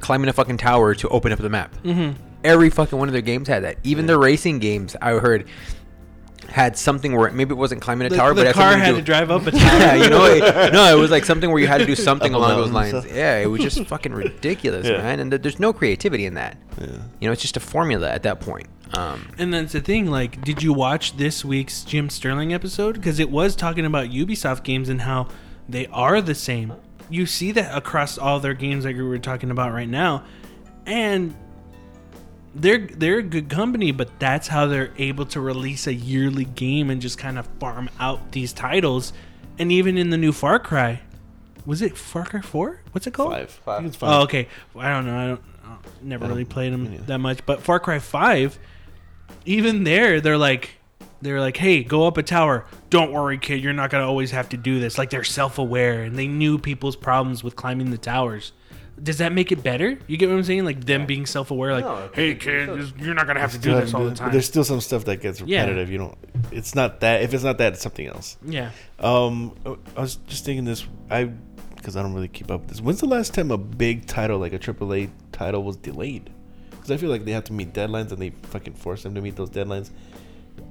climbing 0.00 0.28
a 0.28 0.32
fucking 0.32 0.56
tower 0.58 0.94
to 0.94 1.08
open 1.08 1.32
up 1.32 1.38
the 1.38 1.50
map. 1.50 1.74
Mm-hmm. 1.82 2.20
Every 2.44 2.70
fucking 2.70 2.98
one 2.98 3.08
of 3.08 3.12
their 3.12 3.22
games 3.22 3.48
had 3.48 3.62
that. 3.64 3.78
Even 3.84 4.06
the 4.06 4.18
racing 4.18 4.58
games 4.58 4.96
I 5.00 5.12
heard 5.12 5.46
had 6.48 6.76
something 6.76 7.16
where 7.16 7.30
maybe 7.30 7.52
it 7.52 7.56
wasn't 7.56 7.80
climbing 7.80 8.06
a 8.06 8.10
the, 8.10 8.16
tower, 8.16 8.30
the 8.34 8.42
but 8.42 8.46
had 8.46 8.54
car 8.54 8.76
had 8.76 8.90
do- 8.92 8.96
to 8.96 9.02
drive 9.02 9.30
up 9.30 9.46
a 9.46 9.50
tower. 9.52 9.60
yeah, 9.60 9.94
you 9.94 10.10
know, 10.10 10.24
it, 10.26 10.72
no, 10.72 10.96
it 10.96 11.00
was 11.00 11.10
like 11.10 11.24
something 11.24 11.50
where 11.50 11.60
you 11.60 11.66
had 11.66 11.78
to 11.78 11.86
do 11.86 11.94
something 12.10 12.34
along 12.34 12.56
those 12.56 12.70
lines. 12.70 12.90
stuff. 12.90 13.06
Yeah, 13.06 13.38
it 13.38 13.46
was 13.46 13.60
just 13.60 13.84
fucking 13.86 14.12
ridiculous, 14.12 14.86
Yeah. 14.86 14.98
man. 14.98 15.20
And 15.20 15.30
th- 15.30 15.42
there's 15.42 15.58
no 15.60 15.72
creativity 15.72 16.26
in 16.26 16.34
that. 16.34 16.58
Yeah. 16.80 16.86
You 17.20 17.28
know, 17.28 17.32
it's 17.32 17.42
just 17.42 17.56
a 17.56 17.60
formula 17.60 18.10
at 18.10 18.22
that 18.24 18.40
point. 18.40 18.66
Um, 18.94 19.26
And 19.38 19.54
that's 19.54 19.72
the 19.72 19.80
thing. 19.80 20.06
Like, 20.10 20.42
did 20.42 20.62
you 20.62 20.72
watch 20.74 21.16
this 21.16 21.44
week's 21.44 21.82
Jim 21.84 22.10
Sterling 22.10 22.52
episode? 22.52 22.96
Because 22.96 23.18
it 23.18 23.30
was 23.30 23.56
talking 23.56 23.86
about 23.86 24.08
Ubisoft 24.10 24.64
games 24.64 24.90
and 24.90 25.00
how 25.02 25.28
they 25.68 25.86
are 25.86 26.20
the 26.20 26.34
same. 26.34 26.74
You 27.08 27.24
see 27.24 27.52
that 27.52 27.74
across 27.74 28.18
all 28.18 28.40
their 28.40 28.52
games 28.54 28.84
like 28.84 28.96
we 28.96 29.02
were 29.02 29.18
talking 29.18 29.50
about 29.50 29.72
right 29.72 29.88
now, 29.88 30.24
and 30.86 31.34
they're 32.54 32.86
they're 32.86 33.18
a 33.18 33.22
good 33.22 33.48
company. 33.48 33.92
But 33.92 34.18
that's 34.18 34.48
how 34.48 34.66
they're 34.66 34.92
able 34.98 35.26
to 35.26 35.40
release 35.40 35.86
a 35.86 35.94
yearly 35.94 36.44
game 36.44 36.90
and 36.90 37.00
just 37.00 37.18
kind 37.18 37.38
of 37.38 37.46
farm 37.58 37.90
out 37.98 38.32
these 38.32 38.52
titles. 38.52 39.12
And 39.58 39.70
even 39.70 39.98
in 39.98 40.10
the 40.10 40.16
new 40.16 40.32
Far 40.32 40.58
Cry, 40.58 41.02
was 41.66 41.82
it 41.82 41.96
Far 41.96 42.24
Cry 42.24 42.40
Four? 42.40 42.80
What's 42.92 43.06
it 43.06 43.14
called? 43.14 43.32
Five. 43.32 43.60
I 43.66 43.76
think 43.76 43.88
it's 43.88 43.96
oh, 43.96 44.00
five. 44.00 44.10
Oh, 44.10 44.22
okay. 44.24 44.48
I 44.76 44.88
don't 44.90 45.06
know. 45.06 45.18
I 45.18 45.26
don't. 45.28 45.42
I 45.64 45.76
never 46.02 46.24
I 46.24 46.28
really 46.28 46.44
don't- 46.44 46.50
played 46.50 46.72
them 46.72 46.92
yeah. 46.92 47.00
that 47.06 47.18
much. 47.18 47.44
But 47.46 47.62
Far 47.62 47.80
Cry 47.80 47.98
Five, 47.98 48.58
even 49.44 49.84
there, 49.84 50.20
they're 50.20 50.38
like, 50.38 50.70
they're 51.20 51.40
like, 51.40 51.56
hey, 51.56 51.84
go 51.84 52.06
up 52.06 52.16
a 52.16 52.22
tower. 52.22 52.64
Don't 52.90 53.12
worry, 53.12 53.38
kid. 53.38 53.62
You're 53.62 53.72
not 53.72 53.90
gonna 53.90 54.06
always 54.06 54.32
have 54.32 54.48
to 54.50 54.56
do 54.56 54.80
this. 54.80 54.98
Like 54.98 55.10
they're 55.10 55.24
self-aware 55.24 56.02
and 56.02 56.16
they 56.16 56.26
knew 56.26 56.58
people's 56.58 56.96
problems 56.96 57.44
with 57.44 57.56
climbing 57.56 57.90
the 57.90 57.98
towers. 57.98 58.52
Does 59.02 59.18
that 59.18 59.32
make 59.32 59.50
it 59.50 59.62
better? 59.64 59.98
You 60.06 60.16
get 60.16 60.28
what 60.28 60.36
I'm 60.36 60.44
saying? 60.44 60.64
Like 60.64 60.84
them 60.84 61.06
being 61.06 61.26
self-aware. 61.26 61.72
Like, 61.72 61.84
No, 61.84 62.08
hey, 62.14 62.34
kid, 62.36 62.66
just- 62.78 62.96
you're 62.98 63.14
not 63.14 63.26
gonna 63.26 63.40
have 63.40 63.50
to 63.52 63.58
do 63.58 63.70
Still 63.70 63.80
this 63.80 63.94
all 63.94 64.00
the 64.00 64.06
done- 64.10 64.14
but 64.14 64.18
time. 64.24 64.32
There's 64.32 64.46
still 64.46 64.64
some 64.64 64.80
stuff 64.80 65.04
that 65.06 65.20
gets 65.20 65.40
Yeah. 65.40 65.62
repetitive. 65.62 65.90
You 65.90 65.98
don't. 65.98 66.18
It's 66.52 66.74
not 66.74 67.00
that. 67.00 67.22
If 67.22 67.34
it's 67.34 67.42
not 67.42 67.58
that, 67.58 67.72
it's 67.72 67.82
something 67.82 68.06
else. 68.06 68.36
Yeah. 68.46 68.70
Um, 69.00 69.52
I 69.96 70.00
was 70.00 70.16
just 70.28 70.44
thinking 70.44 70.64
this. 70.64 70.86
I 71.10 71.30
because 71.76 71.96
I 71.96 72.02
don't 72.02 72.14
really 72.14 72.28
keep 72.28 72.48
up 72.50 72.60
with 72.60 72.68
this. 72.70 72.80
When's 72.80 73.00
the 73.00 73.06
last 73.08 73.34
time 73.34 73.50
a 73.50 73.58
big 73.58 74.06
title 74.06 74.38
like 74.38 74.52
a 74.52 74.58
AAA 74.60 75.10
title 75.32 75.64
was 75.64 75.76
delayed? 75.76 76.30
Because 76.70 76.92
I 76.92 76.96
feel 76.96 77.10
like 77.10 77.24
they 77.24 77.32
have 77.32 77.44
to 77.44 77.52
meet 77.52 77.72
deadlines 77.72 78.12
and 78.12 78.18
they 78.22 78.30
fucking 78.44 78.74
force 78.74 79.02
them 79.02 79.16
to 79.16 79.20
meet 79.20 79.34
those 79.34 79.50
deadlines, 79.50 79.90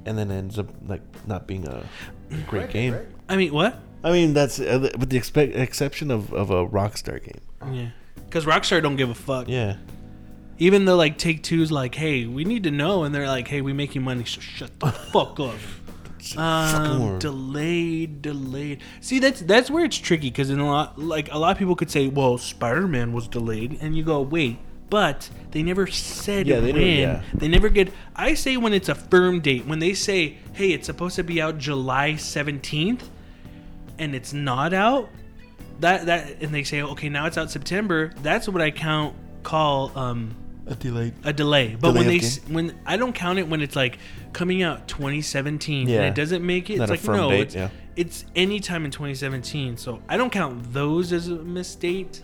and 0.05 0.17
then 0.17 0.32
it 0.32 0.38
ends 0.38 0.57
up 0.57 0.67
like 0.88 1.01
not 1.27 1.47
being 1.47 1.67
a 1.67 1.84
great 2.47 2.69
game. 2.69 2.95
I 3.27 3.36
mean, 3.36 3.51
what? 3.53 3.77
I 4.05 4.11
mean, 4.11 4.34
that's 4.34 4.59
uh, 4.59 4.89
with 4.97 5.09
the 5.09 5.19
expe- 5.19 5.55
exception 5.55 6.11
of, 6.11 6.34
of 6.34 6.49
a 6.49 6.65
Rockstar 6.65 7.21
game. 7.23 7.41
Yeah. 7.75 7.89
Because 8.32 8.45
Rockstar 8.45 8.82
don't 8.82 8.95
give 8.95 9.09
a 9.09 9.13
fuck. 9.15 9.49
Yeah. 9.49 9.75
Even 10.57 10.86
though 10.86 10.95
like 10.95 11.17
Take 11.17 11.43
Two's 11.43 11.69
like, 11.71 11.95
hey, 11.95 12.25
we 12.25 12.45
need 12.45 12.63
to 12.63 12.71
know, 12.71 13.03
and 13.03 13.13
they're 13.13 13.27
like, 13.27 13.47
hey, 13.49 13.59
we 13.61 13.73
make 13.73 13.93
you 13.93 13.99
money, 13.99 14.23
so 14.23 14.39
shut 14.39 14.79
the 14.79 14.88
fuck 15.11 15.38
up. 15.39 15.55
Um, 16.38 17.19
delayed, 17.19 18.21
delayed. 18.21 18.79
See, 19.01 19.19
that's 19.19 19.41
that's 19.41 19.69
where 19.69 19.84
it's 19.84 19.97
tricky 19.97 20.29
because 20.29 20.49
in 20.49 20.59
a 20.59 20.65
lot, 20.67 20.97
like 20.97 21.32
a 21.34 21.38
lot 21.38 21.51
of 21.51 21.57
people 21.57 21.75
could 21.75 21.89
say, 21.91 22.07
well, 22.07 22.38
Spider 22.38 22.88
Man 22.88 23.11
was 23.11 23.27
delayed, 23.27 23.79
and 23.82 23.97
you 23.97 24.03
go, 24.03 24.21
wait, 24.21 24.57
but 24.89 25.29
they 25.51 25.63
never 25.63 25.88
said 25.88 26.47
Yeah, 26.47 26.59
they 26.59 26.71
when. 26.73 26.82
yeah. 26.99 27.21
They 27.34 27.47
never 27.47 27.69
get. 27.69 27.91
I 28.15 28.36
say 28.36 28.55
when 28.55 28.71
it's 28.73 28.88
a 28.88 28.95
firm 28.95 29.41
date. 29.41 29.65
When 29.65 29.79
they 29.79 29.93
say, 29.93 30.38
hey, 30.53 30.71
it's 30.71 30.86
supposed 30.86 31.15
to 31.17 31.23
be 31.23 31.41
out 31.41 31.57
July 31.57 32.15
seventeenth, 32.15 33.09
and 33.97 34.13
it's 34.15 34.32
not 34.32 34.73
out, 34.73 35.09
that 35.82 36.05
that, 36.07 36.41
and 36.41 36.53
they 36.53 36.63
say, 36.63 36.82
okay, 36.82 37.09
now 37.09 37.25
it's 37.25 37.38
out 37.38 37.51
September. 37.51 38.11
That's 38.23 38.47
what 38.47 38.61
I 38.61 38.71
count 38.71 39.15
call 39.43 39.91
um 39.97 40.36
A 40.67 40.75
delayed. 40.75 41.13
a 41.23 41.34
delay. 41.34 41.75
But 41.79 41.91
Delay 41.93 41.99
when 41.99 42.07
they 42.07 42.19
s- 42.19 42.39
when 42.47 42.75
I 42.86 42.97
don't 42.97 43.13
count 43.13 43.39
it 43.39 43.47
when 43.47 43.61
it's 43.61 43.75
like 43.75 43.97
coming 44.34 44.63
out 44.63 44.88
2017 44.88 45.88
Yeah. 45.89 45.97
and 45.97 46.05
it 46.05 46.15
doesn't 46.15 46.45
make 46.45 46.69
it. 46.69 46.77
Not 46.77 46.89
it's 46.89 47.07
like 47.07 47.15
no, 47.17 47.29
date, 47.29 47.41
it's 47.41 47.55
yeah. 47.55 47.69
it's 47.95 48.25
any 48.36 48.59
time 48.59 48.86
in 48.86 48.91
2017. 48.91 49.77
So 49.77 50.01
I 50.07 50.17
don't 50.17 50.32
count 50.32 50.71
those 50.73 51.11
as 51.11 51.27
a 51.27 51.36
mistake. 51.36 52.21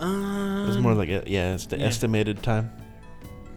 Um, 0.00 0.66
It's 0.68 0.78
more 0.78 0.94
like 0.94 1.08
a, 1.08 1.24
yeah, 1.26 1.54
it's 1.54 1.66
the 1.66 1.78
yeah. 1.78 1.86
estimated 1.86 2.42
time. 2.42 2.70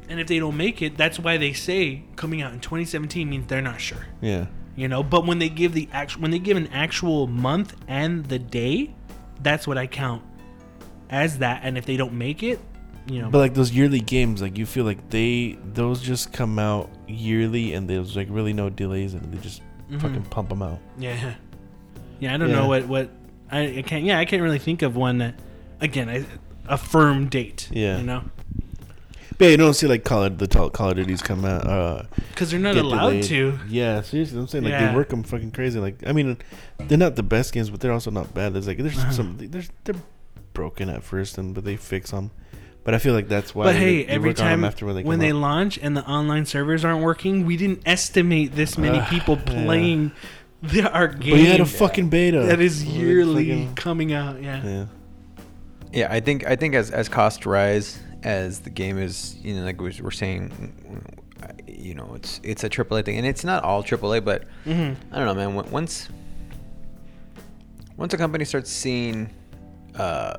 and 0.09 0.19
if 0.19 0.27
they 0.27 0.39
don't 0.39 0.57
make 0.57 0.81
it, 0.81 0.97
that's 0.97 1.17
why 1.19 1.37
they 1.37 1.53
say 1.53 2.03
coming 2.17 2.41
out 2.41 2.51
in 2.51 2.59
2017 2.59 3.29
means 3.29 3.47
they're 3.47 3.61
not 3.61 3.79
sure. 3.79 4.05
Yeah. 4.21 4.47
You 4.75 4.87
know, 4.87 5.03
but 5.03 5.25
when 5.25 5.39
they 5.39 5.49
give 5.49 5.73
the 5.73 5.87
actual 5.93 6.21
when 6.23 6.31
they 6.31 6.39
give 6.39 6.57
an 6.57 6.67
actual 6.67 7.27
month 7.27 7.75
and 7.87 8.25
the 8.25 8.39
day, 8.39 8.93
that's 9.41 9.67
what 9.67 9.77
I 9.77 9.87
count 9.87 10.23
as 11.09 11.39
that. 11.39 11.61
And 11.63 11.77
if 11.77 11.85
they 11.85 11.97
don't 11.97 12.13
make 12.13 12.43
it, 12.43 12.59
you 13.07 13.21
know, 13.21 13.29
But 13.29 13.39
like 13.39 13.53
those 13.55 13.71
yearly 13.71 13.99
games, 13.99 14.41
like 14.41 14.57
you 14.57 14.65
feel 14.65 14.85
like 14.85 15.09
they 15.09 15.57
those 15.73 16.01
just 16.01 16.31
come 16.31 16.59
out 16.59 16.89
yearly, 17.07 17.73
and 17.73 17.89
there's 17.89 18.15
like 18.15 18.27
really 18.29 18.53
no 18.53 18.69
delays, 18.69 19.13
and 19.15 19.33
they 19.33 19.37
just 19.39 19.61
mm-hmm. 19.61 19.97
fucking 19.97 20.23
pump 20.25 20.49
them 20.49 20.61
out. 20.61 20.79
Yeah, 20.97 21.33
yeah. 22.19 22.33
I 22.33 22.37
don't 22.37 22.49
Yeah. 22.49 22.55
know 22.57 22.67
what 22.67 22.87
what 22.87 23.09
I, 23.51 23.79
I 23.79 23.81
can't. 23.81 24.05
Yeah, 24.05 24.19
I 24.19 24.25
can't 24.25 24.43
really 24.43 24.59
think 24.59 24.83
of 24.83 24.95
one 24.95 25.17
that 25.17 25.35
again 25.79 26.09
I, 26.09 26.25
a 26.67 26.77
firm 26.77 27.27
date. 27.27 27.69
Yeah. 27.71 27.97
you 27.97 28.03
know. 28.03 28.23
But 29.37 29.45
yeah, 29.45 29.51
you 29.51 29.57
don't 29.57 29.73
see 29.73 29.87
like 29.87 30.03
Call 30.03 30.23
of 30.25 30.37
the 30.37 30.47
Call 30.47 30.69
Call 30.69 30.89
of 30.89 30.95
Duties 30.97 31.21
come 31.21 31.45
out. 31.45 31.65
Uh, 31.65 32.03
because 32.29 32.51
they're 32.51 32.59
not 32.59 32.75
allowed 32.77 33.09
delayed. 33.09 33.23
to. 33.25 33.59
Yeah, 33.69 34.01
seriously, 34.01 34.37
I'm 34.39 34.47
saying 34.47 34.63
like 34.65 34.71
Yeah. 34.71 34.89
they 34.91 34.95
work 34.95 35.09
them 35.09 35.23
fucking 35.23 35.51
crazy. 35.51 35.79
Like 35.79 35.95
I 36.05 36.11
mean, 36.11 36.37
they're 36.77 36.97
not 36.97 37.15
the 37.15 37.23
best 37.23 37.53
games, 37.53 37.69
but 37.69 37.79
they're 37.79 37.91
also 37.93 38.11
not 38.11 38.33
bad. 38.33 38.53
There's 38.53 38.67
like 38.67 38.77
there's 38.77 38.97
Uh-huh. 38.97 39.11
some 39.11 39.37
there's 39.39 39.69
they're 39.85 39.95
broken 40.53 40.89
at 40.89 41.03
first, 41.03 41.37
and 41.37 41.55
but 41.55 41.63
they 41.63 41.75
fix 41.75 42.11
them. 42.11 42.31
But 42.83 42.93
I 42.93 42.97
feel 42.97 43.13
like 43.13 43.27
that's 43.29 43.53
why. 43.55 43.65
But 43.65 43.73
they- 43.73 43.79
hey, 43.79 44.03
they 44.03 44.11
every 44.13 44.29
work 44.31 44.37
time 44.37 44.63
after 44.63 44.85
when 44.85 44.95
they 44.95 45.03
when 45.03 45.19
they 45.19 45.33
launch 45.33 45.79
and 45.81 45.95
the 45.95 46.03
online 46.05 46.45
servers 46.45 46.83
aren't 46.83 47.03
working, 47.03 47.45
we 47.45 47.55
didn't 47.57 47.81
estimate 47.85 48.55
this 48.55 48.77
many 48.77 48.99
Ugh, 48.99 49.07
people 49.09 49.37
yeah. 49.47 49.63
playing 49.65 50.11
the, 50.61 50.91
our 50.91 51.07
game 51.07 51.31
but 51.31 51.39
you 51.39 51.45
had 51.47 51.59
a 51.61 51.65
fucking 51.65 52.09
beta 52.09 52.41
that 52.41 52.59
is 52.59 52.85
Like, 52.85 52.95
yearly 52.95 53.45
fucking- 53.49 53.75
coming 53.75 54.13
out. 54.13 54.41
Yeah. 54.43 54.63
Yeah. 54.63 54.85
Yeah, 55.93 56.07
I 56.11 56.19
think 56.21 56.45
I 56.47 56.55
think 56.55 56.73
as 56.75 56.89
as 56.91 57.09
costs 57.09 57.45
rise, 57.45 57.99
as 58.23 58.59
the 58.59 58.69
game 58.69 58.97
is, 58.97 59.35
you 59.43 59.55
know, 59.55 59.63
like 59.63 59.79
we 59.81 59.91
we're 60.01 60.11
saying, 60.11 60.51
you 61.67 61.95
know, 61.95 62.11
it's 62.15 62.39
it's 62.43 62.63
a 62.63 62.69
AAA 62.69 63.03
thing, 63.05 63.17
and 63.17 63.25
it's 63.25 63.43
not 63.43 63.63
all 63.63 63.83
AAA, 63.83 64.23
but 64.23 64.43
hmm 64.63 64.93
I 65.11 65.17
don't 65.17 65.25
know, 65.25 65.33
man. 65.33 65.57
on- 65.57 65.71
Once 65.71 66.09
once 67.97 68.13
a 68.13 68.17
company 68.17 68.45
starts 68.45 68.71
seeing, 68.71 69.29
uh, 69.95 70.37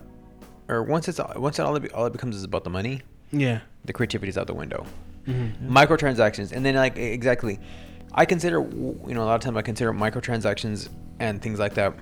or 0.68 0.82
once 0.82 1.08
it's 1.08 1.20
once 1.36 1.58
it 1.58 1.62
all 1.62 1.76
it, 1.76 1.92
all 1.92 2.06
it 2.06 2.12
becomes 2.12 2.36
is 2.36 2.44
about 2.44 2.64
the 2.64 2.70
money, 2.70 3.02
Yeah. 3.30 3.60
the 3.84 3.92
creativity 3.92 4.28
is 4.30 4.38
out 4.38 4.46
the 4.46 4.54
window. 4.54 4.84
hmm 5.26 5.48
Microtransactions, 5.68 6.52
and 6.52 6.64
then 6.64 6.74
like 6.74 6.96
exactly, 6.96 7.58
I 8.12 8.24
consider 8.24 8.60
you 8.60 9.14
know 9.14 9.22
a 9.22 9.26
lot 9.26 9.34
of 9.36 9.40
times 9.40 9.56
I 9.56 9.62
consider 9.62 9.92
microtransactions 9.92 10.88
and 11.20 11.40
things 11.42 11.58
like 11.58 11.74
that 11.74 11.94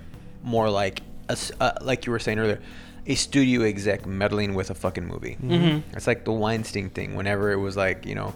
more 0.43 0.69
like 0.69 1.01
a 1.29 1.37
uh, 1.59 1.71
like 1.81 2.05
you 2.05 2.11
were 2.11 2.19
saying 2.19 2.39
earlier, 2.39 2.59
a 3.07 3.15
studio 3.15 3.63
exec 3.63 4.05
meddling 4.05 4.53
with 4.53 4.69
a 4.69 4.75
fucking 4.75 5.05
movie. 5.07 5.37
Mhm. 5.41 5.83
It's 5.93 6.07
like 6.07 6.23
the 6.25 6.31
Weinstein 6.31 6.89
thing. 6.89 7.15
Whenever 7.15 7.51
it 7.51 7.57
was 7.57 7.75
like, 7.75 8.05
you 8.05 8.15
know, 8.15 8.33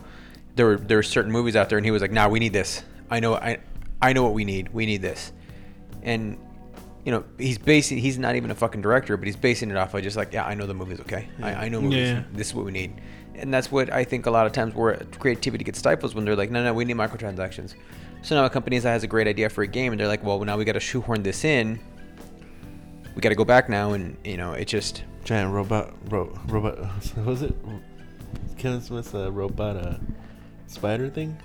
there 0.55 0.65
were 0.65 0.77
there 0.77 0.97
were 0.97 1.03
certain 1.03 1.31
movies 1.31 1.55
out 1.55 1.69
there, 1.69 1.77
and 1.77 1.85
he 1.85 1.91
was 1.91 2.01
like, 2.01 2.11
"Nah, 2.11 2.27
we 2.27 2.39
need 2.39 2.53
this. 2.53 2.83
I 3.11 3.19
know, 3.19 3.35
I 3.35 3.59
I 4.01 4.13
know 4.13 4.23
what 4.23 4.33
we 4.33 4.43
need. 4.45 4.69
We 4.73 4.85
need 4.85 5.01
this." 5.01 5.31
And 6.03 6.37
you 7.03 7.11
know, 7.11 7.23
he's 7.37 7.59
basing. 7.59 7.99
He's 7.99 8.17
not 8.17 8.35
even 8.35 8.49
a 8.49 8.55
fucking 8.55 8.81
director, 8.81 9.15
but 9.17 9.27
he's 9.27 9.35
basing 9.35 9.69
it 9.69 9.77
off 9.77 9.93
of 9.93 10.01
just 10.01 10.17
like, 10.17 10.33
"Yeah, 10.33 10.45
I 10.45 10.55
know 10.55 10.65
the 10.65 10.73
movie's 10.73 10.99
okay. 11.01 11.27
I, 11.41 11.53
I 11.65 11.69
know 11.69 11.79
movies. 11.81 12.09
Yeah. 12.09 12.23
This 12.33 12.47
is 12.47 12.55
what 12.55 12.65
we 12.65 12.71
need." 12.71 12.93
And 13.35 13.53
that's 13.53 13.71
what 13.71 13.91
I 13.93 14.03
think 14.05 14.25
a 14.25 14.31
lot 14.31 14.45
of 14.47 14.53
times 14.53 14.73
where 14.73 14.95
creativity 15.19 15.63
gets 15.63 15.77
stifled 15.79 16.11
is 16.11 16.15
when 16.15 16.25
they're 16.25 16.35
like, 16.35 16.49
"No, 16.49 16.63
no, 16.63 16.73
we 16.73 16.85
need 16.85 16.95
microtransactions." 16.95 17.75
So 18.23 18.33
now 18.33 18.45
a 18.45 18.49
company 18.49 18.79
that 18.79 18.89
has 18.89 19.03
a 19.03 19.07
great 19.07 19.27
idea 19.27 19.49
for 19.49 19.61
a 19.61 19.67
game, 19.67 19.91
and 19.91 19.99
they're 19.99 20.07
like, 20.07 20.23
"Well, 20.23 20.43
now 20.43 20.57
we 20.57 20.65
got 20.65 20.71
to 20.73 20.79
shoehorn 20.79 21.21
this 21.21 21.43
in. 21.45 21.79
We 23.15 23.21
got 23.21 23.29
to 23.29 23.35
go 23.35 23.45
back 23.45 23.69
now, 23.69 23.93
and 23.93 24.17
you 24.23 24.37
know, 24.37 24.53
it 24.53 24.65
just." 24.65 25.03
Giant 25.23 25.51
robot, 25.53 25.91
ro- 26.11 26.37
robot. 26.47 26.77
Was 27.25 27.41
it? 27.41 27.55
Kevin 28.59 28.79
Smith's 28.81 29.13
uh, 29.15 29.31
robot 29.31 29.75
uh, 29.75 29.95
spider 30.67 31.09
thing. 31.09 31.35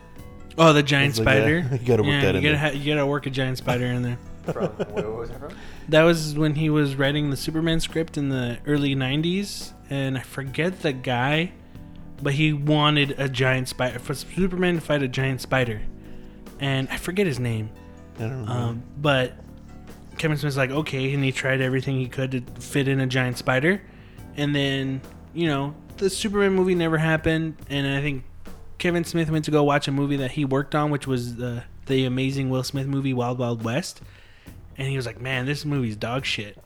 Oh, 0.59 0.73
the 0.75 0.83
giant 0.83 1.11
It's 1.11 1.18
like 1.21 1.27
that. 1.27 1.41
spider. 1.41 1.68
You 1.81 1.87
gotta 1.87 2.03
work 2.03 2.12
yeah, 2.12 2.21
that 2.33 2.35
you 2.35 2.39
in 2.39 2.57
gotta 2.57 2.57
there. 2.59 2.73
Ha- 2.73 2.79
you 2.79 2.95
gotta 2.95 3.07
work 3.07 3.25
a 3.27 3.31
giant 3.31 3.57
spider 3.59 3.87
in 3.87 4.03
there. 4.03 4.18
From, 4.53 4.66
what 4.66 5.16
was 5.16 5.29
that 5.31 5.39
from? 5.39 5.55
That 5.91 6.03
was 6.03 6.35
when 6.35 6.55
he 6.55 6.71
was 6.71 6.97
writing 6.97 7.31
the 7.31 7.37
Superman 7.37 7.79
script 7.79 8.16
in 8.18 8.31
the 8.31 8.59
early 8.66 8.95
'90s, 8.97 9.73
and 9.91 10.16
I 10.18 10.23
forget 10.23 10.81
the 10.81 10.93
guy, 10.93 11.53
but 12.23 12.33
he 12.35 12.53
wanted 12.53 13.18
a 13.21 13.29
giant 13.29 13.68
spider 13.68 13.99
for 13.99 14.14
Superman 14.14 14.77
to 14.77 14.81
fight 14.81 15.03
a 15.03 15.09
giant 15.09 15.41
spider, 15.43 15.83
and 16.59 16.89
I 16.89 16.97
forget 16.97 17.27
his 17.27 17.39
name. 17.39 17.71
I 18.16 18.23
don't 18.23 18.45
know. 18.47 18.53
Um, 18.53 18.83
but 18.97 19.35
Kevin 20.21 20.37
Smith's 20.37 20.59
like, 20.59 20.71
okay, 20.71 21.14
and 21.14 21.25
he 21.25 21.33
tried 21.33 21.62
everything 21.62 21.97
he 21.97 22.07
could 22.07 22.31
to 22.33 22.43
fit 22.61 22.89
in 22.89 23.01
a 23.01 23.07
giant 23.07 23.39
spider, 23.39 23.81
and 24.37 24.55
then 24.55 25.01
you 25.33 25.49
know 25.49 25.75
the 25.97 26.11
Superman 26.11 26.53
movie 26.53 26.75
never 26.75 26.99
happened, 26.99 27.57
and 27.71 27.87
I 27.87 28.03
think 28.03 28.25
Kevin 28.77 29.03
Smith 29.05 29.31
went 29.31 29.47
to 29.47 29.51
go 29.51 29.64
watch 29.64 29.89
a 29.89 29.93
movie 29.93 30.16
that 30.16 30.33
he 30.33 30.45
worked 30.45 30.75
on, 30.75 30.91
which 30.91 31.07
was 31.07 31.37
the 31.37 31.64
the 31.87 32.05
amazing 32.05 32.51
Will 32.51 32.62
Smith 32.62 32.87
movie 32.87 33.14
Wild 33.14 33.39
Wild 33.39 33.64
West, 33.64 34.03
and 34.77 34.87
he 34.89 34.95
was 34.95 35.07
like, 35.07 35.23
man, 35.23 35.47
this 35.47 35.64
movie's 35.64 35.97
dog 35.97 36.27
shit. 36.27 36.59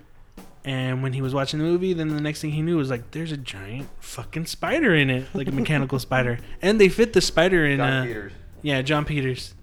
And 0.65 1.01
when 1.01 1.13
he 1.13 1.23
was 1.23 1.33
watching 1.33 1.61
the 1.61 1.65
movie, 1.65 1.93
then 1.93 2.09
the 2.09 2.21
next 2.21 2.41
thing 2.41 2.51
he 2.51 2.63
knew 2.63 2.77
was 2.77 2.91
like, 2.91 3.13
there's 3.13 3.31
a 3.31 3.37
giant 3.37 3.89
fucking 4.01 4.47
spider 4.47 4.97
in 4.97 5.11
it, 5.11 5.29
like 5.33 5.47
a 5.47 5.53
mechanical 5.53 6.01
spider, 6.01 6.41
and 6.61 6.81
they 6.81 6.89
fit 6.89 7.13
the 7.13 7.21
spider 7.21 7.65
in. 7.65 7.77
Jon 7.77 7.93
uh, 7.93 8.31
yeah, 8.63 8.83
Jon 8.83 9.05
Peters. 9.05 9.55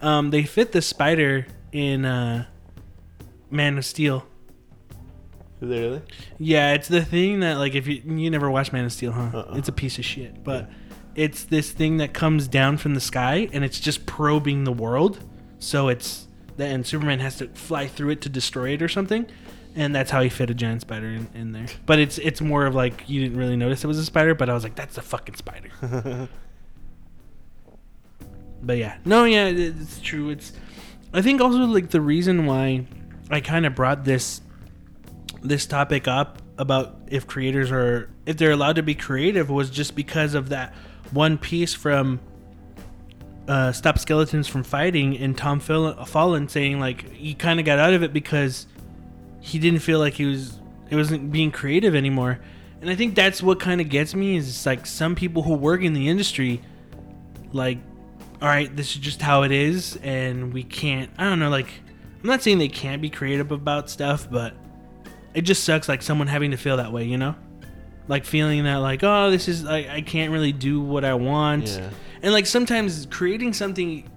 Um, 0.00 0.30
they 0.30 0.44
fit 0.44 0.70
the 0.70 0.82
spider 0.82 1.48
in 1.72 2.04
uh, 2.04 2.46
Man 3.50 3.78
of 3.78 3.84
Steel. 3.84 4.26
Is 5.60 5.70
it 5.70 5.74
really? 5.74 6.02
Yeah, 6.38 6.72
it's 6.72 6.88
the 6.88 7.04
thing 7.04 7.40
that 7.40 7.58
like 7.58 7.74
if 7.74 7.86
you 7.86 8.02
you 8.06 8.30
never 8.30 8.50
watched 8.50 8.72
Man 8.72 8.84
of 8.84 8.92
Steel, 8.92 9.12
huh? 9.12 9.30
Uh-uh. 9.34 9.56
It's 9.56 9.68
a 9.68 9.72
piece 9.72 9.98
of 9.98 10.04
shit, 10.04 10.42
but 10.42 10.70
it's 11.14 11.44
this 11.44 11.70
thing 11.72 11.98
that 11.98 12.14
comes 12.14 12.48
down 12.48 12.78
from 12.78 12.94
the 12.94 13.00
sky 13.00 13.48
and 13.52 13.64
it's 13.64 13.80
just 13.80 14.06
probing 14.06 14.64
the 14.64 14.72
world. 14.72 15.18
So 15.58 15.88
it's 15.88 16.28
that 16.56 16.70
and 16.70 16.86
Superman 16.86 17.18
has 17.20 17.36
to 17.38 17.48
fly 17.48 17.88
through 17.88 18.10
it 18.10 18.20
to 18.22 18.28
destroy 18.28 18.70
it 18.70 18.82
or 18.82 18.88
something. 18.88 19.26
And 19.76 19.94
that's 19.94 20.10
how 20.10 20.20
he 20.20 20.28
fit 20.28 20.50
a 20.50 20.54
giant 20.54 20.80
spider 20.80 21.06
in, 21.06 21.28
in 21.34 21.52
there. 21.52 21.66
But 21.86 21.98
it's 21.98 22.18
it's 22.18 22.40
more 22.40 22.66
of 22.66 22.74
like 22.74 23.08
you 23.08 23.20
didn't 23.20 23.38
really 23.38 23.56
notice 23.56 23.84
it 23.84 23.86
was 23.86 23.98
a 23.98 24.04
spider, 24.04 24.34
but 24.34 24.48
I 24.48 24.54
was 24.54 24.64
like, 24.64 24.74
that's 24.74 24.98
a 24.98 25.02
fucking 25.02 25.36
spider. 25.36 25.70
but 28.62 28.78
yeah, 28.78 28.96
no, 29.04 29.24
yeah, 29.24 29.46
it's 29.46 30.00
true. 30.00 30.30
It's 30.30 30.52
I 31.12 31.22
think 31.22 31.40
also 31.40 31.58
like 31.58 31.90
the 31.90 32.00
reason 32.00 32.46
why 32.46 32.86
I 33.30 33.40
kind 33.40 33.66
of 33.66 33.74
brought 33.74 34.04
this 34.04 34.40
this 35.42 35.66
topic 35.66 36.06
up 36.08 36.42
about 36.58 36.96
if 37.08 37.26
creators 37.26 37.70
are 37.70 38.10
if 38.26 38.36
they're 38.36 38.50
allowed 38.50 38.76
to 38.76 38.82
be 38.82 38.94
creative 38.94 39.48
was 39.48 39.70
just 39.70 39.96
because 39.96 40.34
of 40.34 40.50
that 40.50 40.74
one 41.12 41.38
piece 41.38 41.72
from 41.72 42.20
uh, 43.48 43.72
Stop 43.72 43.98
Skeletons 43.98 44.46
from 44.46 44.62
Fighting 44.62 45.16
and 45.16 45.36
Tom 45.36 45.58
Fallen 45.60 46.48
saying 46.48 46.78
like 46.78 47.10
he 47.10 47.34
kind 47.34 47.58
of 47.58 47.66
got 47.66 47.78
out 47.78 47.94
of 47.94 48.02
it 48.02 48.12
because 48.12 48.66
he 49.40 49.58
didn't 49.58 49.80
feel 49.80 49.98
like 49.98 50.14
he 50.14 50.26
was 50.26 50.58
it 50.90 50.96
wasn't 50.96 51.32
being 51.32 51.50
creative 51.50 51.94
anymore. 51.94 52.40
And 52.80 52.90
I 52.90 52.94
think 52.94 53.14
that's 53.14 53.42
what 53.42 53.60
kind 53.60 53.80
of 53.80 53.88
gets 53.88 54.14
me 54.14 54.36
is 54.36 54.48
it's 54.48 54.66
like 54.66 54.86
some 54.86 55.14
people 55.14 55.42
who 55.42 55.54
work 55.54 55.82
in 55.82 55.92
the 55.92 56.08
industry 56.08 56.60
like 57.52 57.78
all 58.42 58.48
right, 58.48 58.74
this 58.74 58.92
is 58.92 58.96
just 58.96 59.20
how 59.20 59.42
it 59.42 59.52
is 59.52 59.96
and 60.02 60.52
we 60.52 60.62
can't 60.62 61.10
I 61.16 61.24
don't 61.24 61.38
know 61.38 61.50
like 61.50 61.72
I'm 62.22 62.28
not 62.28 62.42
saying 62.42 62.58
they 62.58 62.68
can't 62.68 63.00
be 63.00 63.10
creative 63.10 63.50
about 63.50 63.88
stuff, 63.88 64.30
but 64.30 64.54
it 65.34 65.42
just 65.42 65.64
sucks 65.64 65.88
like 65.88 66.02
someone 66.02 66.26
having 66.26 66.50
to 66.50 66.56
feel 66.56 66.76
that 66.76 66.92
way, 66.92 67.04
you 67.04 67.16
know? 67.16 67.34
Like 68.08 68.24
feeling 68.24 68.64
that 68.64 68.76
like, 68.76 69.02
oh, 69.02 69.30
this 69.30 69.48
is 69.48 69.64
I, 69.64 69.96
I 69.96 70.00
can't 70.02 70.32
really 70.32 70.52
do 70.52 70.80
what 70.80 71.04
I 71.04 71.14
want. 71.14 71.68
Yeah. 71.68 71.90
And 72.22 72.32
like 72.32 72.46
sometimes 72.46 73.06
creating 73.06 73.52
something 73.52 74.08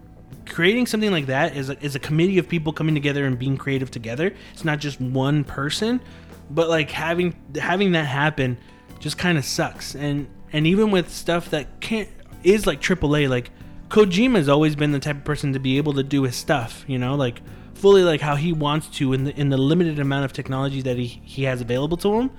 creating 0.45 0.85
something 0.85 1.11
like 1.11 1.27
that 1.27 1.55
is 1.55 1.69
a, 1.69 1.81
is 1.83 1.95
a 1.95 1.99
committee 1.99 2.37
of 2.37 2.49
people 2.49 2.73
coming 2.73 2.93
together 2.93 3.25
and 3.25 3.39
being 3.39 3.57
creative 3.57 3.89
together. 3.89 4.33
It's 4.51 4.65
not 4.65 4.79
just 4.79 4.99
one 4.99 5.43
person, 5.43 6.01
but 6.49 6.69
like 6.69 6.91
having 6.91 7.35
having 7.55 7.93
that 7.93 8.05
happen 8.05 8.57
just 8.99 9.17
kind 9.17 9.37
of 9.37 9.45
sucks. 9.45 9.95
And 9.95 10.27
and 10.51 10.67
even 10.67 10.91
with 10.91 11.11
stuff 11.11 11.49
that 11.51 11.79
can't 11.79 12.09
is 12.43 12.67
like 12.67 12.81
AAA, 12.81 13.29
like 13.29 13.51
Kojima's 13.89 14.49
always 14.49 14.75
been 14.75 14.91
the 14.91 14.99
type 14.99 15.17
of 15.17 15.23
person 15.23 15.53
to 15.53 15.59
be 15.59 15.77
able 15.77 15.93
to 15.93 16.03
do 16.03 16.23
his 16.23 16.35
stuff, 16.35 16.83
you 16.87 16.97
know, 16.97 17.15
like 17.15 17.41
fully 17.83 18.01
like 18.01 18.21
how 18.21 18.37
he 18.37 18.53
wants 18.53 18.87
to 18.87 19.11
in 19.11 19.25
the 19.25 19.37
in 19.37 19.49
the 19.49 19.57
limited 19.57 19.99
amount 19.99 20.23
of 20.23 20.31
technology 20.31 20.81
that 20.81 20.97
he 20.97 21.05
he 21.05 21.43
has 21.43 21.59
available 21.59 21.97
to 21.97 22.13
him. 22.13 22.31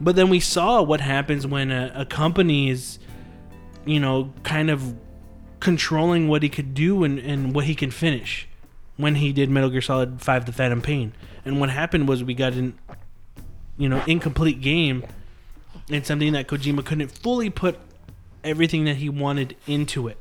But 0.00 0.16
then 0.16 0.30
we 0.30 0.40
saw 0.40 0.80
what 0.80 1.02
happens 1.02 1.46
when 1.46 1.70
a, 1.70 1.92
a 1.94 2.06
company 2.06 2.70
is, 2.70 2.98
you 3.84 4.00
know, 4.00 4.32
kind 4.44 4.70
of 4.70 4.96
controlling 5.60 6.26
what 6.26 6.42
he 6.42 6.48
could 6.48 6.72
do 6.72 7.04
and, 7.04 7.18
and 7.18 7.54
what 7.54 7.66
he 7.66 7.74
can 7.74 7.90
finish 7.90 8.48
when 8.96 9.16
he 9.16 9.30
did 9.30 9.50
Metal 9.50 9.68
Gear 9.68 9.82
Solid 9.82 10.22
5 10.22 10.46
The 10.46 10.52
Phantom 10.52 10.80
Pain. 10.80 11.12
And 11.44 11.60
what 11.60 11.68
happened 11.68 12.08
was 12.08 12.24
we 12.24 12.32
got 12.32 12.54
an, 12.54 12.78
you 13.76 13.90
know, 13.90 14.02
incomplete 14.06 14.62
game 14.62 15.04
and 15.90 16.06
something 16.06 16.32
that 16.32 16.48
Kojima 16.48 16.82
couldn't 16.82 17.08
fully 17.08 17.50
put 17.50 17.78
everything 18.42 18.86
that 18.86 18.96
he 18.96 19.10
wanted 19.10 19.54
into 19.66 20.08
it. 20.08 20.16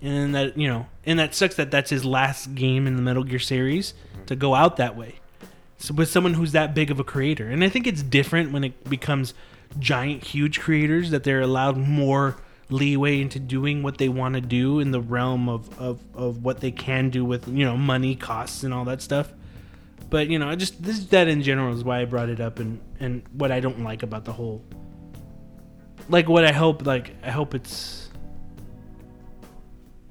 And 0.00 0.34
that, 0.34 0.56
you 0.56 0.68
know, 0.68 0.86
and 1.04 1.18
that 1.18 1.34
sucks 1.34 1.56
that 1.56 1.70
that's 1.70 1.90
his 1.90 2.04
last 2.04 2.54
game 2.54 2.86
in 2.86 2.96
the 2.96 3.02
Metal 3.02 3.24
Gear 3.24 3.38
series 3.38 3.94
to 4.26 4.36
go 4.36 4.54
out 4.54 4.76
that 4.76 4.96
way. 4.96 5.16
So 5.78 5.94
with 5.94 6.08
someone 6.08 6.34
who's 6.34 6.52
that 6.52 6.74
big 6.74 6.90
of 6.90 7.00
a 7.00 7.04
creator. 7.04 7.48
And 7.48 7.64
I 7.64 7.68
think 7.68 7.86
it's 7.86 8.02
different 8.02 8.52
when 8.52 8.64
it 8.64 8.88
becomes 8.88 9.34
giant, 9.78 10.24
huge 10.24 10.60
creators 10.60 11.10
that 11.10 11.24
they're 11.24 11.40
allowed 11.40 11.76
more 11.76 12.36
leeway 12.70 13.20
into 13.20 13.38
doing 13.38 13.82
what 13.82 13.98
they 13.98 14.08
want 14.08 14.34
to 14.34 14.40
do 14.40 14.80
in 14.80 14.90
the 14.90 15.00
realm 15.00 15.48
of, 15.48 15.78
of, 15.80 16.00
of 16.14 16.44
what 16.44 16.60
they 16.60 16.70
can 16.70 17.10
do 17.10 17.24
with, 17.24 17.48
you 17.48 17.64
know, 17.64 17.76
money, 17.76 18.14
costs, 18.14 18.62
and 18.62 18.74
all 18.74 18.84
that 18.84 19.00
stuff. 19.00 19.32
But, 20.10 20.28
you 20.28 20.38
know, 20.38 20.48
I 20.48 20.54
just, 20.54 20.82
this 20.82 21.04
that 21.06 21.28
in 21.28 21.42
general 21.42 21.74
is 21.74 21.84
why 21.84 22.00
I 22.00 22.04
brought 22.04 22.28
it 22.28 22.40
up 22.40 22.58
and, 22.58 22.80
and 23.00 23.22
what 23.32 23.52
I 23.52 23.60
don't 23.60 23.82
like 23.82 24.02
about 24.02 24.24
the 24.24 24.32
whole. 24.32 24.64
Like, 26.08 26.28
what 26.28 26.44
I 26.44 26.52
hope, 26.52 26.86
like, 26.86 27.14
I 27.22 27.30
hope 27.30 27.54
it's. 27.54 28.07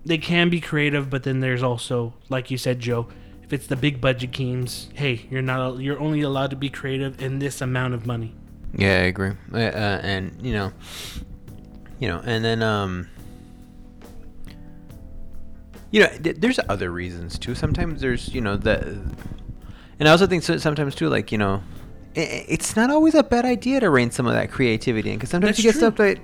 They 0.07 0.17
can 0.17 0.49
be 0.49 0.61
creative, 0.61 1.09
but 1.09 1.23
then 1.23 1.41
there's 1.41 1.61
also, 1.61 2.13
like 2.29 2.49
you 2.49 2.57
said, 2.57 2.79
Joe, 2.79 3.07
if 3.43 3.51
it's 3.51 3.67
the 3.67 3.75
big 3.75 3.99
budget 3.99 4.31
games, 4.31 4.89
hey, 4.93 5.25
you're 5.29 5.41
not 5.41 5.79
you're 5.79 5.99
only 5.99 6.21
allowed 6.21 6.49
to 6.51 6.55
be 6.55 6.69
creative 6.69 7.21
in 7.21 7.39
this 7.39 7.59
amount 7.61 7.93
of 7.93 8.05
money. 8.05 8.34
Yeah, 8.73 8.93
I 8.93 9.05
agree. 9.11 9.31
Uh, 9.53 9.57
uh, 9.57 9.99
and 10.03 10.38
you 10.41 10.53
know, 10.53 10.71
you 11.99 12.07
know, 12.07 12.21
and 12.25 12.43
then 12.43 12.63
um, 12.63 13.07
you 15.91 16.01
know, 16.01 16.07
th- 16.21 16.38
there's 16.39 16.59
other 16.69 16.91
reasons 16.91 17.38
too. 17.39 17.55
Sometimes 17.55 18.01
there's 18.01 18.34
you 18.34 18.41
know 18.41 18.55
the, 18.57 18.79
and 19.99 20.07
I 20.07 20.11
also 20.11 20.27
think 20.27 20.43
so- 20.43 20.57
sometimes 20.57 20.95
too, 20.95 21.09
like 21.09 21.31
you 21.31 21.38
know, 21.38 21.63
i- 22.15 22.19
i 22.21 22.45
it's 22.47 22.75
not 22.75 22.89
always 22.89 23.15
a 23.15 23.23
bad 23.23 23.45
idea 23.45 23.79
to 23.79 23.89
rein 23.89 24.11
some 24.11 24.25
of 24.27 24.34
that 24.34 24.51
creativity 24.51 25.11
in 25.11 25.17
because 25.17 25.29
sometimes 25.29 25.57
That's 25.57 25.59
you 25.59 25.71
get 25.71 25.79
true. 25.79 25.81
stuff 25.91 25.95
that 25.97 26.19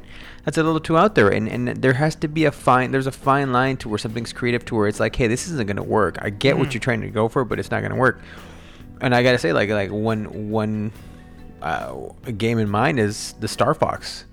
that's 0.46 0.58
a 0.58 0.64
little 0.64 0.80
too 0.80 0.98
out 0.98 1.16
there, 1.16 1.30
and 1.30 1.48
and 1.48 1.68
there 1.70 1.94
has 1.94 2.16
to 2.18 2.28
be 2.28 2.46
a 2.46 2.52
fine. 2.52 2.92
There's 2.92 3.08
a 3.08 3.12
fine 3.12 3.52
line 3.52 3.78
to 3.78 3.90
where 3.90 3.98
something's 3.98 4.34
creative 4.34 4.66
to 4.66 4.76
where 4.76 4.88
it's 4.88 5.00
like, 5.00 5.16
hey, 5.16 5.28
this 5.28 5.48
isn't 5.48 5.68
gonna 5.68 5.84
work. 5.84 6.18
I 6.22 6.30
get 6.30 6.58
what 6.58 6.70
Mhm. 6.70 6.74
you're 6.74 6.82
trying 6.82 7.02
to 7.02 7.10
go 7.10 7.28
for, 7.30 7.46
but 7.46 7.60
it's 7.60 7.72
not 7.72 7.82
gonna 7.82 7.96
work. 7.96 8.20
And 9.02 9.14
I 9.16 9.24
gotta 9.24 9.38
say, 9.38 9.54
like 9.54 9.70
like 9.70 9.92
one 9.92 10.50
one 10.52 10.92
uh, 11.62 12.10
a 12.26 12.32
game 12.32 12.60
in 12.60 12.70
mind 12.70 13.00
is 13.00 13.36
the 13.40 13.48
Star 13.48 13.74
Fox, 13.74 14.26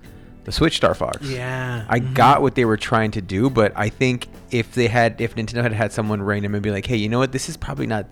the 0.43 0.51
Switch 0.51 0.75
Star 0.75 0.93
Fox. 0.93 1.21
Yeah. 1.21 1.85
I 1.87 1.99
Mhm. 2.01 2.13
got 2.13 2.41
what 2.41 2.55
they 2.55 2.65
were 2.65 2.75
trying 2.77 3.11
to 3.11 3.21
do, 3.21 3.49
but 3.49 3.71
I 3.75 3.87
think 3.87 4.27
if 4.51 4.73
they 4.73 4.87
had, 4.87 5.21
if 5.21 5.35
Nintendo 5.35 5.63
had 5.63 5.71
had 5.71 5.93
someone 5.93 6.19
them 6.43 6.53
and 6.55 6.61
be 6.61 6.71
like, 6.71 6.85
hey, 6.85 6.97
you 6.97 7.07
know 7.07 7.19
what, 7.19 7.31
this 7.31 7.47
is 7.47 7.55
probably 7.55 7.87
not, 7.87 8.11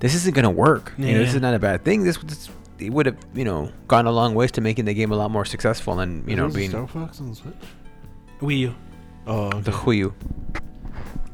this 0.00 0.14
isn't 0.14 0.34
gonna 0.34 0.50
work. 0.50 0.92
You 0.98 1.12
know, 1.14 1.18
this 1.24 1.32
is 1.34 1.40
not 1.40 1.54
a 1.54 1.58
bad 1.58 1.84
thing. 1.86 2.04
This, 2.04 2.18
this 2.18 2.50
it 2.80 2.90
would 2.90 3.06
have, 3.06 3.16
you 3.34 3.44
know, 3.44 3.70
gone 3.88 4.06
a 4.06 4.10
long 4.10 4.34
ways 4.34 4.50
to 4.52 4.60
making 4.60 4.84
the 4.84 4.94
game 4.94 5.12
a 5.12 5.16
lot 5.16 5.30
more 5.30 5.44
successful 5.44 6.00
and 6.00 6.28
you 6.28 6.36
know 6.36 6.48
being 6.48 6.70
Star 6.70 6.86
Fox 6.86 7.20
on 7.20 7.30
the 7.30 7.36
Switch. 7.36 7.54
Wii 8.40 8.58
U. 8.58 8.74
Oh, 9.26 9.46
okay. 9.46 9.60
the 9.60 9.70
Wii 9.70 9.96
U. 9.98 10.14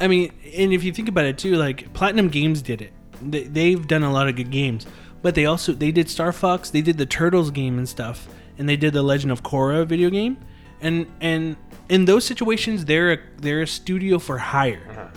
I 0.01 0.09
mean, 0.09 0.33
and 0.57 0.73
if 0.73 0.85
you 0.85 0.93
think 0.93 1.09
about 1.09 1.25
it 1.25 1.39
too, 1.39 1.57
like 1.57 1.93
Platinum 1.95 2.29
Games 2.29 2.63
did 2.63 2.83
it. 2.83 2.93
They, 3.23 3.45
they've 3.45 3.87
done 3.87 4.03
a 4.03 4.13
lot 4.13 4.29
of 4.29 4.37
good 4.37 4.51
games, 4.51 4.87
but 5.23 5.35
they 5.35 5.47
also 5.47 5.73
they 5.73 5.91
did 5.91 6.11
Star 6.11 6.33
Fox, 6.33 6.71
they 6.71 6.83
did 6.83 6.99
the 6.99 7.07
Turtles 7.07 7.51
game 7.51 7.79
and 7.79 7.89
stuff, 7.89 8.29
and 8.59 8.69
they 8.69 8.77
did 8.77 8.93
the 8.93 9.03
Legend 9.03 9.33
of 9.33 9.43
Korra 9.43 9.87
video 9.87 10.11
game, 10.11 10.37
and 10.81 11.07
and 11.21 11.57
in 11.89 12.05
those 12.05 12.25
situations, 12.25 12.85
they're 12.85 13.13
a, 13.13 13.19
they're 13.39 13.63
a 13.63 13.67
studio 13.67 14.19
for 14.19 14.39
hire. 14.39 14.87
Uh-huh. 14.91 15.09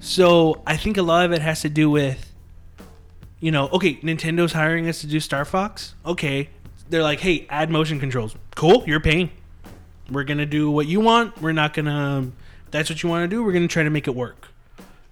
So 0.00 0.62
I 0.66 0.76
think 0.76 0.96
a 0.96 1.02
lot 1.02 1.24
of 1.24 1.32
it 1.32 1.42
has 1.42 1.60
to 1.62 1.68
do 1.68 1.90
with, 1.90 2.27
you 3.40 3.50
know, 3.50 3.68
okay, 3.68 3.96
Nintendo's 3.96 4.52
hiring 4.52 4.88
us 4.88 5.00
to 5.00 5.06
do 5.06 5.20
Star 5.20 5.44
Fox. 5.44 5.94
Okay, 6.04 6.50
they're 6.88 7.02
like, 7.02 7.20
hey, 7.20 7.46
add 7.48 7.70
motion 7.70 8.00
controls. 8.00 8.34
Cool, 8.54 8.84
you're 8.86 9.00
paying. 9.00 9.30
We're 10.10 10.24
gonna 10.24 10.46
do 10.46 10.70
what 10.70 10.86
you 10.86 11.00
want. 11.00 11.40
We're 11.40 11.52
not 11.52 11.74
gonna. 11.74 12.32
That's 12.70 12.90
what 12.90 13.02
you 13.02 13.08
want 13.08 13.30
to 13.30 13.34
do. 13.34 13.44
We're 13.44 13.52
gonna 13.52 13.68
try 13.68 13.82
to 13.82 13.90
make 13.90 14.08
it 14.08 14.14
work. 14.14 14.48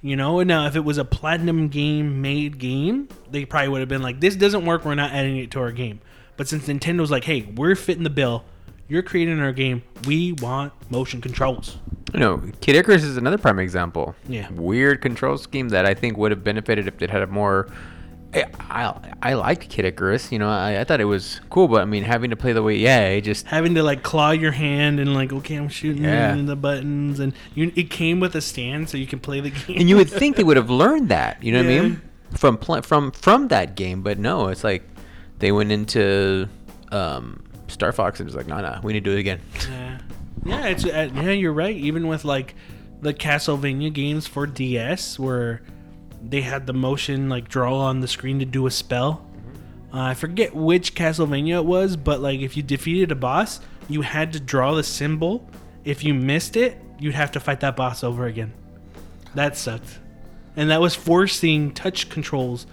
You 0.00 0.16
know. 0.16 0.40
And 0.40 0.48
now, 0.48 0.66
if 0.66 0.74
it 0.76 0.84
was 0.84 0.98
a 0.98 1.04
platinum 1.04 1.68
game 1.68 2.22
made 2.22 2.58
game, 2.58 3.08
they 3.30 3.44
probably 3.44 3.68
would 3.68 3.80
have 3.80 3.88
been 3.88 4.02
like, 4.02 4.20
this 4.20 4.36
doesn't 4.36 4.64
work. 4.64 4.84
We're 4.84 4.94
not 4.94 5.12
adding 5.12 5.36
it 5.36 5.50
to 5.52 5.60
our 5.60 5.72
game. 5.72 6.00
But 6.36 6.48
since 6.48 6.66
Nintendo's 6.66 7.10
like, 7.10 7.24
hey, 7.24 7.42
we're 7.42 7.74
fitting 7.74 8.04
the 8.04 8.10
bill. 8.10 8.44
You're 8.88 9.02
creating 9.02 9.40
our 9.40 9.52
game. 9.52 9.82
We 10.06 10.32
want 10.32 10.72
motion 10.90 11.20
controls. 11.20 11.76
You 12.14 12.20
know, 12.20 12.42
Kid 12.60 12.76
Icarus 12.76 13.02
is 13.02 13.16
another 13.16 13.36
prime 13.36 13.58
example. 13.58 14.14
Yeah. 14.28 14.48
Weird 14.52 15.02
control 15.02 15.38
scheme 15.38 15.70
that 15.70 15.86
I 15.86 15.94
think 15.94 16.16
would 16.16 16.30
have 16.30 16.44
benefited 16.44 16.86
if 16.86 17.02
it 17.02 17.10
had 17.10 17.22
a 17.22 17.26
more. 17.26 17.68
I 18.36 18.44
I, 18.70 19.12
I 19.30 19.34
liked 19.34 19.68
Kid 19.68 19.84
Icarus. 19.84 20.30
You 20.32 20.38
know, 20.38 20.48
I, 20.48 20.80
I 20.80 20.84
thought 20.84 21.00
it 21.00 21.04
was 21.06 21.40
cool, 21.50 21.68
but 21.68 21.82
I 21.82 21.84
mean, 21.84 22.02
having 22.04 22.30
to 22.30 22.36
play 22.36 22.52
the 22.52 22.62
way, 22.62 22.76
yeah, 22.76 23.06
it 23.08 23.22
just 23.22 23.46
having 23.46 23.74
to 23.74 23.82
like 23.82 24.02
claw 24.02 24.30
your 24.32 24.52
hand 24.52 25.00
and 25.00 25.14
like 25.14 25.32
okay 25.32 25.54
i'm 25.56 25.68
shooting 25.68 26.04
Yeah. 26.04 26.34
the 26.36 26.56
buttons 26.56 27.20
and 27.20 27.32
you, 27.54 27.72
it 27.76 27.90
came 27.90 28.20
with 28.20 28.34
a 28.34 28.40
stand 28.40 28.88
so 28.90 28.96
you 28.98 29.06
can 29.06 29.18
play 29.20 29.40
the 29.40 29.50
game 29.66 29.78
and 29.80 29.88
you 29.88 29.96
would 29.96 30.10
think 30.10 30.36
they 30.36 30.44
would 30.44 30.56
have 30.56 30.70
learned 30.70 31.08
that. 31.08 31.42
You 31.42 31.52
know 31.52 31.58
what 31.62 31.70
I 31.72 31.80
mean? 31.80 32.02
From 32.36 32.58
pl- 32.58 32.82
from 32.82 33.12
from 33.12 33.48
that 33.48 33.76
game, 33.76 34.02
but 34.02 34.18
no, 34.18 34.48
it's 34.48 34.64
like 34.64 34.82
they 35.38 35.52
went 35.52 35.70
into 35.72 36.48
um, 36.92 37.42
Star 37.68 37.92
Fox 37.92 38.20
and 38.20 38.26
was 38.26 38.34
like, 38.36 38.46
nah, 38.46 38.60
nah, 38.60 38.80
we 38.82 38.92
need 38.92 39.04
to 39.04 39.10
do 39.10 39.16
it 39.16 39.20
again. 39.20 39.40
yeah 39.70 39.98
yeah 40.44 40.66
it's 40.66 40.84
uh, 40.84 41.08
yeah 41.14 41.30
you're 41.30 41.52
right 41.52 41.74
even 41.76 42.06
with 42.06 42.24
like 42.24 42.54
the 43.00 43.12
castlevania 43.12 43.92
games 43.92 44.26
for 44.28 44.46
ds 44.46 45.18
where 45.18 45.60
they 46.28 46.42
had 46.42 46.66
the 46.66 46.72
motion 46.72 47.28
like 47.28 47.48
draw 47.48 47.76
on 47.76 48.00
the 48.00 48.08
screen 48.08 48.38
to 48.38 48.44
do 48.44 48.66
a 48.66 48.70
spell 48.70 49.26
uh, 49.92 50.00
i 50.00 50.14
forget 50.14 50.54
which 50.54 50.94
castlevania 50.94 51.56
it 51.56 51.64
was 51.64 51.96
but 51.96 52.20
like 52.20 52.40
if 52.40 52.56
you 52.56 52.62
defeated 52.62 53.10
a 53.12 53.14
boss 53.14 53.60
you 53.88 54.02
had 54.02 54.32
to 54.32 54.40
draw 54.40 54.74
the 54.74 54.82
symbol 54.82 55.48
if 55.84 56.04
you 56.04 56.14
missed 56.14 56.56
it 56.56 56.80
you'd 56.98 57.14
have 57.14 57.30
to 57.30 57.40
fight 57.40 57.60
that 57.60 57.76
boss 57.76 58.02
over 58.02 58.26
again 58.26 58.52
that 59.34 59.56
sucked 59.56 59.98
and 60.56 60.70
that 60.70 60.80
was 60.80 60.94
forcing 60.94 61.72
touch 61.72 62.08
controls 62.08 62.66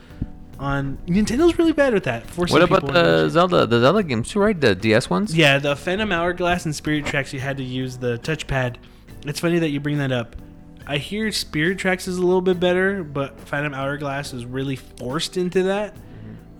on 0.60 0.98
Nintendo's 1.08 1.58
really 1.58 1.74
bad 1.74 1.94
with 1.94 2.06
that. 2.06 2.26
Forcing 2.28 2.54
what 2.54 2.64
about 2.64 2.86
the. 2.86 3.30
Zelda 3.30 3.66
the 3.66 3.80
Zelda 3.80 4.04
games 4.04 4.30
too? 4.30 4.40
Right, 4.40 4.60
the 4.60 4.76
DS 4.76 5.10
ones. 5.10 5.36
Yeah, 5.36 5.60
the 5.60 5.76
Phantom 5.76 6.12
Hourglass 6.12 6.66
and 6.66 6.76
Spirit 6.76 7.06
Tracks, 7.06 7.34
you 7.34 7.40
had 7.40 7.58
to 7.58 7.64
use 7.64 7.98
the 7.98 8.18
touchpad. 8.20 8.78
It's 9.26 9.40
funny 9.40 9.60
that 9.60 9.70
you 9.70 9.80
bring 9.80 9.98
that 9.98 10.12
up. 10.12 10.36
I 10.86 10.98
hear 10.98 11.32
Spirit 11.32 11.78
Tracks 11.78 12.08
is 12.08 12.18
a 12.18 12.22
little 12.26 12.42
bit 12.42 12.60
better, 12.60 13.04
but 13.04 13.40
Phantom 13.42 13.74
Hourglass 13.74 14.34
is 14.34 14.46
really 14.46 14.76
forced 14.76 15.38
into 15.38 15.64
that. 15.64 15.96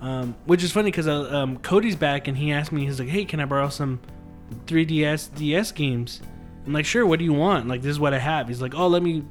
Um, 0.00 0.34
which 0.44 0.62
is 0.62 0.70
funny 0.70 0.90
because 0.90 1.08
uh, 1.08 1.34
um, 1.34 1.56
Cody's 1.58 1.96
back 1.96 2.28
and 2.28 2.36
he 2.36 2.52
asked 2.52 2.72
me, 2.72 2.84
he's 2.84 2.98
like, 2.98 3.08
hey, 3.08 3.24
can 3.24 3.40
I 3.40 3.46
borrow 3.46 3.70
some 3.70 4.00
3DS 4.66 5.34
DS 5.34 5.72
games? 5.72 6.20
I'm 6.66 6.74
like, 6.74 6.84
sure, 6.84 7.06
what 7.06 7.18
do 7.18 7.24
you 7.24 7.32
want? 7.32 7.68
Like, 7.68 7.80
this 7.80 7.90
is 7.90 8.00
what 8.00 8.12
I 8.12 8.18
have. 8.18 8.48
He's 8.48 8.60
like, 8.60 8.74
oh, 8.74 8.86
let 8.86 9.02
me 9.02 9.24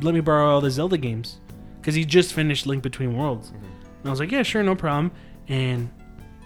let 0.00 0.14
me 0.14 0.20
borrow 0.20 0.50
all 0.50 0.60
the 0.60 0.70
Zelda 0.70 0.96
games. 0.96 1.40
Because 1.80 1.94
he 1.94 2.04
just 2.04 2.32
finished 2.32 2.66
Link 2.66 2.82
Between 2.82 3.16
Worlds. 3.16 3.50
And 3.50 4.06
I 4.06 4.10
was 4.10 4.18
like, 4.18 4.30
yeah, 4.30 4.42
sure, 4.42 4.62
no 4.62 4.74
problem. 4.74 5.12
And 5.48 5.90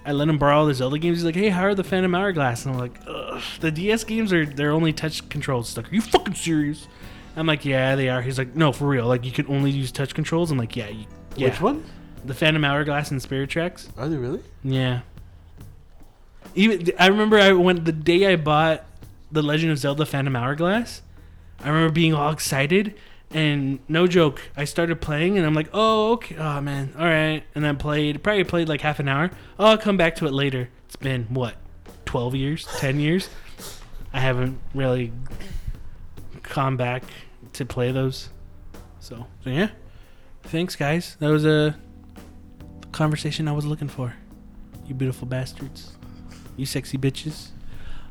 I 0.04 0.12
let 0.12 0.28
him 0.28 0.38
borrow 0.38 0.58
all 0.58 0.66
the 0.66 0.74
Zelda 0.74 0.98
games. 0.98 1.18
He's 1.18 1.24
like, 1.24 1.34
"Hey, 1.34 1.50
how 1.50 1.62
are 1.62 1.74
the 1.74 1.84
Phantom 1.84 2.14
Hourglass?" 2.14 2.64
And 2.64 2.74
I'm 2.74 2.80
like, 2.80 2.98
Ugh, 3.06 3.42
"The 3.60 3.70
DS 3.70 4.04
games 4.04 4.32
are 4.32 4.46
they're 4.46 4.72
only 4.72 4.92
touch 4.92 5.28
controls." 5.28 5.76
Like, 5.76 5.90
"Are 5.90 5.94
you 5.94 6.00
fucking 6.00 6.34
serious?" 6.34 6.88
I'm 7.36 7.46
like, 7.46 7.64
"Yeah, 7.64 7.96
they 7.96 8.08
are." 8.08 8.22
He's 8.22 8.38
like, 8.38 8.54
"No, 8.54 8.72
for 8.72 8.86
real. 8.86 9.06
Like, 9.06 9.24
you 9.24 9.32
can 9.32 9.46
only 9.46 9.70
use 9.70 9.92
touch 9.92 10.14
controls." 10.14 10.50
I'm 10.50 10.58
like, 10.58 10.76
"Yeah, 10.76 10.88
you, 10.88 11.06
yeah." 11.36 11.48
Which 11.48 11.60
one? 11.60 11.84
The 12.24 12.34
Phantom 12.34 12.64
Hourglass 12.64 13.10
and 13.10 13.22
Spirit 13.22 13.50
Tracks. 13.50 13.88
Are 13.96 14.08
they 14.08 14.16
really? 14.16 14.40
Yeah. 14.62 15.00
Even 16.54 16.90
I 16.98 17.06
remember 17.06 17.38
I 17.38 17.52
went 17.52 17.84
the 17.84 17.92
day 17.92 18.26
I 18.26 18.36
bought 18.36 18.84
the 19.30 19.42
Legend 19.42 19.72
of 19.72 19.78
Zelda 19.78 20.04
Phantom 20.04 20.34
Hourglass. 20.34 21.02
I 21.62 21.68
remember 21.68 21.92
being 21.92 22.14
all 22.14 22.32
excited 22.32 22.94
and 23.32 23.78
no 23.88 24.06
joke, 24.06 24.40
I 24.56 24.64
started 24.64 25.00
playing 25.00 25.38
and 25.38 25.46
I'm 25.46 25.54
like, 25.54 25.68
"Oh, 25.72 26.12
okay. 26.12 26.36
Oh 26.36 26.60
man. 26.60 26.92
All 26.98 27.04
right." 27.04 27.44
And 27.54 27.66
I 27.66 27.72
played 27.74 28.22
probably 28.22 28.44
played 28.44 28.68
like 28.68 28.80
half 28.80 28.98
an 28.98 29.08
hour. 29.08 29.30
Oh, 29.58 29.66
I'll 29.66 29.78
come 29.78 29.96
back 29.96 30.16
to 30.16 30.26
it 30.26 30.32
later. 30.32 30.68
It's 30.86 30.96
been 30.96 31.24
what? 31.26 31.54
12 32.06 32.34
years? 32.34 32.66
10 32.78 32.98
years? 32.98 33.28
I 34.12 34.18
haven't 34.18 34.58
really 34.74 35.12
come 36.50 36.76
back 36.76 37.02
to 37.54 37.64
play 37.64 37.92
those. 37.92 38.28
So, 38.98 39.26
so 39.42 39.50
yeah. 39.50 39.70
Thanks 40.42 40.76
guys. 40.76 41.16
That 41.20 41.30
was 41.30 41.46
a 41.46 41.76
conversation 42.92 43.48
I 43.48 43.52
was 43.52 43.64
looking 43.64 43.88
for. 43.88 44.14
You 44.86 44.94
beautiful 44.94 45.26
bastards. 45.26 45.92
You 46.56 46.66
sexy 46.66 46.98
bitches. 46.98 47.48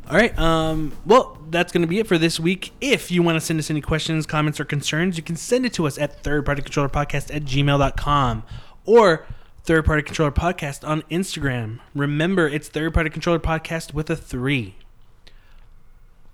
All 0.10 0.16
right. 0.16 0.38
Um, 0.40 0.94
well, 1.06 1.38
that's 1.50 1.72
going 1.72 1.82
to 1.82 1.88
be 1.88 2.00
it 2.00 2.08
for 2.08 2.18
this 2.18 2.40
week. 2.40 2.72
If 2.82 3.12
you 3.12 3.22
want 3.22 3.36
to 3.36 3.42
send 3.42 3.60
us 3.60 3.70
any 3.70 3.82
questions, 3.82 4.26
comments, 4.26 4.60
or 4.60 4.66
concerns, 4.66 5.18
you 5.18 5.24
can 5.24 5.36
send 5.36 5.66
it 5.66 5.74
to 5.74 5.86
us 5.86 6.00
at 6.00 6.24
thirdpartycontrollerpodcast 6.24 7.36
at 7.36 7.44
gmail.com 7.44 8.44
or 8.86 9.28
Third 9.64 9.86
Party 9.86 10.02
Controller 10.02 10.32
Podcast 10.32 10.88
on 10.88 11.04
Instagram. 11.04 11.80
Remember, 11.94 12.48
it's 12.48 12.70
Third 12.70 12.94
Party 12.94 13.10
Controller 13.12 13.40
Podcast 13.40 13.94
with 13.94 14.10
a 14.10 14.16
three. 14.16 14.76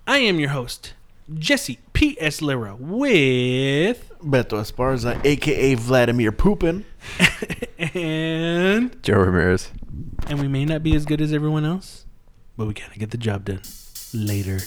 I 0.07 0.19
am 0.19 0.40
your 0.40 0.52
host, 0.52 0.94
Jesse 1.34 1.80
P.S. 1.95 2.41
Lira, 2.41 2.76
with. 2.76 4.11
Beto 4.22 4.59
Esparza, 4.59 5.23
aka 5.26 5.76
Vladimir 5.76 6.31
Poopin. 6.34 6.84
and. 7.80 9.01
Joe 9.01 9.19
Ramirez. 9.19 9.72
And 10.27 10.39
we 10.41 10.49
may 10.49 10.65
not 10.65 10.84
be 10.84 10.93
as 10.93 11.05
good 11.05 11.22
as 11.22 11.31
everyone 11.31 11.63
else, 11.63 12.05
but 12.57 12.67
we 12.67 12.73
gotta 12.73 12.99
get 12.99 13.11
the 13.11 13.17
job 13.17 13.45
done. 13.45 13.61
Later. 14.13 14.59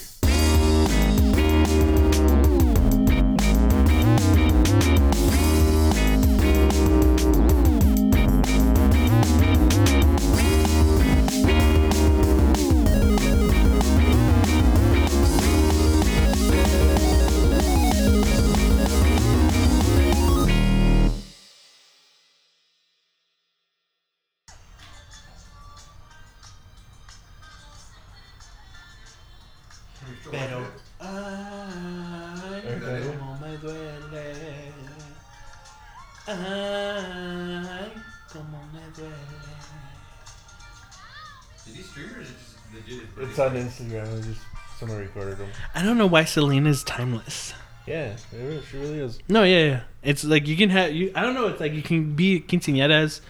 It's 43.39 43.47
on 43.47 43.55
Instagram. 43.55 44.19
I 44.19 44.21
just 44.21 44.41
Someone 44.81 44.99
recorded 44.99 45.39
them. 45.39 45.49
I 45.73 45.85
don't 45.85 45.97
know 45.97 46.09
why 46.09 46.25
Selena's 46.25 46.83
timeless. 46.83 47.55
Yeah, 47.87 48.17
really- 48.33 48.61
she 48.69 48.77
really 48.79 48.99
is. 48.99 49.21
No, 49.29 49.45
yeah, 49.45 49.65
yeah. 49.65 49.81
It's 50.03 50.25
like 50.25 50.49
you 50.49 50.57
can 50.57 50.71
have 50.71 50.93
you. 50.93 51.13
I 51.15 51.23
don't 51.23 51.35
know. 51.35 51.47
It's 51.47 51.61
like 51.61 51.73
you 51.73 51.83
can 51.83 52.17
be 52.17 52.41
quinceañeras, 52.41 53.21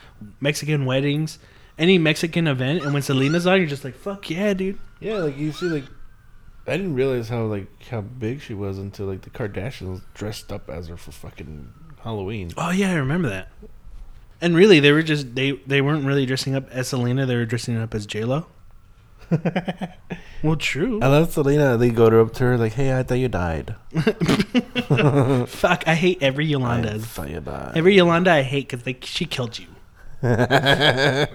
Mexican 0.40 0.86
weddings, 0.86 1.38
any 1.78 1.98
Mexican 1.98 2.46
event, 2.46 2.84
and 2.84 2.94
when 2.94 3.02
Selena's 3.02 3.46
on, 3.46 3.58
you're 3.58 3.68
just 3.68 3.84
like, 3.84 3.94
fuck 3.96 4.30
yeah, 4.30 4.54
dude. 4.54 4.78
Yeah, 4.98 5.18
like 5.18 5.36
you 5.36 5.52
see, 5.52 5.66
like 5.66 5.84
I 6.66 6.78
didn't 6.78 6.94
realize 6.94 7.28
how 7.28 7.44
like 7.44 7.66
how 7.90 8.00
big 8.00 8.40
she 8.40 8.54
was 8.54 8.78
until 8.78 9.04
like 9.06 9.20
the 9.20 9.30
Kardashians 9.30 10.00
dressed 10.14 10.50
up 10.50 10.70
as 10.70 10.88
her 10.88 10.96
for 10.96 11.12
fucking 11.12 11.70
Halloween. 12.02 12.50
Oh 12.56 12.70
yeah, 12.70 12.92
I 12.92 12.94
remember 12.94 13.28
that. 13.28 13.48
And 14.40 14.56
really, 14.56 14.80
they 14.80 14.92
were 14.92 15.02
just 15.02 15.34
they 15.34 15.52
they 15.66 15.82
weren't 15.82 16.06
really 16.06 16.24
dressing 16.24 16.54
up 16.54 16.70
as 16.70 16.88
Selena. 16.88 17.26
They 17.26 17.36
were 17.36 17.44
dressing 17.44 17.76
up 17.76 17.94
as 17.94 18.06
J 18.06 18.24
Lo. 18.24 18.46
Well, 20.42 20.54
true. 20.54 21.00
I 21.02 21.08
love 21.08 21.32
Selena. 21.32 21.76
They 21.76 21.90
go 21.90 22.08
to 22.08 22.20
up 22.20 22.32
to 22.34 22.44
her 22.44 22.56
like, 22.56 22.74
"Hey, 22.74 22.96
I 22.96 23.02
thought 23.02 23.18
you 23.18 23.26
died. 23.28 23.74
Fuck, 25.48 25.82
I 25.88 25.94
hate 25.96 26.22
every 26.22 26.44
I 26.44 26.48
Yolanda. 26.50 26.98
thought 27.00 27.28
you 27.28 27.40
died." 27.40 27.72
Every 27.76 27.96
Yolanda 27.96 28.30
I 28.32 28.42
hate 28.42 28.68
because 28.68 28.94
she 29.08 29.24
killed 29.26 29.58
you. 29.58 29.66